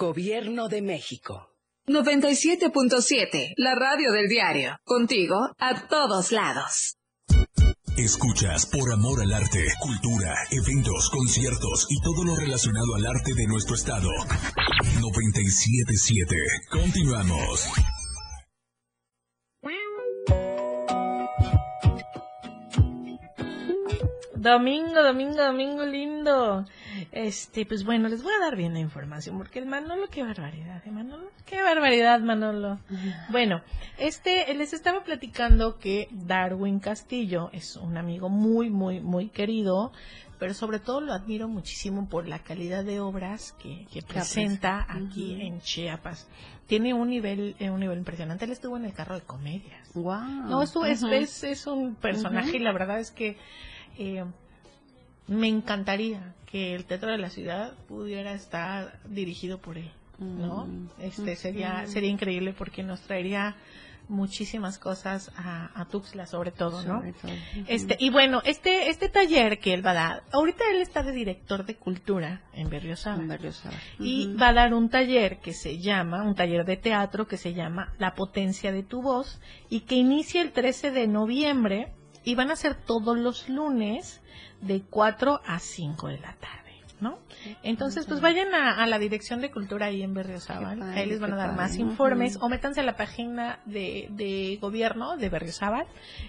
Gobierno 0.00 0.70
de 0.70 0.80
México. 0.80 1.50
97.7, 1.86 3.52
la 3.58 3.74
radio 3.74 4.12
del 4.12 4.30
diario. 4.30 4.78
Contigo 4.82 5.36
a 5.58 5.88
todos 5.88 6.32
lados. 6.32 6.96
Escuchas 7.98 8.64
por 8.64 8.90
amor 8.94 9.20
al 9.20 9.30
arte, 9.34 9.62
cultura, 9.78 10.34
eventos, 10.52 11.10
conciertos 11.10 11.86
y 11.90 12.00
todo 12.00 12.24
lo 12.24 12.34
relacionado 12.34 12.94
al 12.94 13.04
arte 13.04 13.34
de 13.36 13.46
nuestro 13.46 13.74
estado. 13.74 14.08
97.7. 15.00 16.70
Continuamos. 16.70 17.68
Domingo, 24.34 25.02
domingo, 25.02 25.44
domingo 25.44 25.84
lindo. 25.84 26.64
Este, 27.12 27.66
pues 27.66 27.84
bueno, 27.84 28.08
les 28.08 28.22
voy 28.22 28.32
a 28.32 28.44
dar 28.44 28.56
bien 28.56 28.72
la 28.72 28.78
información, 28.78 29.36
porque 29.36 29.58
el 29.58 29.66
Manolo, 29.66 30.08
qué 30.10 30.22
barbaridad, 30.22 30.80
¿eh, 30.86 30.90
Manolo? 30.92 31.28
Qué 31.44 31.60
barbaridad, 31.60 32.20
Manolo. 32.20 32.78
Bueno, 33.30 33.62
este, 33.98 34.52
les 34.54 34.72
estaba 34.72 35.02
platicando 35.02 35.78
que 35.78 36.08
Darwin 36.12 36.78
Castillo 36.78 37.50
es 37.52 37.76
un 37.76 37.96
amigo 37.96 38.28
muy, 38.28 38.70
muy, 38.70 39.00
muy 39.00 39.28
querido, 39.28 39.90
pero 40.38 40.54
sobre 40.54 40.78
todo 40.78 41.00
lo 41.00 41.12
admiro 41.12 41.48
muchísimo 41.48 42.08
por 42.08 42.28
la 42.28 42.38
calidad 42.38 42.84
de 42.84 43.00
obras 43.00 43.56
que, 43.60 43.86
que 43.92 44.02
presenta 44.02 44.86
aquí 44.88 45.42
en 45.42 45.60
Chiapas. 45.60 46.28
Tiene 46.68 46.94
un 46.94 47.10
nivel, 47.10 47.56
eh, 47.58 47.70
un 47.70 47.80
nivel 47.80 47.98
impresionante. 47.98 48.44
Él 48.44 48.52
estuvo 48.52 48.76
en 48.76 48.84
el 48.84 48.92
carro 48.92 49.16
de 49.16 49.22
comedias. 49.22 49.92
Wow. 49.94 50.46
No, 50.48 50.62
es, 50.62 51.02
es, 51.02 51.42
es, 51.42 51.66
un 51.66 51.96
personaje 51.96 52.56
y 52.56 52.60
la 52.60 52.72
verdad 52.72 53.00
es 53.00 53.10
que 53.10 53.36
eh, 53.98 54.24
me 55.26 55.48
encantaría 55.48 56.34
que 56.50 56.74
el 56.74 56.84
Teatro 56.84 57.10
de 57.10 57.18
la 57.18 57.30
Ciudad 57.30 57.74
pudiera 57.86 58.32
estar 58.32 58.98
dirigido 59.08 59.58
por 59.58 59.78
él, 59.78 59.90
¿no? 60.18 60.66
Mm. 60.66 60.88
Este 61.00 61.36
sería 61.36 61.86
sería 61.86 62.10
increíble 62.10 62.52
porque 62.52 62.82
nos 62.82 63.00
traería 63.02 63.56
muchísimas 64.08 64.78
cosas 64.78 65.30
a, 65.36 65.70
a 65.80 65.84
Tuxtla 65.86 66.26
sobre 66.26 66.50
todo, 66.50 66.82
¿no? 66.82 66.98
Sobre 66.98 67.12
todo. 67.12 67.30
Este 67.68 67.96
y 68.00 68.10
bueno, 68.10 68.42
este 68.44 68.90
este 68.90 69.08
taller 69.08 69.60
que 69.60 69.72
él 69.72 69.86
va 69.86 69.92
a 69.92 69.94
dar, 69.94 70.22
ahorita 70.32 70.64
él 70.72 70.82
está 70.82 71.02
de 71.04 71.12
director 71.12 71.64
de 71.64 71.76
cultura 71.76 72.42
en 72.52 72.68
Berriozábal. 72.68 73.20
En 73.20 73.28
Berriozábal. 73.28 73.78
Y 74.00 74.34
va 74.34 74.48
a 74.48 74.52
dar 74.52 74.74
un 74.74 74.90
taller 74.90 75.38
que 75.38 75.52
se 75.54 75.78
llama, 75.78 76.24
un 76.24 76.34
taller 76.34 76.64
de 76.64 76.76
teatro 76.76 77.28
que 77.28 77.36
se 77.36 77.54
llama 77.54 77.94
La 77.98 78.14
potencia 78.14 78.72
de 78.72 78.82
tu 78.82 79.00
voz 79.00 79.40
y 79.68 79.82
que 79.82 79.94
inicia 79.94 80.42
el 80.42 80.50
13 80.50 80.90
de 80.90 81.06
noviembre 81.06 81.92
y 82.24 82.34
van 82.34 82.50
a 82.50 82.56
ser 82.56 82.74
todos 82.74 83.16
los 83.18 83.48
lunes 83.48 84.20
de 84.60 84.82
4 84.82 85.40
a 85.44 85.58
5 85.58 86.08
de 86.08 86.18
la 86.18 86.34
tarde, 86.34 86.72
¿no? 87.00 87.18
Entonces, 87.62 88.06
pues 88.06 88.20
vayan 88.20 88.54
a, 88.54 88.82
a 88.82 88.86
la 88.86 88.98
Dirección 88.98 89.40
de 89.40 89.50
Cultura 89.50 89.86
ahí 89.86 90.02
en 90.02 90.12
Berriozábal, 90.12 90.82
ahí 90.82 91.06
les 91.06 91.20
van 91.20 91.32
a 91.32 91.36
dar 91.36 91.56
más 91.56 91.78
informes 91.78 92.38
o 92.40 92.48
métanse 92.48 92.80
a 92.80 92.84
la 92.84 92.96
página 92.96 93.60
de, 93.64 94.08
de 94.10 94.58
gobierno 94.60 95.16
de 95.16 95.28
Berriozábal 95.28 95.86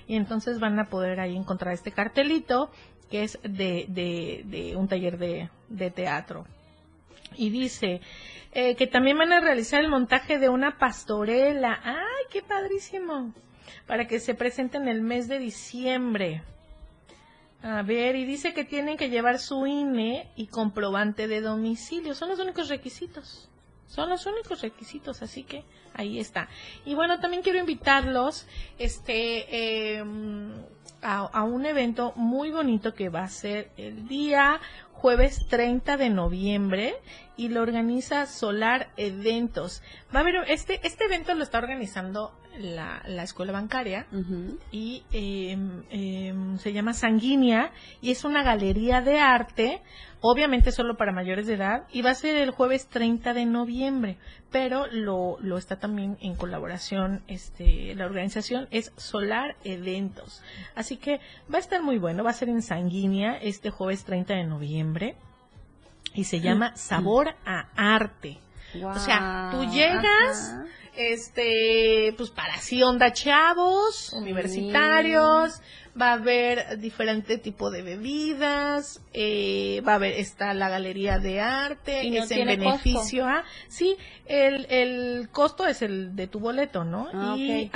y 0.08 0.16
entonces 0.16 0.60
van 0.60 0.80
a 0.80 0.88
poder 0.90 1.20
ahí 1.20 1.36
encontrar 1.36 1.74
este 1.74 1.92
cartelito 1.92 2.72
que 3.10 3.24
es 3.24 3.40
de, 3.44 3.86
de, 3.90 4.44
de 4.46 4.76
un 4.78 4.88
taller 4.88 5.18
de, 5.18 5.50
de 5.68 5.92
teatro. 5.92 6.46
Y 7.36 7.50
dice 7.50 8.02
eh, 8.54 8.76
que 8.76 8.88
también 8.88 9.18
van 9.18 9.32
a 9.32 9.40
realizar 9.40 9.82
el 9.82 9.90
montaje 9.90 10.40
de 10.40 10.50
una 10.50 10.78
pastorela. 10.78 11.80
¡Ay, 11.84 12.26
qué 12.32 12.42
padrísimo! 12.42 13.34
Para 13.92 14.08
que 14.08 14.22
se 14.22 14.36
presente 14.36 14.78
en 14.78 14.88
el 14.88 15.02
mes 15.02 15.28
de 15.28 15.38
diciembre. 15.38 16.44
A 17.62 17.82
ver, 17.82 18.16
y 18.16 18.24
dice 18.24 18.54
que 18.54 18.64
tienen 18.64 18.96
que 18.96 19.10
llevar 19.10 19.38
su 19.38 19.68
INE 19.68 20.32
y 20.38 20.48
comprobante 20.48 21.28
de 21.28 21.42
domicilio. 21.42 22.16
Son 22.16 22.30
los 22.30 22.40
únicos 22.40 22.70
requisitos. 22.70 23.50
Son 23.88 24.08
los 24.08 24.26
únicos 24.26 24.62
requisitos, 24.62 25.22
así 25.22 25.44
que 25.44 25.66
ahí 25.94 26.22
está. 26.22 26.48
Y 26.86 26.96
bueno, 26.96 27.20
también 27.20 27.44
quiero 27.44 27.60
invitarlos 27.60 28.48
este, 28.80 29.98
eh, 29.98 30.06
a, 31.02 31.18
a 31.18 31.44
un 31.44 31.66
evento 31.66 32.14
muy 32.16 32.50
bonito 32.50 32.94
que 32.94 33.10
va 33.10 33.24
a 33.24 33.28
ser 33.28 33.72
el 33.76 34.08
día 34.08 34.62
jueves 34.94 35.48
30 35.50 35.98
de 35.98 36.10
noviembre 36.10 36.96
y 37.42 37.50
lo 37.50 37.64
organiza 37.64 38.28
Solar 38.28 38.90
Eventos. 38.98 39.82
Va 40.14 40.20
a 40.20 40.22
haber 40.22 40.36
este 40.48 40.80
este 40.84 41.06
evento 41.06 41.34
lo 41.34 41.42
está 41.42 41.58
organizando 41.58 42.32
la, 42.60 43.02
la 43.08 43.24
escuela 43.24 43.52
bancaria 43.52 44.06
y 44.72 45.04
eh, 45.12 45.58
eh, 45.90 46.36
se 46.60 46.72
llama 46.72 46.94
Sanguínea 46.94 47.72
y 48.00 48.12
es 48.12 48.24
una 48.26 48.44
galería 48.44 49.02
de 49.02 49.18
arte, 49.18 49.82
obviamente 50.20 50.72
solo 50.72 50.98
para 50.98 51.14
mayores 51.14 51.48
de 51.48 51.56
edad 51.56 51.88
y 51.92 52.04
va 52.04 52.12
a 52.12 52.16
ser 52.16 52.36
el 52.36 52.52
jueves 52.52 52.86
30 52.90 53.34
de 53.34 53.48
noviembre, 53.48 54.18
pero 54.52 54.86
lo, 54.92 55.38
lo 55.40 55.58
está 55.58 55.80
también 55.80 56.18
en 56.22 56.36
colaboración, 56.36 57.24
este, 57.28 57.96
la 57.96 58.06
organización 58.06 58.68
es 58.70 58.94
Solar 58.98 59.56
Eventos, 59.64 60.44
así 60.76 60.98
que 60.98 61.20
va 61.52 61.58
a 61.58 61.62
estar 61.62 61.82
muy 61.82 61.98
bueno, 61.98 62.24
va 62.24 62.30
a 62.30 62.34
ser 62.34 62.50
en 62.50 62.62
Sanguínea 62.62 63.36
este 63.38 63.72
jueves 63.72 64.04
30 64.04 64.36
de 64.36 64.44
noviembre 64.44 65.16
y 66.14 66.24
se 66.26 66.40
llama 66.40 66.76
Sabor 66.76 67.36
a 67.46 67.68
Arte. 67.76 68.40
O 68.84 69.00
sea, 69.00 69.50
tú 69.52 69.66
llegas, 69.66 70.54
ajá. 70.54 70.66
este, 70.96 72.14
pues 72.18 72.30
para 72.30 72.54
así 72.54 72.82
onda 72.84 73.12
chavos, 73.12 74.14
universitarios, 74.14 75.62
va 76.00 76.12
a 76.12 76.14
haber 76.14 76.80
diferente 76.80 77.38
tipo 77.38 77.70
de 77.70 77.82
bebidas, 77.82 79.02
eh, 79.14 79.82
va 79.86 79.94
a 79.94 79.96
haber, 79.96 80.14
está 80.14 80.54
la 80.54 80.70
galería 80.70 81.20
de 81.20 81.42
arte, 81.42 82.04
Y 82.04 82.12
no 82.12 82.24
es 82.24 82.32
en 82.32 82.48
beneficio 82.48 83.28
a, 83.28 83.44
sí, 83.68 83.98
el, 84.26 84.66
el 84.70 85.30
costo 85.32 85.68
es 85.68 85.82
el 85.82 86.16
de 86.16 86.28
tu 86.28 86.40
boleto, 86.40 86.86
¿no? 86.86 87.10
Ah, 87.14 87.36
y 87.38 87.70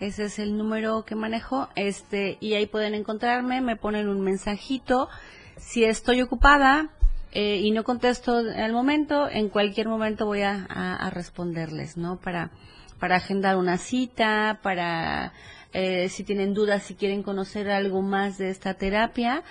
Ese 0.00 0.24
es 0.24 0.38
el 0.38 0.56
número 0.56 1.04
que 1.04 1.16
manejo. 1.16 1.68
Este, 1.74 2.38
y 2.40 2.54
ahí 2.54 2.66
pueden 2.66 2.94
encontrarme, 2.94 3.60
me 3.60 3.76
ponen 3.76 4.08
un 4.08 4.20
mensajito. 4.20 5.08
Si 5.56 5.84
estoy 5.84 6.22
ocupada 6.22 6.90
eh, 7.32 7.56
y 7.56 7.72
no 7.72 7.84
contesto 7.84 8.36
al 8.36 8.72
momento, 8.72 9.28
en 9.28 9.48
cualquier 9.48 9.88
momento 9.88 10.26
voy 10.26 10.42
a, 10.42 11.10
responderles, 11.12 11.96
¿no? 11.96 12.20
Para, 12.20 12.50
para 13.00 13.16
agendar 13.16 13.56
una 13.56 13.76
cita, 13.76 14.60
para 14.62 15.32
eh, 15.72 16.08
si 16.08 16.22
tienen 16.22 16.54
dudas, 16.54 16.84
si 16.84 16.94
quieren 16.94 17.22
conocer 17.22 17.70
algo 17.70 18.02
más 18.02 18.38
de 18.38 18.50
esta 18.50 18.74
terapia, 18.74 19.42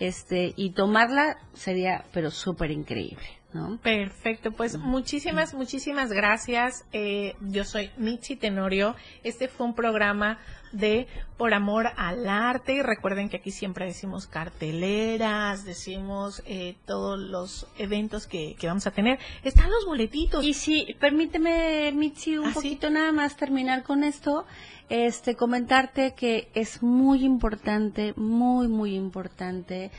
este, 0.00 0.52
y 0.56 0.70
tomarla 0.70 1.38
sería, 1.54 2.04
pero 2.12 2.32
súper 2.32 2.72
increíble. 2.72 3.41
Perfecto, 3.82 4.52
pues 4.52 4.78
muchísimas, 4.78 5.52
muchísimas 5.52 6.10
gracias. 6.10 6.84
Eh, 6.92 7.34
yo 7.40 7.64
soy 7.64 7.90
Michi 7.98 8.36
Tenorio. 8.36 8.96
Este 9.24 9.48
fue 9.48 9.66
un 9.66 9.74
programa 9.74 10.38
de 10.72 11.06
Por 11.36 11.52
Amor 11.52 11.88
al 11.96 12.26
Arte. 12.28 12.74
Y 12.74 12.82
recuerden 12.82 13.28
que 13.28 13.36
aquí 13.36 13.50
siempre 13.50 13.84
decimos 13.84 14.26
carteleras, 14.26 15.64
decimos 15.64 16.42
eh, 16.46 16.76
todos 16.86 17.18
los 17.18 17.66
eventos 17.78 18.26
que, 18.26 18.56
vamos 18.62 18.86
a 18.86 18.90
tener. 18.90 19.18
Están 19.44 19.70
los 19.70 19.84
boletitos. 19.84 20.42
Y 20.44 20.54
si, 20.54 20.94
permíteme, 20.98 21.92
Michi, 21.92 22.38
un 22.38 22.48
¿Ah, 22.48 22.52
poquito 22.54 22.88
nada 22.88 23.12
más 23.12 23.36
terminar 23.36 23.82
con 23.82 24.02
esto. 24.02 24.46
Este, 24.88 25.36
comentarte 25.36 26.14
que 26.14 26.48
es 26.54 26.82
muy 26.82 27.24
importante, 27.24 28.14
muy, 28.16 28.68
muy 28.68 28.94
importante 28.94 29.90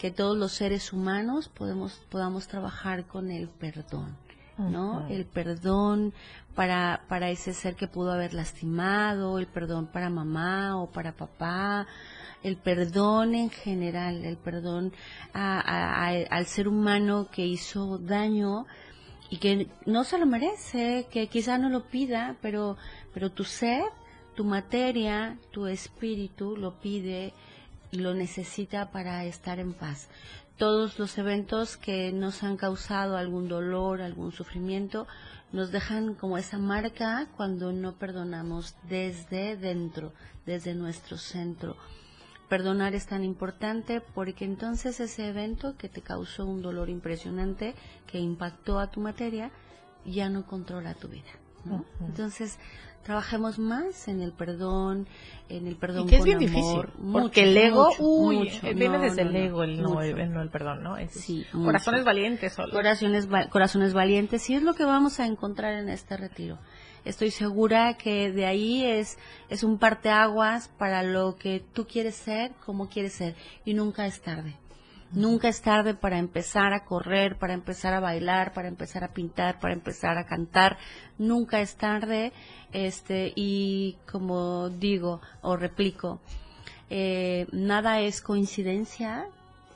que 0.00 0.10
todos 0.10 0.34
los 0.34 0.52
seres 0.52 0.94
humanos 0.94 1.50
podemos, 1.50 2.00
podamos 2.08 2.48
trabajar 2.48 3.04
con 3.04 3.30
el 3.30 3.48
perdón, 3.48 4.16
¿no? 4.56 5.06
El 5.08 5.26
perdón 5.26 6.14
para, 6.54 7.02
para 7.06 7.28
ese 7.28 7.52
ser 7.52 7.76
que 7.76 7.86
pudo 7.86 8.10
haber 8.10 8.32
lastimado, 8.32 9.38
el 9.38 9.46
perdón 9.46 9.88
para 9.88 10.08
mamá 10.08 10.80
o 10.80 10.90
para 10.90 11.12
papá, 11.12 11.86
el 12.42 12.56
perdón 12.56 13.34
en 13.34 13.50
general, 13.50 14.24
el 14.24 14.38
perdón 14.38 14.94
al 15.34 16.46
ser 16.46 16.66
humano 16.66 17.28
que 17.30 17.46
hizo 17.46 17.98
daño 17.98 18.64
y 19.28 19.36
que 19.36 19.68
no 19.84 20.04
se 20.04 20.16
lo 20.16 20.24
merece, 20.24 21.08
que 21.10 21.26
quizá 21.26 21.58
no 21.58 21.68
lo 21.68 21.84
pida, 21.84 22.36
pero, 22.40 22.78
pero 23.12 23.30
tu 23.30 23.44
ser, 23.44 23.84
tu 24.34 24.44
materia, 24.44 25.36
tu 25.50 25.66
espíritu 25.66 26.56
lo 26.56 26.80
pide 26.80 27.34
lo 27.92 28.14
necesita 28.14 28.90
para 28.90 29.24
estar 29.24 29.58
en 29.58 29.72
paz. 29.72 30.08
Todos 30.56 30.98
los 30.98 31.16
eventos 31.16 31.76
que 31.76 32.12
nos 32.12 32.42
han 32.42 32.56
causado 32.56 33.16
algún 33.16 33.48
dolor, 33.48 34.02
algún 34.02 34.32
sufrimiento, 34.32 35.06
nos 35.52 35.72
dejan 35.72 36.14
como 36.14 36.38
esa 36.38 36.58
marca 36.58 37.28
cuando 37.36 37.72
no 37.72 37.96
perdonamos 37.96 38.76
desde 38.88 39.56
dentro, 39.56 40.12
desde 40.46 40.74
nuestro 40.74 41.16
centro. 41.16 41.76
Perdonar 42.48 42.94
es 42.94 43.06
tan 43.06 43.24
importante 43.24 44.00
porque 44.00 44.44
entonces 44.44 45.00
ese 45.00 45.28
evento 45.28 45.76
que 45.76 45.88
te 45.88 46.02
causó 46.02 46.44
un 46.46 46.62
dolor 46.62 46.90
impresionante, 46.90 47.74
que 48.06 48.18
impactó 48.18 48.80
a 48.80 48.90
tu 48.90 49.00
materia, 49.00 49.50
ya 50.04 50.28
no 50.28 50.46
controla 50.46 50.94
tu 50.94 51.08
vida. 51.08 51.30
Entonces, 52.00 52.58
trabajemos 53.02 53.58
más 53.58 54.08
en 54.08 54.22
el 54.22 54.32
perdón, 54.32 55.06
en 55.48 55.66
el 55.66 55.76
perdón 55.76 56.06
y 56.06 56.10
que 56.10 56.16
es 56.16 56.24
bien 56.24 56.38
difícil, 56.38 56.82
porque 57.12 57.44
el 57.44 57.56
ego, 57.56 57.90
uy, 57.98 58.50
viene 58.74 58.98
desde 58.98 59.22
el 59.22 59.34
ego, 59.34 59.62
el 59.62 59.80
no, 59.80 60.02
el, 60.02 60.32
no 60.32 60.42
el 60.42 60.50
perdón, 60.50 60.82
¿no? 60.82 60.96
sí, 61.08 61.46
corazones 61.52 62.04
valientes 62.04 62.52
solo. 62.52 62.72
Corazones, 62.72 63.28
corazones 63.50 63.94
valientes, 63.94 64.48
y 64.50 64.54
es 64.54 64.62
lo 64.62 64.74
que 64.74 64.84
vamos 64.84 65.20
a 65.20 65.26
encontrar 65.26 65.74
en 65.74 65.88
este 65.88 66.16
retiro. 66.16 66.58
Estoy 67.04 67.30
segura 67.30 67.94
que 67.94 68.30
de 68.30 68.44
ahí 68.44 68.84
es, 68.84 69.18
es 69.48 69.64
un 69.64 69.78
parteaguas 69.78 70.68
para 70.68 71.02
lo 71.02 71.36
que 71.36 71.64
tú 71.72 71.86
quieres 71.86 72.14
ser, 72.14 72.52
como 72.66 72.90
quieres 72.90 73.14
ser, 73.14 73.34
y 73.64 73.72
nunca 73.72 74.06
es 74.06 74.20
tarde. 74.20 74.56
Nunca 75.12 75.48
es 75.48 75.60
tarde 75.60 75.94
para 75.94 76.18
empezar 76.18 76.72
a 76.72 76.84
correr, 76.84 77.36
para 77.36 77.52
empezar 77.52 77.94
a 77.94 78.00
bailar, 78.00 78.52
para 78.52 78.68
empezar 78.68 79.02
a 79.02 79.12
pintar, 79.12 79.58
para 79.58 79.74
empezar 79.74 80.18
a 80.18 80.26
cantar. 80.26 80.78
Nunca 81.18 81.60
es 81.60 81.74
tarde. 81.74 82.32
Este, 82.72 83.32
y 83.34 83.96
como 84.10 84.68
digo 84.68 85.20
o 85.42 85.56
replico, 85.56 86.20
eh, 86.90 87.46
nada 87.50 88.00
es 88.00 88.22
coincidencia, 88.22 89.26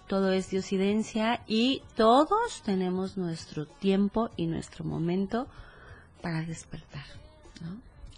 todo 0.06 0.32
es 0.32 0.50
diosidencia 0.50 1.40
y 1.48 1.82
todos 1.96 2.62
tenemos 2.62 3.16
nuestro 3.16 3.66
tiempo 3.66 4.30
y 4.36 4.46
nuestro 4.46 4.84
momento 4.84 5.48
para 6.22 6.42
despertar. 6.42 7.04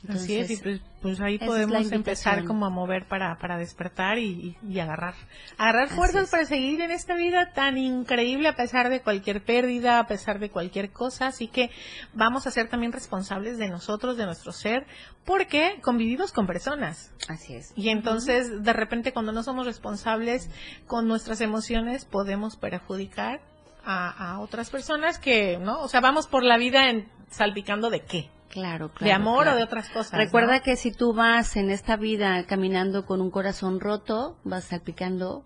Así 0.09 0.37
es, 0.37 0.51
y 0.51 0.57
pues, 0.57 0.81
pues 1.03 1.21
ahí 1.21 1.39
podemos 1.39 1.93
empezar 1.93 2.45
como 2.45 2.67
a 2.67 2.71
mover 2.71 3.07
para, 3.07 3.39
para 3.39 3.59
despertar 3.59 4.19
y, 4.19 4.57
agarrar. 4.81 5.15
Agarrar 5.59 5.89
fuerzas 5.89 6.31
para 6.31 6.45
seguir 6.45 6.81
en 6.81 6.91
esta 6.91 7.15
vida 7.15 7.53
tan 7.53 7.79
increíble 7.79 8.49
a 8.49 8.57
pesar 8.57 8.89
de 8.89 9.01
cualquier 9.01 9.45
pérdida, 9.45 9.99
a 9.99 10.07
pesar 10.07 10.39
de 10.39 10.51
cualquier 10.51 10.91
cosa. 10.91 11.29
Así 11.29 11.49
que 11.49 11.71
vamos 12.15 12.47
a 12.47 12.51
ser 12.51 12.69
también 12.69 12.93
responsables 12.93 13.59
de 13.59 13.69
nosotros, 13.69 14.17
de 14.17 14.27
nuestro 14.27 14.53
ser, 14.53 14.87
porque 15.25 15.79
convivimos 15.83 16.33
con 16.33 16.47
personas. 16.47 17.13
Así 17.29 17.55
es. 17.55 17.73
Y 17.77 17.91
entonces, 17.91 18.63
de 18.63 18.73
repente, 18.73 19.13
cuando 19.13 19.33
no 19.33 19.43
somos 19.43 19.67
responsables 19.67 20.51
con 20.87 21.09
nuestras 21.09 21.41
emociones, 21.41 22.05
podemos 22.05 22.57
perjudicar 22.57 23.41
a, 23.85 24.33
a 24.33 24.41
otras 24.41 24.71
personas 24.71 25.19
que, 25.19 25.59
¿no? 25.59 25.81
O 25.81 25.89
sea, 25.89 26.01
vamos 26.01 26.27
por 26.27 26.43
la 26.43 26.59
vida 26.59 26.91
en, 26.91 27.09
salpicando 27.31 27.91
de 27.91 28.01
qué 28.01 28.36
Claro, 28.57 28.89
claro. 28.89 29.05
De 29.05 29.13
amor 29.13 29.49
o 29.49 29.55
de 29.55 29.63
otras 29.63 29.91
cosas. 29.91 30.13
Recuerda 30.13 30.61
que 30.61 30.77
si 30.77 30.91
tú 30.91 31.13
vas 31.13 31.57
en 31.57 31.71
esta 31.71 31.97
vida 31.97 32.43
caminando 32.47 33.05
con 33.05 33.21
un 33.21 33.31
corazón 33.31 33.81
roto, 33.81 34.39
vas 34.45 34.65
salpicando, 34.65 35.45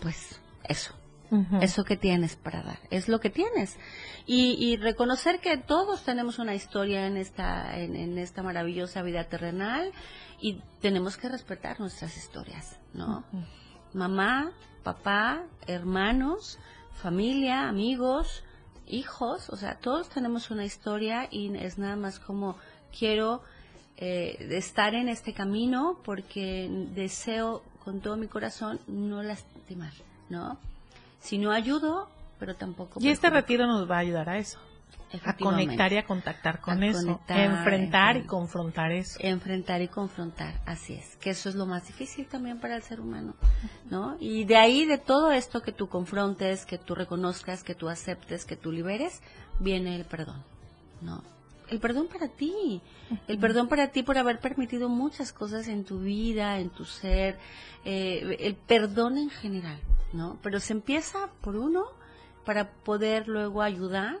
pues, 0.00 0.40
eso. 0.64 0.94
Eso 1.60 1.84
que 1.84 1.98
tienes 1.98 2.36
para 2.36 2.62
dar. 2.62 2.78
Es 2.90 3.08
lo 3.08 3.20
que 3.20 3.28
tienes. 3.28 3.78
Y, 4.24 4.78
reconocer 4.78 5.40
que 5.40 5.58
todos 5.58 6.02
tenemos 6.02 6.38
una 6.38 6.54
historia 6.54 7.06
en 7.06 7.18
esta, 7.18 7.78
en, 7.78 8.16
esta 8.16 8.42
maravillosa 8.42 9.02
vida 9.02 9.24
terrenal 9.24 9.92
y 10.40 10.62
tenemos 10.80 11.18
que 11.18 11.28
respetar 11.28 11.78
nuestras 11.78 12.16
historias, 12.16 12.80
¿no? 12.94 13.22
Mamá, 13.92 14.52
papá, 14.82 15.44
hermanos, 15.66 16.58
familia, 16.94 17.68
amigos, 17.68 18.44
hijos, 18.90 19.50
o 19.50 19.56
sea, 19.56 19.76
todos 19.76 20.08
tenemos 20.08 20.50
una 20.50 20.64
historia 20.64 21.28
y 21.30 21.56
es 21.56 21.78
nada 21.78 21.96
más 21.96 22.18
como 22.18 22.56
quiero 22.96 23.42
eh, 23.96 24.36
estar 24.50 24.94
en 24.94 25.08
este 25.08 25.32
camino 25.32 25.98
porque 26.04 26.68
deseo 26.94 27.62
con 27.84 28.00
todo 28.00 28.16
mi 28.16 28.26
corazón 28.26 28.80
no 28.86 29.22
lastimar, 29.22 29.92
¿no? 30.28 30.58
Si 31.20 31.38
no 31.38 31.52
ayudo, 31.52 32.08
pero 32.38 32.56
tampoco. 32.56 33.00
Y 33.00 33.08
este 33.08 33.30
retiro 33.30 33.66
nos 33.66 33.90
va 33.90 33.96
a 33.96 34.00
ayudar 34.00 34.28
a 34.28 34.38
eso 34.38 34.58
a 35.24 35.36
conectar 35.36 35.92
y 35.92 35.96
a 35.96 36.04
contactar 36.04 36.60
con 36.60 36.82
eso, 36.82 37.20
enfrentar 37.28 38.16
y 38.16 38.22
confrontar 38.22 38.92
eso. 38.92 39.18
Enfrentar 39.20 39.82
y 39.82 39.88
confrontar, 39.88 40.60
así 40.66 40.94
es, 40.94 41.16
que 41.16 41.30
eso 41.30 41.48
es 41.48 41.54
lo 41.54 41.66
más 41.66 41.86
difícil 41.86 42.26
también 42.26 42.60
para 42.60 42.76
el 42.76 42.82
ser 42.82 43.00
humano, 43.00 43.34
¿no? 43.90 44.16
Y 44.20 44.44
de 44.44 44.56
ahí, 44.56 44.84
de 44.84 44.98
todo 44.98 45.32
esto 45.32 45.62
que 45.62 45.72
tú 45.72 45.88
confrontes, 45.88 46.64
que 46.66 46.78
tú 46.78 46.94
reconozcas, 46.94 47.62
que 47.62 47.74
tú 47.74 47.88
aceptes, 47.88 48.44
que 48.44 48.56
tú 48.56 48.72
liberes, 48.72 49.20
viene 49.58 49.96
el 49.96 50.04
perdón, 50.04 50.42
¿no? 51.00 51.22
el 51.70 51.78
perdón 51.78 52.08
para 52.08 52.28
ti, 52.28 52.82
el 53.28 53.38
perdón 53.38 53.68
para 53.68 53.88
ti 53.88 54.02
por 54.02 54.18
haber 54.18 54.40
permitido 54.40 54.88
muchas 54.88 55.32
cosas 55.32 55.68
en 55.68 55.84
tu 55.84 56.00
vida, 56.00 56.58
en 56.58 56.70
tu 56.70 56.84
ser, 56.84 57.38
eh, 57.84 58.36
el 58.40 58.56
perdón 58.56 59.16
en 59.16 59.30
general, 59.30 59.78
¿no? 60.12 60.38
Pero 60.42 60.58
se 60.58 60.72
empieza 60.72 61.28
por 61.40 61.56
uno 61.56 61.86
para 62.44 62.70
poder 62.70 63.28
luego 63.28 63.62
ayudar 63.62 64.18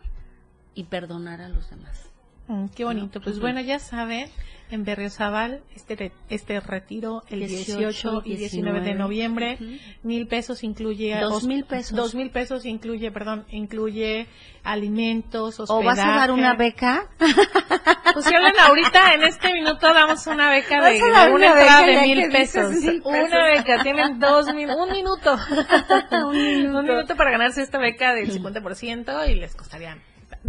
y 0.74 0.84
perdonar 0.84 1.40
a 1.40 1.48
los 1.48 1.68
demás. 1.70 2.10
Mm, 2.48 2.66
qué 2.74 2.84
bonito. 2.84 3.20
Pues 3.20 3.38
bueno, 3.38 3.60
ya 3.60 3.78
saben, 3.78 4.28
en 4.70 4.84
Berriozabal, 4.84 5.62
este, 5.76 6.12
este 6.28 6.60
retiro 6.60 7.22
el 7.28 7.46
18, 7.46 8.22
y 8.24 8.36
19, 8.36 8.80
de 8.80 8.94
noviembre, 8.94 9.58
mil 10.02 10.26
pesos 10.26 10.64
incluye... 10.64 11.16
Dos 11.20 11.44
mil 11.44 11.64
pesos. 11.64 11.96
Dos 11.96 12.14
mil 12.14 12.30
pesos 12.30 12.66
incluye, 12.66 13.10
perdón, 13.12 13.44
incluye 13.50 14.26
alimentos, 14.64 15.60
hospedaje. 15.60 15.82
¿O 15.82 15.86
vas 15.86 15.98
a 15.98 16.16
dar 16.16 16.30
una 16.32 16.54
beca? 16.54 17.08
Pues 18.12 18.24
si 18.24 18.34
hablan 18.34 18.58
ahorita, 18.58 19.14
en 19.14 19.22
este 19.22 19.52
minuto 19.52 19.94
damos 19.94 20.26
una 20.26 20.50
beca 20.50 20.82
de, 20.82 21.00
una, 21.00 21.46
entrada 21.46 21.86
de 21.86 22.02
mil 22.02 22.28
pesos. 22.32 22.74
Una 23.04 23.44
beca, 23.44 23.84
tienen 23.84 24.18
dos 24.18 24.52
mil, 24.52 24.68
un 24.68 24.90
minuto. 24.90 25.38
un 26.10 26.32
minuto. 26.32 26.78
un 26.80 26.86
minuto 26.86 27.14
para 27.14 27.30
ganarse 27.30 27.62
esta 27.62 27.78
beca 27.78 28.12
del 28.12 28.32
50% 28.32 29.30
y 29.30 29.36
les 29.36 29.54
costaría 29.54 29.96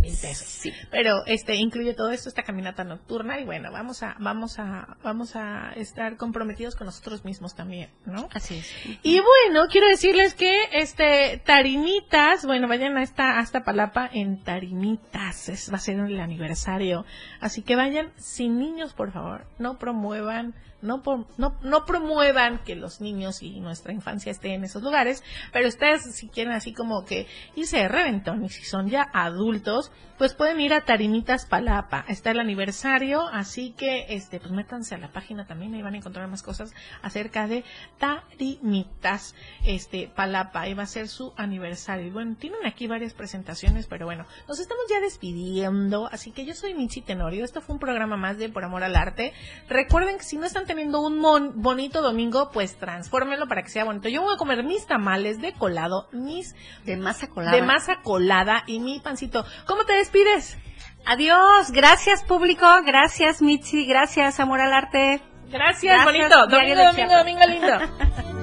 mil 0.02 0.16
pesos. 0.18 0.48
Sí. 0.48 0.74
Pero 0.90 1.26
este 1.26 1.56
incluye 1.56 1.94
todo 1.94 2.12
esto, 2.12 2.30
esta 2.30 2.44
caminata 2.44 2.84
nocturna 2.84 3.40
y 3.40 3.46
bueno, 3.46 3.72
vamos 3.72 4.04
a 4.04 4.16
vamos 4.20 4.60
a 4.60 4.98
vamos 5.04 5.36
a 5.36 5.72
estar 5.76 6.18
comprometidos 6.18 6.76
con 6.76 6.86
nosotros 6.86 7.24
mismos 7.24 7.56
también, 7.56 7.90
¿no? 8.06 8.28
Así 8.34 8.58
es. 8.58 8.72
Y 9.04 9.20
bueno, 9.20 9.68
quiero 9.70 9.88
decirles 9.88 10.34
que 10.34 10.70
este 10.74 11.42
Tarimitas, 11.46 12.46
bueno, 12.46 12.68
vayan 12.68 12.98
a 12.98 13.04
esta 13.04 13.40
hasta 13.40 13.64
Palapa 13.64 14.10
en 14.12 14.44
Tarimitas, 14.44 15.50
es, 15.50 15.72
va 15.72 15.78
a 15.78 15.80
ser 15.80 16.00
el 16.00 16.20
aniversario, 16.20 17.06
así 17.40 17.62
que 17.62 17.76
vayan 17.76 18.12
sin 18.18 18.58
niños, 18.58 18.94
por 18.94 19.12
favor, 19.12 19.46
no 19.60 19.78
promuevan 19.78 20.56
no, 20.82 21.02
no, 21.38 21.56
no 21.62 21.86
promuevan 21.86 22.60
que 22.64 22.76
los 22.76 23.02
niños 23.02 23.42
y 23.42 23.60
nuestra 23.60 23.94
infancia 23.94 24.32
estén 24.32 24.52
en 24.52 24.64
esos 24.64 24.84
lugares, 24.84 25.24
pero 25.52 25.68
ustedes 25.68 26.16
si 26.16 26.28
quieren 26.30 26.54
así 26.54 26.74
como 26.74 27.06
que 27.06 27.28
irse 27.56 27.78
de 27.78 27.88
reventón 27.88 28.44
y 28.44 28.50
si 28.50 28.64
son 28.64 28.90
ya 28.90 29.10
adultos, 29.14 29.92
pues 30.22 30.36
pueden 30.36 30.62
ir 30.62 30.72
a 30.72 30.82
Tarimitas 30.82 31.48
Palapa. 31.48 32.06
Está 32.08 32.30
el 32.30 32.40
aniversario, 32.40 33.28
así 33.30 33.72
que 33.72 34.06
este 34.10 34.40
pues 34.40 34.52
métanse 34.52 34.94
a 34.94 35.00
la 35.00 35.12
página 35.12 35.48
también, 35.48 35.74
ahí 35.74 35.82
van 35.82 35.96
a 35.96 35.98
encontrar 35.98 36.28
más 36.28 36.44
cosas 36.44 36.76
acerca 37.02 37.48
de 37.48 37.64
Tarimitas 37.98 39.34
este 39.66 40.12
Palapa, 40.16 40.62
ahí 40.62 40.76
va 40.76 40.84
a 40.84 40.86
ser 40.86 41.08
su 41.08 41.34
aniversario. 41.38 42.06
Y 42.06 42.12
bueno, 42.12 42.36
tienen 42.40 42.68
aquí 42.68 42.86
varias 42.86 43.16
presentaciones, 43.16 43.88
pero 43.88 44.06
bueno, 44.06 44.28
nos 44.48 44.60
estamos 44.60 44.84
ya 44.92 45.00
despidiendo, 45.00 46.08
así 46.12 46.32
que 46.32 46.46
yo 46.46 46.54
soy 46.54 46.76
Michi 46.76 47.02
Tenorio, 47.02 47.44
esto 47.44 47.60
fue 47.60 47.74
un 47.74 47.80
programa 47.80 48.16
más 48.16 48.38
de 48.38 48.48
Por 48.50 48.64
Amor 48.64 48.84
al 48.84 48.96
Arte. 48.96 49.34
Recuerden 49.70 50.20
que 50.20 50.24
si 50.24 50.38
no 50.38 50.46
están 50.46 50.68
teniendo 50.68 51.02
un 51.02 51.20
bonito 51.64 52.04
domingo, 52.04 52.52
pues 52.52 52.76
transfórmenlo 52.78 53.48
para 53.48 53.64
que 53.64 53.70
sea 53.70 53.86
bonito. 53.86 54.08
Yo 54.08 54.22
voy 54.22 54.36
a 54.36 54.38
comer 54.38 54.64
mis 54.64 54.86
tamales 54.86 55.42
de 55.42 55.54
colado, 55.54 56.10
mis 56.12 56.54
de 56.86 56.96
masa 56.96 57.26
colada. 57.26 57.56
De 57.56 57.64
masa 57.64 58.04
colada 58.04 58.66
y 58.68 58.80
mi 58.80 59.00
pancito. 59.00 59.44
¿Cómo 59.66 59.84
te 59.84 59.94
despides? 60.12 60.58
Adiós, 61.06 61.72
gracias 61.72 62.24
público, 62.24 62.66
gracias 62.86 63.42
Michi, 63.42 63.86
gracias 63.86 64.40
Amor 64.40 64.62
al 64.62 64.74
Arte. 64.74 65.22
Gracias, 65.50 66.06
bonito. 66.06 66.48
Domingo, 66.48 66.84
domingo, 66.84 67.18
domingo 67.18 67.46
lindo. 67.48 67.78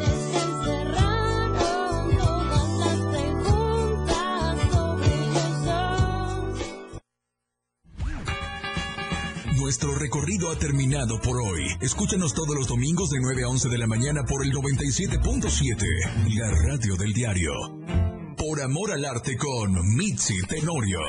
Nuestro 9.57 9.95
recorrido 9.95 10.51
ha 10.51 10.59
terminado 10.59 11.21
por 11.21 11.37
hoy. 11.41 11.67
Escúchanos 11.81 12.35
todos 12.35 12.55
los 12.55 12.67
domingos 12.69 13.11
de 13.11 13.21
9 13.21 13.45
a 13.45 13.49
11 13.49 13.69
de 13.69 13.79
la 13.79 13.87
mañana 13.87 14.23
por 14.25 14.45
el 14.45 14.53
97.7, 14.53 16.37
la 16.37 16.51
radio 16.51 16.97
del 16.97 17.13
diario. 17.13 17.53
Por 18.37 18.63
amor 18.63 18.93
al 18.93 19.05
arte 19.05 19.37
con 19.37 19.75
Mitzi 19.97 20.41
Tenorio. 20.49 21.01